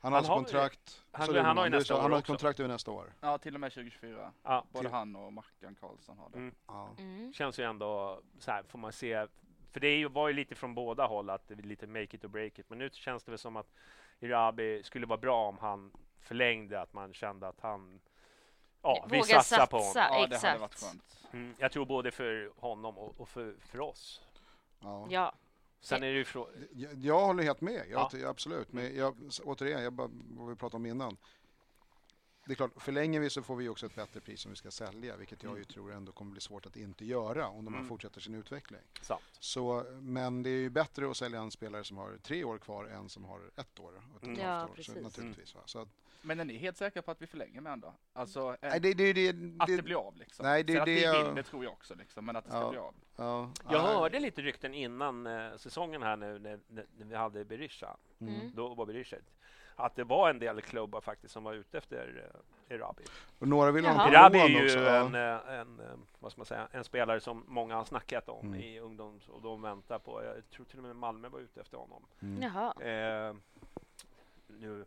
Han 0.00 0.12
har 0.12 0.16
han 0.16 0.18
alltså 0.18 0.32
har- 0.32 0.36
kontrakt. 0.38 1.02
han- 1.12 1.22
är 1.36 1.40
han 1.40 1.56
har 1.56 1.66
ju 1.66 1.80
Han 2.00 2.12
har 2.12 2.20
kontrakt 2.20 2.60
över 2.60 2.68
nästa 2.68 2.90
år. 2.90 3.12
Ja, 3.20 3.38
till 3.38 3.54
och 3.54 3.60
med 3.60 3.72
2024. 3.72 4.32
Ja, 4.42 4.64
Både 4.72 4.84
till- 4.84 4.94
han 4.94 5.16
och 5.16 5.32
Mackan 5.32 5.74
Karlsson 5.80 6.18
har 6.18 6.30
det. 6.30 6.38
Mm. 6.38 6.54
Ja. 6.66 6.94
Mm. 6.98 7.32
känns 7.32 7.58
ju 7.58 7.64
ändå 7.64 8.20
så 8.38 8.50
här, 8.50 8.62
får 8.62 8.78
man 8.78 8.92
se. 8.92 9.26
För 9.72 9.80
det 9.80 10.06
var 10.06 10.28
ju 10.28 10.34
lite 10.34 10.54
från 10.54 10.74
båda 10.74 11.06
håll 11.06 11.30
att 11.30 11.48
det 11.48 11.54
är 11.54 11.58
lite 11.58 11.86
make 11.86 12.02
it 12.16 12.24
or 12.24 12.28
break 12.28 12.58
it. 12.58 12.70
Men 12.70 12.78
nu 12.78 12.90
känns 12.92 13.24
det 13.24 13.30
väl 13.30 13.38
som 13.38 13.56
att 13.56 13.72
Irabi 14.20 14.82
skulle 14.82 15.06
vara 15.06 15.18
bra 15.18 15.48
om 15.48 15.58
han 15.58 15.92
förlängde, 16.20 16.80
att 16.80 16.92
man 16.92 17.14
kände 17.14 17.48
att 17.48 17.60
han 17.60 18.00
ja, 18.84 19.06
vi 19.10 19.22
satsar 19.22 19.66
på 19.66 19.76
honom. 19.76 19.92
satsa. 19.92 20.08
Ja, 20.14 20.14
det 20.14 20.20
hade 20.20 20.34
exakt. 20.36 20.60
varit 20.60 20.74
skönt. 20.80 21.02
Mm, 21.32 21.54
jag 21.58 21.72
tror 21.72 21.86
både 21.86 22.10
för 22.10 22.52
honom 22.56 22.98
och, 22.98 23.20
och 23.20 23.28
för, 23.28 23.54
för 23.60 23.80
oss. 23.80 24.20
Ja. 24.80 25.06
Ja. 25.10 25.34
Sen 25.80 26.02
är 26.02 26.06
det 26.06 26.12
ju 26.18 26.24
frå- 26.24 26.66
Jag, 26.72 26.94
jag 26.94 27.20
håller 27.26 27.42
helt 27.42 27.60
med, 27.60 27.86
jag, 27.90 28.10
Ja. 28.14 28.28
absolut. 28.28 28.72
Men 28.72 28.96
jag, 28.96 29.16
återigen, 29.44 29.82
jag 29.82 29.92
bara, 29.92 30.08
vad 30.30 30.48
vi 30.48 30.54
pratade 30.56 30.76
om 30.76 30.86
innan. 30.86 31.16
Det 32.46 32.52
är 32.52 32.56
klart, 32.56 32.70
förlänger 32.76 33.20
vi 33.20 33.30
så 33.30 33.42
får 33.42 33.56
vi 33.56 33.68
också 33.68 33.86
ett 33.86 33.94
bättre 33.94 34.20
pris 34.20 34.40
som 34.40 34.50
vi 34.50 34.56
ska 34.56 34.70
sälja, 34.70 35.16
vilket 35.16 35.42
jag 35.42 35.58
ju 35.58 35.64
tror 35.64 35.92
ändå 35.92 36.12
kommer 36.12 36.30
bli 36.32 36.40
svårt 36.40 36.66
att 36.66 36.76
inte 36.76 37.04
göra 37.04 37.48
om 37.48 37.64
de 37.64 37.74
här 37.74 37.78
Mm. 37.80 37.88
fortsätter 37.88 38.20
sin 38.20 38.34
utveckling. 38.34 38.80
sant. 39.02 39.22
Så, 39.40 39.84
men 40.00 40.42
det 40.42 40.50
är 40.50 40.58
ju 40.60 40.70
bättre 40.70 41.10
att 41.10 41.16
sälja 41.16 41.40
en 41.40 41.50
spelare 41.50 41.84
som 41.84 41.96
har 41.96 42.18
tre 42.22 42.44
år 42.44 42.58
kvar 42.58 42.84
än 42.84 43.08
som 43.08 43.24
har 43.24 43.40
ett 43.56 43.80
år. 43.80 44.02
Och 44.12 44.16
ett 44.16 44.22
Mm. 44.28 44.40
Ja, 44.40 44.64
år. 44.64 44.68
precis. 44.74 44.94
Så, 44.94 45.00
naturligtvis. 45.00 45.54
Va? 45.54 45.60
Så 45.66 45.78
att, 45.78 45.88
Men 46.24 46.40
är 46.40 46.44
ni 46.44 46.56
helt 46.56 46.76
säkra 46.76 47.02
på 47.02 47.10
att 47.10 47.22
vi 47.22 47.26
förlänger 47.26 47.60
med 47.60 47.72
honom 47.72 47.80
då? 47.80 48.20
Alltså, 48.20 48.40
eh, 48.60 48.70
nej, 48.70 48.80
det, 48.80 48.94
det, 48.94 49.12
det, 49.12 49.28
att 49.58 49.66
det, 49.66 49.76
det 49.76 49.82
blir 49.82 50.06
av 50.08 50.16
liksom? 50.16 50.46
Nej, 50.46 50.64
det 50.64 50.72
är 50.72 50.74
Sen 50.74 50.82
att 50.82 50.86
det 50.86 51.12
vi 51.22 51.24
vill, 51.26 51.34
det 51.34 51.42
tror 51.42 51.64
jag 51.64 51.72
också 51.72 51.94
liksom, 51.94 52.24
men 52.24 52.36
att 52.36 52.44
det 52.44 52.50
ska 52.50 52.60
Ja. 52.60 52.70
bli 52.70 52.78
av. 52.78 52.94
ja, 53.16 53.50
Jag 53.70 53.82
nej. 53.84 53.94
hörde 53.94 54.20
lite 54.20 54.42
rykten 54.42 54.74
innan 54.74 55.26
eh, 55.26 55.56
säsongen 55.56 56.02
här 56.02 56.16
nu 56.16 56.38
när, 56.38 56.60
när, 56.68 56.86
när 56.98 57.06
vi 57.06 57.14
hade 57.14 57.44
Berisha. 57.44 57.96
Mm. 58.20 58.52
Då 58.54 58.74
var 58.74 58.86
Berisha 58.86 59.16
att 59.76 59.96
det 59.96 60.04
var 60.04 60.30
en 60.30 60.38
del 60.38 60.60
klubbar 60.62 61.00
faktiskt 61.00 61.34
som 61.34 61.44
var 61.44 61.52
ute 61.54 61.78
efter 61.78 62.30
eh, 62.68 62.74
Irabi. 62.76 63.02
Och 63.38 63.48
några 63.48 63.70
vill 63.70 63.86
ha 63.86 64.08
Irabi 64.10 64.38
är 64.38 64.48
ju 64.48 64.64
också. 64.64 64.78
ja. 64.78 64.94
en, 65.06 65.14
eh, 65.14 65.54
en, 65.60 65.80
eh, 65.80 65.86
vad 66.18 66.32
ska 66.32 66.38
man 66.38 66.46
säga, 66.46 66.68
en 66.72 66.84
spelare 66.84 67.20
som 67.20 67.44
många 67.48 67.76
har 67.76 67.84
snackat 67.84 68.28
om 68.28 68.46
Mm. 68.46 68.60
i 68.60 68.80
ungdoms 68.80 69.28
och 69.28 69.42
de 69.42 69.62
väntar 69.62 69.98
på. 69.98 70.24
Jag 70.24 70.50
tror 70.50 70.66
till 70.66 70.78
och 70.78 70.84
med 70.84 70.96
Malmö 70.96 71.28
var 71.28 71.38
ute 71.40 71.60
efter 71.60 71.76
honom. 71.78 72.06
Mm. 72.22 72.42
Jaha. 72.42 72.74
Eh, 72.82 73.34
nu 74.46 74.84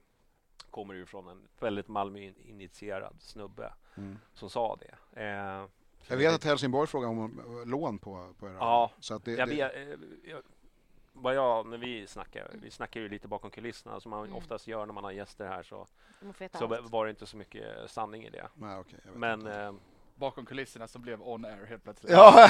kommer 0.78 0.94
ju 0.94 1.06
från 1.06 1.28
en 1.28 1.48
väldigt 1.60 1.88
Malmö-initierad 1.88 3.16
snubbe 3.20 3.74
Mm. 3.96 4.18
som 4.34 4.50
sa 4.50 4.76
det. 4.76 5.22
Eh, 5.22 5.66
Jag 6.08 6.18
vet 6.18 6.34
att 6.36 6.44
Helsingborg 6.44 6.88
frågar 6.88 7.08
om 7.10 7.40
eh, 7.60 7.66
lån 7.68 8.00
på, 8.00 8.34
på 8.40 8.48
era. 8.48 8.54
Ja, 8.54 8.92
så 9.00 9.14
att 9.14 9.26
det, 9.26 9.32
jag 9.32 9.50
det, 9.50 9.62
eh, 9.62 9.98
jag, 10.24 10.42
vad 11.14 11.36
jag, 11.36 11.68
när 11.68 11.78
vi 11.78 12.08
snackar, 12.08 12.52
vi 12.62 12.72
snackar 12.72 13.00
ju 13.02 13.10
lite 13.10 13.28
bakom 13.28 13.52
kulisserna 13.52 14.00
som 14.00 14.10
man 14.10 14.24
Mm. 14.26 14.36
oftast 14.38 14.68
gör 14.68 14.86
när 14.86 14.94
man 14.94 15.04
har 15.04 15.12
gäster 15.12 15.48
här 15.48 15.64
så, 15.64 15.88
så 16.58 16.66
allt. 16.74 16.90
var 16.92 17.06
det 17.06 17.10
inte 17.10 17.26
så 17.26 17.38
mycket 17.38 17.92
sanning 17.92 18.24
i 18.24 18.30
det. 18.30 18.48
Nej, 18.56 18.78
vet 18.78 19.16
Men 19.16 19.40
inte. 19.40 19.56
eh, 19.62 19.74
Bakom 20.18 20.46
kulisserna 20.46 20.88
som 20.88 21.02
blev 21.02 21.22
on 21.22 21.46
air 21.46 21.66
helt 21.66 21.84
plötsligt. 21.84 22.12
Ja! 22.12 22.50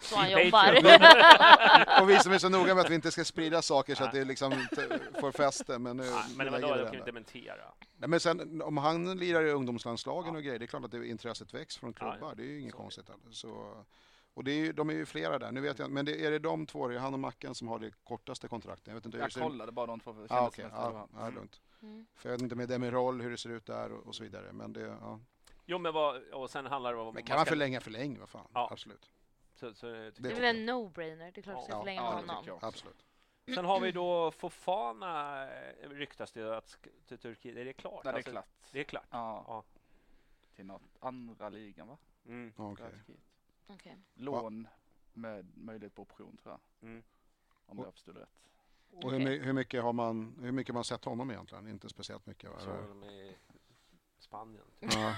Så 0.00 0.16
han 0.16 0.30
jobbar. 0.30 0.72
Och 2.02 2.10
vi 2.10 2.18
som 2.18 2.32
är 2.32 2.38
så 2.38 2.48
noga 2.48 2.74
med 2.74 2.84
att 2.84 2.90
vi 2.90 2.94
inte 2.94 3.10
ska 3.10 3.24
sprida 3.24 3.62
saker 3.62 3.94
så 3.94 4.04
att 4.04 4.12
det 4.12 4.24
liksom 4.24 4.66
får 5.20 5.32
fäste. 5.32 5.78
Men 5.78 5.96
nu, 5.96 6.02
nej, 6.02 6.22
men 6.36 6.52
vadå, 6.52 6.76
de 6.76 6.84
kan 6.84 6.94
ju 6.94 7.04
dementera. 7.04 7.64
Nej, 7.96 8.08
men 8.08 8.20
sen 8.20 8.62
om 8.62 8.76
han 8.76 9.18
lirar 9.18 9.42
i 9.42 9.50
ungdomslandslagen 9.50 10.36
och 10.36 10.42
grejer, 10.42 10.58
det 10.58 10.64
är 10.64 10.66
klart 10.66 10.84
att 10.84 10.90
det, 10.90 11.06
intresset 11.06 11.54
väcks 11.54 11.76
från 11.76 11.92
klubbar. 11.92 12.18
Ja, 12.20 12.34
det 12.36 12.42
är 12.42 12.46
ju 12.46 12.60
inget 12.60 12.72
så. 12.72 12.78
konstigt. 12.78 13.10
Så, 13.30 13.84
och 14.34 14.44
det 14.44 14.52
är 14.52 14.56
ju, 14.56 14.72
de 14.72 14.90
är 14.90 14.94
ju 14.94 15.06
flera 15.06 15.38
där. 15.38 15.52
Nu 15.52 15.60
vet 15.60 15.78
jag 15.78 15.90
men 15.90 16.04
det, 16.04 16.26
är 16.26 16.30
det 16.30 16.38
de 16.38 16.66
två, 16.66 16.88
det 16.88 16.94
är 16.94 16.98
han 16.98 17.14
och 17.14 17.20
Macken 17.20 17.54
som 17.54 17.68
har 17.68 17.78
det 17.78 17.90
kortaste 18.04 18.48
kontraktet? 18.48 18.86
Jag 18.86 18.94
vet 18.94 19.06
inte 19.06 19.18
Jag 19.18 19.32
kollade 19.32 19.72
bara 19.72 19.86
de 19.86 20.00
två 20.00 20.14
för 20.14 20.26
Ja, 20.28 20.40
ah, 20.40 20.46
okej. 20.46 20.66
Ja, 20.72 21.08
ja, 21.18 21.30
lugnt. 21.30 21.60
Mm. 21.82 22.06
För 22.14 22.28
jag 22.28 22.34
vet 22.36 22.42
inte 22.42 22.56
med 22.56 22.68
Demirol 22.68 23.20
hur 23.20 23.30
det 23.30 23.38
ser 23.38 23.50
ut 23.50 23.66
där 23.66 23.92
och, 23.92 24.06
och 24.06 24.14
så 24.14 24.22
vidare. 24.22 24.52
Men, 24.52 24.72
det, 24.72 24.80
ja. 24.80 25.20
Jo, 25.66 25.78
men 25.78 25.94
vad, 25.94 26.22
och 26.22 26.50
sen 26.50 26.66
handlar 26.66 26.94
det 26.94 27.00
om... 27.00 27.14
men 27.14 27.22
kan 27.22 27.36
man 27.36 27.46
förlänga, 27.46 27.80
förläng, 27.80 28.18
vad 28.18 28.28
fan. 28.28 28.48
Ja. 28.54 28.68
Absolut. 28.72 29.10
Så, 29.54 29.74
så, 29.74 29.86
Det 29.86 30.10
Det 30.10 30.30
är 30.30 30.34
väl 30.40 30.56
en 30.56 30.68
no-brainer. 30.70 31.32
Det 31.32 31.40
är 31.40 31.42
klart 31.42 31.56
att 31.56 31.64
ska 31.64 31.72
Ja. 31.72 31.78
förlänga 31.80 32.00
Ja, 32.00 32.12
honom. 32.14 32.36
också. 32.38 32.58
Absolut. 32.66 33.06
sen 33.54 33.64
har 33.64 33.80
vi 33.80 33.92
då 33.92 34.30
Fofana, 34.30 35.42
eh, 35.54 35.88
ryktas 35.88 36.32
det 36.32 36.56
att 36.56 36.76
till 37.06 37.18
Turkiet. 37.18 37.56
Är 37.56 37.64
det 37.64 37.72
klart? 37.72 38.04
Nej, 38.04 38.12
det 38.12 38.16
är 38.16 38.16
Alltså, 38.18 38.30
klart. 38.30 38.48
Det 38.72 38.80
är 38.80 38.84
klart. 38.84 39.06
Ja. 39.10 39.44
Ja. 39.46 39.64
Till 40.56 40.66
något 40.66 40.82
andra 41.00 41.48
ligan 41.48 41.88
va? 41.88 41.98
Mm. 42.26 42.52
Ja, 42.56 42.72
okej. 42.72 42.90
Turkiet. 42.90 43.20
Okej. 43.66 43.96
Lån 44.14 44.68
med 45.12 45.56
möjlighet 45.56 45.94
på 45.94 46.02
option 46.02 46.36
tror 46.36 46.52
jag. 46.80 46.88
Mm. 46.88 47.02
Om 47.66 47.78
jag 47.78 47.92
förstod 47.92 48.16
rätt. 48.16 48.51
Och 48.92 49.10
hur, 49.12 49.40
hur, 49.44 49.52
mycket 49.52 49.82
har 49.82 49.92
man, 49.92 50.34
hur 50.40 50.52
mycket 50.52 50.72
har 50.72 50.74
man 50.74 50.84
sett 50.84 51.04
honom 51.04 51.30
egentligen? 51.30 51.68
Inte 51.68 51.88
speciellt 51.88 52.26
mycket. 52.26 52.50
Va? 52.50 52.56
Så 52.58 52.70
är 52.70 53.04
i 53.12 53.36
Spanien. 54.18 54.64
Ja. 54.80 55.14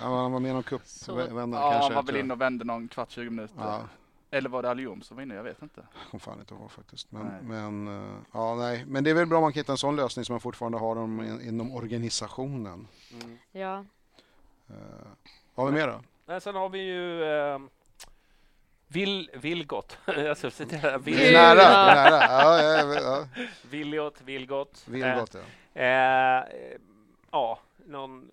ja, 0.00 0.22
han 0.22 0.32
var 0.32 0.40
med 0.40 0.50
i 0.50 0.52
någon 0.54 0.62
Så- 0.84 1.16
cupvända 1.16 1.58
Ja, 1.58 1.70
kanske. 1.70 1.84
han 1.86 1.94
var 1.94 2.02
väl 2.02 2.14
jag. 2.14 2.24
inne 2.24 2.34
och 2.34 2.40
vände 2.40 2.64
någon 2.64 2.88
kvart, 2.88 3.10
20 3.10 3.30
minuter. 3.30 3.54
Ja, 3.58 3.82
Eller 4.30 4.48
var 4.48 4.62
det 4.62 4.70
Alium 4.70 5.02
som 5.02 5.16
var 5.16 5.22
inne? 5.22 5.34
Jag 5.34 5.42
vet 5.42 5.62
inte. 5.62 5.86
kom 6.10 6.20
fan 6.20 6.40
inte 6.40 6.54
ihåg 6.54 6.70
faktiskt. 6.70 7.12
Men, 7.12 7.26
Nej. 7.26 7.42
men, 7.42 7.88
eh, 7.88 8.16
ja, 8.32 8.54
nej. 8.54 8.84
men 8.86 9.04
det 9.04 9.10
är 9.10 9.14
väl 9.14 9.26
bra 9.26 9.38
om 9.38 9.42
man 9.42 9.52
kan 9.52 9.60
hitta 9.60 9.72
en 9.72 9.78
sån 9.78 9.96
lösning 9.96 10.24
som 10.24 10.32
man 10.32 10.40
fortfarande 10.40 10.78
har 10.78 10.94
dem 10.94 11.20
in, 11.22 11.40
inom 11.48 11.74
organisationen. 11.74 12.88
Mm. 13.12 13.38
Ja. 13.52 13.84
Uh, 14.70 14.76
har 15.54 15.66
vi 15.66 15.72
mer 15.72 15.88
då? 15.88 16.00
Nej, 16.26 16.40
sen 16.40 16.54
har 16.54 16.68
vi 16.68 16.78
ju 16.78 17.22
eh, 17.24 17.58
Vil, 18.92 19.30
Vilgot. 19.34 19.98
alltså, 20.28 20.50
citera, 20.50 20.92
Det 20.92 20.98
Vil, 20.98 21.20
är 21.20 21.32
nära. 21.32 21.54
Det 21.54 21.62
är 21.62 22.10
nära. 22.10 22.26
Ja, 22.26 22.62
ja, 22.62 23.00
ja. 23.00 23.24
Vilgot, 23.70 24.20
Vilgot. 24.20 24.84
Vilgot, 24.88 25.34
ja. 25.34 25.80
Eh, 25.80 26.38
eh, 26.38 26.44
ja, 27.30 27.58
någon, 27.86 28.30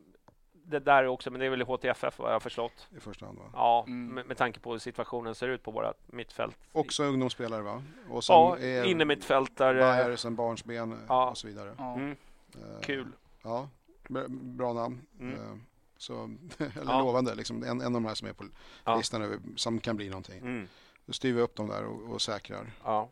det 0.54 0.80
där 0.80 1.06
också, 1.08 1.32
men 1.32 1.40
det 1.40 1.46
är 1.46 1.50
väl 1.50 1.62
HTFF 1.62 2.20
vad 2.20 2.30
jag 2.30 2.36
har 2.36 2.40
förstått. 2.40 2.88
I 2.98 3.00
första 3.00 3.26
hand 3.26 3.38
va? 3.38 3.46
Ja, 3.54 3.84
Mm. 3.88 4.16
med, 4.16 4.26
med 4.28 4.38
tanke 4.38 4.60
på 4.60 4.72
hur 4.72 4.80
situationen 4.80 5.36
ser 5.36 5.48
ut 5.48 5.64
på 5.64 5.72
våra 5.72 5.94
mittfält. 6.08 6.58
Också 6.72 7.04
ungdomsspelare 7.04 7.62
va? 7.62 7.84
Och 8.10 8.24
sen 8.24 8.36
Ja, 8.36 8.58
är 8.58 8.84
inne 8.84 9.06
mittfältare. 9.06 9.80
Bayer 9.80 10.16
sen 10.16 10.36
barnsben 10.36 10.92
eh, 10.92 10.98
Ja. 11.08 11.30
och 11.30 11.38
så 11.38 11.48
vidare. 11.48 11.76
Ja. 11.78 11.94
Mm, 11.96 12.16
Eh, 12.56 12.82
kul. 12.82 13.08
Ja, 13.44 13.70
bra- 14.08 14.26
bra 14.30 14.74
namn. 14.74 15.02
Mm. 15.20 15.62
Så, 15.98 16.14
eller 16.58 16.72
Ja. 16.86 17.00
lovande, 17.00 17.36
liksom. 17.36 17.64
en, 17.64 17.82
en 17.82 17.88
av 17.88 17.92
de 17.92 18.06
här 18.06 18.16
som 18.16 18.28
är 18.28 18.34
på 18.34 18.44
Ja. 18.84 18.96
listan 18.98 19.22
över, 19.22 19.40
som 19.56 19.80
kan 19.80 19.96
bli 19.98 20.10
någonting. 20.10 20.40
Mm, 20.40 20.68
Då 21.06 21.14
styr 21.14 21.34
vi 21.34 21.42
upp 21.42 21.56
dem 21.56 21.68
där 21.68 21.86
och, 21.86 22.14
och 22.14 22.22
säkrar. 22.22 22.72
ja. 22.84 23.10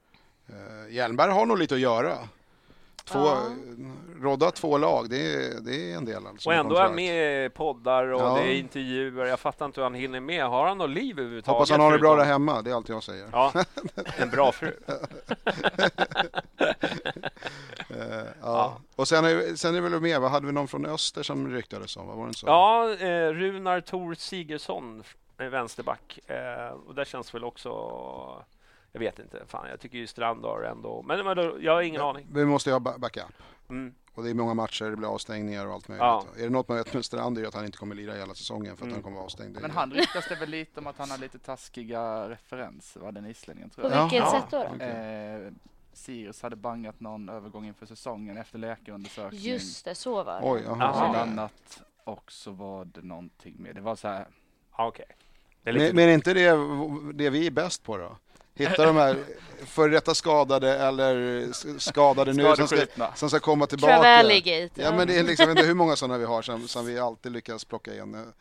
Eh, 0.48 0.94
Hjelmberg 0.94 1.32
har 1.32 1.46
nog 1.46 1.58
lite 1.58 1.76
att 1.76 1.82
göra. 1.82 2.18
Två, 3.06 3.20
Ja. 3.20 3.42
Rodda 4.22 4.52
två 4.52 4.78
lag, 4.78 5.10
det 5.10 5.34
är, 5.34 5.60
det 5.62 5.92
är 5.92 5.98
en 5.98 6.06
del. 6.06 6.28
Alltså, 6.28 6.50
Och 6.50 6.56
ändå 6.56 6.76
är 6.76 6.82
han 6.82 6.96
med 6.96 7.46
i 7.46 7.50
poddar 7.50 8.08
och 8.08 8.22
Ja. 8.22 8.34
det 8.36 8.42
är 8.42 8.54
intervjuer. 8.60 9.26
Jag 9.26 9.40
fattar 9.40 9.66
inte 9.66 9.80
hur 9.80 9.84
han 9.84 9.94
hinner 9.94 10.20
med. 10.20 10.46
Har 10.46 10.68
han 10.68 10.78
något 10.78 10.90
liv 10.90 11.20
överhuvudtaget? 11.20 11.58
Hoppas 11.58 11.72
han 11.72 11.80
har 11.80 11.92
det 11.92 12.00
bra 12.00 12.16
där 12.16 12.26
hemma, 12.26 12.62
det 12.62 12.72
är 12.72 12.76
allt 12.76 12.90
jag 12.90 13.04
säger. 13.04 13.30
Ja, 13.32 13.54
en 14.18 14.30
bra 14.30 14.52
fru. 14.52 14.74
Eh, 17.90 18.28
ja. 18.42 18.78
Och 18.96 19.08
sen 19.08 19.26
är, 19.26 19.56
sen 19.56 19.76
är 19.76 19.82
det 19.82 19.90
väl 19.90 20.02
med, 20.02 20.22
vad 20.22 20.32
hade 20.32 20.46
vi 20.46 20.52
någon 20.52 20.68
från 20.68 20.86
Öster 20.86 21.24
som 21.24 21.48
ryktades 21.52 21.98
om? 21.98 22.08
Vad 22.08 22.18
var 22.18 22.28
det 22.28 22.34
så? 22.34 22.48
Ja, 22.48 22.94
eh, 22.94 23.30
Runar 23.30 23.82
Tor 23.82 24.14
Sigurdsson, 24.14 25.04
eh, 25.38 25.46
vänsterback. 25.48 26.20
Eh, 26.30 26.68
och 26.88 26.96
där 26.96 27.06
känns 27.06 27.34
väl 27.34 27.44
också... 27.44 27.70
Jag 28.92 29.00
vet 29.00 29.20
inte, 29.20 29.44
fan 29.48 29.70
jag 29.70 29.80
tycker 29.80 29.98
ju 29.98 30.08
Strand 30.08 30.46
har 30.46 30.62
ändå... 30.64 31.02
Men, 31.08 31.26
men 31.26 31.38
jag 31.64 31.74
har 31.74 31.82
ingen 31.82 32.02
aning. 32.02 32.28
Vi 32.34 32.46
måste 32.46 32.70
ju 32.70 32.74
ha 32.74 32.80
ba- 32.80 32.98
backup. 32.98 33.24
Mm. 33.70 33.94
Och 34.14 34.24
det 34.24 34.30
är 34.30 34.34
många 34.34 34.54
matcher, 34.54 34.86
det 34.86 34.96
blir 34.96 35.08
avstängningar 35.14 35.68
och 35.68 35.74
allt 35.74 35.88
möjligt. 35.88 36.02
Ja. 36.02 36.26
Är 36.38 36.42
det 36.44 36.50
något 36.50 36.68
man 36.68 36.78
vet 36.78 36.94
med 36.94 37.06
Strand 37.06 37.38
är 37.38 37.42
det 37.42 37.48
att 37.48 37.54
han 37.54 37.66
inte 37.66 37.78
kommer 37.78 37.96
lira 37.96 38.14
hela 38.14 38.34
säsongen 38.34 38.78
för 38.78 38.84
att 38.86 38.88
Mm. 38.88 38.94
han 38.94 39.04
kommer 39.04 39.16
vara 39.16 39.26
avstängd. 39.26 39.58
Men 39.62 39.72
han 39.72 39.92
ryktas 39.92 40.26
det 40.30 40.36
väl 40.36 40.50
lite 40.50 40.80
om 40.80 40.88
att 40.88 40.98
han 40.98 41.12
har 41.12 41.18
lite 41.18 41.40
taskiga 41.40 42.30
referenser, 42.30 43.12
den 43.12 43.26
islänningen 43.26 43.70
tror 43.70 43.90
På 43.90 43.96
jag. 43.96 44.02
vilket 44.04 44.20
Ja. 44.20 44.32
sätt 44.32 44.52
då? 44.52 44.76
då? 44.80 44.86
Eh, 44.86 45.52
Sirius 45.96 46.42
hade 46.42 46.56
bangat 46.56 47.00
någon 47.00 47.30
övergång 47.30 47.66
inför 47.68 47.86
säsongen 47.86 48.38
efter 48.38 48.60
läkarundersökning. 48.60 49.42
Just 49.42 49.86
det, 49.86 49.96
så 49.96 50.24
var 50.24 50.42
det. 50.42 50.48
Oj. 50.48 50.62
Jaha. 50.66 50.76
Bland 51.12 51.16
annat. 51.16 51.82
Och 52.04 52.32
så 52.32 52.52
var 52.52 52.86
det 52.86 53.02
någonting 53.02 53.56
med, 53.60 53.76
det 53.76 53.82
var 53.82 53.96
så 53.96 54.08
här, 54.08 54.28
Okej. 54.78 55.06
Är 55.64 55.74
lite... 55.74 55.86
Men, 55.86 55.96
men 55.96 56.10
inte 56.10 56.34
det 56.34 56.50
det 57.14 57.30
vi 57.30 57.48
är 57.48 57.52
bäst 57.52 57.84
på 57.84 57.98
då? 57.98 58.18
Hitta 58.54 58.86
de 58.86 58.96
här 58.96 59.18
före 59.66 59.92
detta 59.92 60.16
skadade 60.16 60.78
eller 60.78 61.80
skadade 61.80 62.34
nu 62.34 62.56
som 62.56 62.68
ska, 62.68 62.86
som 63.16 63.30
ska 63.30 63.40
komma 63.40 63.68
tillbaka. 63.68 64.24
Ja 64.76 64.92
men 64.96 65.08
det 65.08 65.20
är 65.20 65.24
liksom, 65.24 65.50
inte 65.50 65.64
hur 65.64 65.74
många 65.74 65.96
sådana 65.96 66.18
vi 66.18 66.26
har 66.26 66.42
som, 66.42 66.68
som 66.68 66.86
vi 66.86 67.00
alltid 67.00 67.32
lyckas 67.32 67.66
plocka 67.66 67.96
in. 67.96 68.34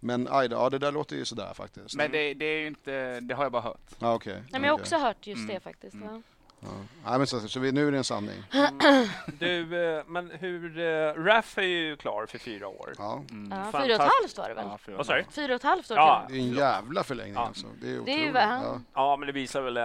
Men 0.00 0.28
aj 0.30 0.48
då, 0.48 0.56
ja 0.56 0.70
det 0.70 0.78
där 0.78 0.92
låter 0.92 1.16
ju 1.16 1.24
sådär 1.24 1.54
faktiskt. 1.54 1.96
Men 1.96 2.10
det, 2.10 2.34
det 2.34 2.44
är 2.44 2.60
ju 2.60 2.66
inte, 2.66 3.20
det 3.20 3.34
har 3.34 3.42
jag 3.42 3.52
bara 3.52 3.62
hört. 3.62 3.90
Ja, 3.98 4.14
okej. 4.14 4.34
Nej, 4.34 4.44
men 4.50 4.62
jag 4.62 4.70
har 4.70 4.74
okej. 4.74 4.82
också 4.82 4.96
hört 4.96 5.26
just 5.26 5.38
Mm. 5.38 5.54
det 5.54 5.60
faktiskt. 5.60 5.94
Mm. 5.94 6.08
Ja. 6.08 6.22
Ja. 6.64 6.70
Nej, 7.10 7.18
men 7.18 7.26
så, 7.26 7.40
så 7.40 7.60
vi, 7.60 7.72
nu 7.72 7.88
är 7.88 7.92
det 7.92 7.98
en 7.98 8.04
sanning. 8.04 8.42
Du, 9.38 9.86
eh, 9.98 10.04
men 10.06 10.30
hur... 10.30 10.78
Eh, 10.78 11.12
Raff 11.24 11.58
är 11.58 11.62
ju 11.62 11.96
klar 11.96 12.26
för 12.26 12.38
fyra 12.38 12.68
år. 12.68 12.92
Ja. 12.98 13.22
Mm. 13.30 13.58
Ja, 13.58 13.80
fyra 13.82 13.82
och 13.84 13.90
ett 13.90 14.12
halvt 14.20 14.38
var 14.38 14.48
det 14.48 14.54
väl? 14.54 14.66
Ja, 14.70 14.78
fyra 14.78 14.96
Vad 14.96 15.06
sa 15.06 15.14
du? 15.14 15.24
Fyra 15.30 15.52
och 15.54 15.56
ett 15.56 15.62
halvt 15.62 15.90
år 15.90 15.96
Ja. 15.96 16.26
Det 16.28 16.34
är 16.34 16.38
en 16.38 16.52
jävla 16.52 17.04
förlängning 17.04 17.34
Ja. 17.34 17.46
alltså. 17.46 17.66
Det 17.82 17.86
är, 17.86 17.90
Det 17.90 17.94
är 17.94 17.94
ju 17.94 18.00
otroligt. 18.14 18.34
vad 18.34 18.42
han- 18.42 18.62
ja. 18.64 18.80
Ja, 18.94 19.16
men 19.16 19.26
det 19.26 19.32
visar 19.32 19.62
väl, 19.62 19.76
eh, 19.76 19.84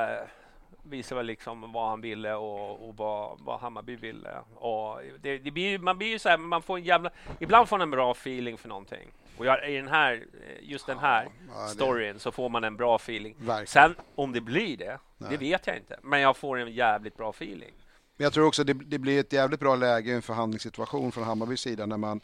visar 0.83 1.15
väl 1.15 1.25
liksom 1.25 1.71
vad 1.71 1.89
han 1.89 2.01
ville 2.01 2.33
och, 2.33 2.89
och 2.89 2.97
vad, 2.97 3.39
vad 3.39 3.59
Hammarby 3.59 3.95
ville. 3.95 4.29
Och 4.55 5.01
det, 5.21 5.37
det 5.37 5.51
blir, 5.51 5.69
ju- 5.69 5.79
man 5.79 5.97
blir 5.97 6.07
ju 6.07 6.19
så 6.19 6.29
här, 6.29 6.37
man 6.37 6.61
får 6.61 6.77
en 6.77 6.83
jävla... 6.83 7.09
Ibland 7.39 7.69
får 7.69 7.77
man 7.77 7.81
en 7.81 7.91
bra 7.91 8.11
feeling 8.11 8.57
för 8.57 8.69
någonting. 8.69 9.11
Och 9.39 9.45
jag, 9.45 9.69
i 9.71 9.75
den 9.75 9.87
här, 9.87 10.13
eh, 10.13 10.69
just 10.69 10.85
den 10.85 10.97
här 10.97 11.27
Ja, 11.55 11.61
det- 11.63 11.69
storyn 11.69 12.19
så 12.19 12.31
får 12.31 12.49
man 12.49 12.63
en 12.63 12.77
bra 12.77 12.95
feeling. 12.95 13.35
Verkligen. 13.39 13.67
Sen 13.67 13.95
om 14.15 14.31
det 14.31 14.41
blir 14.41 14.77
det, 14.77 14.99
Nej. 15.17 15.29
det 15.31 15.37
vet 15.37 15.67
jag 15.67 15.77
inte. 15.77 15.99
Men 16.03 16.19
jag 16.21 16.37
får 16.37 16.59
en 16.59 16.71
jävligt 16.71 17.17
bra 17.17 17.29
feeling. 17.29 17.71
Men 18.17 18.23
jag 18.23 18.33
tror 18.33 18.45
också 18.47 18.63
det, 18.63 18.73
det 18.73 18.97
blir 18.99 19.19
ett 19.19 19.33
jävligt 19.33 19.59
bra 19.59 19.75
läge 19.75 20.09
i 20.11 20.13
en 20.13 20.21
förhandlingssituation 20.21 21.11
från 21.11 21.23
Hammarbys 21.23 21.59
sida 21.61 21.85
när 21.85 21.97
man 21.97 22.21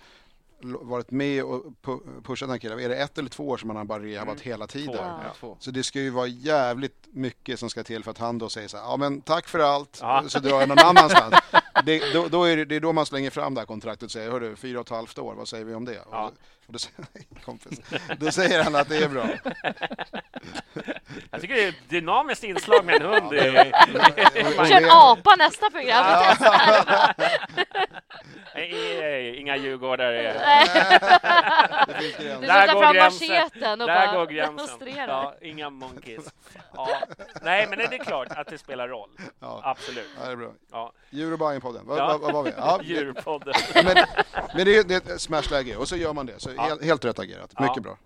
varit 0.61 1.11
med 1.11 1.43
och 1.43 1.63
pu- 1.83 2.21
pushat 2.23 2.39
den 2.47 2.49
här 2.49 2.57
killen. 2.57 2.79
Är 2.79 2.89
det 2.89 2.95
ett 2.97 3.17
eller 3.17 3.29
två 3.29 3.49
år 3.49 3.57
som 3.57 3.69
han 3.69 3.77
har 3.77 3.83
bara 3.85 3.99
rehabat 4.03 4.41
hela 4.41 4.67
tiden? 4.67 4.95
Två. 4.95 5.01
Ja. 5.03 5.19
Ja. 5.41 5.55
Så 5.59 5.71
det 5.71 5.83
ska 5.83 5.99
ju 5.99 6.09
vara 6.09 6.27
jävligt 6.27 7.07
mycket 7.11 7.59
som 7.59 7.69
ska 7.69 7.83
till 7.83 8.03
för 8.03 8.11
att 8.11 8.17
han 8.17 8.37
då 8.37 8.49
säger 8.49 8.67
så 8.67 8.77
här, 8.77 8.83
ja 8.83 8.97
men 8.97 9.21
tack 9.21 9.47
för 9.47 9.59
allt, 9.59 9.97
Ja. 10.01 10.23
så 10.27 10.39
drar 10.39 10.59
jag 10.59 10.69
någon 10.69 10.79
annanstans. 10.79 11.35
det, 11.83 12.13
då, 12.13 12.27
då 12.27 12.43
är 12.43 12.57
det, 12.57 12.65
det 12.65 12.75
är 12.75 12.79
då 12.79 12.93
man 12.93 13.05
slänger 13.05 13.29
fram 13.29 13.53
det 13.53 13.61
här 13.61 13.65
kontraktet 13.65 14.03
och 14.03 14.11
säger, 14.11 14.31
hörru, 14.31 14.55
fyra 14.55 14.79
och 14.79 14.85
ett 14.85 14.89
halvt 14.91 15.17
år, 15.19 15.33
vad 15.35 15.47
säger 15.47 15.65
vi 15.65 15.73
om 15.73 15.85
det? 15.85 15.93
Ja. 16.11 16.25
Och, 16.25 16.33
och 16.67 16.73
då, 16.73 16.79
säger- 16.79 17.05
kompis, 17.45 17.79
då 18.19 18.31
säger 18.31 18.63
han 18.63 18.75
att 18.75 18.89
det 18.89 18.97
är 18.97 19.09
bra. 19.09 19.25
Jag 21.31 21.41
tycker 21.41 21.53
det 21.55 21.63
är 21.63 21.69
ett 21.69 21.89
dynamiskt 21.89 22.43
inslag 22.43 22.85
med 22.85 22.95
en 22.95 23.01
hund. 23.01 23.33
i- 23.33 23.37
Och 24.59 24.67
Kör 24.67 24.81
det- 24.81 24.91
apa 24.91 25.35
nästa 25.35 25.69
program. 25.69 26.35
Nej, 28.55 29.37
Inga 29.39 29.55
djurgårdare. 29.57 30.21
Det 30.21 30.33
Där 32.47 32.63
ska 32.63 32.65
ta 32.67 32.73
går 32.73 32.81
fram 32.81 32.93
gränsen. 32.93 33.27
macheten 33.29 33.81
och 33.81 33.87
Där 33.87 34.07
bara 34.07 34.15
går 34.17 34.25
gränsen. 34.25 34.79
Ja, 35.07 35.35
inga 35.41 35.69
monkeys. 35.69 36.33
Ja. 36.75 36.89
Nej, 37.41 37.67
men 37.69 37.77
det 37.77 37.83
är 37.85 38.03
klart 38.03 38.27
att 38.31 38.47
det 38.47 38.57
spelar 38.57 38.87
roll. 38.87 39.09
Ja. 39.39 39.61
Absolut. 39.63 40.09
Ja, 40.19 40.25
det 40.25 40.31
är 40.31 40.35
bra. 40.35 40.51
Ja. 40.71 40.93
Djur 41.09 41.33
och 41.33 41.39
Bajen-podden, 41.65 41.85
vad, 41.85 41.97
Ja. 41.97 42.07
vad, 42.07 42.21
vad 42.21 42.33
var 42.33 42.43
vi? 42.43 42.51
Ja, 42.57 42.79
Djurpodden. 42.83 43.53
men 43.73 43.85
men 44.55 44.65
det, 44.65 44.77
är, 44.77 44.83
det 44.83 45.09
är 45.09 45.13
ett 45.15 45.21
smashläge 45.21 45.75
och 45.77 45.87
så 45.87 45.95
gör 45.95 46.13
man 46.13 46.25
det. 46.25 46.39
Så 46.39 46.49
Ja. 46.55 46.61
helt, 46.61 46.83
helt 46.83 47.05
rätt 47.05 47.19
agerat, 47.19 47.59
mycket 47.59 47.75
Ja. 47.75 47.81
bra. 47.81 47.97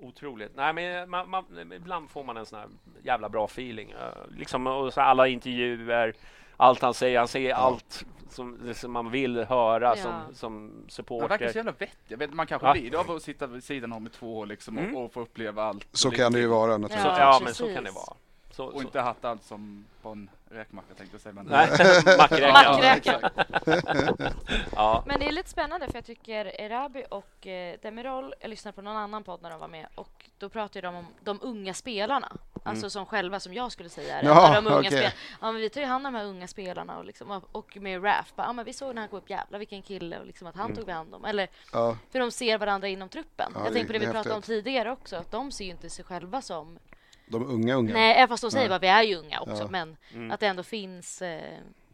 Otroligt. 0.00 0.52
Nej, 0.56 0.72
men 0.72 1.10
man, 1.10 1.30
man, 1.30 1.44
ibland 1.76 2.10
får 2.10 2.24
man 2.24 2.36
en 2.36 2.46
sån 2.46 2.58
här 2.58 2.68
jävla 3.02 3.28
bra 3.28 3.44
feeling. 3.44 3.94
Liksom, 4.36 4.66
och 4.66 4.92
så 4.92 5.00
alla 5.00 5.28
intervjuer, 5.28 6.14
allt 6.56 6.82
han 6.82 6.94
säger. 6.94 7.18
Han 7.18 7.28
säger 7.28 7.54
allt 7.54 8.04
som, 8.30 8.74
som 8.74 8.92
man 8.92 9.10
vill 9.10 9.44
höra 9.44 9.96
Ja. 9.96 10.02
som, 10.02 10.12
som 10.34 10.52
Han 10.52 10.68
verkar 10.68 10.86
så 10.86 10.92
supporter. 10.94 11.52
jävla 11.54 11.72
vettig. 11.72 11.88
Jag 12.08 12.18
vet, 12.18 12.32
man 12.34 12.46
kanske 12.46 12.66
Ja. 12.68 12.72
blir 12.72 12.90
det 12.90 12.98
av 12.98 13.10
att 13.10 13.22
sitta 13.22 13.46
vid 13.46 13.64
sidan 13.64 13.92
om 13.92 14.06
i 14.06 14.10
två 14.10 14.38
år 14.38 14.46
liksom 14.46 14.78
Mm. 14.78 14.96
och, 14.96 15.04
och 15.04 15.12
få 15.12 15.20
uppleva 15.20 15.64
allt. 15.64 15.86
Så 15.92 16.10
kan 16.10 16.32
det 16.32 16.40
ju 16.40 16.46
vara 16.46 16.72
Så, 16.72 16.78
naturligtvis. 16.78 17.12
ja, 17.18 17.18
Ja, 17.18 17.40
men 17.44 17.54
så 17.54 17.74
kan 17.74 17.84
det 17.84 17.90
vara. 17.90 18.14
Så, 18.50 18.64
Och 18.64 18.72
så. 18.72 18.80
inte 18.80 19.00
haft 19.00 19.24
allt 19.24 19.44
som 19.44 19.84
på 20.02 20.08
en 20.08 20.30
räkmacka 20.50 20.94
tänkte 20.94 21.14
jag 21.14 21.20
säga. 21.20 21.32
Men 21.32 21.46
Nej, 21.46 21.68
mackräka. 22.18 22.52
Mackräka. 22.52 23.30
Ja. 24.76 25.02
Men 25.06 25.20
det 25.20 25.28
är 25.28 25.32
lite 25.32 25.50
spännande 25.50 25.86
för 25.86 25.94
jag 25.94 26.04
tycker 26.04 26.60
Erabi 26.60 27.04
och 27.10 27.46
eh, 27.46 27.76
Demirol, 27.82 28.34
jag 28.40 28.48
lyssnade 28.50 28.74
på 28.74 28.82
någon 28.82 28.96
annan 28.96 29.24
podd 29.24 29.42
när 29.42 29.50
de 29.50 29.60
var 29.60 29.68
med 29.68 29.86
och 29.94 30.24
då 30.38 30.48
pratade 30.48 30.80
de 30.86 30.94
om 30.96 31.06
de 31.24 31.38
unga 31.42 31.74
spelarna. 31.74 32.32
Alltså 32.62 32.90
som 32.90 33.06
själva, 33.06 33.40
som 33.40 33.54
jag 33.54 33.72
skulle 33.72 33.88
säga 33.88 34.18
är 34.18 34.22
Mm. 34.22 34.32
Ja, 34.36 34.60
de 34.60 34.66
unga 34.66 34.90
spelarna. 34.90 35.12
Ja, 35.40 35.52
men 35.52 35.60
vi 35.60 35.70
tar 35.70 35.80
ju 35.80 35.86
hand 35.86 36.06
om 36.06 36.12
de 36.12 36.18
här 36.18 36.24
unga 36.26 36.48
spelarna 36.48 36.98
och, 36.98 37.04
liksom, 37.04 37.42
och- 37.52 37.76
med 37.76 38.04
Raf, 38.04 38.32
ja, 38.36 38.52
men 38.52 38.64
vi 38.64 38.72
såg 38.72 38.94
när 38.94 39.02
han 39.02 39.10
gå 39.10 39.16
upp, 39.16 39.30
jävlar 39.30 39.58
vilken 39.58 39.82
kille 39.82 40.18
och 40.18 40.26
liksom 40.26 40.46
att 40.46 40.56
han 40.56 40.74
tog 40.76 40.86
vi 40.86 40.92
hand 40.92 41.14
om. 41.14 41.24
Eller 41.24 41.48
Ja, 41.72 41.96
för 42.12 42.18
de 42.18 42.30
ser 42.30 42.58
varandra 42.58 42.88
inom 42.88 43.08
truppen. 43.08 43.52
Ja, 43.54 43.60
jag 43.64 43.72
tänker 43.72 43.86
på 43.86 43.92
det 43.92 43.98
vi 43.98 44.06
pratade 44.12 44.34
om 44.34 44.42
tidigare 44.42 44.90
också, 44.92 45.16
att 45.16 45.30
de 45.30 45.52
ser 45.52 45.64
ju 45.64 45.70
inte 45.70 45.90
sig 45.90 46.04
själva 46.04 46.42
som... 46.42 46.78
de 47.30 47.46
unga 47.46 47.74
unga. 47.74 47.92
Nej, 47.92 48.14
även 48.16 48.28
fast 48.28 48.42
de 48.42 48.50
säger 48.50 48.68
Nej. 48.68 48.78
bara 48.78 48.78
vi 48.78 48.86
är 48.88 49.02
ju 49.02 49.16
unga 49.16 49.40
också, 49.40 49.62
Ja. 49.62 49.68
men 49.70 49.96
Mm. 50.14 50.30
att 50.30 50.40
det 50.40 50.46
ändå 50.46 50.62
finns 50.62 51.22
eh, 51.22 51.40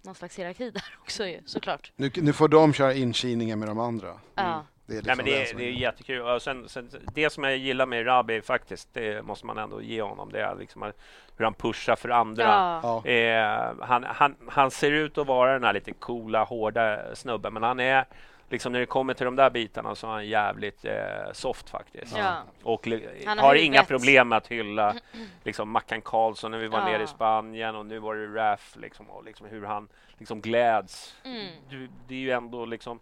någon 0.03 0.14
slags 0.14 0.39
hierarki 0.39 0.70
där 0.74 0.85
också 1.01 1.26
ju, 1.26 1.41
såklart. 1.47 1.93
Nu, 1.97 2.11
nu 2.16 2.32
får 2.32 2.49
de 2.49 2.72
köra 2.72 2.95
inkilningen 2.95 3.59
med 3.59 3.68
de 3.68 3.78
andra. 3.78 4.14
Ja. 4.35 4.64
Det 4.87 4.93
är, 4.93 4.97
liksom 4.97 5.07
Nej, 5.07 5.16
men 5.16 5.24
det, 5.24 5.51
är, 5.51 5.55
det 5.59 5.64
är 5.64 5.70
jättekul. 5.72 6.20
Och 6.20 6.43
sen, 6.43 6.68
sen, 6.68 6.91
det 7.14 7.30
som 7.30 7.45
jag 7.45 7.57
gillar 7.57 7.87
med 7.87 8.07
Rabi 8.07 8.41
faktiskt, 8.43 8.89
det 8.93 9.22
måste 9.26 9.47
man 9.47 9.59
ändå 9.59 9.82
ge 9.82 10.03
honom, 10.03 10.32
det 10.32 10.41
är 10.41 10.55
liksom 10.57 10.93
hur 11.37 11.45
han 11.45 11.55
pushar 11.55 11.97
för 11.97 12.09
andra. 12.09 12.43
Ja. 12.82 13.03
Ja. 13.05 13.11
Eh, 13.11 13.74
han, 13.80 14.05
han, 14.09 14.37
han 14.49 14.70
ser 14.70 14.91
ut 14.91 15.18
att 15.18 15.26
vara 15.26 15.53
den 15.53 15.64
här 15.64 15.72
lite 15.72 15.93
coola, 15.93 16.45
hårda 16.45 17.14
snubben, 17.14 17.53
men 17.53 17.62
han 17.62 17.80
är 17.80 18.05
liksom 18.49 18.72
när 18.72 18.80
det 18.80 18.86
kommer 18.86 19.14
till 19.14 19.24
de 19.24 19.36
där 19.36 19.51
bitarna 19.51 19.95
så 19.95 20.07
är 20.07 20.11
han 20.11 20.26
jävligt 20.28 20.84
eh, 20.84 20.95
soft 21.32 21.70
faktiskt. 21.70 22.16
Ja. 22.16 22.36
Och 22.62 22.86
li- 22.86 23.22
Han 23.26 23.38
har, 23.38 23.47
har 23.47 23.55
inga 23.55 23.64
huvudet. 23.64 23.88
problem 23.88 24.28
med 24.28 24.36
att 24.38 24.47
hylla 24.47 24.95
liksom 25.45 25.70
Mackan 25.70 26.01
Karlsson 26.03 26.51
när 26.51 26.59
vi 26.59 26.68
var 26.68 26.78
Ja. 26.78 26.84
nere 26.84 27.03
i 27.03 27.07
Spanien 27.07 27.76
och 27.76 27.86
nu 27.86 27.99
var 27.99 28.14
det 28.14 28.26
Raf 28.26 28.76
liksom, 28.80 29.11
och 29.11 29.24
liksom 29.24 29.47
hur 29.47 29.64
han 29.64 29.88
liksom 30.18 30.40
gläds. 30.40 31.16
Mm. 31.24 31.47
Du, 31.68 31.88
det 32.09 32.14
är 32.14 32.18
ju 32.18 32.30
ändå 32.30 32.64
liksom 32.64 33.01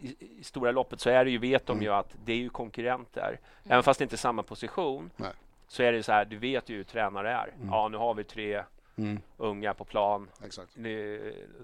i, 0.00 0.16
i 0.40 0.44
stora 0.44 0.70
loppet 0.72 1.00
så 1.00 1.10
är 1.10 1.24
det 1.24 1.30
ju, 1.30 1.38
vet 1.38 1.66
de 1.66 1.72
Mm. 1.72 1.82
ju 1.84 1.92
att 1.94 2.16
det 2.24 2.32
är 2.32 2.36
ju 2.36 2.48
konkurrenter. 2.48 3.38
Även 3.64 3.82
fast 3.82 3.98
det 3.98 4.02
inte 4.02 4.14
är 4.14 4.18
samma 4.18 4.42
position 4.42 5.10
Nej. 5.16 5.30
så 5.68 5.82
är 5.82 5.92
det 5.92 6.02
så 6.02 6.12
här, 6.12 6.24
du 6.24 6.36
vet 6.36 6.68
ju 6.68 6.76
hur 6.76 6.84
tränare 6.84 7.30
är. 7.32 7.52
Mm. 7.56 7.68
Ja, 7.70 7.88
nu 7.88 7.96
har 7.96 8.14
vi 8.14 8.24
tre 8.24 8.62
Mm, 8.98 9.20
unga 9.36 9.74
på 9.74 9.84
plan. 9.84 10.28
exakt. 10.44 10.72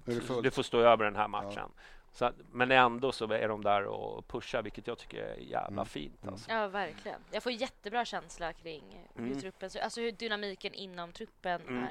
Fullt. 0.05 0.42
du 0.42 0.51
får 0.51 0.62
stå 0.62 0.78
över 0.80 1.05
den 1.05 1.16
här 1.16 1.28
matchen. 1.28 1.68
Så, 2.15 2.25
att- 2.25 2.35
men 2.53 2.71
ändå 2.71 3.12
så 3.12 3.33
är 3.33 3.49
de 3.49 3.62
där 3.65 3.85
och 3.85 4.29
pushar, 4.29 4.62
vilket 4.62 4.87
jag 4.87 4.99
tycker 4.99 5.23
är 5.23 5.37
jävla 5.37 5.69
Mm. 5.69 5.85
fint. 5.87 6.27
Alltså. 6.29 6.51
Ja, 6.51 6.69
verkligen. 6.69 7.21
Jag 7.31 7.43
får 7.43 7.53
jättebra 7.53 8.05
känsla 8.05 8.53
kring 8.53 9.09
hur 9.15 9.27
Mm. 9.27 9.41
truppen 9.41 9.71
Alltså 9.83 10.01
hur 10.01 10.12
dynamiken 10.12 10.75
inom 10.75 11.12
truppen 11.12 11.61
Mm. 11.69 11.83
är. 11.85 11.91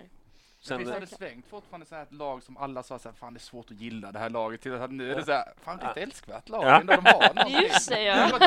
Sen, 0.61 0.78
Visst 0.80 0.91
har 0.91 0.99
det 0.99 1.07
svängt 1.07 1.47
fortfarande 1.47 1.86
så 1.86 1.95
här 1.95 2.03
ett 2.03 2.13
lag 2.13 2.43
som 2.43 2.57
alla 2.57 2.84
sa 2.84 2.99
så 2.99 3.09
här, 3.09 3.15
fan 3.15 3.34
det 3.34 3.38
är 3.38 3.39
svårt 3.41 3.71
att 3.71 3.78
gilla 3.78 4.11
det 4.11 4.19
här 4.19 4.30
laget 4.30 4.61
till 4.61 4.74
att 4.76 4.91
nu 4.91 5.11
är 5.11 5.15
det 5.15 5.26
så 5.26 5.32
här, 5.32 5.53
fan 5.61 5.78
det 5.78 5.84
är 5.86 5.91
ett 5.91 5.97
älskvärt 5.97 6.49
lag 6.49 6.63
Ja. 6.65 6.80
ändå 6.80 6.93
de 6.95 7.05
har 7.05 7.34
någonting. 7.34 7.61
Just 7.61 7.89
det, 7.89 8.03
ja. 8.03 8.15
Det 8.38 8.45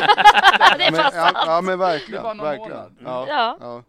är 0.85 0.91
men, 0.93 1.03
fast 1.03 1.17
ja, 1.17 1.31
ja 1.47 1.61
men 1.61 1.71
Det 1.71 1.77
verkligen. 1.77 2.23
var 2.23 2.35
någon 2.35 2.47
verkligen. 2.47 2.99
Ja, 3.05 3.57
Ja. 3.61 3.83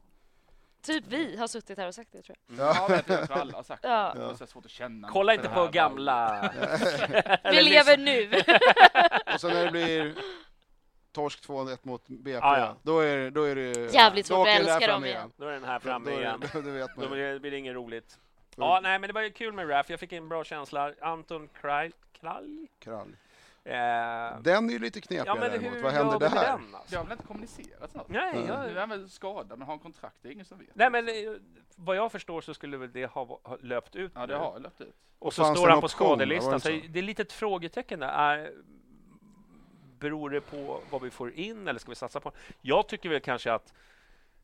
Ja. 0.88 0.94
Typ 0.94 1.04
vi 1.08 1.38
har 1.38 1.48
suttit 1.48 1.78
här 1.78 1.88
och 1.88 1.96
sagt 1.96 2.10
det 2.12 2.22
tror 2.22 2.38
jag. 2.48 2.68
Ja, 2.68 2.88
vet 2.90 3.10
jag, 3.10 3.20
jag 3.20 3.28
tror 3.28 3.38
alla 3.38 3.54
har 3.54 3.64
sagt 3.64 3.82
det. 3.82 3.88
Ja. 3.88 4.14
Det 4.16 4.22
är 4.22 4.34
så 4.34 4.48
svårt 4.48 4.66
att 4.66 4.72
känna. 4.72 5.10
kolla 5.10 5.34
inte 5.34 5.50
på 5.50 5.68
gamla... 5.68 6.52
Vi 7.52 7.62
lever 7.62 7.98
nu. 7.98 8.30
Och 9.34 9.42
sen 9.42 9.54
när 9.54 9.66
det 9.66 9.72
blir 9.72 10.16
torsk 11.12 11.48
2-1 11.48 11.78
mot 11.82 12.08
BP, 12.08 12.32
Ja, 12.32 12.60
ja. 12.60 12.76
Då, 12.84 13.00
är, 13.00 13.32
då 13.32 13.44
är 13.44 13.56
det... 13.56 13.94
Jävligt 13.94 14.30
då 14.30 14.36
svårt, 14.36 14.48
där 14.48 14.60
älskar 14.60 14.88
dem 14.88 15.06
igen. 15.06 15.32
Då 15.38 15.46
är 15.46 15.52
den 15.52 15.64
här 15.64 15.80
Då, 15.80 15.84
framme 15.84 16.12
då, 16.12 16.20
igen. 16.20 16.44
då, 16.54 16.62
då 16.62 16.70
vet 16.72 16.90
Då 16.96 17.10
man. 17.10 17.18
det 17.18 17.40
blir 17.40 17.52
det 17.52 17.58
inget 17.58 17.76
roligt. 17.76 18.20
Ja, 18.56 18.80
nej, 18.84 19.00
men 19.00 19.08
det 19.08 19.14
var 19.14 19.22
ju 19.22 19.32
kul 19.32 19.54
med 19.54 19.70
RAF. 19.70 19.90
Jag 19.90 20.00
fick 20.00 20.14
en 20.14 20.30
bra 20.30 20.44
känsla. 20.44 20.94
Anton 21.02 21.48
Krall. 21.62 21.92
Krall? 22.20 22.68
Krall. 22.80 23.16
Eh, 23.68 24.40
Den 24.42 24.70
är 24.70 24.74
ju 24.74 24.80
lite 24.80 25.02
knepigare 25.02 25.26
Ja, 25.28 25.36
men 25.36 25.52
däremot. 25.52 25.76
hur 25.78 25.82
Vad 25.84 25.94
händer 25.94 26.20
där? 26.20 26.30
den, 26.30 26.76
alltså? 26.76 26.80
Det 26.92 26.96
har 26.98 27.04
väl 27.04 27.12
inte 27.12 27.28
kommunicerats 27.28 27.94
något? 27.94 28.10
Nej, 28.10 28.34
Nu 28.34 28.48
jag- 28.48 28.66
är 28.72 28.76
han 28.80 28.90
väl 28.90 29.10
skadad, 29.10 29.50
men 29.50 29.62
har 29.62 29.68
han 29.74 29.80
kontrakt? 29.80 30.16
Det 30.22 30.28
är 30.30 30.34
ingen 30.34 30.46
som 30.46 30.58
vet. 30.58 30.68
Nej, 30.76 30.90
men 30.90 31.08
eh, 31.08 31.14
vad 31.76 31.96
jag 31.96 32.12
förstår 32.12 32.42
så 32.42 32.54
skulle 32.54 32.78
väl 32.78 32.92
det 32.92 33.06
ha, 33.06 33.40
ha 33.44 33.58
löpt 33.62 33.96
ut 33.96 34.12
Ja, 34.16 34.28
det 34.28 34.34
nu. 34.34 34.40
har 34.40 34.60
löpt 34.60 34.82
ut. 34.82 34.96
Och 35.20 35.34
så 35.34 35.44
Fanns 35.44 35.58
står 35.58 35.68
det 35.68 35.72
han 35.72 35.78
en 35.78 35.82
på 35.82 35.86
option? 35.86 36.08
Skadelistan. 36.08 36.54
det 36.54 36.60
Så 36.60 36.70
så? 36.70 36.80
det 36.90 37.00
är 37.00 37.04
lite 37.04 37.22
ett 37.22 37.32
frågetecken 37.32 38.00
där. 38.00 38.08
Är, 38.08 38.54
beror 40.00 40.30
det 40.30 40.42
på 40.42 40.82
vad 40.90 41.02
vi 41.02 41.10
får 41.10 41.32
in 41.32 41.68
eller 41.68 41.80
ska 41.80 41.90
vi 41.92 41.96
satsa 41.96 42.20
på? 42.20 42.32
Jag 42.62 42.88
tycker 42.88 43.10
väl 43.10 43.20
kanske 43.22 43.54
att, 43.54 43.74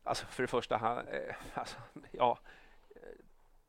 alltså 0.02 0.26
för 0.26 0.42
det 0.42 0.46
första, 0.46 0.76
han, 0.76 0.98
eh, 0.98 1.34
alltså, 1.54 1.76
ja, 2.12 2.38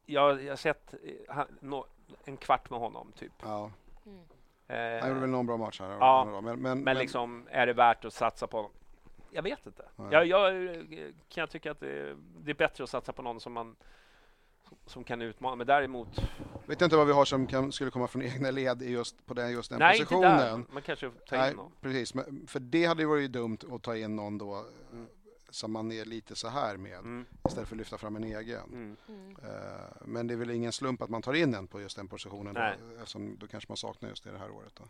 jag, 0.06 0.44
jag 0.44 0.52
har 0.52 0.56
sett 0.58 0.94
han, 1.30 1.48
nå- 1.60 1.88
en 2.26 2.38
kvart 2.38 2.70
med 2.70 2.80
honom 2.80 3.12
typ. 3.16 3.32
Ja. 3.42 3.72
Eh, 4.06 4.12
Han 4.68 5.08
gjorde 5.10 5.20
väl 5.22 5.30
någon 5.30 5.46
bra 5.46 5.58
match 5.58 5.80
här. 5.80 5.90
Ja, 5.90 6.26
Men, 6.32 6.44
men, 6.46 6.62
men, 6.62 6.84
men- 6.84 6.98
liksom, 6.98 7.48
är 7.52 7.68
det 7.68 7.74
värt 7.74 8.06
att 8.06 8.14
satsa 8.14 8.48
på 8.48 8.58
honom? 8.58 8.72
Jag 9.32 9.44
vet 9.44 9.66
inte. 9.66 9.86
Nej. 9.96 10.08
Jag, 10.12 10.26
jag 10.26 10.66
eh, 10.66 10.82
kan 11.30 11.42
jag 11.42 11.50
tycka 11.50 11.72
att 11.72 11.80
det, 11.80 12.16
det 12.44 12.52
är 12.52 12.56
bättre 12.56 12.84
att 12.84 12.90
satsa 12.90 13.14
på 13.14 13.22
någon 13.22 13.40
som 13.40 13.54
man 13.54 13.76
som 14.86 15.04
kan 15.04 15.22
utmana. 15.22 15.56
Men 15.56 15.68
däremot, 15.68 16.08
Vet 16.66 16.82
inte 16.82 16.96
vad 16.98 17.08
vi 17.08 17.14
har 17.14 17.26
som 17.26 17.48
kan, 17.48 17.72
skulle 17.72 17.92
komma 17.92 18.08
från 18.08 18.22
egna 18.34 18.52
led 18.52 18.82
i 18.82 18.90
just, 18.92 19.26
på 19.26 19.34
den, 19.34 19.52
just 19.52 19.70
den 19.70 19.80
nej, 19.80 19.98
inte 20.00 20.06
positionen. 20.14 20.38
där. 20.38 20.74
Man 20.74 20.82
kanske 20.82 21.10
tar 21.10 21.36
in 21.36 21.42
Nej, 21.42 21.54
någon. 21.56 21.72
precis. 21.82 22.14
Men, 22.14 22.48
för 22.48 22.60
det 22.60 22.86
hade 22.86 23.02
ju 23.02 23.08
varit 23.08 23.32
dumt 23.32 23.58
att 23.72 23.84
ta 23.84 23.96
in 23.98 24.16
någon 24.16 24.38
då 24.38 24.66
Mm. 24.92 25.08
Som 25.56 25.72
man 25.72 25.92
är 25.92 26.06
lite 26.06 26.36
så 26.36 26.48
här 26.48 26.78
med 26.78 27.00
Mm. 27.00 27.26
istället 27.48 27.70
för 27.70 27.76
att 27.76 27.78
lyfta 27.78 27.98
fram 27.98 28.16
en 28.16 28.24
egen. 28.24 28.64
Mm. 29.08 29.36
Eh, 29.44 29.82
men 30.06 30.28
det 30.28 30.34
är 30.34 30.38
väl 30.38 30.50
ingen 30.52 30.72
slump 30.72 31.02
att 31.02 31.10
man 31.10 31.22
tar 31.22 31.34
in 31.34 31.54
en 31.54 31.68
på 31.68 31.82
just 31.82 31.96
den 31.96 32.08
positionen 32.08 32.54
då, 32.54 32.62
eftersom 33.00 33.38
då 33.38 33.48
kanske 33.48 33.72
man 33.72 33.78
saknar 33.78 34.10
just 34.10 34.24
det 34.24 34.32
det 34.32 34.38
här 34.38 34.52
året. 34.52 34.76
Då. 34.76 34.84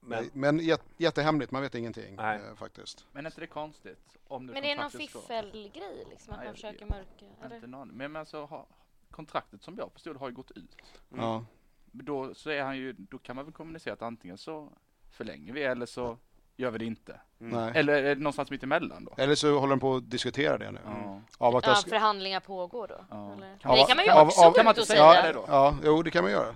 Men- 0.00 0.30
Men, 0.32 0.58
jät, 0.58 0.82
jättehemligt, 0.96 1.52
man 1.52 1.62
vet 1.62 1.74
ingenting 1.74 2.16
Nej. 2.16 2.40
eh, 2.48 2.54
faktiskt. 2.54 3.06
Men 3.12 3.26
är 3.26 3.30
inte 3.30 3.40
det 3.40 3.46
konstigt? 3.46 4.16
Om 4.28 4.46
nu 4.46 4.52
Men 4.52 4.62
det 4.62 4.70
är 4.70 4.76
någon 4.76 4.82
kontraktet 4.90 5.10
står- 5.10 5.20
fiffelgrej 5.20 6.06
liksom, 6.10 6.12
att 6.12 6.26
Nej, 6.28 6.36
man 6.38 6.44
jag- 6.46 6.54
försöker 6.54 6.86
mörka? 6.86 7.26
Eller? 7.44 7.54
Inte 7.56 7.66
någon. 7.66 7.88
Men 7.88 8.16
alltså, 8.16 8.44
ha, 8.44 8.66
kontraktet 9.10 9.62
som 9.62 9.76
jag 9.78 9.92
förstod 9.92 10.16
har 10.16 10.28
ju 10.28 10.34
gått 10.34 10.50
ut. 10.50 10.76
Mm. 11.12 11.24
Ja. 11.24 11.44
Då, 11.92 12.34
så 12.34 12.50
är 12.50 12.62
han 12.62 12.76
ju, 12.76 12.92
då 12.92 13.18
kan 13.18 13.36
man 13.36 13.44
väl 13.44 13.54
kommunicera 13.54 13.94
att 13.94 14.02
antingen 14.02 14.38
så 14.38 14.72
förlänger 15.10 15.52
vi 15.52 15.62
eller 15.62 15.86
så 15.86 16.18
gör 16.56 16.70
vi 16.70 16.78
det 16.78 16.84
inte. 16.84 17.20
Mm. 17.40 17.60
Nej. 17.60 17.72
Eller 17.74 17.92
är 17.94 18.14
det 18.14 18.20
någonstans 18.22 18.50
mitt 18.50 18.62
emellan 18.62 19.04
då? 19.04 19.22
Eller 19.22 19.34
så 19.34 19.58
håller 19.58 19.70
de 19.70 19.80
på 19.80 19.94
att 19.96 20.10
diskutera 20.10 20.58
det 20.58 20.70
nu. 20.70 20.78
Ja. 20.84 21.20
Avvakta 21.38 21.70
Ja, 21.70 21.76
förhandlingar 21.88 22.40
pågår 22.40 22.86
då? 22.88 22.94
Ja. 23.10 23.32
Eller? 23.36 23.58
Kan 23.58 23.74
det 23.74 23.84
kan 23.88 23.96
man 23.96 24.04
ju 24.06 24.10
av- 24.10 24.26
också 24.26 24.40
av- 24.44 24.52
kan 24.52 24.64
man 24.64 24.72
inte 24.72 24.86
säga 24.86 25.32
då? 25.32 25.44
Ja, 25.48 25.76
jo 25.84 26.02
det 26.02 26.10
kan 26.10 26.22
man 26.24 26.32
göra. 26.32 26.54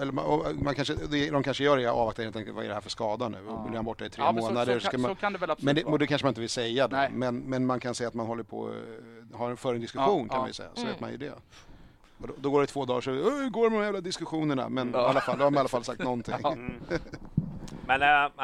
Eller 0.00 0.12
man, 0.12 0.64
man 0.64 0.74
kanske, 0.74 0.94
de 1.30 1.42
kanske 1.42 1.64
gör 1.64 1.76
det 1.76 1.82
i 1.82 1.86
avvaktan 1.86 2.24
helt 2.24 2.36
enkelt, 2.36 2.56
vad 2.56 2.64
är 2.64 2.68
det 2.68 2.74
här 2.74 2.80
för 2.80 2.90
skada 2.90 3.28
nu? 3.28 3.38
Ja. 3.48 3.64
Blir 3.68 3.76
han 3.76 3.84
borta 3.84 4.06
i 4.06 4.10
tre 4.10 4.22
Ja, 4.24 4.28
så- 4.28 4.34
månader? 4.34 4.78
så, 4.78 4.90
kan, 4.90 5.00
man, 5.00 5.10
så 5.10 5.14
kan 5.14 5.32
det 5.32 5.38
väl 5.38 5.50
absolut 5.50 5.64
men 5.66 5.74
det, 5.74 5.82
vara. 5.84 5.92
och 5.92 5.98
det 5.98 6.06
kanske 6.06 6.24
man 6.24 6.30
inte 6.30 6.40
vill 6.40 6.50
säga 6.50 6.88
då. 6.88 6.96
Men, 7.10 7.38
men 7.38 7.66
man 7.66 7.80
kan 7.80 7.94
säga 7.94 8.08
att 8.08 8.14
man 8.14 8.26
håller 8.26 8.42
på 8.42 8.68
eh, 8.68 9.38
har 9.38 9.50
en 9.50 9.56
för 9.56 9.74
en 9.74 9.80
diskussion 9.80 10.22
Ja, 10.22 10.28
kan 10.28 10.36
ja. 10.36 10.38
man 10.38 10.46
ju 10.48 10.52
säga. 10.52 10.68
Så 10.74 10.80
Mm. 10.80 10.92
vet 10.92 11.00
man 11.00 11.10
ju 11.10 11.16
det. 11.16 11.32
Och 12.20 12.28
då, 12.28 12.34
då 12.36 12.50
går 12.50 12.60
det 12.60 12.66
två 12.66 12.84
dagar 12.84 13.00
så 13.00 13.10
"Åh, 13.12 13.48
går 13.48 13.70
de 13.70 13.76
här 13.76 13.84
jävla 13.84 14.00
diskussionerna. 14.00 14.68
Men 14.68 14.90
Ja. 14.94 15.00
i 15.06 15.10
alla 15.10 15.20
fall, 15.20 15.38
då 15.38 15.44
har 15.44 15.50
man 15.50 15.56
i 15.56 15.60
alla 15.60 15.68
fall 15.68 15.84
sagt 15.84 16.00
någonting. 16.02 16.34
Ja. 16.42 16.52
Mm. 16.52 16.72
Men 17.86 18.02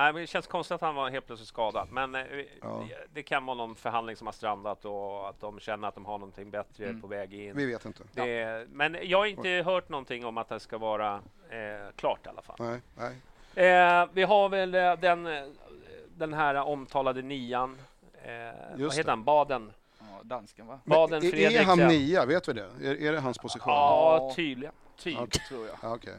äh, 0.08 0.14
det 0.14 0.26
känns 0.26 0.46
konstigt 0.46 0.74
att 0.74 0.80
han 0.80 0.94
var 0.94 1.10
helt 1.10 1.26
plötsligt 1.26 1.48
skadad. 1.48 1.88
Men 1.90 2.14
äh, 2.14 2.22
Ja. 2.62 2.84
det 3.12 3.22
kan 3.22 3.46
vara 3.46 3.56
någon 3.56 3.74
förhandling 3.74 4.16
som 4.16 4.26
har 4.26 4.32
strandat 4.32 4.84
och 4.84 5.28
att 5.28 5.40
de 5.40 5.60
känner 5.60 5.88
att 5.88 5.94
de 5.94 6.04
har 6.04 6.18
någonting 6.18 6.50
bättre 6.50 6.84
Mm. 6.88 7.00
på 7.00 7.06
väg 7.06 7.34
in. 7.34 7.56
Vi 7.56 7.66
vet 7.66 7.84
inte. 7.84 8.02
Det, 8.12 8.66
men 8.70 8.96
jag 9.02 9.18
har 9.18 9.26
inte 9.26 9.48
hört 9.48 9.88
någonting 9.88 10.24
om 10.26 10.38
att 10.38 10.48
det 10.48 10.60
ska 10.60 10.78
vara 10.78 11.14
eh, 11.50 11.92
klart 11.96 12.26
i 12.26 12.28
alla 12.28 12.42
fall. 12.42 12.56
Nej, 12.58 12.80
nej. 12.96 13.16
Eh, 13.68 14.06
vi 14.12 14.22
har 14.22 14.48
väl 14.48 14.74
eh, 14.74 14.92
den, 15.00 15.28
den 16.16 16.32
här 16.34 16.54
omtalade 16.54 17.22
nian. 17.22 17.78
Eh, 18.24 18.30
vad 18.70 18.80
heter 18.80 19.04
det. 19.04 19.10
han? 19.10 19.24
Baden? 19.24 19.72
Dansken 20.22 20.66
va? 20.66 20.80
Baden 20.84 21.22
Men, 21.22 21.34
är, 21.34 21.50
är 21.60 21.64
han 21.64 21.78
nia? 21.78 22.26
Vet 22.26 22.48
vi 22.48 22.52
det? 22.52 22.70
Är, 22.82 23.02
är 23.02 23.12
det 23.12 23.20
hans 23.20 23.38
position? 23.38 23.72
Ja, 23.72 24.32
tydligen. 24.36 24.74
Typ, 24.96 25.18
Okej. 25.20 25.42
tror 25.48 25.66
jag. 25.66 25.76
Ja, 25.82 25.94
okej. 25.94 26.14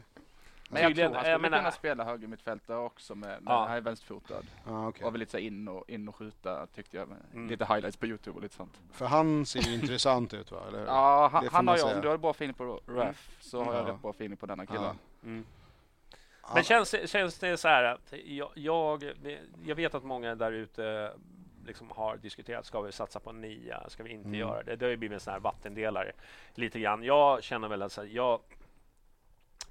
Men 0.70 0.82
jag 0.82 0.90
Tydligen, 0.90 1.10
tror 1.12 1.20
han 1.22 1.30
jag 1.30 1.38
skulle 1.38 1.50
menar- 1.50 1.58
kunna 1.58 1.70
spela 1.72 2.04
högermittfältare 2.04 2.76
också 2.78 3.14
med, 3.14 3.28
med 3.42 3.52
Ja. 3.52 3.64
han 3.68 3.76
är 3.76 3.80
vänsterfotad. 3.80 4.42
Ja, 4.66 4.88
okej. 4.88 5.04
Och 5.06 5.12
väl 5.14 5.18
lite 5.18 5.32
så 5.32 5.38
in 5.38 5.68
och, 5.68 5.84
in 5.90 6.08
och 6.08 6.16
skjuta 6.16 6.66
tyckte 6.66 6.96
jag. 6.96 7.08
Mm. 7.34 7.48
Lite 7.48 7.64
highlights 7.64 7.96
på 7.96 8.06
Youtube 8.06 8.36
och 8.36 8.42
lite 8.42 8.54
sånt. 8.54 8.80
För 8.92 9.06
han 9.06 9.46
ser 9.46 9.60
ju 9.60 9.74
intressant 9.80 10.34
ut 10.34 10.50
va? 10.52 10.58
Eller? 10.68 10.86
Ja, 10.86 11.28
Det 11.32 11.38
han, 11.38 11.48
han 11.52 11.68
har 11.68 11.74
jag. 11.76 11.80
säga. 11.86 11.96
Om 11.96 12.02
du 12.02 12.08
har 12.08 12.16
bra 12.16 12.30
feeling 12.30 12.54
på 12.54 12.80
Raf 12.88 13.30
så 13.40 13.64
har 13.64 13.74
jag 13.74 13.88
Ja. 13.88 13.92
rätt 13.92 14.02
bra 14.02 14.10
feeling 14.10 14.36
på 14.36 14.46
denna 14.46 14.66
killen. 14.66 14.82
Ja. 14.82 14.94
Mm. 15.28 15.44
Men 16.54 16.64
känns, 16.64 16.94
känns 17.10 17.38
det 17.38 17.56
så 17.56 17.68
här 17.68 17.84
att 17.84 18.12
jag, 18.24 18.50
jag, 18.54 19.12
jag 19.64 19.74
vet 19.74 19.94
att 19.94 20.04
många 20.04 20.34
där 20.34 20.52
ute 20.52 21.12
liksom 21.66 21.90
har 21.90 22.16
diskuterat, 22.16 22.66
ska 22.66 22.80
vi 22.80 22.92
satsa 22.92 23.20
på 23.20 23.30
en 23.30 23.40
nia, 23.40 23.88
ska 23.88 24.02
vi 24.02 24.10
inte 24.10 24.28
Mm. 24.28 24.40
göra 24.40 24.62
det? 24.62 24.76
Det 24.76 24.84
har 24.84 24.90
ju 24.90 24.96
blivit 24.96 25.14
en 25.14 25.20
sån 25.20 25.32
här 25.32 25.40
vattendelare 25.40 26.12
lite 26.54 26.80
grann. 26.80 27.02
Jag 27.02 27.42
känner 27.42 27.68
väl 27.68 27.82
att 27.82 27.98
jag, 28.08 28.40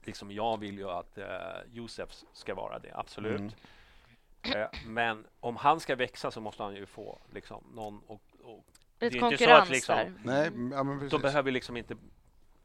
liksom 0.04 0.32
jag 0.32 0.60
vill 0.60 0.78
ju 0.78 0.89
att 0.89 1.18
eh, 1.18 1.26
Josef 1.72 2.10
ska 2.34 2.56
vara 2.56 2.80
det, 2.80 2.91
absolut. 2.96 3.39
Mm. 3.39 3.52
Eh, 4.62 4.68
men 4.86 5.26
om 5.39 5.56
han 5.56 5.80
ska 5.80 5.96
växa 5.96 6.32
så 6.32 6.41
måste 6.41 6.64
han 6.64 6.76
ju 6.76 6.86
få 6.86 7.20
liksom 7.34 7.64
någon 7.76 8.02
och, 8.08 8.22
och 8.44 8.66
Lite 9.00 9.18
Det 9.20 9.26
är 9.26 9.32
inte 9.32 9.38
så 9.38 9.46
konkurrens 9.46 9.64
att 9.64 9.70
liksom- 9.70 9.96
där. 9.96 10.14
Nej, 10.24 10.44
ja, 10.76 10.84
men 10.84 10.88
då 10.88 11.00
precis. 11.00 11.22
behöver 11.22 11.52
liksom 11.52 11.78
inte 11.78 11.96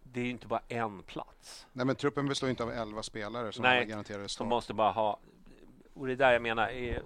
det 0.02 0.20
är 0.20 0.24
ju 0.24 0.30
inte 0.30 0.46
bara 0.46 0.62
en 0.68 1.02
plats 1.02 1.66
Nej, 1.72 1.86
men 1.86 1.96
truppen 1.96 2.28
består 2.28 2.50
inte 2.50 2.62
av 2.62 2.70
11 2.70 3.02
spelare 3.02 3.52
som 3.52 3.62
Nej, 3.62 3.76
alla 3.78 3.84
garanterade 3.86 4.22
som 4.22 4.28
start. 4.28 4.48
måste 4.48 4.74
bara 4.74 4.90
ha 4.92 5.18
och 5.94 6.06
det 6.06 6.12
är 6.12 6.16
där 6.16 6.32
jag 6.32 6.42
menar 6.42 6.68
är, 6.68 7.02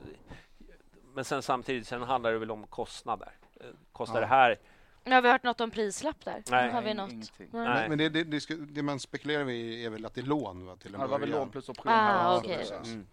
men 1.15 1.25
sen 1.25 1.43
samtidigt 1.43 1.87
sen 1.89 2.03
handlar 2.03 2.33
det 2.33 2.39
väl 2.39 2.51
om 2.51 2.67
kostnader. 2.67 3.33
Eh, 3.61 3.67
Kostar 3.93 4.15
Ja. 4.15 4.21
det 4.21 4.27
här? 4.27 4.59
Nu 5.05 5.15
har 5.15 5.23
vi 5.23 5.29
hört 5.31 5.43
något 5.43 5.61
om 5.61 5.71
prislapp 5.71 6.25
där. 6.25 6.43
Nej. 6.51 6.71
har 6.71 6.83
vi 6.83 6.95
något? 6.95 7.13
ingenting. 7.13 7.49
Nej. 7.53 7.65
Nej. 7.69 7.89
Men, 7.89 7.99
det, 7.99 8.09
det, 8.09 8.25
det, 8.25 8.57
det 8.57 8.83
man 8.83 9.01
spekulerar 9.01 9.51
i 9.51 9.85
är 9.85 9.91
väl 9.91 10.07
att 10.07 10.15
det 10.15 10.21
är 10.21 10.25
lån 10.27 10.67
va, 10.67 10.77
till 10.77 10.95
en 10.95 11.01
Ja, 11.01 11.07
det 11.07 11.11
var 11.11 11.19
väl 11.19 11.29
början. 11.29 11.41
lån 11.45 11.51
plus 11.51 11.69
option. 11.69 11.93
Ah, 11.93 11.97
här. 12.33 12.39
okej. 12.39 12.57
precis. 12.59 12.95
Mm. 12.95 13.07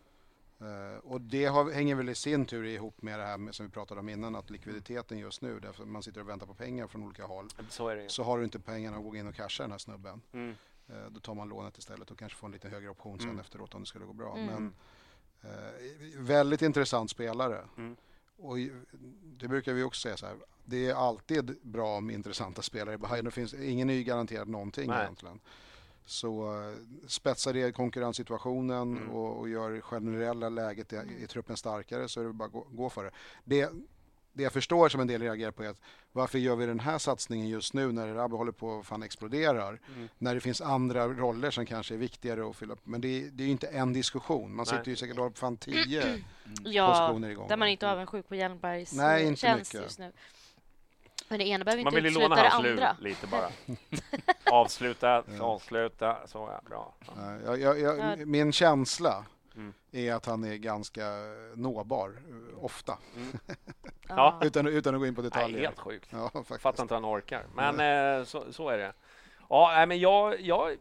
Eh, 0.62 0.97
och 0.97 1.22
det 1.22 1.45
har, 1.45 1.72
hänger 1.72 1.95
väl 1.95 2.10
i 2.10 2.16
sin 2.16 2.45
tur 2.45 2.64
ihop 2.66 3.02
med 3.02 3.20
det 3.20 3.26
här 3.26 3.38
med, 3.38 3.56
som 3.56 3.66
vi 3.66 3.72
pratade 3.72 4.00
om 4.00 4.10
innan, 4.10 4.36
att 4.36 4.50
likviditeten 4.50 5.18
just 5.18 5.41
nu, 5.41 5.60
därför 5.60 5.86
man 5.86 6.04
sitter 6.04 6.22
och 6.22 6.30
väntar 6.30 6.45
på 6.47 6.54
pengar 6.54 6.88
från 6.88 7.04
olika 7.04 7.26
håll, 7.26 7.47
Så 7.70 7.88
är 7.88 7.95
det 7.95 8.04
ju. 8.04 8.10
så 8.10 8.24
har 8.24 8.38
du 8.38 8.43
inte 8.43 8.60
pengarna 8.60 8.97
att 8.97 9.04
gå 9.04 9.16
in 9.16 9.28
och 9.28 9.36
casha 9.36 9.64
den 9.64 9.72
här 9.72 9.78
snubben. 9.80 10.22
Mm. 10.34 10.56
Eh, 10.89 10.95
då 11.10 11.20
tar 11.20 11.34
man 11.36 11.50
lånet 11.50 11.78
istället 11.78 12.12
och 12.12 12.20
kanske 12.20 12.38
får 12.38 12.47
en 12.47 12.54
lite 12.54 12.70
högre 12.70 12.89
option 12.89 13.20
sen 13.20 13.30
Mm. 13.30 13.39
efteråt 13.41 13.74
om 13.76 13.82
det 13.82 13.88
skulle 13.88 14.06
gå 14.06 14.14
bra. 14.14 14.34
Mm. 14.38 14.45
Men 14.45 14.74
väldigt 16.30 16.61
intressant 16.61 17.11
spelare. 17.11 17.65
Mm. 17.77 17.95
Och 18.38 18.57
det 19.38 19.47
brukar 19.47 19.73
vi 19.73 19.84
också 19.84 20.01
säga 20.01 20.17
så 20.17 20.25
här, 20.25 20.36
det 20.65 20.89
är 20.89 20.93
alltid 20.93 21.57
bra 21.61 21.99
med 21.99 22.15
intressanta 22.15 22.61
spelare 22.61 22.95
i 22.95 22.97
Bayern. 22.97 23.25
Det 23.25 23.32
finns 23.32 23.53
ingen 23.53 23.89
är 23.89 23.93
ju 23.93 24.03
garanterad 24.03 24.47
någonting 24.47 24.88
Nej. 24.89 25.01
egentligen. 25.03 25.39
Så 26.05 26.61
eh, 26.61 26.73
spetsar 27.07 27.53
det 27.53 27.71
konkurrenssituationen 27.71 28.97
Mm. 28.97 29.09
och, 29.09 29.38
och 29.39 29.49
gör 29.49 29.82
generella 29.82 30.49
läget 30.49 30.93
i, 30.93 30.97
i 31.19 31.27
truppen 31.27 31.57
starkare 31.57 32.07
så 32.07 32.21
är 32.21 32.25
det 32.25 32.34
bara 32.34 32.49
gå, 32.49 32.67
gå 32.71 32.89
för 32.89 33.03
det. 33.03 33.11
det. 33.43 33.71
Det 34.40 34.44
jag 34.44 34.54
förstår 34.54 34.90
som 34.90 35.02
en 35.02 35.08
del 35.08 35.22
reagerar 35.22 35.52
på 35.52 35.64
är 35.64 35.68
att 35.70 35.82
varför 36.12 36.40
gör 36.40 36.56
vi 36.56 36.66
den 36.66 36.80
här 36.80 36.98
satsningen 36.98 37.48
just 37.50 37.74
nu 37.74 37.92
när 37.92 38.14
Rabbe 38.14 38.36
håller 38.36 38.52
på 38.52 38.80
att 38.80 38.86
fan 38.86 39.04
exploderar? 39.04 39.80
Mm. 39.96 40.10
När 40.18 40.36
det 40.36 40.42
finns 40.42 40.62
andra 40.62 41.08
roller 41.08 41.52
som 41.52 41.66
kanske 41.66 41.94
är 41.94 41.98
viktigare 41.98 42.50
att 42.50 42.56
fylla 42.56 42.74
upp. 42.74 42.80
Men 42.84 43.02
det, 43.02 43.08
är- 43.08 43.30
det 43.32 43.44
är 43.44 43.46
ju 43.46 43.52
inte 43.52 43.68
en 43.68 43.94
diskussion. 43.94 44.56
Man 44.56 44.66
Nej. 44.70 44.78
sitter 44.78 44.90
ju 44.92 44.96
säkert 44.96 45.18
och 45.18 45.24
har 45.24 45.32
fan 45.32 45.58
tio 45.58 46.24
Ja, 46.64 46.88
positioner 46.88 47.30
igång. 47.30 47.48
där 47.48 47.58
man 47.58 47.68
inte 47.68 47.86
är 47.86 47.90
avundsjuk 47.92 48.28
på 48.28 48.36
Hjelmbergs 48.36 48.94
Nej, 48.94 49.22
eh, 49.24 49.28
inte 49.28 49.42
tjänst 49.42 49.74
mycket. 49.74 49.86
just 49.86 50.00
nu. 50.00 50.12
Men 51.30 51.40
det 51.40 51.46
ena 51.48 51.66
behöver 51.66 51.84
Man 51.84 51.94
inte 51.94 52.02
vill 52.02 52.14
ju 52.14 52.20
låna 52.20 52.36
utesluta 52.48 52.76
det 52.76 52.88
andra. 52.88 52.96
lite 53.02 53.28
bara. 53.28 53.50
Avsluta, 54.52 55.24
avsluta, 55.40 56.28
så 56.28 56.38
ja, 56.38 56.62
bra. 56.70 56.94
Ja. 57.16 57.36
Jag, 57.46 57.60
jag, 57.62 57.80
Ja. 57.80 58.16
jag, 58.18 58.28
min 58.28 58.52
känsla 58.52 59.26
Mm. 59.56 59.74
är 59.91 60.14
att 60.14 60.26
han 60.26 60.43
är 60.43 60.56
ganska 60.56 61.04
nåbar, 61.56 62.10
eh, 62.30 62.64
ofta. 62.64 62.97
Ja. 64.12 64.39
Utan, 64.43 64.68
utan 64.68 64.95
att 64.95 65.02
gå 65.02 65.08
in 65.08 65.16
på 65.16 65.22
Nej, 65.22 65.30
detaljer. 65.30 65.60
helt 65.60 65.80
sjukt. 65.80 66.10
Ja, 66.12 66.30
faktiskt. 66.30 66.62
Fattar 66.62 66.84
inte 66.84 66.95
hur 66.95 67.02
han 67.02 67.18
orkar. 67.18 67.45
Men 67.56 67.80
eh, 68.20 68.26
så, 68.26 68.54
så 68.54 68.70
är 68.70 68.78
det. 68.78 68.93
Ja, 69.50 69.72
nej, 69.76 69.86
men 69.86 70.00
jag, 70.00 70.41
jag, 70.41 70.78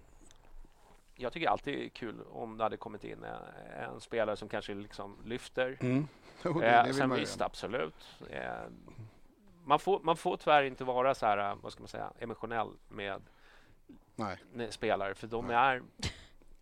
jag 1.14 1.32
tycker 1.32 1.48
alltid 1.48 1.74
det 1.78 1.84
är 1.84 1.88
kul 1.88 2.20
om 2.32 2.56
det 2.58 2.62
hade 2.64 2.76
kommit 2.76 3.04
in 3.04 3.24
en, 3.24 3.42
en 3.92 4.00
spelare 4.00 4.36
som 4.36 4.48
kanske 4.48 4.74
liksom 4.74 5.16
lyfter. 5.24 5.76
Mm. 5.80 6.08
Jo, 6.42 6.60
det, 6.60 6.66
Eh, 6.70 6.84
det 6.84 6.94
sen 6.94 7.14
visst, 7.14 7.40
absolut. 7.40 8.06
Eh, 8.30 8.42
man, 9.64 9.78
får, 9.78 10.00
man 10.00 10.16
får 10.16 10.36
tyvärr 10.36 10.62
inte 10.62 10.84
vara 10.84 11.14
så 11.14 11.26
här, 11.26 11.56
vad 11.62 11.72
ska 11.72 11.80
man 11.82 11.88
säga, 11.88 12.12
emotionell 12.18 12.68
med 12.88 13.22
Nej. 14.16 14.38
spelare, 14.70 15.14
för 15.14 15.26
de 15.26 15.46
Nej. 15.46 15.56
är 15.56 15.82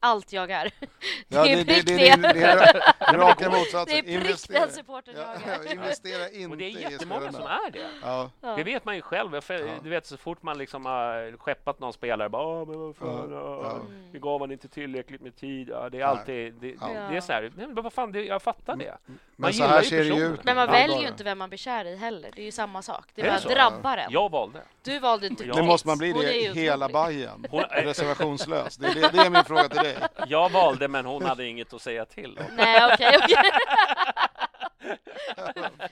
allt 0.01 0.33
jag 0.33 0.51
är. 0.51 0.71
Ja, 1.29 1.43
det 1.45 1.53
är 1.53 1.57
det, 1.57 1.65
det, 1.65 1.83
det, 1.83 1.97
det. 1.97 2.17
det, 2.23 2.33
det 2.33 2.43
är 2.43 3.15
raka 3.19 3.45
Det 3.51 3.57
motsatsen. 3.59 3.97
är 4.09 4.21
prick 4.21 4.49
den 4.49 4.71
supporten 4.71 5.15
ja, 5.17 5.35
jag 5.47 5.67
är. 5.67 5.73
investera 5.73 6.29
inte 6.31 6.51
Och 6.51 6.57
det 6.57 6.65
är 6.65 6.91
jättemånga 6.91 7.33
som 7.33 7.43
är 7.47 7.71
det. 7.71 7.87
Ja. 8.03 8.31
Det 8.57 8.65
vet 8.65 8.85
man 8.85 8.95
ju 8.95 9.03
själv. 9.03 9.41
Du 9.83 9.91
vet, 9.91 10.07
så 10.07 10.17
fort 10.17 10.43
man 10.43 10.59
liksom 10.59 10.87
har 10.87 11.37
skeppat 11.37 11.81
någon 11.81 11.93
spelare, 11.93 12.29
bara, 12.29 12.47
"Åh, 12.47 12.69
men 12.69 12.79
vad 12.81 12.97
fan, 12.97 13.29
Ja, 13.33 13.81
vi 14.13 14.19
gav 14.19 14.41
han 14.41 14.53
inte 14.53 14.69
tillräckligt 14.69 15.21
med 15.21 15.37
tid. 15.37 15.69
Ja, 15.69 15.89
det 15.91 16.01
är 16.01 16.05
alltid, 16.05 16.55
det, 16.55 16.69
Ja. 16.81 16.87
det, 16.89 16.95
det 17.11 17.17
är 17.17 17.21
så 17.21 17.33
här, 17.33 17.53
men 17.57 17.75
vad 17.75 17.93
fan, 17.93 18.13
det, 18.13 18.25
jag 18.25 18.43
fattar 18.43 18.77
det. 18.77 18.97
Man 19.07 19.19
Men 19.37 19.53
så 19.53 19.57
gillar 19.57 19.69
här 19.69 19.83
ju 19.83 19.89
ser 19.89 19.99
det 19.99 20.05
ju 20.05 20.11
personen. 20.11 20.33
ut. 20.33 20.45
Men 20.45 20.57
man 20.57 20.71
väljer 20.71 21.01
ju 21.01 21.09
inte 21.09 21.25
vem 21.25 21.39
man 21.39 21.49
blir 21.49 21.59
kär 21.59 21.85
i 21.85 21.97
heller. 21.97 22.31
Det 22.35 22.41
är 22.43 22.45
ju 22.45 22.53
samma 22.53 22.83
sak. 22.83 23.05
Det 23.15 23.23
Är 23.23 23.25
det 23.33 23.41
bara 23.45 23.55
drabbar 23.55 23.97
en. 23.97 24.13
Jag 24.13 24.31
valde. 24.31 24.63
Du 24.83 24.99
valde 24.99 25.27
inte. 25.27 25.45
Men 25.47 25.67
måste 25.67 25.89
man 25.89 25.99
bli 25.99 26.11
är 26.11 26.55
det 26.55 26.61
hela. 26.61 26.89
Bajen? 26.89 27.47
Reservationslöst? 27.71 28.81
Det 28.81 28.87
är, 28.87 28.95
det, 28.95 29.09
det 29.13 29.19
är 29.19 29.31
min 29.31 29.45
fråga 29.45 29.69
till 29.69 29.79
dig. 29.83 29.96
Jag 30.27 30.51
valde, 30.51 30.89
men 30.89 31.07
hon 31.07 31.25
hade 31.25 31.47
inget 31.47 31.73
att 31.73 31.83
säga 31.83 32.05
till 32.05 32.39
om. 32.39 32.45
Nej, 32.57 32.91
okej, 32.95 33.19
okej. 33.23 33.37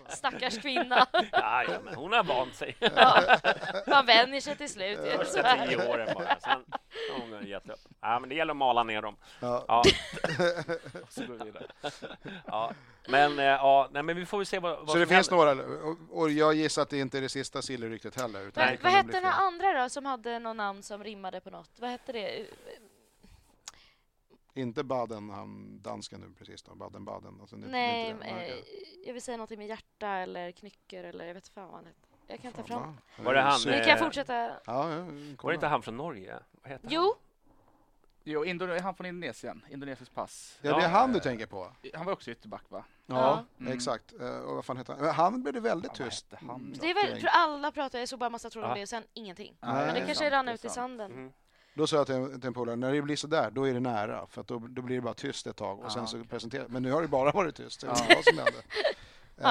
Stackars 0.09 0.59
kvinna. 0.59 1.06
Ja, 1.32 1.64
ja, 1.68 1.78
men 1.85 1.94
hon 1.94 2.12
har 2.12 2.24
vant 2.24 2.55
sig. 2.55 2.76
Ja. 2.81 3.22
Man 3.86 4.06
vänjer 4.06 4.40
sig 4.40 4.56
till 4.56 4.68
slut. 4.68 4.98
Så 5.12 5.18
Första 5.18 5.56
tio 5.66 5.76
det. 5.76 5.89
åren 5.89 6.09
bara. 6.14 6.36
Sen 6.40 6.64
har 7.12 7.20
hon 7.20 7.47
gett 7.47 7.70
upp. 7.70 7.81
Ja, 8.01 8.18
men 8.20 8.28
det 8.28 8.35
gäller 8.35 8.51
att 8.52 8.56
mala 8.56 8.82
ner 8.82 9.02
dem. 9.02 9.16
Ja. 9.40 9.64
Ja. 9.68 9.82
Så 11.09 11.26
går 11.26 11.35
vi 11.35 11.44
vidare. 11.44 11.64
Ja. 12.47 12.72
Men, 13.09 13.39
eh, 13.39 13.44
ja, 13.44 13.89
nej, 13.93 14.02
men 14.02 14.16
vi 14.16 14.26
får 14.26 14.44
se 14.44 14.59
vad, 14.59 14.78
vad 14.78 14.89
Så 14.89 14.94
det 14.98 15.06
som 15.06 15.14
finns 15.14 15.31
händer. 15.31 15.55
några, 15.55 15.94
och, 16.10 16.31
jag 16.31 16.55
gissar 16.55 16.82
att 16.82 16.90
det 16.90 16.98
inte 16.98 17.18
är 17.18 17.22
det 17.22 17.28
sista 17.28 17.62
sillerryktet 17.62 18.20
heller. 18.20 18.40
Utan 18.40 18.64
Men 18.64 18.76
det 18.76 18.82
vad 18.82 18.93
hette 18.93 19.12
den 19.20 19.24
andra 19.24 19.82
då 19.82 19.89
som 19.89 20.06
hade 20.06 20.39
någon 20.39 20.56
namn 20.56 20.82
som 20.82 21.05
rimmade 21.05 21.40
på 21.40 21.51
något? 21.51 21.70
Vad 21.78 21.90
hette 21.90 22.12
det? 22.12 22.47
Inte 24.56 24.85
Baden, 24.85 25.31
han 25.31 25.81
dansken 25.82 26.20
nu 26.20 26.31
precis 26.39 26.62
då, 26.62 26.74
Baden-Baden. 26.74 27.39
Alltså, 27.40 27.56
det- 27.56 27.62
det 27.62 27.68
är 27.68 27.70
Nej, 27.72 28.10
inte 28.10 28.24
det. 28.24 28.31
eh, 28.31 28.36
okej. 28.36 29.02
jag 29.06 29.12
vill 29.12 29.22
säga 29.22 29.36
någonting 29.36 29.59
med 29.59 29.66
hjärta 29.68 30.09
eller 30.09 30.51
knycker 30.52 31.05
eller 31.05 31.24
jag 31.26 31.35
vet 31.35 31.48
fan 31.48 31.64
vad 31.66 31.74
han 31.76 31.86
hette. 31.86 31.98
Jag 32.26 32.40
kan 32.40 32.52
ta 32.52 32.56
Fan, 32.62 32.66
fram. 32.66 32.82
va? 32.82 33.24
Var 33.24 33.35
det 33.35 33.40
han, 33.40 33.60
Nu 33.66 33.70
kan 33.72 33.81
jag 33.81 33.89
Eh, 33.98 34.05
fortsätta. 34.05 34.35
Ja, 34.48 34.59
ja, 34.66 35.05
Var 35.43 35.51
det 35.51 35.55
inte 35.55 35.66
han 35.66 35.82
från 35.82 35.97
Norge? 35.97 36.39
Vad 36.62 36.72
heter 36.72 36.85
han? 36.85 36.93
Jo, 36.94 37.14
Jo, 38.26 38.44
Indo- 38.44 38.81
han 38.81 38.94
från 38.94 39.06
Indonesien. 39.06 39.64
Indonesiskt 39.70 40.14
pass. 40.14 40.59
Ja, 40.62 40.76
det 40.78 40.85
är 40.85 40.89
han 40.89 41.10
du 41.12 41.16
eh, 41.18 41.22
tänker 41.22 41.47
på? 41.47 41.72
Han 41.94 42.06
var 42.06 42.12
också 42.12 42.31
ytterback, 42.31 42.62
va? 42.68 42.85
Ja, 43.06 43.44
Mm. 43.60 43.72
exakt. 43.72 44.12
Eh, 44.20 44.39
Och 44.39 44.55
vad 44.56 44.64
fan 44.64 44.76
heter 44.76 44.93
han? 44.93 45.02
Men 45.02 45.14
Han 45.14 45.43
blev 45.43 45.55
det 45.55 45.60
väldigt 45.60 45.98
Ja, 45.98 46.05
tyst. 46.05 46.26
han 46.47 46.72
det 46.81 46.90
är 46.90 46.94
väl, 46.94 47.20
tror 47.20 47.31
alla 47.32 47.72
pratar, 47.72 47.98
jag 47.98 48.09
såg 48.09 48.18
bara 48.18 48.31
massa 48.31 48.51
trådar 48.51 48.66
om 48.68 48.70
Ja. 48.70 48.74
det 48.76 48.82
och 48.82 48.89
sen 48.89 49.05
ingenting. 49.12 49.56
Nej, 49.60 49.72
Men 49.74 49.86
det 49.86 49.93
Nej, 49.93 50.01
kanske 50.06 50.14
sant, 50.14 50.32
rann 50.32 50.47
det 50.47 50.52
ut 50.52 50.64
i 50.64 50.68
sanden. 50.68 51.12
Mm. 51.12 51.32
Då 51.74 51.86
sa 51.86 51.96
jag 51.96 52.06
till 52.06 52.14
en, 52.14 52.40
till 52.40 52.46
en 52.48 52.55
polare, 52.55 52.76
när 52.76 52.92
det 52.92 53.02
blir 53.02 53.16
så 53.16 53.26
där, 53.26 53.51
då 53.51 53.68
är 53.68 53.74
det 53.74 53.80
nära. 53.80 54.26
För 54.26 54.40
att 54.40 54.46
då, 54.46 54.59
då 54.59 54.82
blir 54.82 54.96
det 54.96 55.02
bara 55.02 55.14
tyst 55.14 55.46
ett 55.46 55.56
tag 55.56 55.78
och 55.78 55.84
Ja, 55.84 55.90
sen 55.90 56.06
så 56.06 56.16
okej. 56.16 56.28
presenterar 56.28 56.66
Men 56.68 56.82
nu 56.82 56.92
har 56.92 57.02
det 57.02 57.09
bara 57.09 57.30
varit 57.32 57.55
tyst. 57.55 57.80
Det 57.80 57.86
Ja. 57.86 57.92
var 58.09 58.14
vad 58.14 58.24
som 58.24 58.36
hände. 58.38 58.52
Ja. 58.52 58.62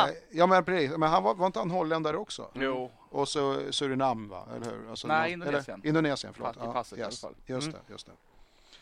Eh, 0.10 0.14
Ja 0.32 0.48
men 0.48 0.66
precis, 0.66 0.98
men 0.98 1.10
han 1.10 1.24
var, 1.24 1.36
var 1.36 1.46
inte 1.46 1.60
han 1.60 1.72
holländare 1.72 2.18
också? 2.18 2.50
Jo. 2.54 2.92
Och 3.10 3.28
så 3.30 3.72
Surinam 3.72 4.30
va, 4.30 4.48
eller 4.56 4.66
hur? 4.72 4.90
Alltså, 4.90 5.08
Nej, 5.08 5.32
Indonesien. 5.32 5.80
Eller, 5.80 5.88
Indonesien, 5.88 6.34
förlåt. 6.34 6.56
I 6.56 6.60
passet 6.60 6.98
i 6.98 7.02
yes. 7.02 7.24
alla 7.24 7.32
fall. 7.32 7.42
Just 7.46 7.68
Mm. 7.68 7.80
det, 7.88 7.92
just 7.94 8.06
det. 8.06 8.12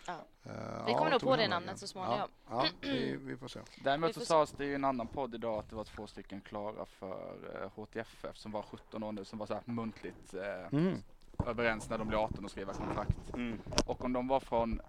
Ja. 0.08 0.14
Eh, 0.44 0.52
Vi 0.86 0.92
ja, 0.92 0.98
kommer 0.98 1.12
nog 1.12 1.22
på 1.22 1.36
det 1.36 1.48
namnet 1.48 1.68
vägen. 1.68 1.78
så 1.78 1.88
småningom. 1.88 2.20
Ja, 2.20 2.28
ja 2.50 2.66
vi, 2.82 3.16
vi 3.22 3.38
får 3.38 3.48
se. 3.48 3.60
Däremot 3.84 4.10
Vi 4.10 4.14
så 4.14 4.26
sades 4.26 4.52
det 4.52 4.66
i 4.66 4.74
en 4.76 4.86
annan 4.86 5.08
podd 5.08 5.36
idag 5.36 5.60
att 5.60 5.70
det 5.70 5.76
var 5.76 5.84
två 5.84 6.08
stycken 6.08 6.42
klara 6.42 6.86
för 6.86 7.34
eh, 7.64 7.70
HTFF 7.84 8.38
som 8.38 8.52
var 8.52 8.62
17 8.62 9.04
år 9.04 9.12
nu 9.12 9.26
som 9.26 9.40
var 9.40 9.46
så 9.46 9.54
här 9.54 9.64
muntligt 9.66 10.34
eh, 10.34 10.42
Mm. 10.78 11.04
Överens 11.48 11.90
när 11.90 11.98
de 11.98 12.08
blev 12.08 12.20
18 12.20 12.46
och 12.46 12.52
skriva 12.52 12.74
kontrakt. 12.74 13.34
Mm. 13.34 13.60
Och 13.86 14.06
om 14.06 14.14
de 14.14 14.28
var 14.28 14.40
från 14.40 14.82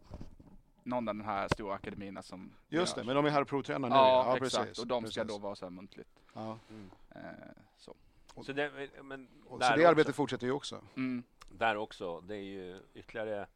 någon 0.82 1.08
av 1.08 1.14
den 1.14 1.24
här 1.24 1.48
stora 1.48 1.74
akademierna 1.74 2.22
som 2.22 2.52
Just 2.68 2.94
det, 2.96 3.04
men 3.04 3.16
de 3.16 3.26
är 3.26 3.30
här 3.30 3.40
och 3.42 3.48
provtränar 3.48 3.88
nu. 3.88 3.94
Ja, 3.94 4.24
ja 4.26 4.46
exakt. 4.46 4.64
precis. 4.64 4.78
och 4.78 4.86
de 4.86 5.06
ska 5.06 5.20
precis. 5.20 5.36
då 5.36 5.42
vara 5.42 5.54
så 5.54 5.64
här 5.64 5.70
muntligt. 5.70 6.08
Ja. 6.34 6.58
Eh, 7.14 7.20
så. 7.76 7.96
Så 8.42 8.52
det, 8.52 8.90
men 9.02 9.28
Och 9.44 9.50
så 9.50 9.68
det 9.68 9.74
också- 9.74 9.88
arbetet 9.88 10.14
fortsätter 10.16 10.46
ju 10.46 10.52
också. 10.52 10.80
Mm. 10.96 11.22
Där 11.50 11.76
också. 11.76 12.20
Det 12.20 12.34
är 12.36 12.42
ju 12.42 12.82
ytterligare 12.94 13.46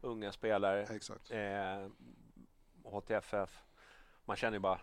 unga 0.00 0.32
spelare. 0.32 0.82
Exakt. 0.82 1.30
Eh, 1.30 1.86
HTFF. 2.84 3.62
Man 4.24 4.36
känner 4.36 4.52
ju 4.56 4.60
bara, 4.60 4.80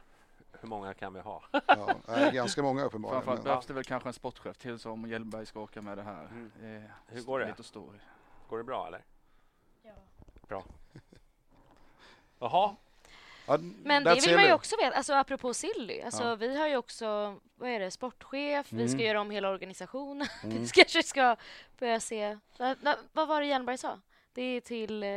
hur 0.52 0.68
många 0.68 0.94
kan 0.94 1.14
vi 1.14 1.19
ha? 1.19 1.44
Ja, 1.52 1.95
det 2.06 2.11
är 2.14 2.32
ganska 2.32 2.64
många 2.64 2.84
uppenbarligen. 2.84 3.24
Framförallt 3.24 3.44
Men, 3.44 3.52
behövs 3.52 3.65
det 3.65 3.74
väl 3.74 3.84
kanske 3.84 4.10
en 4.10 4.14
sportchef 4.14 4.57
till 4.57 4.80
som 4.80 5.10
Hjelmberg 5.10 5.45
ska 5.45 5.60
åka 5.60 5.82
med 5.82 5.98
det 5.98 6.03
här. 6.03 6.26
Mm. 6.26 6.52
Är 6.64 6.94
Hur 7.07 7.22
går 7.22 7.40
det? 7.40 7.56
Går 8.49 8.57
det 8.57 8.64
bra 8.64 8.88
eller? 8.88 9.03
Ja. 9.84 9.91
Bra. 10.48 10.64
Jaha, 12.40 12.76
ja, 13.48 13.57
Men 13.57 13.74
det 13.84 13.94
vill 13.95 14.06
man 14.06 14.15
ju 14.15 14.22
silly. 14.22 14.52
också 14.52 14.76
veta, 14.78 14.98
alltså 14.98 15.14
apropå 15.14 15.53
Silly, 15.53 16.02
alltså 16.02 16.24
Ja. 16.24 16.36
vi 16.36 16.57
har 16.57 16.68
ju 16.68 16.78
också, 16.78 17.36
vad 17.56 17.69
är 17.69 17.80
det, 17.80 17.91
sportchef, 17.91 18.72
vi 18.72 18.88
ska 18.88 18.95
Mm. 18.98 19.07
göra 19.07 19.22
om 19.22 19.32
hela 19.32 19.49
organisationen, 19.49 20.28
Mm. 20.44 20.57
vi 20.64 20.68
kanske 20.68 21.03
ska 21.03 21.36
börja 21.80 21.99
se, 21.99 22.38
va, 22.57 22.76
va, 22.82 22.95
vad 23.14 23.28
var 23.28 23.41
det 23.41 23.48
Hjelmberg 23.48 23.78
sa? 23.78 23.99
Det 24.34 24.41
är 24.41 24.61
till 24.61 25.03
eh, 25.03 25.10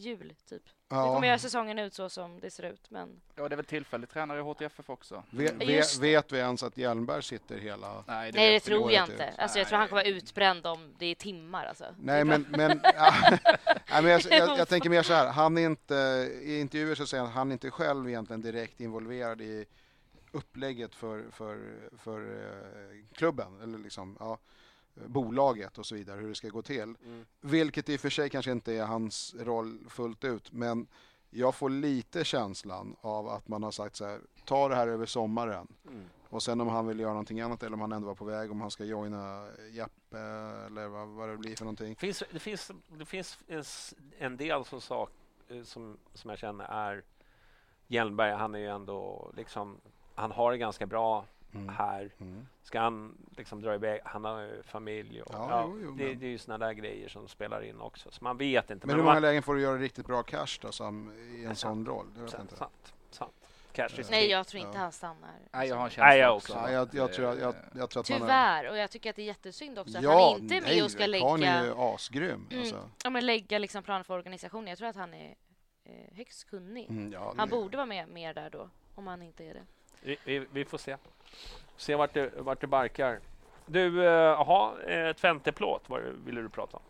jul, 0.00 0.34
typ. 0.48 0.62
Vi 0.88 0.96
kommer 0.96 1.26
göra 1.26 1.38
säsongen 1.38 1.78
ut 1.78 1.94
så 1.94 2.08
som 2.08 2.40
det 2.40 2.50
ser 2.50 2.62
ut, 2.62 2.90
men 2.90 3.20
Ja, 3.34 3.48
det 3.48 3.54
är 3.54 3.56
väl 3.56 3.64
tillfällig 3.64 4.08
tränare 4.08 4.38
i 4.38 4.42
HTFF 4.42 4.90
också. 4.90 5.22
Vet, 5.30 5.52
Ja, 5.60 5.66
vet, 5.66 6.00
det. 6.00 6.32
vi 6.32 6.38
ens 6.38 6.62
att 6.62 6.76
Hjelmberg 6.76 7.22
sitter 7.22 7.58
hela... 7.58 7.94
Nej, 7.94 8.04
nej 8.06 8.32
det 8.32 8.38
vet 8.38 8.66
vi 8.66 8.70
tror 8.70 8.92
jag 8.92 9.08
inte. 9.10 9.34
Alltså 9.38 9.58
jag 9.58 9.68
tror 9.68 9.78
han 9.78 9.88
kommer 9.88 10.02
vara 10.02 10.14
utbränd 10.14 10.66
om 10.66 10.94
det 10.98 11.06
är 11.06 11.14
timmar 11.14 11.66
alltså. 11.66 11.84
Nej, 11.98 12.24
men, 12.24 12.46
men, 12.48 12.80
ja, 12.82 13.14
nej, 13.90 14.02
men 14.02 14.06
jag, 14.06 14.20
jag, 14.30 14.58
jag 14.58 14.68
tänker 14.68 14.90
mer 14.90 15.02
så 15.02 15.12
här. 15.12 15.26
Han 15.26 15.58
är 15.58 15.66
inte, 15.66 15.94
I 16.42 16.60
intervjuer 16.60 16.94
så 16.94 17.06
säger 17.06 17.22
han 17.22 17.28
att 17.30 17.34
han 17.36 17.52
inte 17.52 17.70
själv 17.70 18.08
egentligen 18.08 18.40
direkt 18.40 18.80
involverad 18.80 19.40
i 19.40 19.66
upplägget 20.32 20.94
för, 20.94 21.30
för, 21.30 21.78
för 21.98 22.20
eh, 22.20 23.14
klubben, 23.14 23.60
eller 23.62 23.78
liksom, 23.78 24.16
ja, 24.20 24.38
bolaget 24.94 25.78
och 25.78 25.86
så 25.86 25.94
vidare, 25.94 26.20
hur 26.20 26.28
det 26.28 26.34
ska 26.34 26.48
gå 26.48 26.62
till. 26.62 26.82
Mm. 26.82 27.26
Vilket 27.40 27.88
i 27.88 27.96
och 27.96 28.00
för 28.00 28.10
sig 28.10 28.30
kanske 28.30 28.52
inte 28.52 28.72
är 28.74 28.84
hans 28.84 29.34
roll 29.38 29.78
fullt 29.88 30.24
ut, 30.24 30.52
men 30.52 30.86
jag 31.30 31.54
får 31.54 31.70
lite 31.70 32.24
känslan 32.24 32.96
av 33.00 33.28
att 33.28 33.48
man 33.48 33.62
har 33.62 33.70
sagt 33.70 33.96
så 33.96 34.04
här, 34.06 34.20
ta 34.44 34.68
det 34.68 34.74
här 34.74 34.88
över 34.88 35.06
sommaren. 35.06 35.66
Mm. 35.88 36.04
Och 36.28 36.42
sen 36.42 36.60
om 36.60 36.68
han 36.68 36.86
vill 36.86 37.00
göra 37.00 37.10
någonting 37.12 37.40
annat 37.40 37.62
eller 37.62 37.74
om 37.74 37.80
han 37.80 37.92
ändå 37.92 38.06
var 38.08 38.14
på 38.14 38.24
väg, 38.24 38.50
om 38.50 38.60
han 38.60 38.70
ska 38.70 38.84
joina 38.84 39.48
Jappe 39.72 40.18
eller 40.66 40.88
vad, 40.88 41.08
vad 41.08 41.28
det 41.28 41.36
blir 41.36 41.56
för 41.56 41.64
någonting. 41.64 41.96
finns, 41.96 42.22
det 42.32 42.38
finns, 42.38 42.70
det 42.88 43.04
finns 43.04 43.38
en, 43.48 43.60
s- 43.60 43.94
en 44.18 44.36
del 44.36 44.64
som, 44.64 44.80
sak, 44.80 45.10
eh, 45.48 45.62
som, 45.62 45.98
som 46.14 46.30
jag 46.30 46.38
känner 46.38 46.64
är 46.64 47.02
Hjelmberg, 47.86 48.32
han 48.32 48.54
är 48.54 48.58
ju 48.58 48.66
ändå 48.68 49.30
liksom, 49.36 49.76
han 50.14 50.30
har 50.32 50.52
det 50.52 50.58
ganska 50.58 50.86
bra 50.86 51.24
här. 51.68 52.10
Mm. 52.20 52.46
Ska 52.62 52.80
han 52.80 53.16
liksom 53.36 53.62
dra 53.62 53.74
iväg, 53.74 54.00
han 54.04 54.24
har 54.24 54.40
ju 54.40 54.62
familj 54.62 55.22
och 55.22 55.34
Ja, 55.34 55.46
ja, 55.50 55.64
jo, 55.66 55.80
jo, 55.84 55.90
det, 55.92 56.04
men- 56.04 56.18
det 56.18 56.26
är 56.26 56.30
ju 56.30 56.38
såna 56.38 56.58
där 56.58 56.72
grejer 56.72 57.08
som 57.08 57.28
spelar 57.28 57.62
in 57.62 57.80
också. 57.80 58.10
Så 58.10 58.24
man 58.24 58.36
vet 58.38 58.70
inte. 58.70 58.86
Men 58.86 58.96
hur 58.96 59.02
man, 59.02 59.10
många 59.14 59.20
lägen 59.20 59.42
får 59.42 59.54
du 59.54 59.60
göra 59.62 59.78
riktigt 59.78 60.06
bra 60.06 60.22
cash 60.22 60.58
då, 60.60 60.72
som, 60.72 61.12
i 61.12 61.44
en 61.44 61.56
sån 61.56 61.86
roll? 61.86 62.06
Det 62.14 62.20
vet 62.22 62.30
sant, 62.30 62.42
inte. 62.42 62.56
sant, 62.56 62.94
sant. 63.10 63.32
Nej 64.10 64.30
jag 64.30 64.46
tror 64.46 64.60
inte 64.60 64.78
Ja. 64.78 64.82
han 64.82 64.92
stannar. 64.92 65.30
Nej, 65.52 65.68
jag 65.68 65.76
har 65.76 65.84
en 65.84 65.90
känsla 65.90 66.06
Nej, 66.06 66.18
jag 66.18 66.36
också. 66.36 66.52
också. 66.52 66.64
Ja, 66.66 66.72
jag, 66.72 66.88
jag, 66.94 67.04
att, 67.04 67.12
tror, 67.12 67.26
jag, 67.28 67.40
jag, 67.40 67.54
jag 67.74 67.90
tror 67.90 68.00
att 68.00 68.10
man 68.10 68.16
är... 68.22 68.26
Tyvärr, 68.26 68.70
och 68.70 68.76
jag 68.78 68.90
tycker 68.90 69.10
att 69.10 69.16
det 69.16 69.22
är 69.22 69.26
jättesynd 69.26 69.78
också 69.78 69.98
att 69.98 70.04
Ja, 70.04 70.30
han 70.32 70.42
inte 70.42 70.54
är 70.56 70.60
med 70.60 70.70
nej, 70.70 70.82
och 70.82 70.90
ska 70.90 70.98
Karn 70.98 71.14
är 71.42 71.62
ju 71.62 71.68
lägga, 71.68 71.74
asgrym. 71.94 72.46
Mm. 72.50 72.60
Alltså. 72.60 72.88
ja, 73.04 73.10
men 73.10 73.26
lägga 73.26 73.58
liksom 73.58 73.82
planer 73.82 74.02
för 74.04 74.14
organisationen. 74.14 74.66
Jag 74.68 74.78
tror 74.78 74.88
att 74.88 74.96
han 74.96 75.14
är 75.14 75.34
eh, 75.84 76.16
högst 76.16 76.44
kunnig. 76.50 76.90
Mm, 76.90 77.12
ja, 77.12 77.34
Han 77.36 77.48
det- 77.48 77.56
borde 77.56 77.76
vara 77.76 77.86
med 77.86 78.08
mer 78.08 78.34
där 78.34 78.50
då, 78.50 78.70
om 78.94 79.06
han 79.06 79.22
inte 79.22 79.44
är 79.44 79.54
det. 79.54 79.64
Vi, 80.00 80.16
vi, 80.24 80.46
vi 80.52 80.64
får 80.64 80.78
se. 80.78 80.96
Se 81.76 81.94
vart 81.94 82.14
det, 82.14 82.30
vart 82.36 82.60
det 82.60 82.66
barkar. 82.66 83.20
Du, 83.66 84.04
eh, 84.04 84.10
jaha, 84.12 84.82
eh, 84.82 85.12
Twenteplåt 85.12 85.82
vad 85.86 86.02
ville 86.02 86.40
du 86.40 86.48
prata 86.48 86.76
om? 86.76 86.82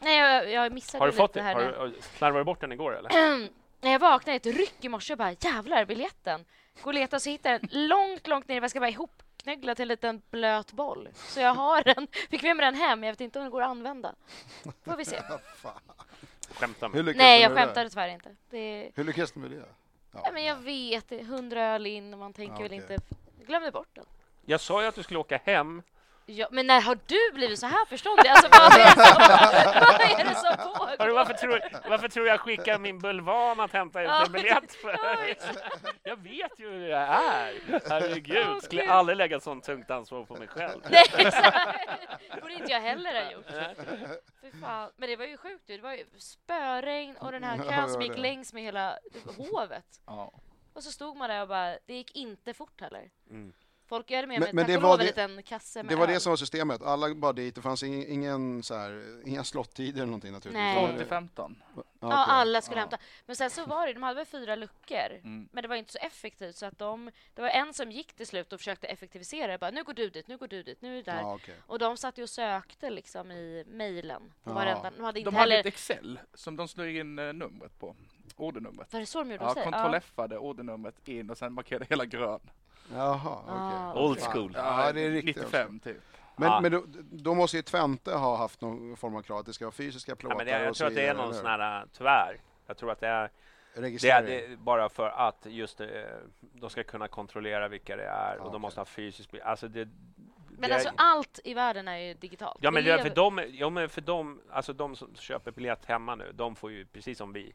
Nej, 0.00 0.18
jag, 0.18 0.50
jag 0.50 0.72
missade 0.72 1.02
Har 1.02 1.06
du 1.06 1.10
lite 1.12 1.22
fått 1.22 1.32
det? 1.32 1.42
här 1.42 1.54
Har 1.54 1.60
du, 1.60 1.78
har- 1.78 1.92
slarvade 2.18 2.40
du 2.40 2.44
bort 2.44 2.60
den 2.60 2.72
igår 2.72 2.96
eller? 2.98 3.10
När 3.80 3.92
jag 3.92 3.98
vaknade 3.98 4.36
ett 4.36 4.46
ryck 4.46 4.74
i 4.80 4.88
morse 4.88 5.14
och 5.14 5.18
bara 5.18 5.32
jävlar 5.40 5.84
biljetten. 5.84 6.44
Går 6.82 6.90
och 6.90 6.94
letar 6.94 7.16
och 7.16 7.22
så 7.22 7.30
hittar 7.30 7.50
jag 7.50 7.60
den 7.60 7.88
långt, 7.88 8.26
långt 8.26 8.48
ner. 8.48 8.60
Jag 8.60 8.70
ska 8.70 8.80
bara 8.80 8.88
ihopknöggla 8.90 9.74
till 9.74 9.82
en 9.82 9.88
liten 9.88 10.22
blöt 10.30 10.72
boll. 10.72 11.08
Så 11.14 11.40
jag 11.40 11.54
har 11.54 11.82
den. 11.82 12.08
Fick 12.30 12.42
med 12.42 12.56
mig 12.56 12.66
den 12.66 12.74
hem. 12.74 13.04
Jag 13.04 13.12
vet 13.12 13.20
inte 13.20 13.38
om 13.38 13.44
den 13.44 13.52
går 13.52 13.62
att 13.62 13.68
använda. 13.70 14.14
Får 14.84 14.96
vi 14.96 15.04
se. 15.04 15.20
Skämtar 16.50 16.88
med. 16.88 17.16
Nej, 17.16 17.42
jag 17.42 17.52
skämtade 17.52 17.90
tyvärr 17.90 18.08
inte. 18.08 18.36
Det... 18.50 18.90
Hur 18.94 19.04
lyckas 19.04 19.32
du 19.32 19.40
med 19.40 19.50
det? 19.50 19.64
Ja, 20.12 20.20
Nej, 20.22 20.32
men 20.32 20.44
jag 20.44 20.56
vet, 20.56 21.26
hundra 21.26 21.62
öl 21.64 21.86
in 21.86 22.12
och 22.12 22.18
man 22.18 22.32
tänker 22.32 22.54
Ja, 22.54 22.58
väl 22.60 22.66
okej. 22.66 22.76
inte... 22.94 22.98
Jag 23.38 23.46
glömde 23.46 23.70
bort 23.70 23.88
den. 23.92 24.04
Jag 24.44 24.60
sa 24.60 24.82
ju 24.82 24.88
att 24.88 24.94
du 24.94 25.02
skulle 25.02 25.18
åka 25.18 25.40
hem. 25.44 25.82
Ja, 26.26 26.48
men 26.50 26.66
när 26.66 26.80
har 26.80 26.98
du 27.06 27.32
blivit 27.34 27.58
så 27.58 27.66
här 27.66 27.86
förståndig? 27.86 28.28
Alltså, 28.28 28.48
vad 28.48 28.72
är 28.72 28.84
det 28.84 28.90
som, 28.90 29.14
vad 29.80 30.00
är 30.20 30.24
det 30.24 30.34
som 30.34 30.56
pågår? 30.72 30.96
Hörru, 30.98 31.12
varför, 31.12 31.34
tror, 31.34 31.60
varför 31.88 32.08
tror 32.08 32.26
jag 32.26 32.40
skickar 32.40 32.78
min 32.78 32.98
bulvan 32.98 33.60
att 33.60 33.72
hämta 33.72 34.02
ut 34.02 34.10
en 34.26 34.32
biljett? 34.32 34.74
För? 34.74 34.96
Jag 36.02 36.16
vet 36.16 36.58
ju 36.60 36.70
hur 36.70 36.88
jag 36.88 37.00
är. 37.02 37.80
Herregud, 37.88 38.46
Åh, 38.50 38.58
skulle 38.60 38.82
Gud. 38.82 38.90
aldrig 38.90 39.16
lägga 39.18 39.40
sånt 39.40 39.64
tungt 39.64 39.90
ansvar 39.90 40.24
på 40.24 40.36
mig 40.36 40.48
själv. 40.48 40.80
Nej, 40.90 41.04
exakt. 41.18 41.56
Borde 42.42 42.54
inte 42.54 42.72
jag 42.72 42.80
heller 42.80 43.24
ha 43.24 43.32
gjort. 43.32 43.46
Men 44.96 45.08
det 45.08 45.16
var 45.16 45.24
ju 45.24 45.36
sjukt. 45.36 45.70
ju. 45.70 45.76
Det 45.76 45.82
var 45.82 45.92
ju 45.94 46.04
spöregn 46.18 47.16
och 47.16 47.32
den 47.32 47.44
här 47.44 47.56
kön 47.56 47.82
det 47.86 47.92
som 47.92 48.02
gick 48.02 48.12
det. 48.14 48.20
längs 48.20 48.52
med 48.52 48.62
hela 48.62 48.98
hovet. 49.36 50.00
Och 50.72 50.82
så 50.82 50.90
stod 50.90 51.16
man 51.16 51.28
där 51.30 51.42
och 51.42 51.48
bara, 51.48 51.76
det 51.86 51.94
gick 51.94 52.16
inte 52.16 52.54
fort 52.54 52.80
heller. 52.80 53.10
Mm. 53.30 53.52
Folk 53.90 54.10
gör 54.10 54.20
det 54.20 54.26
med 54.26 54.40
Men- 54.40 54.48
men 54.52 54.64
tack 54.64 54.68
det 54.68 54.76
och 54.76 54.82
var 54.82 54.88
lov 54.90 55.00
en 55.00 55.06
det- 55.06 55.26
liten 55.26 55.42
kasse 55.42 55.82
med 55.82 55.92
Det 55.92 55.96
var 55.96 56.06
öl. 56.06 56.12
det 56.14 56.20
som 56.20 56.30
var 56.30 56.36
systemet. 56.36 56.82
Alla 56.82 57.14
bara 57.14 57.32
dit. 57.32 57.54
Det 57.54 57.62
fanns 57.62 57.82
ingen, 57.82 58.08
ingen 58.08 58.62
så 58.62 58.74
här, 58.74 59.22
inga 59.26 59.44
slottider 59.44 59.96
eller 59.96 60.06
någonting 60.06 60.32
naturligtvis. 60.32 60.62
Nej. 60.62 60.74
Det 60.74 60.80
var 60.80 60.86
12 60.88 60.96
till 60.98 61.04
det- 61.04 61.08
15. 61.08 61.62
Ja, 61.76 61.82
Ja, 62.00 62.06
okej. 62.06 62.14
alla 62.28 62.60
skulle 62.60 62.76
Ja. 62.76 62.80
hämta. 62.80 62.98
Men 63.26 63.36
sen 63.36 63.50
så 63.50 63.66
var 63.66 63.86
det, 63.86 63.92
de 63.92 64.02
hade 64.02 64.16
väl 64.16 64.26
fyra 64.26 64.56
luckor. 64.56 65.10
Mm. 65.24 65.48
Men 65.52 65.62
det 65.62 65.68
var 65.68 65.76
inte 65.76 65.92
så 65.92 65.98
effektivt 65.98 66.56
så 66.56 66.66
att 66.66 66.78
de, 66.78 67.10
det 67.34 67.42
var 67.42 67.48
en 67.48 67.74
som 67.74 67.90
gick 67.92 68.12
till 68.12 68.26
slut 68.26 68.52
och 68.52 68.60
försökte 68.60 68.86
effektivisera 68.86 69.52
det. 69.52 69.58
Bara, 69.58 69.70
nu 69.70 69.82
går 69.84 69.92
du 69.94 70.10
dit, 70.10 70.28
nu 70.28 70.36
går 70.36 70.48
du 70.48 70.62
dit, 70.62 70.82
nu 70.82 70.92
är 70.92 70.96
du 70.96 71.02
där. 71.02 71.20
Ja, 71.20 71.34
okej. 71.34 71.54
Och 71.66 71.78
de 71.78 71.96
satt 71.96 72.18
ju 72.18 72.22
och 72.22 72.30
sökte 72.30 72.90
liksom 72.90 73.30
i 73.30 73.64
mejlen. 73.66 74.32
Ja. 74.44 74.52
varenda- 74.52 74.90
De 74.96 75.04
hade 75.04 75.18
inte 75.20 75.30
De 75.30 75.34
hade 75.36 75.40
heller... 75.54 75.60
ett 75.60 75.66
Excel 75.66 76.20
som 76.34 76.56
de 76.56 76.68
slog 76.68 76.88
in 76.96 77.18
eh, 77.18 77.32
numret 77.32 77.78
på. 77.78 77.96
Ordenumret. 78.36 78.92
Var 78.92 79.00
det 79.00 79.06
så 79.06 79.18
de 79.18 79.30
gjorde 79.30 79.44
Ja, 79.44 79.48
hos 79.48 79.54
dig? 79.54 79.64
Ctrl 79.64 79.94
F-ade 79.94 80.38
ordenumret 80.38 81.08
in 81.08 81.30
och 81.30 81.38
sen 81.38 81.52
markerade 81.52 81.86
hela 81.90 82.04
grön. 82.04 82.40
Jaha, 82.94 83.38
okej. 83.42 83.54
Ah. 83.56 84.04
Old 84.04 84.20
school. 84.20 84.52
Ja, 84.56 84.92
det 84.92 85.00
är 85.00 85.10
riktigt. 85.10 85.36
95 85.36 85.80
typ. 85.80 85.96
Men, 86.36 86.48
Ja. 86.48 86.60
men 86.60 86.72
då, 86.72 86.84
då 87.12 87.34
måste 87.34 87.56
ju 87.56 87.62
Twente 87.62 88.14
ha 88.14 88.36
haft 88.36 88.60
någon 88.60 88.96
form 88.96 89.16
av 89.16 89.22
krav 89.22 89.38
att 89.38 89.46
det 89.46 89.52
ska 89.52 89.64
vara 89.64 89.72
fysiska 89.72 90.16
plåtar 90.16 90.34
Ja, 90.34 90.38
men 90.38 90.46
det, 90.46 90.52
jag 90.62 90.70
och 90.70 90.76
så 90.76 90.80
tror 90.80 90.88
att 90.88 90.94
det 90.94 91.06
är 91.06 91.14
någon 91.14 91.34
sån 91.34 91.46
här, 91.46 91.86
tyvärr, 91.92 92.40
jag 92.66 92.76
tror 92.76 92.90
att 92.92 93.00
det 93.00 93.08
är, 93.08 93.30
det 93.74 94.10
är 94.10 94.22
det, 94.22 94.56
bara 94.58 94.88
för 94.88 95.08
att 95.08 95.46
just 95.46 95.80
eh, 95.80 95.86
de 96.40 96.70
ska 96.70 96.82
kunna 96.84 97.08
kontrollera 97.08 97.68
vilka 97.68 97.96
det 97.96 98.04
är 98.06 98.38
och 98.38 98.52
de 98.52 98.60
måste 98.62 98.80
ha 98.80 98.84
fysiskt, 98.84 99.34
alltså 99.44 99.68
det, 99.68 99.88
Men 100.48 100.68
det- 100.68 100.74
alltså 100.74 100.90
allt 100.96 101.40
i 101.44 101.54
världen 101.54 101.88
är 101.88 101.96
ju 101.96 102.14
digitalt. 102.14 102.58
Ja 102.60 102.70
men 102.70 102.84
för 102.84 103.10
dem, 103.14 103.40
ja, 103.50 103.70
men 103.70 103.88
för 103.88 104.00
dem, 104.00 104.40
alltså 104.50 104.72
de 104.72 104.96
som 104.96 105.14
köper 105.14 105.50
biljett 105.52 105.84
hemma 105.84 106.14
nu, 106.14 106.32
de 106.34 106.56
får 106.56 106.70
ju 106.70 106.86
precis 106.86 107.18
som 107.18 107.32
vi 107.32 107.52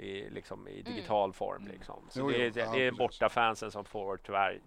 i, 0.00 0.30
liksom, 0.30 0.68
i 0.68 0.82
digital 0.82 1.32
form. 1.32 1.66
Liksom. 1.66 1.96
Så 2.08 2.20
Jo, 2.20 2.28
det, 2.30 2.36
jo. 2.38 2.44
är, 2.44 2.50
det, 2.50 2.60
Ja, 2.60 2.72
det 2.72 2.86
är 2.86 2.92
borta 2.92 3.28
fansen 3.28 3.70
som 3.70 3.84
får 3.84 4.16
tyvärr 4.16 4.60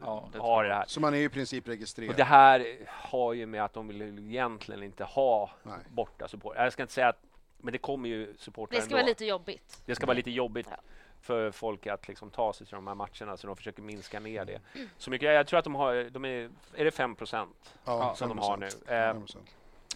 Ja, 0.00 0.28
det 0.32 0.38
ha 0.38 0.60
tror 0.60 0.68
det 0.68 0.74
här. 0.74 0.84
Så 0.86 1.00
man 1.00 1.14
är 1.14 1.18
ju 1.18 1.24
i 1.24 1.28
princip 1.28 1.68
registrerad. 1.68 2.10
Och 2.10 2.16
det 2.16 2.24
här 2.24 2.78
har 2.88 3.32
ju 3.32 3.46
med 3.46 3.64
att 3.64 3.72
de 3.72 3.88
vill 3.88 4.02
egentligen 4.02 4.82
inte 4.82 5.04
ha 5.04 5.50
Nej. 5.62 5.78
borta 5.88 6.28
support. 6.28 6.54
Jag 6.56 6.72
ska 6.72 6.82
inte 6.82 6.94
säga 6.94 7.08
att, 7.08 7.22
men 7.58 7.72
det 7.72 7.78
kommer 7.78 8.08
ju 8.08 8.34
supportrar 8.38 8.76
Det 8.76 8.82
ska 8.82 8.88
ändå. 8.88 8.96
vara 8.96 9.06
lite 9.06 9.24
jobbigt. 9.24 9.82
Det 9.86 9.94
ska 9.94 10.06
vara 10.06 10.16
lite 10.16 10.30
jobbigt 10.30 10.66
Ja. 10.70 10.76
för 11.20 11.50
folk 11.50 11.86
att 11.86 12.08
liksom 12.08 12.30
ta 12.30 12.52
sig 12.52 12.66
till 12.66 12.74
de 12.74 12.86
här 12.86 12.94
matcherna 12.94 13.36
så 13.36 13.46
de 13.46 13.56
försöker 13.56 13.82
minska 13.82 14.20
ner 14.20 14.44
det. 14.44 14.60
Mm. 14.74 14.88
Så 14.98 15.10
mycket, 15.10 15.34
jag 15.34 15.46
tror 15.46 15.58
att 15.58 15.64
de 15.64 15.74
har, 15.74 16.10
de 16.10 16.24
är, 16.24 16.50
är 16.74 16.84
det 16.84 16.90
5 16.90 17.14
procent 17.14 17.74
ja, 17.84 18.14
som 18.16 18.28
de 18.28 18.38
har 18.38 18.56
nu? 18.56 18.66
5%. 18.66 19.10
Eh, 19.10 19.14
5%. 19.14 19.36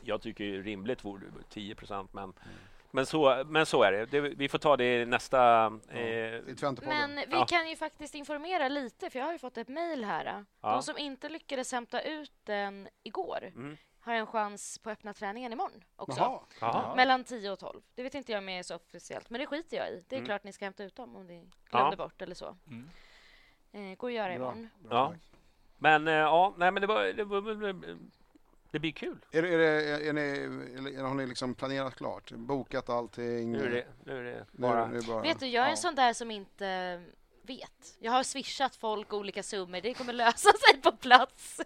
Jag 0.03 0.23
tycker 0.23 0.45
ju 0.45 0.63
rimligt 0.63 1.05
vore 1.05 1.21
det 1.21 1.45
10 1.55 1.75
procent, 1.75 2.13
men, 2.13 2.25
Mm. 2.25 2.35
Men, 2.95 3.07
så, 3.07 3.45
men 3.47 3.67
så 3.67 3.83
är 3.83 3.93
det. 3.93 4.07
det. 4.07 4.21
Vi 4.21 4.49
får 4.49 4.59
ta 4.59 4.77
det 4.77 5.03
i 5.03 5.07
nästa... 5.07 5.65
Eh. 5.89 6.41
Men 6.83 7.17
vi 7.17 7.27
Ja. 7.31 7.47
kan 7.49 7.69
ju 7.71 7.77
faktiskt 7.77 8.15
informera 8.15 8.69
lite, 8.69 9.11
för 9.11 9.19
jag 9.19 9.27
har 9.27 9.33
ju 9.33 9.39
fått 9.39 9.57
ett 9.59 9.69
mejl 9.69 10.05
här. 10.05 10.45
Ja. 10.61 10.73
De 10.73 10.83
som 10.83 10.99
inte 10.99 11.29
lyckades 11.29 11.73
hämta 11.73 12.01
ut 12.03 12.33
den 12.45 12.89
igår 13.03 13.39
Mm. 13.55 13.77
har 14.01 14.15
en 14.15 14.27
chans 14.27 14.79
på 14.79 14.91
öppna 14.91 15.15
träningen 15.15 15.53
imorgon 15.53 15.85
också. 15.97 16.21
Jaha. 16.21 16.41
Jaha. 16.61 16.95
Mellan 16.97 17.25
10 17.25 17.51
och 17.51 17.59
12. 17.59 17.81
Det 17.95 18.03
vet 18.03 18.15
inte 18.15 18.33
jag 18.33 18.39
om 18.39 18.49
är 18.49 18.63
så 18.63 18.77
officiellt, 18.77 19.31
men 19.31 19.41
det 19.41 19.47
skiter 19.47 19.77
jag 19.77 19.89
i. 19.91 20.05
Det 20.09 20.15
är 20.17 20.19
Mm. 20.19 20.27
klart 20.27 20.45
ni 20.45 20.53
ska 20.53 20.65
hämta 20.65 20.85
ut 20.85 20.95
dem 20.97 21.17
om 21.17 21.27
ni 21.27 21.49
Ja. 21.71 21.79
glömde 21.79 21.97
bort 21.97 22.23
eller 22.23 22.35
så. 22.35 22.57
Mm. 22.67 22.89
Eh, 23.73 23.97
går 23.97 24.09
att 24.09 24.15
göra 24.15 24.27
Bra. 24.27 24.35
imorgon. 24.37 24.69
Bra 24.79 24.97
Ja. 24.99 25.09
tack. 25.09 25.19
Men 25.79 26.09
eh, 26.09 26.15
ja, 26.15 26.55
nej 26.57 26.71
men 26.71 26.81
det 26.81 26.87
var... 26.87 27.03
Det, 27.05 27.25
var, 27.25 27.41
det 28.73 28.79
blir 28.79 28.93
kul. 28.93 29.25
Är, 29.31 29.43
är, 29.43 29.59
det, 29.59 30.09
är, 30.09 30.13
ni, 30.13 30.21
eller 30.95 31.03
har 31.03 31.15
ni 31.15 31.27
liksom 31.27 31.55
planerat 31.55 31.95
klart? 31.95 32.33
Bokat 32.33 32.89
allting? 32.89 33.53
Nu 33.53 33.65
är 33.65 33.71
det, 33.71 33.85
nu 34.05 34.19
är 34.19 34.25
det 34.25 34.47
bara... 34.53 34.87
nu 34.87 34.97
är 34.97 35.01
det 35.01 35.07
bara 35.07 35.23
Vet 35.23 35.41
du, 35.41 35.47
jag 35.47 35.63
är 35.63 35.67
ja. 35.67 35.71
en 35.71 35.77
sån 35.77 35.95
där 35.95 36.13
som 36.13 36.31
inte 36.31 37.03
vet. 37.43 37.97
Jag 37.99 38.13
har 38.13 38.23
swishat 38.23 38.77
folk 38.77 39.13
olika 39.13 39.43
summor. 39.43 39.81
Det 39.81 39.95
kommer 39.95 40.13
lösa 40.13 40.51
sig 40.71 40.81
på 40.83 40.93
plats. 40.93 41.61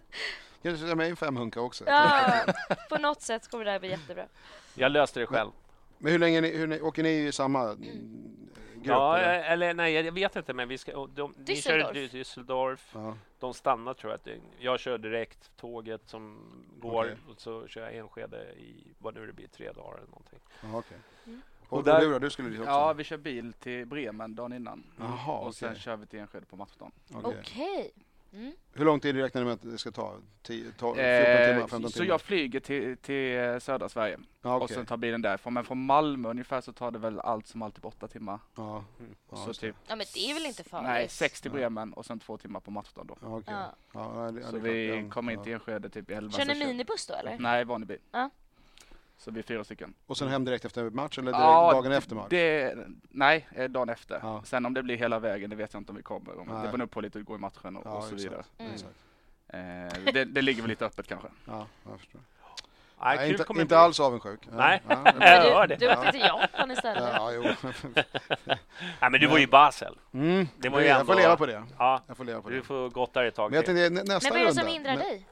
Kan 0.61 0.71
du 0.71 0.77
sätta 0.77 0.95
mig 0.95 1.09
en 1.09 1.15
femhunka 1.15 1.61
också? 1.61 1.83
Ja, 1.87 2.45
på 2.89 2.97
något 2.97 3.21
sätt 3.21 3.47
kommer 3.47 3.65
det 3.65 3.71
här 3.71 3.79
bli 3.79 3.89
jättebra. 3.89 4.25
Jag 4.73 4.91
löste 4.91 5.19
det 5.19 5.27
själv. 5.27 5.51
Men 5.97 6.11
hur 6.11 6.19
länge 6.19 6.41
ni, 6.41 6.57
hur 6.57 6.67
ni, 6.67 6.81
åker 6.81 7.03
ni 7.03 7.27
i 7.27 7.31
samma 7.31 7.63
mm, 7.63 8.46
grupp? 8.77 8.87
Ja, 8.87 9.17
eller? 9.17 9.39
eh, 9.39 9.51
eller 9.51 9.73
nej, 9.73 9.93
jag 9.93 10.11
vet 10.11 10.35
inte, 10.35 10.53
men 10.53 10.67
vi 10.67 10.77
ska... 10.77 11.05
De, 11.07 11.33
ni 11.37 11.55
kör 11.55 11.79
Düsseldorf. 11.79 12.11
Düsseldorf. 12.11 12.89
ja. 12.93 13.17
De 13.39 13.53
stannar 13.53 13.93
tror 13.93 14.19
jag. 14.25 14.41
Jag 14.59 14.79
kör 14.79 14.97
direkt 14.97 15.57
tåget 15.57 16.09
som 16.09 16.39
går 16.79 17.03
Okej. 17.03 17.15
och 17.29 17.41
så 17.41 17.67
kör 17.67 17.81
jag 17.81 17.95
Enskede 17.95 18.53
i 18.53 18.93
vad 18.99 19.15
nu 19.15 19.27
det 19.27 19.33
blir, 19.33 19.47
tre 19.47 19.71
dagar 19.71 19.97
eller 19.97 20.07
någonting. 20.07 20.39
Ja, 20.61 20.77
okej. 20.77 20.97
Mm. 21.25 21.41
Och, 21.69 21.77
Och 21.77 21.83
där- 21.83 22.19
du 22.19 22.29
skulle 22.29 22.49
dit 22.49 22.59
också? 22.59 22.71
Ja, 22.71 22.93
vi 22.93 23.03
kör 23.03 23.17
bil 23.17 23.53
till 23.53 23.85
Bremen 23.85 24.35
dagen 24.35 24.53
innan. 24.53 24.83
Jaha, 24.99 25.37
och 25.37 25.55
sen 25.55 25.69
okej. 25.69 25.81
kör 25.81 25.95
vi 25.95 26.05
till 26.05 26.19
Enskede 26.19 26.45
på 26.45 26.55
matchdagen. 26.55 26.91
Okej. 27.13 27.37
Okej. 27.41 27.91
Mm. 28.33 28.51
Hur 28.73 28.85
lång 28.85 28.99
tid 28.99 29.15
räknar 29.15 29.41
ni 29.41 29.45
med 29.45 29.53
att 29.53 29.61
det 29.61 29.77
ska 29.77 29.91
ta? 29.91 30.13
10, 30.41 30.71
12, 30.71 30.95
14 30.95 30.99
Eh, 31.05 31.47
timmar? 31.47 31.67
15 31.67 31.91
så 31.91 31.97
timmar? 31.97 32.07
jag 32.07 32.21
flyger 32.21 32.59
till, 32.59 32.97
till 32.97 33.37
eh, 33.37 33.59
södra 33.59 33.89
Sverige 33.89 34.19
ja, 34.41 34.55
och 34.55 34.61
okej. 34.63 34.75
sen 34.75 34.85
tar 34.85 34.97
bilen 34.97 35.21
därifrån. 35.21 35.53
Men 35.53 35.63
från 35.63 35.85
Malmö 35.85 36.29
ungefär 36.29 36.61
så 36.61 36.73
tar 36.73 36.91
det 36.91 36.99
väl 36.99 37.19
allt 37.19 37.47
som 37.47 37.61
allt 37.61 37.75
typ 37.75 37.85
åtta 37.85 38.07
timmar. 38.07 38.39
ja. 38.55 38.83
Mm. 38.99 39.15
Ja, 39.31 39.37
så 39.37 39.53
typ, 39.53 39.75
Ja, 39.87 39.95
men 39.95 40.05
det 40.13 40.19
är 40.29 40.33
väl 40.33 40.45
inte 40.45 40.63
farligt? 40.63 40.87
nej, 40.89 41.09
sex 41.09 41.41
till 41.41 41.51
Nej. 41.51 41.59
Bremen 41.59 41.93
och 41.93 42.05
sen 42.05 42.19
två 42.19 42.37
timmar 42.37 42.59
på 42.59 42.71
matchdagen 42.71 43.07
då. 43.07 43.17
Ja, 43.21 43.37
okej. 43.37 43.53
Ja. 43.53 43.75
Ja, 44.25 44.31
det- 44.31 44.43
Så 44.43 44.57
det 44.57 44.69
är 44.69 45.01
vi 45.03 45.09
kommer 45.09 45.31
in 45.31 45.37
Ja. 45.39 45.43
till 45.43 45.53
Enskede 45.53 45.89
typ 45.89 46.11
i 46.11 46.13
elva. 46.13 46.31
Kör 46.31 46.45
ni 46.45 46.55
så 46.61 46.67
minibuss 46.67 47.07
då 47.07 47.13
eller? 47.13 47.37
Nej, 47.39 47.65
vanlig 47.65 47.87
bil. 47.87 47.99
Så 49.19 49.31
vi 49.31 49.39
är 49.39 49.43
fyra 49.43 49.63
stycken. 49.63 49.93
Och 50.07 50.17
sen 50.17 50.27
hem 50.27 50.45
direkt 50.45 50.65
efter 50.65 50.89
match 50.89 51.17
eller 51.17 51.31
direkt 51.31 51.41
Ja, 51.43 51.71
dagen 51.73 51.91
efter 51.91 52.15
match? 52.15 52.27
Det, 52.29 52.75
nej, 53.09 53.47
eh, 53.55 53.65
dagen 53.69 53.89
efter. 53.89 54.19
Ja. 54.21 54.41
Sen 54.45 54.65
om 54.65 54.73
det 54.73 54.83
blir 54.83 54.97
hela 54.97 55.19
vägen, 55.19 55.49
det 55.49 55.55
vet 55.55 55.73
jag 55.73 55.79
inte 55.79 55.91
om 55.91 55.95
vi 55.95 56.03
kommer. 56.03 56.39
Om, 56.39 56.47
Nej. 56.47 56.55
det 56.61 56.67
beror 56.67 56.77
nog 56.77 56.91
på 56.91 57.01
lite 57.01 57.19
hur 57.19 57.23
det 57.23 57.27
går 57.27 57.37
i 57.37 57.39
matchen 57.39 57.77
och, 57.77 57.85
Ja, 57.85 57.91
och 57.91 58.03
så 58.03 58.15
vidare. 58.15 58.43
Mm. 58.57 58.71
Eh, 59.47 60.13
det, 60.13 60.25
det 60.25 60.41
ligger 60.41 60.61
väl 60.61 60.69
lite 60.69 60.85
öppet 60.85 61.07
kanske. 61.07 61.27
Ja, 61.45 61.67
jag 61.89 61.99
förstår. 61.99 62.21
Nej, 63.01 63.17
Nej, 63.17 63.29
inte 63.29 63.61
inte 63.61 63.77
alls 63.79 63.99
avundsjuk. 63.99 64.39
Nej. 64.51 64.81
Ja, 64.87 65.01
Jag 65.19 65.41
hör 65.41 65.67
Du, 65.67 65.75
det. 65.75 65.85
du 65.85 65.91
åkte 65.93 66.11
till 66.11 66.21
Japan 66.21 66.71
istället. 66.71 67.03
ja, 67.15 67.31
jo. 67.31 67.43
Nej, 69.01 69.09
men 69.11 69.11
du 69.11 69.27
var 69.27 69.37
ju 69.37 69.43
i 69.43 69.47
Basel. 69.47 69.97
Mm. 70.13 70.47
Det 70.57 70.69
var 70.69 70.79
ju 70.79 70.85
jag 70.87 70.99
ändå- 70.99 71.13
får 71.13 71.21
leva 71.21 71.37
på 71.37 71.45
det. 71.45 71.63
Ja, 71.77 72.01
Jag 72.07 72.17
får 72.17 72.23
leva 72.25 72.41
på 72.41 72.49
du 72.49 72.55
det. 72.57 72.63
får 72.63 72.89
gotta 72.89 73.19
dig 73.19 73.27
ett 73.29 73.35
tag 73.35 73.51
Men 73.51 73.55
jag 73.55 73.65
till. 73.65 73.75
tänkte 73.75 73.93
nä- 74.03 74.13
nästa 74.13 74.29
Men 74.29 74.33
vad 74.33 74.41
är 74.41 74.45
det 74.45 74.49
runda. 74.49 74.61
som 74.61 74.71
hindrar 74.71 74.95
dig? 74.97 75.25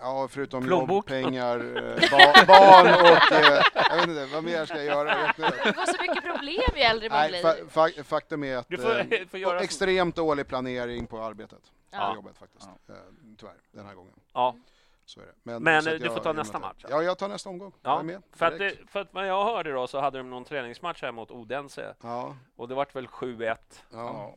Ja, 0.00 0.28
förutom 0.30 0.64
Plånbok. 0.64 1.10
jobb, 1.10 1.22
pengar, 1.22 1.58
eh, 1.58 2.10
ba 2.10 2.46
barn 2.46 2.86
och... 2.86 3.32
Eh, 3.32 3.62
jag 3.74 3.96
vet 3.96 4.08
inte, 4.08 4.26
vad 4.34 4.44
mer 4.44 4.64
ska 4.66 4.76
jag 4.76 4.84
göra? 4.84 5.32
Du 5.36 5.72
får 5.72 5.86
så 5.86 6.02
mycket 6.02 6.24
problem 6.24 6.62
ju 6.76 6.82
äldre 6.82 7.08
man 7.08 7.18
Nej, 7.18 7.30
blir. 7.30 7.68
fa 7.68 7.88
fa 7.88 8.04
faktum 8.04 8.44
är 8.44 8.56
att 8.56 8.68
Du 8.68 8.78
får, 8.78 8.98
eh, 8.98 9.26
får 9.30 9.40
göra... 9.40 9.60
extremt 9.60 10.16
dålig 10.16 10.46
planering 10.48 11.06
på 11.06 11.22
arbetet. 11.22 11.60
Ja. 11.90 12.08
På 12.10 12.14
jobbet 12.16 12.38
faktiskt. 12.38 12.66
Eh, 12.88 12.94
tyvärr, 13.38 13.54
den 13.72 13.86
här 13.86 13.94
gången. 13.94 14.12
Ja, 14.32 14.56
Så 15.04 15.20
är 15.20 15.24
det. 15.24 15.60
Men, 15.60 15.82
så 15.82 15.90
att 15.94 16.00
du 16.00 16.08
får 16.10 16.20
ta 16.20 16.32
nästa 16.32 16.58
match. 16.58 16.84
Ja, 16.88 17.02
jag 17.02 17.18
tar 17.18 17.28
nästa 17.28 17.48
omgång. 17.50 17.72
Jag 17.82 17.92
är 17.92 17.96
ja. 17.96 18.02
med. 18.02 18.22
För, 18.32 18.46
att 18.46 18.58
det, 18.58 18.74
för 18.88 19.00
att 19.00 19.08
vad 19.14 19.26
jag 19.26 19.44
hörde 19.44 19.72
då 19.72 19.86
så 19.86 20.00
hade 20.00 20.18
de 20.18 20.30
någon 20.30 20.44
träningsmatch 20.44 21.02
här 21.02 21.12
mot 21.12 21.30
Odense 21.30 21.94
Ja, 22.02 22.36
och 22.56 22.68
det 22.68 22.74
vart 22.74 22.96
väl 22.96 23.06
7-1. 23.06 23.56
ja. 23.92 24.34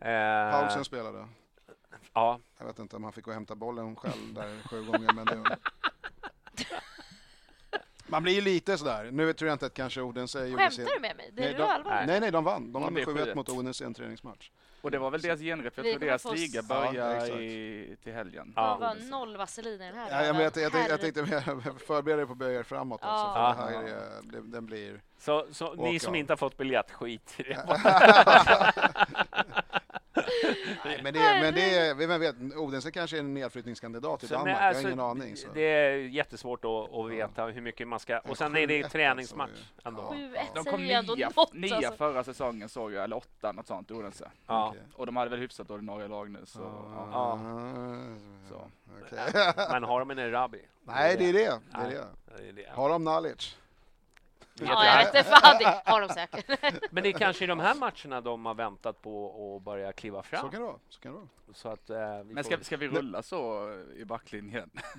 Eh, 0.00 0.50
Paulsen 0.52 0.84
spelade. 0.84 1.28
Ja, 2.12 2.40
Jag 2.58 2.66
vet 2.66 2.78
inte 2.78 2.96
om 2.96 3.04
han 3.04 3.12
fick 3.12 3.24
gå 3.24 3.30
och 3.30 3.34
hämta 3.34 3.54
bollen 3.54 3.96
själv 3.96 4.34
där 4.34 4.68
sju 4.68 4.84
gånger, 4.84 5.12
men 5.12 5.26
det... 5.26 5.56
Man 8.08 8.22
blir 8.22 8.34
ju 8.34 8.40
lite 8.40 8.78
sådär. 8.78 9.10
Nu 9.12 9.32
tror 9.32 9.48
jag 9.48 9.54
inte 9.54 9.66
att 9.66 9.74
kanske 9.74 10.00
Odense 10.00 10.46
gjorde 10.46 10.70
Skämtar 10.70 10.94
du 10.94 11.00
med 11.00 11.16
mig? 11.16 11.30
Det 11.32 11.42
är 11.42 11.46
Nej, 11.46 11.54
du 11.54 11.58
de... 11.62 11.68
allvarligt? 11.68 12.06
Nej, 12.06 12.20
nej, 12.20 12.30
de 12.30 12.44
vann. 12.44 12.72
De 12.72 12.82
Ja, 12.82 12.86
vann 12.86 12.94
det 12.94 13.06
med 13.06 13.18
är 13.18 13.26
7-1 13.32 13.34
mot 13.34 13.48
7-1. 13.48 13.58
Odense 13.58 13.84
i 13.84 13.86
en 13.86 13.94
träningsmatch. 13.94 14.50
Och 14.82 14.90
det 14.90 14.98
var 14.98 15.10
väl 15.10 15.20
deras 15.20 15.40
genrep. 15.40 15.72
Jag 15.76 15.84
tror 15.86 15.98
deras 15.98 16.22
få 16.22 16.32
s- 16.32 16.40
liga 16.40 16.62
Ja, 16.68 16.74
börjar 16.90 17.14
exakt. 17.14 17.32
i, 17.40 17.96
till 18.02 18.12
helgen. 18.12 18.52
Ja. 18.56 18.74
Det 18.74 18.80
var 18.86 19.10
noll 19.10 19.36
vaselin 19.36 19.74
i 19.74 19.78
den 19.86 19.94
här. 19.94 20.10
Ja, 20.10 20.24
jag, 20.26 20.34
men 20.36 20.44
jag, 20.44 20.56
jag, 20.56 20.62
jag 20.64 20.70
Herre- 20.70 20.98
tänkte 20.98 21.22
mer 21.22 21.78
förbereda 21.78 22.16
dig 22.16 22.26
på 22.26 22.32
att 22.32 22.38
böja 22.38 22.58
er 22.58 22.62
framåt. 22.62 23.00
Ja. 23.02 23.08
Alltså, 23.08 23.62
för 23.66 23.72
Ja. 23.72 23.80
det 23.80 23.88
här 23.88 23.96
är, 23.96 24.22
det, 24.22 24.40
den 24.50 24.66
blir... 24.66 25.00
så, 25.18 25.46
så 25.52 25.74
ni 25.74 25.98
som 25.98 26.14
ja. 26.14 26.20
inte 26.20 26.32
har 26.32 26.36
fått 26.36 26.56
biljett, 26.56 26.90
skit 26.92 27.34
i 27.38 27.42
det. 27.42 27.66
Nej, 30.84 31.00
men 31.02 31.14
det, 31.14 31.20
men 31.20 31.54
det 31.54 31.74
är, 31.78 31.94
vem 31.94 32.20
vet, 32.20 32.36
Odense 32.56 32.90
kanske 32.90 33.16
är 33.16 33.20
en 33.20 33.34
nedflyttningskandidat 33.34 34.20
till 34.20 34.28
Så, 34.28 34.34
Danmark. 34.34 34.60
alltså, 34.60 34.82
jag 34.82 34.88
har 34.88 34.92
ingen 34.92 35.04
aning. 35.22 35.36
Så. 35.36 35.48
Det 35.54 35.60
är 35.60 35.96
jättesvårt 35.96 36.64
att, 36.64 36.94
att 36.94 37.10
veta 37.10 37.44
hur 37.46 37.60
mycket 37.60 37.88
man 37.88 38.00
ska... 38.00 38.18
Och 38.18 38.38
sen 38.38 38.56
är 38.56 38.66
det 38.66 38.82
7-1 38.82 38.88
träningsmatch 38.88 39.50
alltså. 39.50 39.88
ändå. 39.88 40.02
Ja. 40.34 40.40
7-1 40.40 40.44
De 40.54 40.64
kom 40.64 40.80
nia, 40.82 41.02
något. 41.02 41.52
nia 41.54 41.76
alltså. 41.76 41.92
förra 41.92 42.24
säsongen 42.24 42.68
såg 42.68 42.92
jag, 42.92 43.04
eller 43.04 43.16
åtta, 43.16 43.52
något 43.52 43.66
sånt, 43.66 43.90
Odense. 43.90 44.30
Ja. 44.46 44.68
Okej. 44.68 44.82
Och 44.94 45.06
de 45.06 45.16
hade 45.16 45.30
väl 45.30 45.40
hyfsat 45.40 45.70
ordinarie 45.70 46.08
lag 46.08 46.30
nu. 46.30 46.40
Så, 46.44 46.60
ja. 46.60 47.08
Ja. 47.12 47.38
Så. 48.48 48.70
Okej. 49.04 49.54
Men 49.70 49.82
har 49.84 50.00
de 50.00 50.10
en 50.10 50.18
Erabi? 50.18 50.60
Nej, 50.82 51.16
det 51.18 51.28
är 51.28 51.32
det. 51.32 51.38
det, 51.38 51.78
är 51.78 51.90
det. 51.90 52.04
Det 52.42 52.48
är 52.48 52.52
det. 52.52 52.70
Har 52.70 52.88
de 52.88 53.02
knowledge? 53.02 53.56
Ja, 54.60 54.86
jag 54.86 54.98
vet 54.98 55.14
inte 55.14 55.30
fan, 55.30 55.56
det 55.60 55.82
har 55.84 56.00
de 56.00 56.08
säkert. 56.08 56.46
Men 56.90 57.02
det 57.02 57.08
är 57.08 57.12
kanske 57.12 57.44
i 57.44 57.46
de 57.46 57.58
här 57.60 57.74
matcherna 57.74 58.20
de 58.20 58.46
har 58.46 58.54
väntat 58.54 59.02
på 59.02 59.56
att 59.56 59.62
börja 59.64 59.92
kliva 59.92 60.22
fram. 60.22 60.40
Så 60.40 60.48
kan 60.48 60.60
det 60.60 60.66
vara. 60.66 60.78
Så 60.88 61.00
kan 61.00 61.12
det 61.12 61.18
vara. 61.18 61.28
Så 61.54 61.68
att, 61.68 61.90
eh, 61.90 62.18
vi 62.24 62.34
Men 62.34 62.44
ska, 62.44 62.58
ska 62.60 62.76
vi 62.76 62.88
rulla 62.88 63.22
så 63.22 63.70
i 63.96 64.04
backlinjen? 64.04 64.70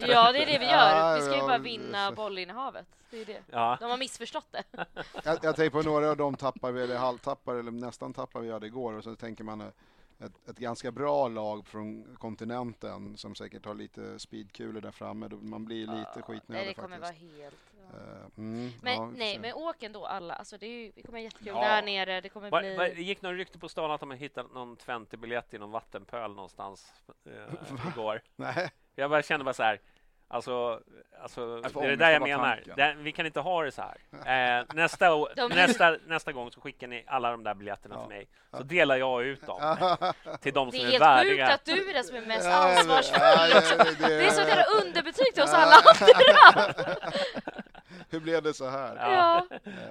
Ja, 0.00 0.32
det 0.32 0.42
är 0.42 0.46
det 0.46 0.58
vi 0.58 0.70
gör. 0.70 1.16
Vi 1.16 1.22
ska 1.22 1.30
ju 1.30 1.36
Ja, 1.38 1.46
bara 1.46 1.52
ja, 1.52 1.58
vinna 1.58 2.12
bollinnehavet. 2.12 2.86
Det 3.10 3.20
är 3.20 3.24
det. 3.24 3.42
Ja. 3.50 3.76
De 3.80 3.90
har 3.90 3.98
missförstått 3.98 4.46
det. 4.50 4.64
Jag, 5.24 5.38
jag 5.42 5.56
tänker 5.56 5.70
på 5.70 5.82
några 5.82 6.10
av 6.10 6.16
de 6.16 6.34
tappar 6.34 6.72
vi, 6.72 6.82
eller 6.82 6.96
halvtappar, 6.96 7.54
eller 7.54 7.70
nästan 7.70 8.12
tappar 8.12 8.40
vi 8.40 8.52
hade 8.52 8.66
igår. 8.66 8.92
Och 8.92 9.04
så 9.04 9.16
tänker 9.16 9.44
man 9.44 9.60
ett, 9.60 10.48
ett 10.48 10.58
ganska 10.58 10.90
bra 10.92 11.28
lag 11.28 11.66
från 11.66 12.16
kontinenten 12.18 13.16
som 13.16 13.34
säkert 13.34 13.66
har 13.66 13.74
lite 13.74 14.18
speedkulor 14.18 14.80
där 14.80 14.90
framme. 14.90 15.28
Man 15.28 15.64
blir 15.64 15.80
lite 15.80 16.10
Nej, 16.14 16.22
skitnödig 16.22 16.66
det 16.68 16.74
kommer 16.74 16.98
faktiskt. 16.98 17.22
vara 17.22 17.32
helt... 17.42 17.69
Eh, 17.94 18.26
mm, 18.38 18.70
Men 18.82 18.94
ja, 18.94 19.10
nej, 19.16 19.38
men 19.38 19.52
åk 19.54 19.82
ändå 19.82 20.06
alla. 20.06 20.34
Alltså, 20.34 20.58
det, 20.58 20.66
är 20.66 20.70
ju, 20.70 20.92
det 20.94 21.02
kommer 21.02 21.12
vara 21.18 21.22
jättekul 21.22 21.46
Ja. 21.46 21.60
där 21.68 21.82
nere. 21.82 22.20
Det 22.20 22.28
kommer 22.28 22.50
Va, 22.50 22.60
bli... 22.60 22.76
va, 22.76 22.82
det 22.84 23.02
gick 23.02 23.22
någon 23.22 23.36
rykte 23.36 23.58
på 23.58 23.68
stan 23.68 23.90
att 23.90 24.00
de 24.00 24.10
hittat 24.10 24.52
någon 24.52 24.76
20-biljett 24.76 25.54
i 25.54 25.58
någon 25.58 25.70
vattenpöl 25.70 26.34
någonstans 26.34 26.92
eh, 27.26 27.88
igår. 27.92 28.20
Nej. 28.36 28.70
Jag 28.94 29.10
bara 29.10 29.22
kände 29.22 29.44
bara 29.44 29.54
så 29.54 29.62
här, 29.62 29.80
alltså, 30.28 30.80
alltså 31.22 31.60
det 31.80 31.86
är 31.86 31.88
det 31.88 31.96
där 31.96 32.10
jag 32.10 32.22
menar. 32.22 32.62
Det, 32.76 32.94
vi 32.98 33.12
kan 33.12 33.26
inte 33.26 33.40
ha 33.40 33.62
det 33.64 33.72
så 33.72 33.82
här. 33.82 33.96
Eh, 34.60 34.64
nästa, 34.74 35.26
nästa, 35.48 35.96
nästa 36.06 36.32
gång 36.32 36.50
så 36.50 36.60
skickar 36.60 36.86
ni 36.88 37.04
alla 37.06 37.30
de 37.30 37.44
där 37.44 37.54
biljetterna 37.54 37.94
Ja. 37.94 38.00
till 38.00 38.08
mig, 38.16 38.28
så 38.50 38.62
delar 38.62 38.96
jag 38.96 39.22
ut 39.24 39.46
dem 39.46 39.76
till 40.40 40.52
de 40.52 40.70
Det 40.70 40.76
som 40.76 40.80
är 40.80 40.86
är, 40.86 40.90
helt 40.90 41.02
värdiga. 41.02 41.46
sjukt 41.46 41.54
att 41.54 41.64
du 41.64 41.90
är 41.90 41.94
den 41.94 42.04
som 42.04 42.16
är 42.16 42.20
mest 42.26 42.44
det- 42.44 42.54
ansvarsfull. 42.56 43.20
det- 43.20 44.08
det- 44.08 44.18
Det 44.18 44.26
är 44.26 44.30
så 44.30 44.40
jävla 44.40 44.64
underbetyg 44.64 45.34
till 45.34 45.42
oss 45.42 45.52
alla 45.54 45.74
andra. 45.76 46.74
Hur 48.12 48.20
blev 48.20 48.42
det 48.42 48.54
så 48.54 48.68
här? 48.68 48.96
Ja. 48.96 49.46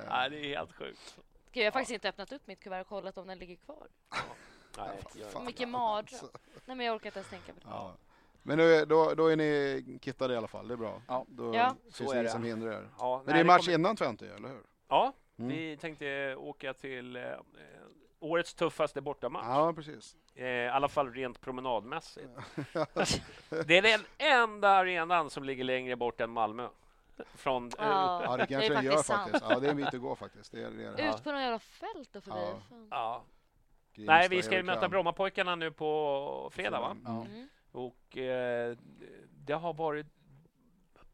Ja, 0.10 0.30
det 0.30 0.38
är 0.46 0.58
helt 0.58 0.74
sjukt. 0.76 1.18
Gud, 1.52 1.62
jag 1.64 1.68
har 1.68 1.72
faktiskt 1.72 1.92
inte 1.92 2.10
öppnat 2.10 2.32
upp 2.32 2.48
mitt 2.48 2.60
kuvert 2.60 2.82
och 2.82 2.88
kollat 2.88 3.18
om 3.18 3.28
den 3.28 3.40
ligger 3.40 3.56
kvar. 3.56 3.88
Nej, 4.78 5.00
det. 5.34 5.40
mycket 5.46 5.70
mardröm. 5.70 6.30
Nej, 6.66 6.78
men 6.78 6.86
jag 6.86 6.96
orkar 6.96 7.06
inte 7.06 7.20
ens 7.20 7.30
tänka 7.30 7.54
på 7.54 7.60
det. 7.60 7.66
Ja. 7.70 7.94
Men 8.44 8.58
nu 8.58 8.86
då, 8.86 9.14
då 9.14 9.28
är 9.28 9.36
ni 9.36 10.00
kittade 10.02 10.34
i 10.34 10.38
alla 10.38 10.48
fall, 10.48 10.68
det 10.68 10.74
är 10.74 10.78
bra. 10.78 11.02
Ja. 11.08 11.26
Då 11.30 11.56
Ja. 11.56 11.76
finns 11.84 11.96
Så 11.96 12.04
det 12.04 12.10
är 12.10 12.14
inget 12.14 12.26
det. 12.26 12.32
som 12.32 12.44
hindrar 12.44 12.72
er. 12.72 12.90
Ja, 13.00 13.18
Men 13.26 13.26
nej, 13.26 13.34
det 13.34 13.40
är 13.40 13.54
match 13.54 13.66
kommer- 13.66 13.78
innan 13.78 13.96
Twente, 13.96 14.26
eller 14.36 14.48
hur? 14.48 14.62
Ja, 14.88 15.14
Mm. 15.40 15.52
vi 15.52 15.78
tänkte 15.78 16.36
åka 16.36 16.74
till 16.74 17.16
eh, 17.16 17.24
eh, 17.24 17.38
årets 18.20 18.54
tuffaste 18.54 19.02
bortamatch. 19.02 19.46
Ja, 19.48 19.74
precis. 19.74 20.16
Eh, 20.36 20.46
I 20.46 20.68
alla 20.68 20.88
fall 20.88 21.14
rent 21.14 21.42
promenadmässigt. 21.42 22.30
det 23.66 23.78
är 23.78 23.82
den 23.82 24.02
enda 24.18 24.70
arenan 24.70 25.30
som 25.30 25.44
ligger 25.44 25.64
längre 25.64 25.96
bort 25.96 26.22
än 26.22 26.30
Malmö. 26.30 26.68
Från, 27.36 27.66
eh, 27.66 27.72
Ja, 27.78 28.24
Ja, 28.24 28.32
det 28.32 28.38
det 28.38 28.44
är 28.44 28.48
kanske 28.48 28.74
den 28.74 28.84
gör 28.86 28.92
faktiskt 28.92 29.08
sant. 29.08 29.24
faktiskt. 29.32 29.46
Ja, 29.50 29.60
det 29.60 29.68
är 29.68 29.72
en 29.72 29.78
bit 29.78 29.94
att 29.94 30.02
gå 30.02 30.16
faktiskt. 30.16 30.52
Det 30.52 30.64
är, 30.64 30.72
det 30.72 30.84
är 30.86 30.96
det. 30.98 31.10
Ut 31.10 31.24
på 31.24 31.32
något 31.32 31.42
jävla 31.42 31.60
fält 31.60 32.16
och 32.16 32.24
förbi. 32.24 32.38
Ja. 32.40 32.62
Ja. 32.90 33.24
Grimsta, 33.94 34.14
Nej, 34.14 34.30
vi 34.30 34.42
ska 34.42 34.56
ju 34.56 34.64
möta. 34.64 34.90
Brommapojkarna 34.90 35.56
nu 35.56 35.72
på 35.72 36.50
fredag, 36.54 36.80
va? 36.80 36.98
Ja. 37.06 37.26
Mm. 37.26 37.48
Och 37.72 38.18
eh, 38.18 38.78
det 39.46 39.54
har 39.54 39.74
varit... 39.74 40.08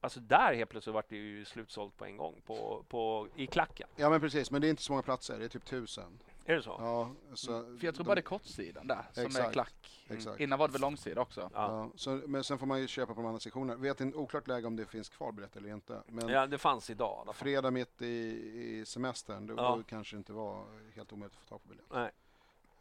Alltså 0.01 0.19
där 0.19 0.53
helt 0.53 0.69
plötsligt 0.69 0.93
vart 0.93 1.09
det 1.09 1.15
ju 1.15 1.45
slutsålt 1.45 1.97
på 1.97 2.05
en 2.05 2.17
gång 2.17 2.41
på, 2.45 2.85
på, 2.89 3.27
i 3.35 3.47
klacken. 3.47 3.87
ja, 3.95 4.09
men 4.09 4.21
precis. 4.21 4.51
Men 4.51 4.61
det 4.61 4.67
är 4.67 4.69
inte 4.69 4.81
så 4.83 4.91
många 4.91 5.01
platser. 5.03 5.39
Det 5.39 5.45
är 5.45 5.49
typ 5.49 5.65
tusen. 5.65 6.19
Är 6.47 6.55
det 6.55 6.61
så? 6.63 6.75
Ja, 6.79 7.11
så 7.33 7.47
För 7.77 7.85
jag 7.85 7.95
tror 7.95 8.03
de- 8.03 8.07
bara 8.07 8.15
det 8.15 8.21
är 8.21 8.23
kortsidan 8.23 8.87
där 8.87 9.05
som 9.13 9.21
är 9.23 9.27
Exakt. 9.27 9.51
klack. 9.53 10.05
Exakt. 10.07 10.39
Innan 10.39 10.59
var 10.59 10.67
det 10.67 10.71
väl 10.71 10.81
långsida 10.81 11.21
också? 11.21 11.41
Ja. 11.41 11.49
Ja, 11.53 11.91
så, 11.95 12.09
men 12.27 12.43
sen 12.43 12.59
får 12.59 12.65
man 12.65 12.79
ju 12.81 12.87
köpa 12.87 13.13
på 13.13 13.21
de 13.21 13.27
andra 13.27 13.39
sektionerna. 13.39 13.79
Vet 13.79 14.01
inte, 14.01 14.17
oklart 14.17 14.47
läge 14.47 14.67
om 14.67 14.75
det 14.75 14.85
finns 14.85 15.09
kvar 15.09 15.31
biljetter 15.31 15.59
eller 15.59 15.69
inte. 15.73 16.01
Men 16.07 16.29
Ja, 16.29 16.47
det 16.47 16.57
fanns 16.57 16.89
idag. 16.89 17.25
fall. 17.25 17.33
fredag 17.33 17.71
mitt 17.71 18.01
i, 18.01 18.05
i 18.07 18.85
semestern, 18.85 19.47
då, 19.47 19.53
Ja. 19.57 19.75
då 19.75 19.83
kanske 19.83 20.15
det 20.15 20.17
inte 20.17 20.33
var 20.33 20.65
helt 20.95 21.13
omöjligt 21.13 21.35
att 21.37 21.43
få 21.43 21.49
tag 21.49 21.63
på 21.63 21.69
biljett. 21.69 21.85
Nej. 21.93 22.11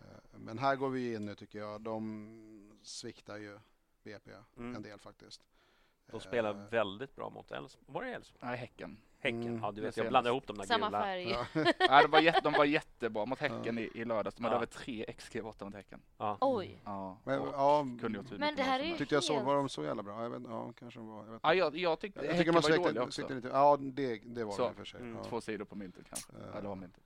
Eh, 0.00 0.06
Men 0.38 0.58
här 0.58 0.76
går 0.76 0.88
vi 0.90 1.14
in 1.14 1.24
nu 1.26 1.34
tycker 1.34 1.58
jag. 1.58 1.80
De 1.80 2.78
sviktar 2.82 3.36
ju 3.36 3.58
BP 4.02 4.30
Mm. 4.56 4.76
en 4.76 4.82
del 4.82 4.98
faktiskt. 4.98 5.42
De 6.10 6.20
spelar 6.20 6.50
Eh, 6.50 6.56
väldigt 6.70 7.16
bra 7.16 7.30
mot 7.30 7.50
Elfsborg. 7.50 7.84
Var 7.94 8.02
det 8.02 8.08
Elfsborg? 8.14 8.48
Nej, 8.48 8.56
Häcken. 8.58 8.96
Häcken? 9.24 9.42
Mm, 9.42 9.60
ja, 9.62 9.72
du 9.72 9.80
vet, 9.82 9.94
det 9.94 10.00
jag 10.00 10.08
blandar 10.10 10.28
jag. 10.30 10.34
ihop 10.34 10.46
de 10.46 10.58
där 10.58 10.64
Samma 10.64 10.86
gula. 10.86 11.02
färg. 11.02 11.28
Ja. 11.30 11.46
Nej, 11.90 12.02
de, 12.02 12.10
var 12.10 12.20
jätte, 12.20 12.40
de 12.40 12.52
var 12.52 12.64
jättebra 12.64 13.26
mot 13.26 13.38
Häcken 13.40 13.78
i, 13.78 13.90
i 13.94 14.04
lördags. 14.04 14.36
De 14.36 14.44
hade 14.44 14.54
Ja. 14.54 14.58
över 14.58 14.66
tre 14.66 15.04
XG 15.18 15.42
borta 15.42 15.64
mot 15.64 15.74
Häcken. 15.74 16.00
Ja. 16.18 16.38
Oj. 16.40 16.82
Ja, 16.84 17.18
Men, 17.24 17.34
ja, 17.42 17.86
kunde 18.00 18.18
gjort 18.18 18.30
Men 18.38 18.56
det 18.56 18.62
här 18.62 18.80
är 18.80 18.84
ju 18.84 18.96
tyckte 18.96 19.14
jag 19.14 19.24
såg, 19.24 19.42
var 19.42 19.54
de 19.56 19.68
så 19.68 19.84
jävla 19.84 20.02
bra? 20.02 20.22
Jag 20.22 20.30
vet, 20.30 20.42
ja, 20.48 20.72
kanske 20.78 21.00
de 21.00 21.08
var. 21.08 21.24
Jag, 21.24 21.32
vet. 21.32 21.40
Ja, 21.42 21.54
jag, 21.54 21.76
jag 21.76 22.00
tyckte 22.00 22.18
jag 22.20 22.24
tycker 22.26 22.38
Häcken 22.38 22.54
man 22.54 22.62
var 22.62 22.70
ju 22.70 22.76
dåliga 22.76 23.02
också. 23.02 23.28
lite. 23.34 23.48
Ja, 23.48 23.76
det, 23.80 24.20
det 24.24 24.44
var 24.44 24.52
Så, 24.52 24.62
det 24.62 24.68
i 24.68 24.72
och 24.72 24.76
för 24.76 24.84
sig. 24.84 25.00
mm, 25.00 25.16
Ja. 25.16 25.24
Två 25.24 25.40
sidor 25.40 25.64
på 25.64 25.74
myntet 25.76 26.04
kanske. 26.08 26.32
Ja. 26.52 26.58
Eller 26.58 26.68
var 26.68 26.76
myntet. 26.76 27.02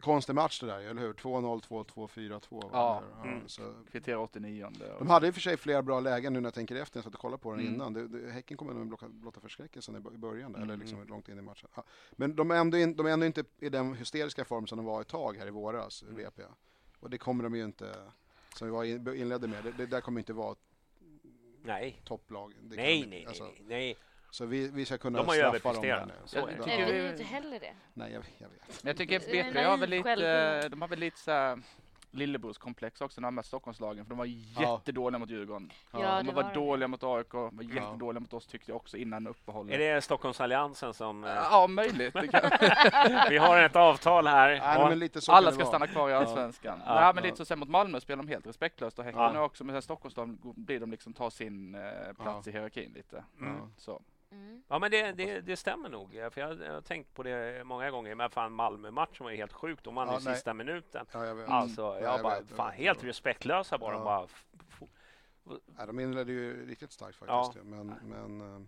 Konstig 0.00 0.34
match 0.34 0.60
det 0.60 0.66
där, 0.66 0.78
eller 0.80 1.00
hur? 1.02 1.12
2-0, 1.12 1.60
2-2, 1.62 2.08
4-2. 2.08 2.40
Ja. 2.72 3.02
ja 3.22 3.24
Mm. 3.28 3.48
så. 3.48 3.62
Kvittera 3.92 4.18
89 4.18 4.68
De 4.98 5.08
hade 5.10 5.26
i 5.26 5.30
och 5.30 5.34
för 5.34 5.40
sig 5.40 5.56
flera 5.56 5.82
bra 5.82 6.00
lägen 6.00 6.32
nu 6.32 6.40
när 6.40 6.46
jag 6.46 6.54
tänker 6.54 6.76
efter. 6.76 6.96
Jag 6.98 7.04
satt 7.04 7.14
och 7.14 7.20
kollade 7.20 7.42
på 7.42 7.50
den 7.50 7.60
Mm. 7.60 7.74
innan. 7.74 7.92
Det, 7.92 8.08
det, 8.08 8.30
häcken 8.30 8.56
kommer 8.56 8.72
med 8.74 8.98
blotta, 9.10 9.40
förskräckelsen 9.40 9.96
i 9.96 10.00
början, 10.18 10.52
där, 10.52 10.58
eller 10.60 10.74
Mm. 10.74 10.80
liksom 10.80 11.06
långt 11.08 11.28
in 11.28 11.38
i 11.38 11.42
matchen. 11.42 11.68
Ja. 11.76 11.84
Men 12.12 12.36
de 12.36 12.50
är, 12.50 12.54
ändå 12.54 12.78
in, 12.78 12.96
de 12.96 13.06
är 13.06 13.10
ändå 13.10 13.26
inte 13.26 13.44
i 13.58 13.68
den 13.68 13.94
hysteriska 13.94 14.44
form 14.44 14.66
som 14.66 14.76
de 14.78 14.84
var 14.86 15.00
ett 15.00 15.08
tag 15.08 15.36
här 15.36 15.46
i 15.46 15.50
våras, 15.50 16.02
Mm. 16.02 16.14
VP. 16.16 16.42
Och 17.00 17.10
det 17.10 17.18
kommer 17.18 17.44
de 17.44 17.54
ju 17.56 17.64
inte, 17.64 17.94
som 18.56 18.66
vi 18.66 18.72
var 18.72 18.84
in, 18.84 19.14
inledde 19.16 19.46
med, 19.48 19.64
det, 19.64 19.72
det 19.72 19.86
där 19.86 20.00
kommer 20.00 20.20
inte 20.20 20.32
vara 20.32 20.54
Nej. 21.64 22.00
topplag. 22.04 22.52
Nej, 22.62 23.06
nej, 23.06 23.26
alltså, 23.26 23.44
nej, 23.44 23.62
nej. 23.66 23.96
Så 24.32 24.46
vi, 24.46 24.68
vi 24.68 24.84
ska 24.84 24.98
kunna 24.98 25.18
De 25.18 25.26
har 25.26 25.34
ju 25.34 25.40
straffa 25.40 25.72
dem 25.72 25.82
där 25.82 25.88
överpresterat. 25.88 26.08
nu. 26.22 26.28
Så 26.28 26.36
Jag 26.38 26.48
tycker 26.48 26.66
Nej, 26.66 26.92
vi- 26.92 26.98
är 27.06 27.10
inte 27.10 27.22
heller 27.24 27.60
det. 27.60 27.72
Nej, 27.94 28.12
jag, 28.12 28.22
jag 28.38 28.48
vet. 28.48 28.82
Men 28.84 28.90
jag 28.90 28.96
tycker 28.96 29.20
BP 29.20 29.62
har 29.64 29.76
väl 29.76 29.90
lite, 29.90 30.68
de 30.68 30.80
har 30.82 30.88
väl 30.88 30.98
lite 30.98 31.18
så 31.18 31.30
här 31.30 31.58
lillebrorskomplex 32.14 33.00
också 33.00 33.20
när 33.20 33.26
de 33.28 33.34
mött 33.34 33.46
Stockholmslagen. 33.46 34.04
För 34.04 34.10
de 34.10 34.18
var 34.18 34.24
jättedåliga 34.60 35.18
mot 35.18 35.30
Djurgården. 35.30 35.70
Ja, 35.92 35.98
de 36.22 36.26
var, 36.26 36.42
var 36.42 36.42
de. 36.42 36.54
dåliga 36.54 36.88
mot 36.88 37.02
AIK, 37.04 37.32
var 37.34 37.62
jättedåliga 37.62 38.20
mot 38.20 38.32
oss 38.32 38.46
tyckte 38.46 38.70
jag 38.70 38.76
också 38.76 38.96
innan 38.96 39.26
uppehållet. 39.26 39.74
Är 39.74 39.78
det 39.94 40.02
Stockholmsalliansen 40.02 40.94
som... 40.94 41.24
eh, 41.24 41.30
Ja, 41.30 41.66
möjligt. 41.66 42.14
Vi 43.30 43.38
har 43.38 43.58
ett 43.62 43.76
avtal 43.76 44.26
här. 44.26 44.48
Nej, 44.58 44.82
Och- 44.82 44.88
men 44.88 44.98
lite 44.98 45.20
så 45.20 45.32
kan 45.32 45.36
Alla 45.36 45.52
ska 45.52 45.64
stanna 45.64 45.86
kvar 45.86 46.10
i 46.10 46.14
Allsvenskan. 46.14 46.82
Ja. 46.86 46.94
Nej, 46.94 47.14
men 47.14 47.24
Ja. 47.24 47.30
lite 47.30 47.36
så 47.36 47.44
sen 47.44 47.58
mot 47.58 47.68
Malmö 47.68 48.00
spelar 48.00 48.22
de 48.22 48.28
helt 48.28 48.46
respektlöst 48.46 48.98
och 48.98 49.04
Häcken 49.04 49.20
Ja. 49.34 49.42
också, 49.44 49.64
men 49.64 49.74
sen 49.74 49.82
Stockholmsdagen 49.82 50.38
blir 50.42 50.80
de 50.80 50.90
liksom 50.90 51.12
ta 51.12 51.30
sin 51.30 51.74
eh, 51.74 52.12
plats 52.22 52.48
i 52.48 52.52
hierarkin 52.52 52.92
lite. 52.92 53.24
Mm. 53.40 53.56
Så. 53.76 54.00
Mm. 54.32 54.62
Ja, 54.68 54.78
men 54.78 54.90
det, 54.90 55.12
det, 55.12 55.40
det 55.40 55.56
stämmer 55.56 55.88
nog. 55.88 56.10
För 56.12 56.40
jag, 56.40 56.60
jag 56.62 56.72
har 56.72 56.80
tänkt 56.80 57.14
på 57.14 57.22
det 57.22 57.64
många 57.66 57.90
gånger. 57.90 58.14
Men 58.14 58.30
fan, 58.30 58.52
Malmö-matchen 58.52 59.24
var 59.24 59.30
ju 59.30 59.36
helt 59.36 59.52
sjukt. 59.52 59.84
De 59.84 59.94
vann 59.94 60.08
Ja, 60.08 60.20
i 60.20 60.24
nej. 60.24 60.34
sista 60.34 60.54
minuten. 60.54 61.06
Ja, 61.12 61.26
jag 61.26 61.34
vet. 61.34 61.48
Alltså, 61.48 61.82
Ja, 61.82 62.00
jag 62.00 62.22
bara, 62.22 62.38
vet, 62.40 62.44
jag 62.48 62.56
fan, 62.56 62.72
helt 62.72 63.04
respektlösa 63.04 63.78
de 63.78 63.92
Ja. 63.92 64.04
bara. 64.04 64.24
F- 64.24 64.46
f- 64.68 64.82
Nej, 65.66 65.86
de 65.86 66.00
inledde 66.00 66.32
ju 66.32 66.66
riktigt 66.66 66.92
starkt 66.92 67.16
faktiskt. 67.18 67.56
ju. 67.64 67.68
Men, 67.70 67.86
men, 68.02 68.56
eh, 68.56 68.66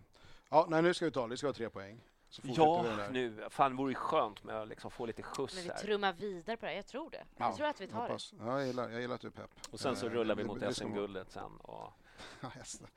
ja, 0.49 0.65
nej, 0.69 0.81
nu 0.81 0.93
ska 0.93 1.05
vi 1.05 1.11
ta 1.11 1.21
det. 1.21 1.27
Vi 1.27 1.37
ska 1.37 1.47
ha 1.47 1.53
tre 1.53 1.69
poäng. 1.69 2.01
Ja, 2.43 2.85
nu. 3.11 3.45
Fan, 3.49 3.71
det 3.71 3.77
vore 3.77 3.93
skönt 3.95 4.43
med 4.43 4.61
att 4.61 4.67
liksom 4.67 4.91
få 4.91 5.05
lite 5.05 5.23
skjuts 5.23 5.55
Men 5.55 5.63
vi 5.63 5.69
här. 5.69 5.77
trummar 5.77 6.13
vidare 6.13 6.57
på 6.57 6.65
det 6.65 6.69
här. 6.69 6.75
Jag 6.75 6.87
tror 6.87 7.09
det. 7.09 7.23
Ja, 7.37 7.45
Jag 7.45 7.55
tror 7.55 7.67
att 7.67 7.81
vi 7.81 7.87
tar 7.87 7.95
det. 7.95 8.01
Hoppas. 8.03 8.33
Ja, 8.39 8.57
jag, 8.59 8.67
gillar, 8.67 8.89
jag 8.89 9.01
gillar 9.01 9.15
att 9.15 9.21
du 9.21 9.27
är 9.27 9.31
pepp. 9.31 9.49
Och 9.71 9.79
sen 9.79 9.95
så 9.95 10.05
Eh, 10.05 10.11
rullar 10.11 10.35
vi 10.35 10.41
det- 10.43 10.47
mot 10.47 10.59
det 10.59 10.73
SM-guldet 10.73 11.31
sen. 11.31 11.57
Och... 11.57 11.93
Ja, 12.41 12.51
just 12.57 12.79
det. 12.81 12.87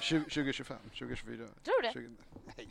20, 0.00 0.24
2025, 0.24 0.78
2024. 0.90 1.46
Tror 1.64 1.82
du 1.82 1.88
det? 1.88 1.92
20, 1.92 2.16
nej, 2.56 2.68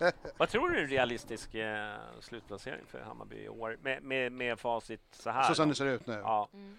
Nej. 0.00 0.12
Vad 0.36 0.48
tror 0.48 0.68
du 0.70 0.78
är 0.78 0.82
en 0.82 0.88
realistisk 0.88 1.54
eh, 1.54 1.98
slutplacering 2.20 2.86
för 2.86 3.00
Hammarby 3.00 3.36
i 3.36 3.48
år? 3.48 3.78
Med, 3.82 4.02
med, 4.02 4.32
med 4.32 4.60
facit 4.60 5.00
så 5.12 5.30
här. 5.30 5.48
Så 5.48 5.54
som 5.54 5.68
då? 5.68 5.72
det 5.72 5.74
ser 5.76 5.86
ut 5.86 6.06
nu? 6.06 6.12
Ja, 6.12 6.20
Ja, 6.22 6.48
Mm. 6.52 6.78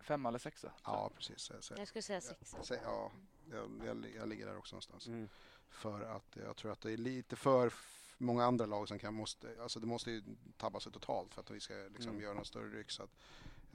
Femma 0.00 0.28
eller 0.28 0.38
sexa? 0.38 0.72
precis. 1.16 1.42
Så, 1.42 1.54
så, 1.60 1.74
Jag 1.78 1.88
skulle 1.88 2.02
säga 2.02 2.20
sex. 2.20 2.54
så, 2.62 2.74
ja, 2.84 3.10
jag, 3.50 3.70
jag, 3.86 4.06
jag 4.16 4.28
ligger 4.28 4.46
där 4.46 4.56
också 4.58 4.74
någonstans. 4.74 5.06
mm. 5.06 5.28
För 5.70 6.00
att 6.16 6.36
jag 6.46 6.56
tror 6.56 6.72
att 6.72 6.80
det 6.80 6.92
är 6.92 6.96
lite 6.96 7.36
för 7.36 7.72
många 8.18 8.44
andra 8.44 8.66
lag 8.66 8.88
som 8.88 8.98
kan 8.98 9.14
måste, 9.14 9.48
alltså 9.62 9.80
det 9.80 9.86
måste 9.86 10.10
ju 10.10 10.22
tabba 10.56 10.80
sig 10.80 10.92
totalt 10.92 11.34
för 11.34 11.40
att 11.40 11.50
vi 11.50 11.60
ska 11.60 11.74
liksom 11.74 12.10
Mm. 12.10 12.22
göra 12.22 12.34
någon 12.34 12.44
större 12.44 12.68
ryck. 12.78 12.90
Så 12.90 13.02
att 13.02 13.10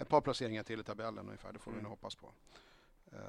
ett 0.01 0.09
par 0.09 0.21
placeringar 0.21 0.63
till 0.63 0.80
i 0.80 0.84
tabellen 0.84 1.26
ungefär, 1.26 1.53
det 1.53 1.59
får 1.59 1.71
vi 1.71 1.76
Mm. 1.77 1.84
nog 1.84 1.89
hoppas 1.91 2.15
på. 2.15 2.31
Eh, 3.11 3.19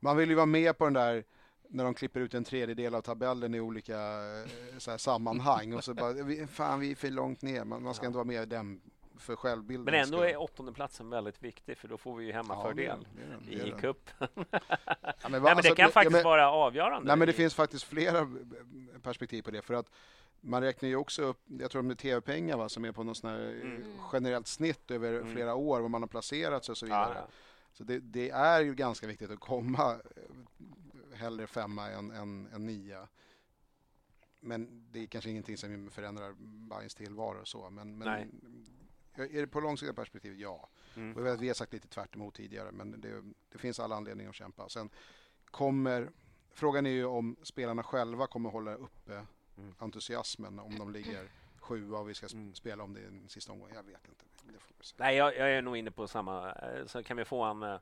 man 0.00 0.16
vill 0.16 0.28
ju 0.28 0.34
vara 0.34 0.46
med 0.46 0.78
på 0.78 0.84
den 0.84 0.92
där 0.94 1.24
när 1.70 1.84
de 1.84 1.94
klipper 1.94 2.20
ut 2.20 2.34
en 2.34 2.44
tredjedel 2.44 2.94
av 2.94 3.00
tabellen 3.02 3.54
i 3.54 3.60
olika 3.60 3.98
eh, 4.00 4.48
så 4.78 4.90
här, 4.90 4.98
sammanhang 4.98 5.72
och 5.74 5.84
så 5.84 5.94
bara, 5.94 6.12
vi, 6.12 6.46
fan 6.46 6.80
vi 6.80 6.90
är 6.90 6.94
för 6.94 7.10
långt 7.10 7.42
ner, 7.42 7.64
man, 7.64 7.82
man 7.82 7.94
ska 7.94 8.04
Ja. 8.04 8.06
inte 8.06 8.16
vara 8.16 8.24
med 8.24 8.42
i 8.42 8.46
den 8.46 8.80
för 9.18 9.36
självbilden. 9.36 9.84
Men 9.84 9.94
ändå 10.04 10.20
är 10.20 10.36
åttondeplatsen 10.40 11.10
väldigt 11.10 11.42
viktig 11.42 11.78
för 11.78 11.88
då 11.88 11.98
får 11.98 12.16
vi 12.16 12.24
ju 12.26 12.32
hemmafördel 12.32 13.06
det 13.16 13.56
det 13.56 13.60
är 13.62 13.66
i 13.66 13.80
cupen. 13.80 14.14
Ja, 14.18 14.28
men, 14.38 14.42
va- 14.44 14.60
Nej, 15.28 15.40
men 15.40 15.46
alltså, 15.46 15.70
det 15.70 15.76
kan 15.76 15.82
ja, 15.84 15.90
faktiskt 15.90 16.12
men- 16.12 16.24
vara 16.24 16.50
avgörande. 16.50 17.06
Nej, 17.06 17.16
men 17.16 17.26
det 17.26 17.32
i- 17.32 17.36
finns 17.36 17.54
faktiskt 17.54 17.84
flera 17.84 18.28
perspektiv 19.02 19.42
på 19.42 19.50
det. 19.50 19.62
För 19.62 19.74
att 19.74 19.90
man 20.40 20.62
räknar 20.62 20.88
ju 20.88 20.96
också 20.96 21.22
upp, 21.22 21.40
jag 21.46 21.70
tror 21.70 21.82
det 21.82 21.92
är 21.92 21.94
tv-pengar 21.94 22.56
va, 22.56 22.68
som 22.68 22.84
är 22.84 22.92
på 22.92 23.02
något 23.04 23.16
sån 23.16 23.30
eh, 23.30 23.36
Mm. 23.36 23.82
generellt 24.12 24.46
snitt 24.46 24.90
över 24.90 25.12
Mm. 25.12 25.32
flera 25.34 25.54
år, 25.54 25.80
var 25.80 25.88
man 25.88 26.02
har 26.02 26.08
placerat 26.08 26.64
sig 26.64 26.72
och 26.72 26.78
så 26.78 26.86
Ja, 26.86 27.08
vidare. 27.08 27.24
Så 27.72 27.84
det, 27.84 27.98
det 27.98 28.30
är 28.30 28.60
ju 28.60 28.74
ganska 28.74 29.06
viktigt 29.06 29.30
att 29.30 29.40
komma 29.40 29.92
eh, 29.92 31.18
hellre 31.18 31.46
femma 31.46 31.90
än, 31.90 32.10
än, 32.10 32.48
än 32.54 32.66
nia. 32.66 33.08
Men 34.40 34.86
det 34.92 35.02
är 35.02 35.06
kanske 35.06 35.30
ingenting 35.30 35.56
som 35.56 35.90
förändrar 35.90 36.32
Bayerns 36.68 36.94
tillvaro 36.94 37.40
och 37.40 37.48
så. 37.48 37.70
Men, 37.70 37.98
men 37.98 38.40
är 39.24 39.40
det 39.40 39.46
på 39.46 39.60
långsiktiga 39.60 39.94
perspektiv? 39.94 40.34
Ja. 40.40 40.68
Mm. 40.96 41.16
Och 41.16 41.42
vi 41.42 41.48
har- 41.48 41.54
sagt 41.54 41.72
lite 41.72 41.88
tvärt 41.88 42.14
emot 42.14 42.34
tidigare, 42.34 42.72
men 42.72 43.00
det, 43.00 43.22
det 43.52 43.58
finns 43.58 43.80
alla 43.80 43.96
anledningar 43.96 44.30
att 44.30 44.36
kämpa. 44.36 44.68
Sen 44.68 44.90
kommer, 45.44 46.10
frågan 46.52 46.86
är 46.86 46.90
ju 46.90 47.04
om 47.04 47.36
spelarna 47.42 47.82
själva 47.82 48.26
kommer 48.26 48.50
hålla 48.50 48.74
uppe 48.74 49.26
Mm. 49.58 49.74
entusiasmen 49.78 50.58
om 50.58 50.78
de 50.78 50.92
ligger 50.92 51.28
sjua 51.60 51.98
och 51.98 52.08
vi 52.08 52.14
ska 52.14 52.26
sp- 52.26 52.52
spela 52.54 52.82
om 52.84 52.94
det 52.94 53.00
i 53.00 53.04
den 53.04 53.28
sista 53.28 53.52
omgången. 53.52 53.74
Jag 53.76 53.82
vet 53.82 54.08
inte. 54.08 54.24
Det 54.42 54.58
får 54.58 54.74
vi 54.78 54.84
se. 54.84 54.94
Nej, 54.98 55.16
jag, 55.16 55.36
jag 55.36 55.50
är 55.52 55.62
nog 55.62 55.76
inne 55.76 55.90
på 55.90 56.08
samma. 56.08 56.52
eh, 56.52 56.86
Så 56.86 57.02
kan 57.02 57.16
vi 57.16 57.24
få 57.24 57.42
en, 57.42 57.62
eh, 57.62 57.78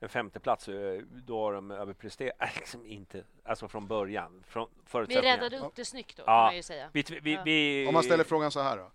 en 0.00 0.08
femteplats, 0.08 0.68
eh, 0.68 1.02
då 1.26 1.38
har 1.44 1.52
de 1.52 1.70
överpresterat. 1.70 2.36
Liksom 2.56 2.86
inte, 2.86 3.24
alltså 3.44 3.68
från 3.68 3.86
början. 3.86 4.42
Från 4.46 4.68
Vi 5.08 5.20
räddade 5.20 5.58
upp 5.58 5.74
det 5.74 5.84
snyggt 5.84 6.16
då, 6.16 6.24
kan 6.24 6.34
Ja. 6.34 6.42
man 6.44 6.56
ju 6.56 6.62
säga. 6.62 6.90
Vi, 6.92 7.04
vi, 7.22 7.32
Ja. 7.34 7.42
vi, 7.44 7.86
Om 7.88 7.94
man 7.94 8.02
ställer 8.02 8.24
frågan 8.24 8.50
så 8.50 8.60
här 8.60 8.76
då. 8.76 8.90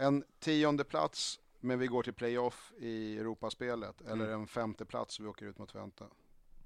En 0.00 0.24
tionde 0.38 0.84
plats 0.84 1.40
men 1.60 1.78
vi 1.78 1.86
går 1.86 2.02
till 2.02 2.12
playoff 2.12 2.72
i 2.78 3.18
Europaspelet 3.18 4.00
eller 4.00 4.24
Mm. 4.26 4.40
en 4.40 4.46
femte 4.46 4.84
plats 4.84 5.18
och 5.18 5.24
vi 5.24 5.28
åker 5.28 5.46
ut 5.46 5.58
mot 5.58 5.68
Twente. 5.72 6.04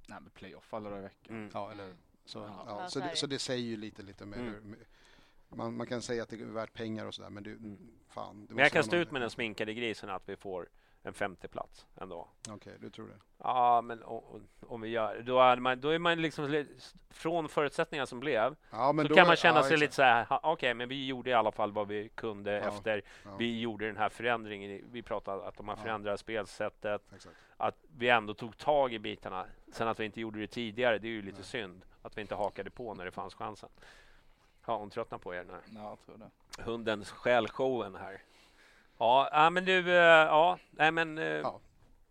Nej, 0.08 0.18
men 0.20 0.30
playoff 0.30 0.74
alla 0.74 0.90
dagar 0.90 1.00
i 1.00 1.02
veckan. 1.02 1.36
Mm. 1.36 1.50
Ja, 1.54 1.72
eller 1.72 1.94
så. 2.24 2.38
Ja. 2.38 2.64
Ja, 2.66 2.80
Ja, 2.82 2.88
så, 2.88 2.98
det, 3.00 3.16
så 3.16 3.26
det 3.26 3.38
säger 3.38 3.64
ju 3.66 3.76
lite, 3.76 4.02
lite 4.02 4.26
mer. 4.26 4.36
Mm. 4.38 4.76
Man, 5.48 5.76
man 5.76 5.86
kan 5.86 6.02
säga 6.02 6.22
att 6.22 6.28
det 6.28 6.40
är 6.40 6.44
värt 6.44 6.72
pengar 6.72 7.06
och 7.06 7.14
sådär 7.14 7.30
men 7.30 7.42
det, 7.42 7.56
fan. 8.08 8.46
Det 8.46 8.54
Men 8.54 8.62
jag 8.62 8.72
kan 8.72 8.84
stå 8.84 8.96
ut 8.96 9.10
med 9.10 9.20
den 9.22 9.30
sminkade 9.30 9.74
grisen 9.74 10.10
att 10.10 10.28
vi 10.28 10.36
får 10.36 10.68
en 11.06 11.14
femteplats 11.14 11.86
ändå. 12.00 12.28
Okej, 12.50 12.72
du 12.80 12.90
tror 12.90 13.08
det. 13.08 13.14
Ja, 13.38 13.80
men 13.80 14.02
om 14.66 14.80
vi 14.80 14.88
gör 14.88 15.22
då, 15.22 15.40
hade 15.40 15.60
man, 15.60 15.80
då 15.80 15.88
är 15.88 15.98
man 15.98 16.22
liksom 16.22 16.44
li- 16.50 16.76
från 17.10 17.48
förutsättningarna 17.48 18.06
som 18.06 18.20
blev 18.20 18.56
Ja, 18.70 18.92
men 18.92 19.04
så 19.04 19.08
då 19.08 19.14
kan 19.14 19.26
man 19.26 19.32
är- 19.32 19.36
känna 19.36 19.58
ja, 19.58 19.62
sig 19.62 19.68
exakt. 19.74 19.80
lite 19.80 19.94
så 19.94 20.02
här, 20.02 20.26
okej, 20.42 20.74
men 20.74 20.88
vi 20.88 21.06
gjorde 21.06 21.30
i 21.30 21.32
alla 21.32 21.52
fall 21.52 21.72
vad 21.72 21.88
vi 21.88 22.08
kunde 22.08 22.52
Ja, 22.52 22.58
efter 22.58 23.02
ja. 23.24 23.30
vi 23.38 23.60
gjorde 23.60 23.86
den 23.86 23.96
här 23.96 24.08
förändringen. 24.08 24.84
Vi 24.92 25.02
pratade 25.02 25.46
att 25.48 25.56
de 25.56 25.68
har 25.68 25.76
Ja. 25.76 25.82
förändrat 25.82 26.20
spelsättet, 26.20 27.02
Exakt. 27.14 27.36
att 27.56 27.76
vi 27.96 28.08
ändå 28.08 28.34
tog 28.34 28.56
tag 28.58 28.92
i 28.92 28.98
bitarna. 28.98 29.46
Sen 29.72 29.88
att 29.88 30.00
vi 30.00 30.04
inte 30.04 30.20
gjorde 30.20 30.40
det 30.40 30.46
tidigare, 30.46 30.98
det 30.98 31.06
är 31.08 31.10
ju 31.12 31.22
lite 31.22 31.36
Nej. 31.38 31.44
synd 31.46 31.84
att 32.02 32.16
vi 32.16 32.20
inte 32.20 32.34
hakade 32.34 32.70
på 32.70 32.94
när 32.94 33.04
det 33.04 33.10
fanns 33.10 33.34
chansen. 33.34 33.68
Ja, 34.66 34.76
hon 34.76 34.90
tröttnar 34.90 35.18
på 35.18 35.34
er 35.34 35.44
nu. 35.44 35.52
Ja, 35.74 35.88
jag 35.88 35.98
tror 36.06 36.16
det. 36.56 36.62
Hundens 36.62 37.10
själshowen 37.10 37.94
här. 37.94 38.22
Ja, 38.98 39.28
ja, 39.32 39.50
men 39.50 39.64
du, 39.64 39.90
eh, 39.90 39.94
ja, 40.04 40.58
nej 40.70 40.90
men 40.92 41.18
eh, 41.18 41.24
Ja. 41.24 41.60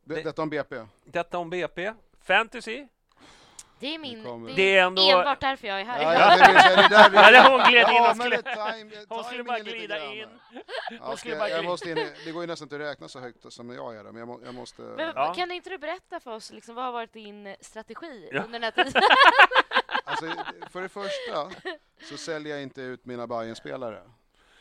Det, 0.04 0.16
Det- 0.16 0.22
detta 0.24 0.42
om 0.42 0.50
BP. 0.50 0.86
detta 1.04 1.38
om 1.38 1.50
BP. 1.50 1.94
Fantasy. 2.24 2.88
Det 3.80 3.96
är 3.96 4.00
min... 4.00 4.24
Det 4.24 4.52
är, 4.52 4.56
Det 4.56 4.78
är 4.78 4.84
ändå- 4.86 5.02
enbart 5.02 5.40
därför 5.42 5.68
jag 5.68 5.82
är 5.82 5.86
här. 5.86 6.02
Ja, 6.04 6.14
ja, 6.14 6.38
det, 6.38 6.44
är- 6.44 6.78
det 6.78 6.84
är 6.84 6.90
där 6.90 7.10
vi... 7.10 7.16
Ja, 7.18 7.32
det 7.32 7.50
hon 7.50 7.60
gled 7.72 7.90
in 7.90 8.04
men 8.04 8.16
skulle- 8.16 8.42
det 8.42 9.06
Hon 9.16 9.24
skulle 9.24 9.44
bara 9.44 9.60
glida 9.60 10.14
in. 10.14 10.28
Ja, 10.52 10.60
Hon 11.00 11.08
ska, 11.08 11.18
skulle 11.18 11.36
bara 11.36 11.50
jag 11.50 11.58
glida. 11.60 11.70
måste 11.72 11.90
in, 11.90 11.96
det 12.26 12.32
går 12.32 12.44
ju 12.44 12.48
nästan 12.48 12.66
inte 12.66 12.76
att 12.76 12.82
räkna 12.82 13.08
så 13.08 13.20
högt 13.20 13.54
som 13.54 13.70
jag 13.70 13.96
är. 13.96 14.04
där, 14.04 14.12
Men 14.12 14.20
jag, 14.20 14.28
må, 14.28 14.40
jag 14.46 14.54
måste... 14.56 14.82
Men, 14.82 15.12
Ja. 15.16 15.34
Kan 15.34 15.52
inte 15.52 15.70
du 15.70 15.78
berätta 15.78 16.20
för 16.20 16.32
oss, 16.32 16.52
liksom, 16.52 16.76
vad 16.76 16.86
har 16.86 16.92
varit 16.92 17.14
din 17.14 17.56
strategi 17.62 18.30
Ja. 18.32 18.40
under 18.44 18.60
den 18.60 18.64
här 18.64 18.84
tiden? 18.84 19.02
Alltså, 20.06 20.26
för 20.72 20.82
det 20.82 20.90
första 20.90 21.50
så 22.10 22.18
säljer 22.18 22.54
jag 22.54 22.64
inte 22.64 22.82
ut 22.82 23.06
mina 23.06 23.28
Bayern-spelare. 23.28 24.02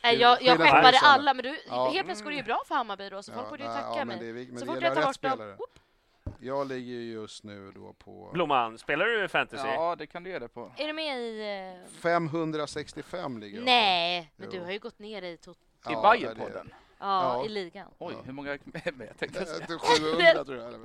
Nej, 0.03 0.15
jag, 0.19 0.41
jag 0.41 0.57
skeppade 0.59 0.97
alla, 1.03 1.33
men 1.33 1.43
du, 1.43 1.59
Ja. 1.67 1.89
helt 1.89 2.05
plötsligt 2.05 2.23
går 2.23 2.31
det 2.31 2.37
ju 2.37 2.43
bra 2.43 2.61
för 2.67 2.75
Hammarby 2.75 3.09
då, 3.09 3.23
så 3.23 3.31
folk 3.33 3.49
borde 3.49 3.63
ju 3.63 3.69
tacka 3.69 3.87
ja, 3.97 4.05
mig. 4.05 4.17
men 4.17 4.19
det, 4.35 4.41
är, 4.41 4.45
men 4.47 4.59
så 4.59 4.65
det 4.65 4.71
fort 4.73 4.83
jag 4.83 4.93
tar 4.95 5.03
bort 5.03 5.15
spelare. 5.15 5.51
whoop, 5.55 5.79
Jag 6.39 6.67
ligger 6.67 6.93
ju 6.93 7.11
just 7.13 7.43
nu 7.43 7.71
då 7.75 7.93
på 7.93 8.29
Blomman, 8.33 8.77
spelar 8.77 9.05
du 9.05 9.27
fantasy? 9.27 9.67
Ja, 9.67 9.95
det 9.95 10.07
kan 10.07 10.23
du 10.23 10.29
ge 10.29 10.39
det 10.39 10.47
på. 10.47 10.71
är 10.77 10.87
du 10.87 10.93
med 10.93 11.17
i... 11.19 11.41
eh, 11.85 11.91
565 12.01 13.37
ligger 13.39 13.55
jag 13.57 13.65
på. 13.65 13.71
Nej, 13.71 14.31
men 14.35 14.49
Jo. 14.51 14.59
du 14.59 14.65
har 14.65 14.71
ju 14.71 14.79
gått 14.79 14.99
ner 14.99 15.21
i, 15.21 15.37
tot... 15.37 15.57
I 15.57 15.59
Ja, 15.85 16.01
Bajenpodden? 16.01 16.73
ja, 16.99 17.37
Ja. 17.39 17.45
i 17.45 17.49
ligan. 17.49 17.87
Oj, 17.97 18.13
Ja. 18.17 18.21
hur 18.25 18.33
många 18.33 18.51
är 18.51 18.59
med? 18.91 19.07
Jag 19.07 19.17
tänkte 19.17 19.39
Det 19.39 19.45
säga. 19.45 19.65
är 19.65 20.33
700 20.35 20.45
tror 20.45 20.57
jag. 20.57 20.79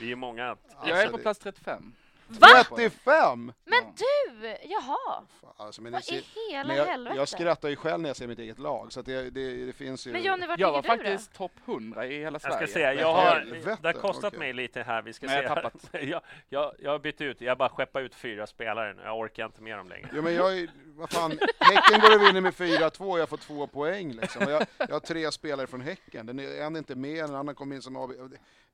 Vi 0.00 0.12
är 0.12 0.16
många. 0.16 0.42
Jag 0.44 0.56
Alltså, 0.76 0.94
är 0.94 1.08
på 1.08 1.18
plats 1.18 1.40
35. 1.40 1.94
Va? 2.28 2.64
35! 2.76 3.52
Men 3.64 3.84
du, 3.96 4.46
jaha! 4.62 5.22
Fan, 5.40 5.52
Alltså, 5.56 5.82
men 5.82 5.92
Vad 5.92 6.02
i 6.08 6.24
hela 6.50 6.68
men 6.68 6.76
jag, 6.76 6.84
helvete? 6.86 7.16
jag 7.16 7.28
skrattar 7.28 7.68
ju 7.68 7.76
själv 7.76 8.00
när 8.00 8.08
jag 8.08 8.16
ser 8.16 8.26
mitt 8.26 8.38
eget 8.38 8.58
lag, 8.58 8.92
så 8.92 9.00
att 9.00 9.06
det, 9.06 9.30
det, 9.30 9.66
det 9.66 9.72
finns 9.72 10.06
ju... 10.06 10.12
Men 10.12 10.22
Johnny, 10.22 10.46
vart 10.46 10.58
Jag 10.58 10.72
var 10.72 10.82
ligger 10.82 10.96
du 10.96 11.02
då? 11.02 11.08
faktiskt 11.10 11.32
topp 11.34 11.52
100 11.66 12.06
i 12.06 12.18
hela 12.18 12.34
Jag 12.34 12.40
Sverige. 12.42 12.56
ska 12.56 12.66
säga, 12.66 12.88
Men 12.88 12.98
jag 12.98 13.12
har, 13.12 13.34
helvete, 13.36 13.76
det 13.82 13.88
har 13.88 13.92
kostat 13.92 14.24
okej. 14.24 14.38
mig 14.38 14.52
lite 14.52 14.82
här. 14.82 15.02
Vi 15.02 15.12
ska 15.12 15.28
se. 15.28 15.34
jag 15.34 15.42
har 15.48 15.56
här. 15.56 15.62
tappat. 15.62 15.88
jag, 16.02 16.20
jag, 16.48 16.72
jag 16.78 16.90
har 16.90 16.98
bytt 16.98 17.20
ut, 17.20 17.40
jag 17.40 17.58
bara 17.58 17.68
skeppar 17.68 18.00
ut 18.00 18.14
fyra 18.14 18.46
spelare 18.46 18.94
nu. 18.94 19.02
Jag 19.02 19.18
orkar 19.18 19.46
inte 19.46 19.62
med 19.62 19.78
dem 19.78 19.88
längre. 19.88 20.08
Jo 20.14 20.22
men 20.22 20.34
jag 20.34 20.58
är, 20.58 20.68
vad 20.96 21.10
fan, 21.10 21.38
Häcken 21.58 22.00
går 22.00 22.14
och 22.16 22.22
vinner 22.22 22.40
med 22.40 22.52
4-2 22.54 23.10
och 23.10 23.18
jag 23.18 23.28
får 23.28 23.36
två 23.36 23.66
poäng 23.66 24.12
liksom. 24.12 24.42
Och 24.46 24.50
jag, 24.52 24.66
jag 24.78 24.88
har 24.88 25.00
tre 25.00 25.32
spelare 25.32 25.66
från 25.66 25.80
Häcken, 25.80 26.26
den 26.26 26.40
är, 26.40 26.62
en 26.62 26.74
är 26.74 26.78
inte 26.78 26.94
med, 26.94 27.24
en 27.24 27.34
annan 27.34 27.54
kom 27.54 27.72
in 27.72 27.82
som 27.82 27.96
AB. 27.96 28.10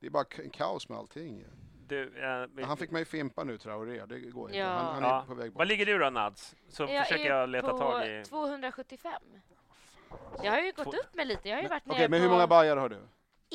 Det- 0.00 0.06
är 0.06 0.10
bara 0.10 0.24
k- 0.24 0.42
kaos 0.52 0.88
med 0.88 0.98
allting. 0.98 1.44
Du, 1.88 2.22
eh, 2.58 2.66
Han 2.66 2.76
fick 2.76 2.90
mig 2.90 3.04
fimpa 3.04 3.44
nu 3.44 3.58
Traoré, 3.58 4.06
det 4.06 4.18
går 4.20 4.48
inte. 4.48 4.58
Ja. 4.58 4.66
Han, 4.68 4.94
han 4.94 5.04
är 5.04 5.08
Ja. 5.08 5.24
på 5.28 5.34
väg 5.34 5.52
bort. 5.52 5.58
Vad 5.58 5.68
ligger 5.68 5.86
du 5.86 5.98
då 5.98 6.10
Nads? 6.10 6.56
Så 6.68 6.82
Jag 6.82 7.06
försöker 7.06 7.26
jag 7.30 7.48
leta 7.48 7.78
tag 7.78 8.08
i... 8.08 8.22
275. 8.24 9.12
Jag 10.42 10.52
har 10.52 10.60
ju 10.60 10.72
gått 10.72 10.84
Två- 10.84 10.90
upp 10.92 11.14
med 11.14 11.26
lite. 11.26 11.48
Jag 11.48 11.56
har 11.56 11.62
ju 11.62 11.68
varit 11.68 11.82
Okej, 11.86 11.98
nere 11.98 12.08
men 12.08 12.20
hur 12.22 12.28
många 12.28 12.46
bajare 12.46 12.80
har 12.80 12.88
du? 12.88 12.98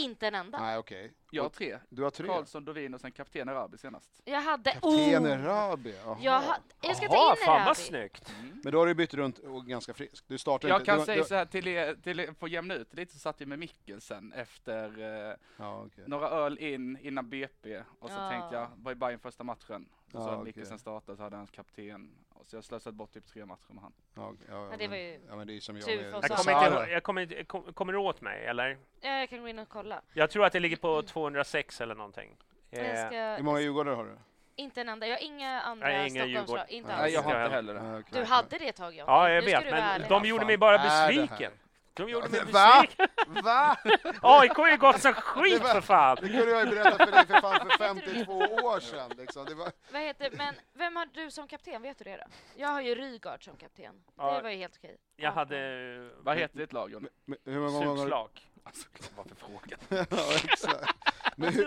Inte 0.04 0.28
en 0.28 0.36
enda. 0.36 0.60
Nej 0.60 0.78
okej. 0.78 1.14
Jag 1.32 1.44
har 1.44 1.50
tre. 1.50 1.80
Du 1.90 2.04
har 2.04 2.10
tre? 2.10 2.28
Karlsson, 2.28 2.66
Dovin 2.66 2.94
och 2.94 3.02
sen 3.02 3.12
kapten 3.12 3.50
Arabi 3.50 3.78
senast. 3.78 4.22
Jag 4.26 4.42
hade... 4.42 4.72
Kapten 4.72 4.90
oh! 5.26 5.44
Rabi, 5.44 5.96
jaha. 6.06 6.18
Jag, 6.22 6.42
ha, 6.42 6.58
jag 6.82 6.96
ska 6.98 7.06
Jaha, 7.06 7.14
ta 7.16 7.32
in 7.32 7.46
fan 7.46 7.56
Erabi. 7.56 7.66
vad 7.66 7.78
snyggt! 7.78 8.34
Men 8.64 8.72
då 8.74 8.80
har 8.80 8.88
du 8.88 8.94
bytt 8.96 9.14
runt 9.14 9.40
och 9.40 9.66
ganska 9.66 9.94
frisk. 9.94 10.24
Du 10.28 10.38
startar 10.38 10.70
Jag 10.70 10.76
inte... 10.76 10.86
kan 10.86 11.00
du, 11.00 11.06
säga 11.06 11.22
du, 11.22 11.28
så 11.28 11.36
här 11.36 11.46
till 11.46 11.68
er, 11.68 11.96
till 12.04 12.20
er, 12.20 12.34
för 12.40 12.46
att 12.46 12.52
jämna 12.52 12.74
ut 12.74 12.94
lite 12.94 13.14
så 13.14 13.20
satt 13.20 13.40
jag 13.40 13.50
med 13.50 13.60
Mikkelsen 13.60 14.34
efter 14.34 15.00
eh, 15.30 15.36
Ja, 15.58 15.84
okej. 15.86 16.04
några 16.08 16.30
öl 16.30 16.58
in 16.58 16.98
innan 17.02 17.30
BP 17.30 17.84
och 18.00 18.10
så 18.10 18.16
Ja. 18.16 18.30
tänkte 18.30 18.56
jag, 18.56 18.68
var 18.76 18.92
i 18.92 18.96
Bayern 18.96 19.20
första 19.20 19.44
matchen. 19.44 19.90
Och 20.14 20.22
så 20.22 20.28
Ja, 20.28 20.30
hade 20.32 20.36
okej. 20.36 20.46
Mikkelsen 20.46 20.80
startat 20.80 21.18
så 21.18 21.24
hade 21.24 21.36
han 21.36 21.48
kapten. 21.48 22.12
Och 22.34 22.48
så 22.48 22.56
jag 22.56 22.64
slösade 22.64 22.96
bort 22.96 23.12
typ 23.14 23.26
tre 23.28 23.46
matcher 23.46 23.74
med 23.74 23.84
han. 23.84 23.94
Ja, 24.16 24.28
okej. 24.30 24.48
ja, 24.50 24.68
Ja, 24.72 24.78
det 24.78 24.88
var 24.88 24.96
ju 24.96 25.20
ja, 25.30 25.36
men 25.36 25.48
det 25.48 25.54
är 25.56 25.60
som 25.60 25.78
jag 25.78 25.88
med... 25.88 25.96
Jag 25.96 26.24
Ja. 26.30 26.36
kommer, 26.36 26.66
inte, 26.82 26.92
jag 26.92 27.04
kommer, 27.04 27.22
inte- 27.22 27.44
kom, 27.44 27.74
kommer 27.74 27.94
du 27.94 28.00
åt 28.00 28.22
mig 28.22 28.46
eller? 28.46 28.78
Ja, 29.02 29.10
jag 29.10 29.30
kan 29.30 29.42
gå 29.42 29.48
in 29.48 29.60
och 29.60 29.70
kolla. 29.70 30.02
Jag 30.14 30.30
tror 30.30 30.46
att 30.46 30.54
det 30.54 30.60
ligger 30.60 30.78
på 30.78 31.02
206 31.02 31.82
eller 31.82 31.96
någonting. 31.96 32.38
Jag 32.70 32.86
Eh, 32.86 33.08
ska, 33.08 33.16
Hur 33.36 33.44
många 33.44 33.60
djurgårdare 33.60 33.96
har 33.96 34.06
du? 34.06 34.18
Inte 34.56 34.82
en 34.82 34.90
enda. 34.90 35.08
Jag 35.08 35.16
har 35.16 35.24
inga 35.24 35.62
andra 35.62 35.88
Nej, 35.88 36.10
inga 36.10 36.24
Stockholmslag. 36.24 36.70
Inte 36.70 36.98
Nej, 36.98 37.12
jag 37.14 37.22
har 37.22 37.44
inte 37.44 37.56
heller 37.56 37.74
det. 37.74 38.04
Du 38.12 38.24
hade 38.24 38.58
det 38.58 38.68
ett 38.70 38.76
tag 38.76 38.94
Johnny. 38.94 39.12
Ja, 39.12 39.30
jag 39.30 39.44
Nu 39.44 39.50
vet, 39.52 39.72
men 39.72 40.02
de 40.10 40.26
gjorde 40.26 40.46
mig 40.46 40.58
bara 40.58 40.78
besviken. 40.78 41.52
De 42.00 42.10
gjorde 42.10 42.30
mig 42.30 42.42
Va? 42.52 42.82
besviken. 42.82 43.08
Va? 43.44 43.78
AIK 44.22 44.52
har 44.52 44.70
ju 44.72 44.78
gått 44.78 45.02
som 45.02 45.14
skit 45.14 45.62
för 45.62 45.82
fan! 45.82 46.18
Det 46.22 46.28
kunde 46.30 46.50
jag 46.52 46.66
ju 46.66 46.70
berätta 46.76 47.06
för 47.06 47.12
dig 47.12 47.26
för 47.28 47.42
fan 47.42 47.70
för 47.70 47.78
52 47.78 48.34
år 48.38 48.80
sedan. 48.80 49.12
Liksom. 49.18 49.46
Det 49.46 49.56
var... 49.56 49.72
Vad 49.92 50.02
heter, 50.02 50.30
men 50.38 50.56
vem 50.74 50.96
har 50.96 51.06
du 51.06 51.32
som 51.32 51.48
kapten? 51.48 51.82
Vet 51.82 51.98
du 51.98 52.04
det 52.04 52.18
då? 52.18 52.24
Jag 52.56 52.68
har 52.68 52.82
ju 52.82 52.96
Rygaard 52.96 53.44
som 53.44 53.58
kapten. 53.58 53.94
Ja, 54.18 54.36
Det 54.36 54.42
var 54.42 54.50
ju 54.50 54.58
helt 54.58 54.76
okej. 54.78 54.98
Jag 55.16 55.32
hade... 55.32 56.10
Vad 56.20 56.38
heter 56.38 56.58
ditt 56.58 56.74
lag? 56.74 57.08
Men 57.26 57.38
Hur 57.46 57.60
många 57.60 57.86
gånger. 57.86 58.02
Sugslak. 58.02 58.48
Alltså, 58.64 58.88
varför 59.16 59.36
frågan? 59.36 59.80
ja, 60.10 60.36
exakt. 60.44 60.94
Men 61.36 61.54
hur, 61.54 61.66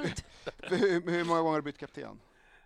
hur, 0.62 0.76
hur, 0.76 1.10
hur 1.10 1.24
många 1.24 1.38
gånger 1.40 1.50
har 1.52 1.58
du 1.58 1.62
bytt 1.62 1.78
kapten? 1.78 2.20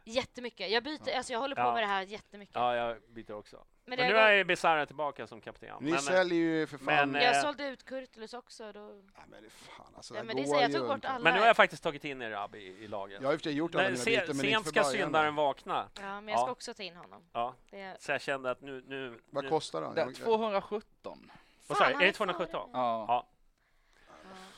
Jättemycket. 0.08 0.70
Jag 0.70 0.84
byter, 0.84 1.16
alltså 1.16 1.32
jag 1.32 1.40
håller 1.40 1.54
på 1.56 1.60
Ja. 1.62 1.74
med 1.74 1.82
det 1.82 1.86
här 1.86 2.02
jättemycket. 2.02 2.54
Ja, 2.54 2.76
jag 2.76 2.96
byter 3.08 3.32
också. 3.32 3.64
Men 3.84 3.98
Men 3.98 4.08
nu 4.08 4.16
är 4.16 4.32
ju 4.32 4.44
Bizarra 4.44 4.86
tillbaka 4.86 5.26
som 5.26 5.40
kapten. 5.40 5.76
Ni 5.80 5.90
Men, 5.90 6.00
säljer 6.00 6.38
ju 6.38 6.66
för 6.66 6.78
fan... 6.78 7.10
men, 7.10 7.22
jag 7.22 7.36
eh, 7.36 7.42
sålde 7.42 7.68
ut 7.68 7.84
Kurtulus 7.84 8.34
också. 8.34 8.72
Då... 8.72 8.80
Nej, 8.80 9.24
men 9.28 9.42
det, 9.42 9.50
fan, 9.50 9.92
alltså, 9.96 10.14
Ja, 10.16 10.22
men 10.22 10.36
det 10.36 10.42
jag 10.42 10.72
tog 10.72 10.88
bort 10.88 11.04
alla. 11.04 11.24
men 11.24 11.34
nu 11.34 11.40
har 11.40 11.46
jag 11.46 11.56
faktiskt 11.56 11.82
tagit 11.82 12.04
in 12.04 12.22
Erabi 12.22 12.58
i, 12.58 12.84
i 12.84 12.88
laget. 12.88 13.22
Jag 13.22 13.28
har 13.28 13.48
i 13.48 13.50
gjort 13.52 13.74
alla 13.74 13.84
mina 13.84 13.96
se, 13.96 14.10
byten, 14.20 14.36
men 14.36 14.46
inte 14.46 14.62
för 14.64 14.70
ska 14.70 14.84
syndaren 14.84 15.34
vakna. 15.34 15.88
Ja, 16.00 16.20
men 16.20 16.28
jag 16.28 16.38
ska 16.38 16.48
Ja. 16.48 16.52
också 16.52 16.74
ta 16.74 16.82
in 16.82 16.96
honom. 16.96 17.22
Ja. 17.32 17.54
Det... 17.70 17.96
Så 18.00 18.12
jag 18.12 18.20
kände 18.20 18.50
att 18.50 18.60
nu... 18.60 18.84
nu, 18.86 19.20
Vad 19.30 19.44
nu 19.44 19.50
kostar 19.50 19.82
han? 19.82 19.94
Det 19.94 20.00
är 20.00 20.06
Jag- 20.06 20.14
217. 20.16 21.30
Vad 21.66 21.78
sa 21.78 21.84
du? 21.88 21.92
han 21.92 22.02
Är 22.02 22.06
det 22.06 22.12
före 22.12 22.32
217? 22.32 22.70
mig. 22.70 22.80
Ja. 22.80 23.04
Ja. 23.08 23.26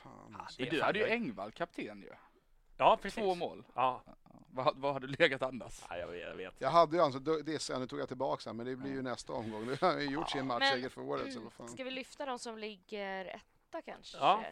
Fan, 0.02 0.36
alltså. 0.40 0.62
Det 0.62 0.68
är 0.68 0.70
Du 0.70 0.82
hade 0.82 0.98
ju. 0.98 1.04
Engvall 1.06 1.52
kapten 1.52 2.02
ju. 2.02 2.12
Ja, 2.76 2.98
precis. 3.02 3.18
Två 3.22 3.34
mål. 3.34 3.64
Ja. 3.74 4.02
Vad, 4.50 4.76
vad 4.76 4.92
har 4.92 5.00
du 5.00 5.06
legat 5.06 5.42
annars? 5.42 5.82
ja, 5.88 5.96
jag 5.96 6.06
vet. 6.06 6.20
Jag 6.20 6.34
vet. 6.34 6.54
Jag 6.58 6.70
hade 6.70 6.96
ju 6.96 7.02
alltså, 7.02 7.20
sen, 7.58 7.80
nu 7.80 7.86
tog 7.86 8.00
jag 8.00 8.08
tillbaka 8.08 8.40
sen, 8.42 8.56
men 8.56 8.66
det 8.66 8.76
blir 8.76 8.90
ju 8.90 9.02
nästa 9.02 9.32
omgång. 9.32 9.66
Nu 9.66 9.76
har 9.80 9.98
ju 9.98 10.10
gjort 10.10 10.30
sin 10.30 10.46
matchseger 10.46 10.88
för 10.88 11.00
året, 11.00 11.32
så 11.32 11.40
vad 11.40 11.52
fan. 11.52 11.68
Ska 11.68 11.84
vi 11.84 11.90
lyfta 11.90 12.26
de 12.26 12.38
som 12.38 12.58
ligger 12.58 13.24
etta 13.24 13.82
kanske? 13.82 14.18
Ja. 14.18 14.44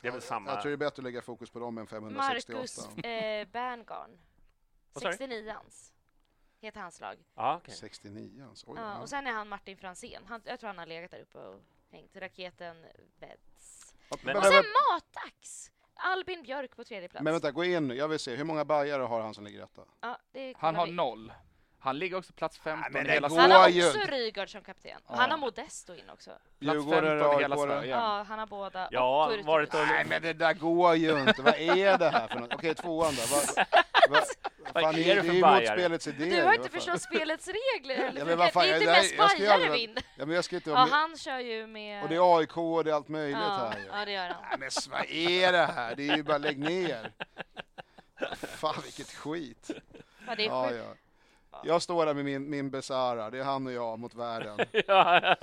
Det 0.00 0.08
är 0.08 0.12
väl 0.12 0.22
samma... 0.22 0.50
Jag 0.50 0.62
tror 0.62 0.70
det 0.70 0.74
är 0.74 0.76
bättre 0.76 1.00
att 1.00 1.04
lägga 1.04 1.22
fokus 1.22 1.50
på 1.50 1.58
dem 1.58 1.78
än 1.78 1.86
568. 1.86 2.54
Marcus 2.56 3.04
eh, 3.04 3.48
Berngarn. 3.48 4.18
Vad 4.92 5.02
sa 5.02 5.10
du? 5.10 5.16
69ans. 5.16 5.92
Heter 6.60 6.80
hans 6.80 7.00
lag. 7.00 7.18
Ja, 7.34 7.56
okej. 7.56 7.74
69 7.74 8.46
alltså. 8.48 8.66
Oj, 8.70 8.78
Ja, 8.80 8.98
och 9.00 9.08
sen 9.08 9.26
är 9.26 9.32
han 9.32 9.48
Martin 9.48 9.76
Fransén. 9.76 10.22
Han, 10.26 10.42
jag 10.44 10.60
tror 10.60 10.68
han 10.68 10.78
har 10.78 10.86
legat 10.86 11.10
där 11.10 11.20
uppe 11.20 11.38
och 11.38 11.60
hängt. 11.90 12.16
Raketen 12.16 12.80
Men- 12.80 12.90
men, 13.20 13.36
Och 14.08 14.42
men, 14.42 14.42
sen 14.42 14.64
Matax! 14.92 15.70
Albin 15.96 16.42
Björk 16.42 16.76
på 16.76 16.84
tredje 16.84 17.08
plats. 17.08 17.24
men 17.24 17.32
vänta, 17.32 17.50
gå 17.50 17.64
in 17.64 17.88
nu. 17.88 17.94
Jag 17.94 18.08
vill 18.08 18.18
se, 18.18 18.34
hur 18.36 18.44
många 18.44 18.64
bajare 18.64 19.02
har 19.02 19.20
han 19.20 19.34
som 19.34 19.44
ligger 19.44 19.62
etta? 19.64 19.82
Ja, 20.00 20.18
det 20.32 20.54
Han 20.58 20.74
har 20.74 20.86
vi. 20.86 20.92
noll. 20.92 21.32
Han 21.86 21.98
ligger 21.98 22.16
också 22.16 22.32
plats 22.32 22.58
15 22.58 22.92
men 22.92 23.06
i 23.06 23.10
hela 23.10 23.28
går 23.28 23.38
Han 23.38 23.50
Sverige. 23.50 23.82
har 23.82 23.90
också. 23.90 24.10
Rygaard 24.10 24.50
som 24.50 24.60
kapten. 24.62 24.98
Ja. 25.08 25.14
Han 25.16 25.30
har 25.30 25.38
Modesto 25.38 25.94
in 25.94 26.10
också. 26.10 26.30
Plats 26.30 26.74
Djurgården, 26.74 27.20
15 27.20 27.38
i 27.40 27.42
hela. 27.42 27.56
Sverige. 27.56 27.90
Ja, 27.90 28.26
han 28.28 28.38
har 28.38 28.46
båda. 28.46 28.88
Ja, 28.90 29.26
Och 29.40 29.46
varit 29.46 29.74
och- 29.74 29.80
Nej, 29.80 30.04
men 30.08 30.22
det 30.22 30.32
där 30.32 30.52
går 30.52 30.94
ju 30.94 31.20
inte. 31.20 31.42
Vad 31.42 31.54
är 31.54 31.98
det 31.98 32.10
här 32.10 32.28
för 32.28 32.38
något? 32.40 32.54
Okej, 32.54 32.74
tvåan 32.74 33.14
då. 33.14 33.22
Vad, 33.36 33.66
vad, 34.10 34.22
Vad 34.74 34.82
fan, 34.82 34.94
är 34.94 35.14
det 35.14 35.22
det 35.22 35.38
är 35.38 35.60
mot 35.60 35.66
spelets 35.66 36.06
idé. 36.06 36.24
Du 36.24 36.42
har 36.42 36.54
inte 36.54 36.68
förstått 36.70 37.02
spelets 37.02 37.48
regler. 37.48 38.12
Ja, 38.18 38.24
men 38.24 38.38
vad 38.38 38.52
fan, 38.52 38.62
det 38.62 38.70
är 38.70 38.80
inte 38.80 38.92
mest 38.92 39.16
bajare 39.16 39.70
vinner. 39.72 40.02
Ja, 40.16 40.26
men 40.26 40.34
jag 40.34 40.44
ska 40.44 40.56
inte 40.56 40.70
Ja, 40.70 40.88
han 40.90 41.16
kör 41.16 41.38
ju 41.38 41.66
med... 41.66 42.02
Och 42.02 42.08
det 42.08 42.14
är 42.16 42.38
AIK 42.38 42.56
och 42.56 42.84
det 42.84 42.90
är 42.90 42.94
allt 42.94 43.08
möjligt 43.08 43.38
ja, 43.40 43.72
här 43.72 43.84
ja, 43.92 44.04
det 44.04 44.12
gör 44.12 44.28
han. 44.28 44.42
Nej, 44.50 44.58
men 44.58 44.70
vad 44.90 45.04
är 45.10 45.52
det 45.52 45.66
här? 45.66 45.94
Det 45.94 46.08
är 46.08 46.16
ju 46.16 46.22
bara 46.22 46.38
lägg 46.38 46.58
ner. 46.58 47.12
Fan 48.46 48.74
vilket 48.84 49.12
skit. 49.12 49.70
Ja, 50.26 50.34
det 50.34 50.44
är 50.44 50.48
Ja, 50.48 50.68
sjukt. 50.68 51.05
Ja. 51.62 51.68
Jag 51.72 51.82
står 51.82 52.06
där 52.06 52.14
med 52.14 52.24
min, 52.24 52.50
min 52.50 52.70
Besara, 52.70 53.30
det 53.30 53.38
är 53.38 53.44
han 53.44 53.66
och 53.66 53.72
jag 53.72 53.98
mot 53.98 54.14
världen. 54.14 54.58
Ja. 54.86 55.36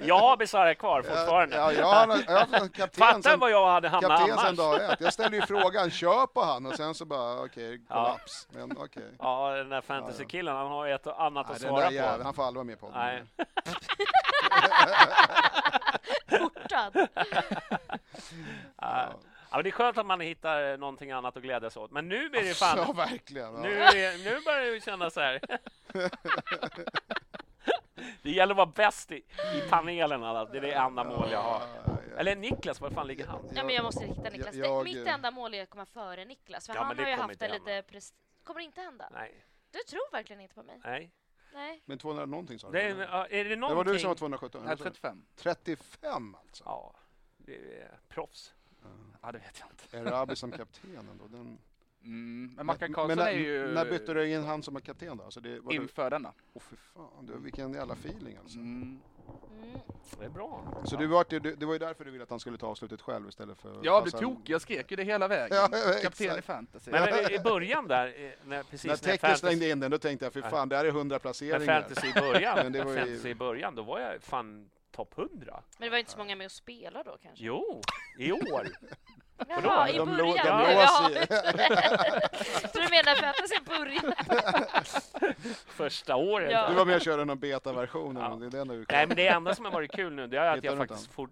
jag 0.00 0.18
har 0.18 0.36
Besara 0.36 0.74
kvar 0.74 1.02
fortfarande. 1.02 1.56
Ja, 1.56 1.72
jag 1.72 1.86
har, 1.86 2.22
jag 2.26 2.36
har 2.38 2.68
kapten 2.68 2.88
Fatta 3.06 3.22
sen, 3.22 3.38
vad 3.38 3.50
jag 3.50 3.66
hade 3.70 3.88
hamnat 3.88 4.10
kapten 4.18 4.36
sen 4.38 4.46
annars. 4.46 4.56
dag 4.56 4.84
ett. 4.92 5.00
Jag 5.00 5.12
ställde 5.12 5.36
ju 5.36 5.42
frågan, 5.42 5.90
kör 5.90 6.26
på 6.26 6.42
han 6.44 6.66
och 6.66 6.74
sen 6.74 6.94
så 6.94 7.04
bara 7.04 7.42
okej, 7.44 7.80
Ja. 7.88 7.94
kollaps. 7.94 8.48
Men 8.52 8.72
okej. 8.78 9.10
Ja, 9.18 9.50
den 9.50 9.68
där 9.68 9.80
fantasy-killen, 9.80 10.56
han 10.56 10.66
har 10.66 10.86
ju 10.86 10.92
ett 10.94 11.06
och 11.06 11.22
annat 11.22 11.46
Nej, 11.48 11.54
att 11.56 11.60
svara 11.62 11.90
där 11.90 12.16
på. 12.18 12.24
han 12.24 12.34
får 12.34 12.42
aldrig 12.46 12.56
vara 12.58 12.64
med 12.64 12.80
på. 12.80 12.90
Nej. 12.94 13.22
Portad. 16.40 16.92
Ja. 18.82 19.08
Ja, 19.50 19.56
men 19.56 19.64
det 19.64 19.70
är 19.70 19.72
skönt 19.72 19.98
att 19.98 20.06
man 20.06 20.20
hittar 20.20 20.76
någonting 20.76 21.10
annat 21.10 21.36
att 21.36 21.42
glädjas 21.42 21.76
åt. 21.76 21.90
Men 21.90 22.08
nu 22.08 22.28
blir 22.28 22.42
det 22.42 22.54
fan... 22.54 22.78
Ja, 22.78 22.92
verkligen. 22.92 23.54
Ja. 23.54 23.60
Nu, 23.60 23.72
är, 23.82 24.18
nu 24.24 24.40
börjar 24.44 24.72
det 24.74 24.80
kännas 24.84 25.14
så 25.14 25.20
här. 25.20 25.40
Det 28.22 28.30
gäller 28.30 28.52
att 28.52 28.56
vara 28.56 28.66
bäst 28.66 29.12
i, 29.12 29.16
i 29.54 29.60
panelen. 29.70 30.22
Alltså. 30.24 30.52
Det 30.52 30.58
är 30.58 30.62
det 30.62 30.72
enda 30.72 31.04
mål 31.04 31.28
jag 31.32 31.42
har. 31.42 31.62
Eller 32.16 32.36
Niklas, 32.36 32.80
var 32.80 32.90
fan 32.90 33.06
ligger 33.06 33.26
han? 33.26 33.48
Ja, 33.54 33.64
men 33.64 33.74
jag 33.74 33.82
måste 33.84 34.04
hitta 34.04 34.30
Niklas. 34.30 34.54
jag- 34.54 34.84
Det- 34.86 34.94
Mitt 34.94 35.06
enda 35.06 35.30
mål 35.30 35.54
är 35.54 35.62
att 35.62 35.70
komma 35.70 35.86
före 35.86 36.24
Niklas. 36.24 36.66
För 36.66 36.74
Ja, 36.74 36.82
han 36.82 36.96
det 36.96 37.02
har 37.02 37.10
ju 37.10 37.16
haft 37.16 37.42
en 37.42 37.50
lite... 37.50 37.70
hända. 37.70 37.82
Pres... 37.88 38.14
kommer 38.44 38.60
inte 38.60 38.80
hända. 38.80 39.08
Nej. 39.14 39.44
Du 39.70 39.78
tror 39.78 40.12
verkligen 40.12 40.40
inte 40.40 40.54
på 40.54 40.62
mig. 40.62 40.80
Nej. 40.84 41.10
Nej. 41.54 41.82
Men 41.84 41.98
200 41.98 42.26
någonting 42.26 42.58
sa 42.58 42.70
du? 42.70 42.72
Det 42.78 42.82
är, 42.82 42.96
är 43.32 43.44
det 43.44 43.50
det 43.50 43.56
någonting... 43.56 43.76
var 43.76 43.84
du 43.94 43.98
som 43.98 44.08
var 44.08 44.14
217? 44.14 44.62
Nej, 44.64 44.76
35. 44.76 45.24
35 45.36 46.34
alltså? 46.34 46.64
Ja, 46.66 46.94
det 47.38 47.54
är 47.54 47.98
proffs. 48.08 48.54
Ja, 49.22 49.32
det 49.32 49.38
vet 49.38 49.58
jag 49.60 49.68
inte. 49.70 50.10
Är 50.10 50.12
Rabi 50.12 50.36
som 50.36 50.50
kapten 50.50 51.08
ändå? 51.10 51.26
Den... 51.28 51.58
Mm, 52.04 52.52
men 52.56 52.66
Mackan 52.66 52.92
Karlsson 52.92 53.16
men 53.16 53.24
när, 53.24 53.32
är 53.32 53.38
ju... 53.38 53.72
När 53.74 53.84
bytte 53.84 54.14
du 54.14 54.28
in 54.32 54.42
han 54.44 54.62
som 54.62 54.74
var 54.74 54.80
kapten 54.80 55.16
då? 55.16 55.24
Alltså 55.24 55.40
det, 55.40 55.60
var 55.60 55.72
Inför 55.72 56.10
denna. 56.10 56.32
Åh 56.54 56.62
fy 56.70 56.76
fan, 56.76 57.26
du, 57.26 57.38
vilken 57.38 57.72
jävla 57.72 57.94
feeling 57.94 58.36
alltså. 58.36 58.58
Mm. 58.58 59.00
Mm. 59.62 59.78
Det 60.18 60.24
är 60.24 60.28
bra. 60.28 60.82
Så 60.84 60.96
du 60.96 61.06
var, 61.06 61.26
det, 61.28 61.38
det 61.40 61.66
var 61.66 61.72
ju 61.72 61.78
därför 61.78 62.04
du 62.04 62.10
ville 62.10 62.24
att 62.24 62.30
han 62.30 62.40
skulle 62.40 62.58
ta 62.58 62.66
avslutet 62.66 63.00
själv 63.02 63.28
istället 63.28 63.58
för... 63.58 63.80
Jag 63.82 64.02
blev 64.02 64.10
tokig, 64.12 64.52
jag 64.54 64.60
skrek 64.60 64.90
ju 64.90 64.96
det 64.96 65.04
hela 65.04 65.28
vägen. 65.28 65.56
Ja. 65.72 65.94
Kapten 66.02 66.38
i 66.38 66.42
fantasy. 66.42 66.90
Men 66.90 67.08
i- 67.30 67.34
i 67.34 67.38
början 67.38 67.88
där, 67.88 68.06
eh, 68.06 68.30
när, 68.44 68.62
precis 68.62 68.84
När 68.84 68.92
när, 68.92 68.96
Tekke 68.96 69.18
fantasy, 69.18 69.40
slängde 69.40 69.70
in 69.70 69.80
den, 69.80 69.90
då 69.90 69.98
tänkte 69.98 70.26
jag 70.26 70.32
fy 70.32 70.42
fan, 70.42 70.68
det 70.68 70.76
här 70.76 70.84
är 70.84 70.88
100 70.88 71.14
när 71.14 71.18
placeringar. 71.18 71.80
fantasy 71.82 72.08
i 72.08 72.12
början, 72.12 72.56
Men 72.62 72.72
det 72.72 72.84
var 72.84 72.92
ju- 72.92 72.98
fantasy 72.98 73.28
i 73.28 73.34
början, 73.34 73.74
då 73.74 73.82
var 73.82 74.00
jag 74.00 74.22
fan 74.22 74.70
topp 74.90 75.18
100. 75.18 75.62
Men 75.78 75.86
det 75.86 75.90
var 75.90 75.98
inte 75.98 76.10
så 76.10 76.18
många 76.18 76.36
med 76.36 76.46
att 76.46 76.52
spela 76.52 77.02
då 77.02 77.18
kanske? 77.22 77.44
Jo, 77.44 77.80
i 78.18 78.32
år. 78.32 78.68
Jaha, 79.48 79.88
i 79.88 79.96
De 79.98 80.08
början? 80.08 80.36
de 80.36 80.46
Ja, 80.46 80.58
låser 81.02 81.20
ju. 81.20 81.26
Så 82.68 82.78
du 82.80 82.88
menar 82.90 83.14
fantasy 83.14 83.60
början? 83.66 84.12
Första 85.66 86.16
året. 86.16 86.50
Ja. 86.52 86.68
Du 86.68 86.74
var 86.74 86.84
med 86.86 86.94
och 86.96 87.00
körde 87.02 87.24
någon 87.24 87.38
betaversion, 87.38 88.16
Ja. 88.16 88.28
det 88.50 88.58
är 88.58 88.64
det 88.64 88.84
Nej, 88.90 89.06
men 89.06 89.16
det 89.16 89.26
enda 89.28 89.54
som 89.54 89.64
har 89.64 89.72
varit 89.72 89.92
kul 89.92 90.12
nu, 90.12 90.26
det 90.26 90.36
är 90.38 90.46
att 90.50 90.56
Hittar 90.56 90.68
jag 90.68 90.78
faktiskt 90.78 91.12
for, 91.12 91.28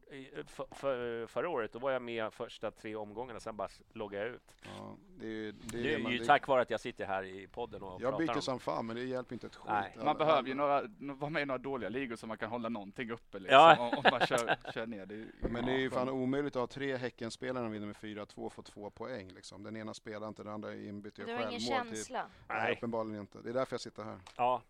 för, 0.47 0.67
för, 0.75 1.27
förra 1.27 1.49
året, 1.49 1.73
då 1.73 1.79
var 1.79 1.91
jag 1.91 2.03
med 2.03 2.33
första 2.33 2.71
tre 2.71 2.97
omgångarna, 2.97 3.41
sen 3.41 3.57
bara 3.57 3.69
loggade 3.93 4.25
jag 4.25 4.35
ut. 4.35 4.55
Ja, 4.63 4.97
det 5.21 5.27
är, 5.27 5.31
ju- 5.31 5.53
det 5.53 5.79
är, 5.79 5.83
Det 5.83 5.95
är 5.95 5.99
man- 5.99 6.13
ju 6.13 6.19
det- 6.19 6.25
tack 6.27 6.47
vare 6.47 6.61
att 6.63 6.71
jag 6.71 6.81
sitter 6.81 7.07
här 7.07 7.23
i 7.25 7.47
podden 7.47 7.83
och 7.83 8.03
Jag 8.03 8.17
byter 8.19 8.35
om 8.37 8.43
som 8.43 8.61
fan, 8.61 8.87
men 8.87 8.97
det 8.97 9.03
hjälper 9.05 9.33
inte 9.35 9.47
ett 9.47 9.57
skit. 9.57 9.65
Nej. 9.73 9.93
Alla- 9.97 10.05
Man 10.05 10.17
behöver 10.19 10.49
ju 10.49 10.53
alla- 10.63 10.83
några, 10.99 11.15
vara 11.19 11.31
med 11.31 11.43
i 11.43 11.47
några 11.47 11.59
dåliga 11.59 11.89
ligor 11.91 12.17
så 12.17 12.27
man 12.27 12.39
kan 12.39 12.51
hålla 12.51 12.69
någonting 12.69 13.11
uppe 13.11 13.39
liksom. 13.39 13.55
Ja. 13.59 13.77
Om, 13.97 14.03
man 14.11 14.27
kör, 14.27 14.57
kör 14.75 14.87
ner. 14.87 15.07
Det 15.07 15.15
är, 15.15 15.27
Men 15.49 15.67
det 15.67 15.73
är 15.73 15.77
ju 15.79 15.85
ja, 15.85 15.91
fan 15.91 16.09
omöjligt 16.09 16.57
att 16.57 16.61
ha 16.61 16.67
tre 16.67 16.97
Häckenspelare 16.97 17.65
som 17.65 17.73
vinner 17.73 17.87
med 17.87 17.97
4-2 18.01 18.51
får 18.51 18.63
två 18.63 18.91
poäng. 18.91 19.29
Liksom. 19.29 19.63
Den 19.63 19.77
ena 19.77 19.95
spelar 19.95 20.29
inte, 20.29 20.43
den 20.43 20.53
andra 20.53 20.75
inbyter 20.75 21.25
Du 21.25 21.31
gör 21.31 21.39
har 21.39 21.49
ingen. 21.49 21.61
Till, 21.61 21.69
känsla? 21.69 22.27
nej, 22.49 22.63
Nej. 22.63 22.77
uppenbarligen 22.77 23.21
inte. 23.21 23.39
Det 23.39 23.49
är 23.49 23.55
därför 23.55 23.75
jag 23.75 23.81
sitter 23.81 24.05
här. 24.05 24.21
Ja, 24.37 24.63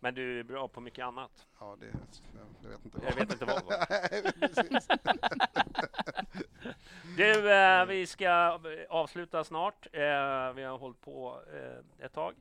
men 0.00 0.14
du 0.14 0.40
är 0.40 0.44
bra 0.44 0.68
på 0.68 0.80
mycket 0.80 1.04
annat. 1.04 1.46
Ja, 1.60 1.76
det, 1.80 1.86
jag 2.62 2.70
vet 2.70 2.84
inte 2.84 2.98
Jag 3.08 3.14
vet 3.14 3.32
inte 3.32 3.44
vad. 3.44 3.62
Du, 7.16 7.52
eh, 7.52 7.86
vi 7.86 8.06
ska 8.06 8.60
avsluta 8.88 9.44
snart. 9.44 9.86
Eh, 9.92 10.52
vi 10.52 10.62
har 10.62 10.78
hållit 10.78 11.00
på 11.00 11.42
eh, 11.52 12.04
ett 12.06 12.12
tag. 12.12 12.34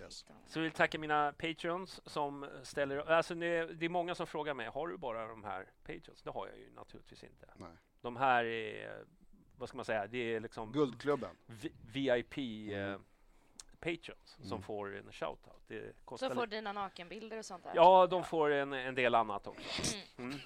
Yes. 0.00 0.24
Så 0.46 0.58
jag 0.58 0.62
vill 0.62 0.72
tacka 0.72 0.98
mina 0.98 1.32
patreons 1.32 2.00
som 2.06 2.46
ställer... 2.62 3.10
Alltså 3.10 3.34
det, 3.34 3.66
det 3.66 3.84
är 3.84 3.88
många 3.88 4.14
som 4.14 4.26
frågar 4.26 4.54
mig, 4.54 4.66
har 4.66 4.88
du 4.88 4.96
bara 4.96 5.26
de 5.28 5.44
här 5.44 5.66
patreons? 5.82 6.22
Det 6.22 6.30
har 6.30 6.48
jag 6.48 6.58
ju 6.58 6.70
naturligtvis 6.70 7.24
inte. 7.24 7.46
Nej. 7.56 7.72
De 8.00 8.16
här 8.16 8.44
är, 8.44 9.04
vad 9.60 9.68
ska 9.68 9.76
man 9.76 9.84
säga, 9.84 10.06
det 10.06 10.34
är 10.34 10.40
liksom 10.40 10.72
Guldklubben. 10.72 11.30
V- 11.46 11.68
VIP 11.92 12.38
eh, 12.72 12.78
Mm. 12.78 13.00
patrons 13.80 14.36
som 14.42 14.46
Mm. 14.46 14.62
får 14.62 14.96
en 14.96 15.12
shoutout. 15.12 15.60
Det 15.68 15.96
kostar 16.04 16.28
Så 16.28 16.34
får 16.34 16.42
lite. 16.42 16.56
dina 16.56 16.72
nakenbilder 16.72 17.38
och 17.38 17.44
sånt 17.44 17.64
där? 17.64 17.72
Ja, 17.74 18.06
de 18.06 18.24
får 18.24 18.50
en, 18.50 18.72
en 18.72 18.94
del 18.94 19.14
annat 19.14 19.46
också. 19.46 19.96
Mm. 20.18 20.38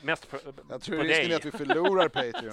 Mest 0.00 0.24
för, 0.24 0.40
Jag 0.70 0.82
tror 0.82 0.96
på 0.96 1.02
risken 1.02 1.24
är 1.24 1.28
dig. 1.28 1.34
att 1.36 1.44
vi 1.44 1.50
förlorar 1.50 2.08
Patreon. 2.08 2.52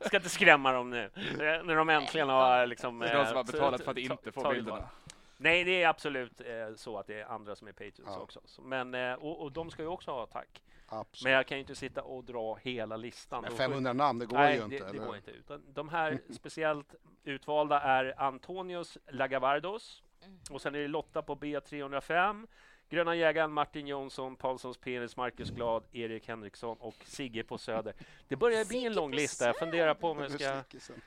Ska 0.06 0.16
inte 0.16 0.28
skrämma 0.28 0.72
dem 0.72 0.90
nu. 0.90 1.04
Eh, 1.04 1.64
När 1.64 1.76
de 1.76 1.88
äntligen 1.88 2.28
har 2.28 2.66
liksom... 2.66 2.98
Det 2.98 3.08
är 3.08 3.14
de 3.18 3.26
som 3.26 3.36
har 3.36 3.42
eh, 3.44 3.46
betalat 3.46 3.80
för 3.84 3.90
att 3.90 3.98
inte 3.98 4.32
få 4.32 4.50
bilderna. 4.50 4.88
Nej, 5.36 5.64
det 5.64 5.82
är 5.82 5.88
absolut 5.88 6.40
eh, 6.40 6.74
så 6.76 6.98
att 6.98 7.06
det 7.06 7.20
är 7.20 7.24
andra 7.24 7.56
som 7.56 7.68
är 7.68 7.72
patrons 7.72 8.00
Ja. 8.06 8.18
också. 8.18 8.40
Så, 8.44 8.62
Men, 8.62 8.94
eh, 8.94 9.12
och, 9.14 9.40
och 9.42 9.52
de 9.52 9.70
ska 9.70 9.82
ju 9.82 9.88
också 9.88 10.10
ha 10.10 10.26
tack. 10.26 10.62
Absolut. 10.86 11.24
Men 11.24 11.32
jag 11.32 11.46
kan 11.46 11.56
ju 11.56 11.60
inte 11.60 11.74
sitta 11.74 12.02
och 12.02 12.24
dra 12.24 12.54
hela 12.54 12.96
listan. 12.96 13.42
Men 13.42 13.50
Då 13.50 13.56
500 13.56 13.92
namn, 13.92 14.18
det 14.18 14.26
går 14.26 14.36
Nej, 14.36 14.56
ju 14.56 14.64
inte. 14.64 14.78
det, 14.78 14.92
det 14.92 14.98
går 14.98 15.16
inte. 15.16 15.30
Utan 15.30 15.62
de 15.74 15.88
här 15.88 16.18
speciellt 16.30 16.94
utvalda 17.24 17.80
är 17.80 18.20
Antonius 18.20 18.98
Lagavardos 19.08 20.02
Mm. 20.24 20.38
och 20.50 20.62
sen 20.62 20.74
är 20.74 20.78
det 20.78 20.88
Lotta 20.88 21.22
på 21.22 21.36
B305, 21.36 22.46
Gröna 22.88 23.14
jägaren 23.14 23.52
Martin 23.52 23.86
Jonsson, 23.86 24.36
Paulssons 24.36 24.76
penis, 24.76 25.16
Marcus 25.16 25.50
Glad, 25.50 25.84
Erik 25.92 26.28
Henriksson 26.28 26.76
och 26.80 26.94
Sigge 27.04 27.44
på 27.44 27.58
Söder. 27.58 27.94
Det 28.28 28.36
börjar 28.36 28.64
bli 28.64 28.74
Sigge 28.76 28.86
en 28.86 28.94
lång 28.94 29.12
lista. 29.14 29.46
Jag 29.46 29.56
funderar 29.56 29.94
på 29.94 30.10
om 30.10 30.18
jag 30.18 30.30
ska 30.30 30.62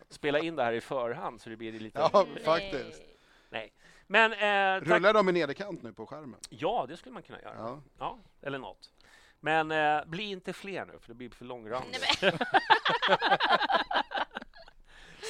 spela 0.10 0.40
in 0.40 0.56
det 0.56 0.64
här 0.64 0.74
i 0.74 0.82
förhand 0.82 1.42
så 1.42 1.50
det 1.50 1.56
blir 1.56 1.72
lite... 1.72 2.00
Ja, 2.00 2.26
faktiskt. 2.46 3.02
Nej. 3.50 3.72
Men 4.08 4.34
eh. 4.34 4.82
Rullar 4.86 5.14
de 5.14 5.30
i 5.30 5.32
nederkant 5.32 5.84
nu 5.84 5.94
på 5.94 6.06
skärmen? 6.06 6.40
Ja, 6.50 6.86
det 6.90 6.98
skulle 6.98 7.14
man 7.14 7.24
kunna 7.24 7.42
göra. 7.42 7.56
Ja. 7.58 7.82
Ja, 8.00 8.18
eller 8.42 8.58
något. 8.58 8.92
Men 9.40 9.72
eh, 9.72 10.06
bli 10.06 10.24
inte 10.32 10.54
fler 10.54 10.86
nu, 10.86 11.00
för 11.00 11.08
det 11.08 11.14
blir 11.14 11.30
för 11.30 11.46
långrandigt. 11.46 12.20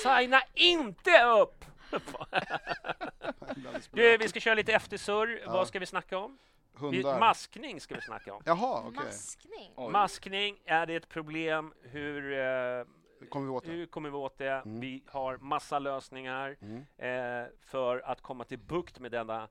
Signa 0.04 0.42
inte 0.54 1.24
upp! 1.24 1.66
du, 3.92 4.18
vi 4.18 4.28
ska 4.30 4.40
köra 4.40 4.56
lite 4.56 4.74
eftersurr. 4.74 5.42
Ja. 5.46 5.52
Vad 5.52 5.68
ska 5.68 5.80
vi 5.80 5.86
snacka 5.86 6.18
om? 6.18 6.38
Vi, 6.74 6.80
Hundar. 6.86 7.20
maskning 7.20 7.82
ska 7.82 7.96
vi 7.96 8.02
snacka 8.02 8.34
om. 8.34 8.42
Jaha, 8.46 8.80
okej. 8.86 9.06
Maskning? 9.06 9.72
Oj. 9.76 9.92
Maskning, 9.92 10.58
är 10.66 10.86
det 10.86 10.96
ett 10.96 11.10
problem? 11.10 11.74
Hur, 11.84 12.34
eh, 12.34 12.84
Kommer 13.30 13.46
vi 13.46 13.52
åt 13.52 13.64
det? 13.66 13.72
hur 13.72 13.86
kommer 13.86 14.10
vi 14.10 14.16
åt 14.16 14.38
det? 14.38 14.50
Mm. 14.50 14.80
Vi 14.80 15.04
har 15.08 15.38
massa 15.38 15.80
lösningar 15.80 16.56
Mm. 16.62 16.86
eh, 16.98 17.48
för 17.66 18.00
att 18.06 18.22
komma 18.22 18.44
till 18.44 18.60
bukt 18.60 19.00
med 19.00 19.12
denna 19.12 19.48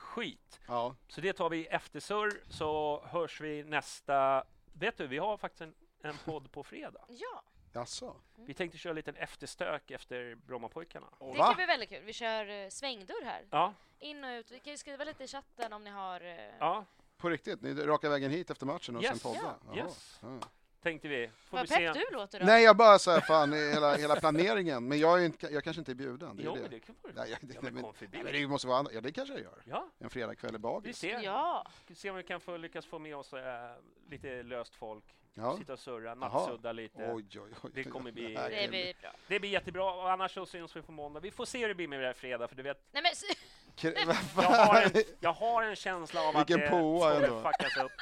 skit. 0.00 0.60
Ja. 0.66 0.94
Så 1.08 1.20
det 1.20 1.32
tar 1.32 1.50
vi 1.50 1.56
i 1.56 1.66
eftersurr, 1.66 2.40
så 2.48 3.02
hörs 3.06 3.40
vi 3.40 3.64
nästa... 3.64 4.44
Vet 4.72 4.96
du, 4.96 5.06
vi 5.06 5.18
har 5.18 5.36
faktiskt 5.36 5.60
en, 5.60 5.74
en 6.02 6.14
podd 6.24 6.52
på 6.52 6.62
fredag. 6.64 7.04
Ja, 7.08 7.42
Jaså? 7.72 8.16
Vi 8.36 8.54
tänkte 8.54 8.78
köra 8.78 8.90
en 8.90 8.96
liten 8.96 9.16
efterstök 9.16 9.90
efter 9.90 10.34
Brommapojkarna. 10.34 11.06
det 11.18 11.36
kan 11.36 11.54
bli 11.56 11.66
väldigt 11.66 11.88
kul. 11.88 12.02
Vi 12.04 12.12
kör 12.12 12.48
eh, 12.64 12.68
svängdörr 12.68 13.24
här. 13.24 13.46
Ja, 13.50 13.74
In 13.98 14.24
och 14.24 14.28
ut. 14.30 14.50
Vi 14.50 14.60
kan 14.60 14.70
ju 14.70 14.76
skriva 14.76 15.04
lite 15.04 15.24
i 15.24 15.26
chatten 15.28 15.72
om 15.72 15.84
ni 15.84 15.90
har... 15.90 16.20
eh, 16.20 16.36
ja, 16.58 16.84
På 17.16 17.28
riktigt? 17.30 17.62
Ni 17.62 17.74
raka 17.74 18.08
vägen 18.08 18.30
hit 18.30 18.50
efter 18.50 18.66
matchen 18.66 18.96
och 18.96 19.02
Yes. 19.02 19.22
sen 19.22 19.32
podda? 19.32 19.54
Ja. 19.66 19.72
Jaha. 19.76 19.86
Yes. 19.86 20.18
Ja. 20.22 20.38
Tänkte 20.82 21.08
vi. 21.08 21.30
Får 21.36 21.56
Vad 21.56 21.68
vi 21.68 21.74
pepp 21.74 21.94
se. 21.96 22.00
du 22.10 22.14
låter 22.16 22.40
då. 22.40 22.46
Nej, 22.46 22.64
jag 22.64 22.76
bara 22.76 22.98
så 22.98 23.10
här, 23.10 23.20
fan, 23.20 23.52
hela, 23.52 23.96
hela 23.96 24.16
planeringen. 24.16 24.88
Men 24.88 24.98
jag, 24.98 25.20
är 25.20 25.24
inte, 25.26 25.46
jag 25.46 25.64
kanske 25.64 25.80
inte 25.80 25.92
är 25.92 25.94
bjuden. 25.94 26.36
Det 26.36 26.42
är 26.42 26.44
Jo, 26.44 26.54
det. 26.54 26.60
men 26.60 26.70
det 26.70 26.80
kan 26.80 26.94
vara... 27.02 27.12
Nej, 27.16 27.30
jag, 27.30 27.38
det, 27.48 27.54
Ja, 27.54 27.60
men 27.62 27.74
men, 27.74 27.82
kom 27.82 27.94
förbi. 27.94 28.10
nej, 28.16 28.24
men 28.24 28.32
det 28.42 28.48
måste 28.48 28.66
vara 28.68 28.78
andra. 28.78 28.92
Ja, 28.92 29.00
det 29.00 29.12
kanske 29.12 29.34
jag 29.34 29.42
gör. 29.42 29.62
Ja, 29.64 29.88
En 29.98 30.10
fredagkväll 30.10 30.50
i 30.50 30.52
vi 30.52 30.58
bagis. 30.58 30.98
ser. 30.98 31.20
Ja, 31.22 31.66
se 31.94 32.10
om 32.10 32.16
vi 32.16 32.22
kan 32.22 32.40
få, 32.40 32.56
lyckas 32.56 32.86
få 32.86 32.98
med 32.98 33.16
oss 33.16 33.32
eh, 33.32 33.70
lite 34.10 34.42
löst 34.42 34.74
folk, 34.74 35.04
Ja. 35.34 35.56
sitta 35.58 35.72
och 35.72 35.78
surra, 35.78 36.14
nattsudda 36.14 36.72
lite. 36.72 37.12
Oj, 37.12 37.24
oj, 37.40 37.50
oj. 37.62 37.70
Det 37.74 37.84
kommer 37.84 38.12
bli... 38.12 38.34
Det 38.34 38.68
blir 38.70 38.94
bra. 39.02 39.10
Det 39.28 39.40
blir 39.40 39.50
jättebra, 39.50 39.94
och 39.94 40.10
annars 40.12 40.34
så 40.34 40.46
syns 40.46 40.76
vi 40.76 40.82
på 40.82 40.92
måndag. 40.92 41.20
Vi 41.20 41.30
får 41.30 41.44
se 41.44 41.58
hur 41.58 41.68
det 41.68 41.74
blir 41.74 41.88
med 41.88 42.00
det 42.00 42.06
här 42.06 42.12
fredag, 42.14 42.48
för 42.48 42.56
du 42.56 42.62
vet, 42.62 42.82
Nej 42.92 43.02
men 43.02 43.12
jag 44.36 44.42
har 44.42 44.82
en, 44.82 44.90
jag 45.20 45.32
har 45.32 45.62
en 45.62 45.76
känsla 45.76 46.20
av 46.20 46.34
Vilken 46.34 46.56
att 46.56 46.64
det 46.64 46.70
kommer 46.70 47.14
ändå. 47.24 47.42
fuckas 47.42 47.76
upp. 47.84 47.92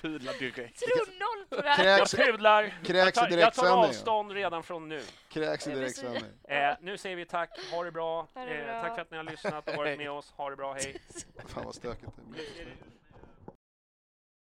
Pudlar 0.00 0.32
direkt. 0.32 0.78
tro 0.80 1.12
noll 1.12 1.46
på 1.48 1.56
det 1.60 1.68
här. 1.68 1.84
Jag 1.84 1.98
Kräks, 1.98 2.14
pudlar. 2.14 2.62
Jag 2.62 2.72
kräks 2.86 3.18
i 3.18 3.20
tar, 3.20 3.38
jag 3.38 3.54
tar 3.54 3.84
avstånd 3.84 4.32
redan 4.32 4.62
från 4.62 4.88
nu. 4.88 5.02
Kräks 5.28 5.66
i 5.66 5.70
direktsändning. 5.70 6.22
Eh, 6.48 6.74
nu 6.80 6.98
säger 6.98 7.16
vi 7.16 7.24
tack, 7.26 7.50
ha 7.72 7.84
det 7.84 7.92
bra. 7.92 8.28
Ha 8.34 8.44
det 8.44 8.54
Eh, 8.54 8.82
tack 8.82 8.94
för 8.94 9.02
att 9.02 9.10
ni 9.10 9.16
har 9.16 9.24
lyssnat 9.24 9.68
och 9.68 9.76
varit 9.76 9.98
med 9.98 10.10
oss. 10.10 10.32
Ha 10.36 10.50
det 10.50 10.56
bra, 10.56 10.72
hej. 10.72 10.96
Fan 11.48 11.64
vad 11.64 11.74
stökigt 11.74 12.12
det 12.16 12.30
blir. 12.30 12.76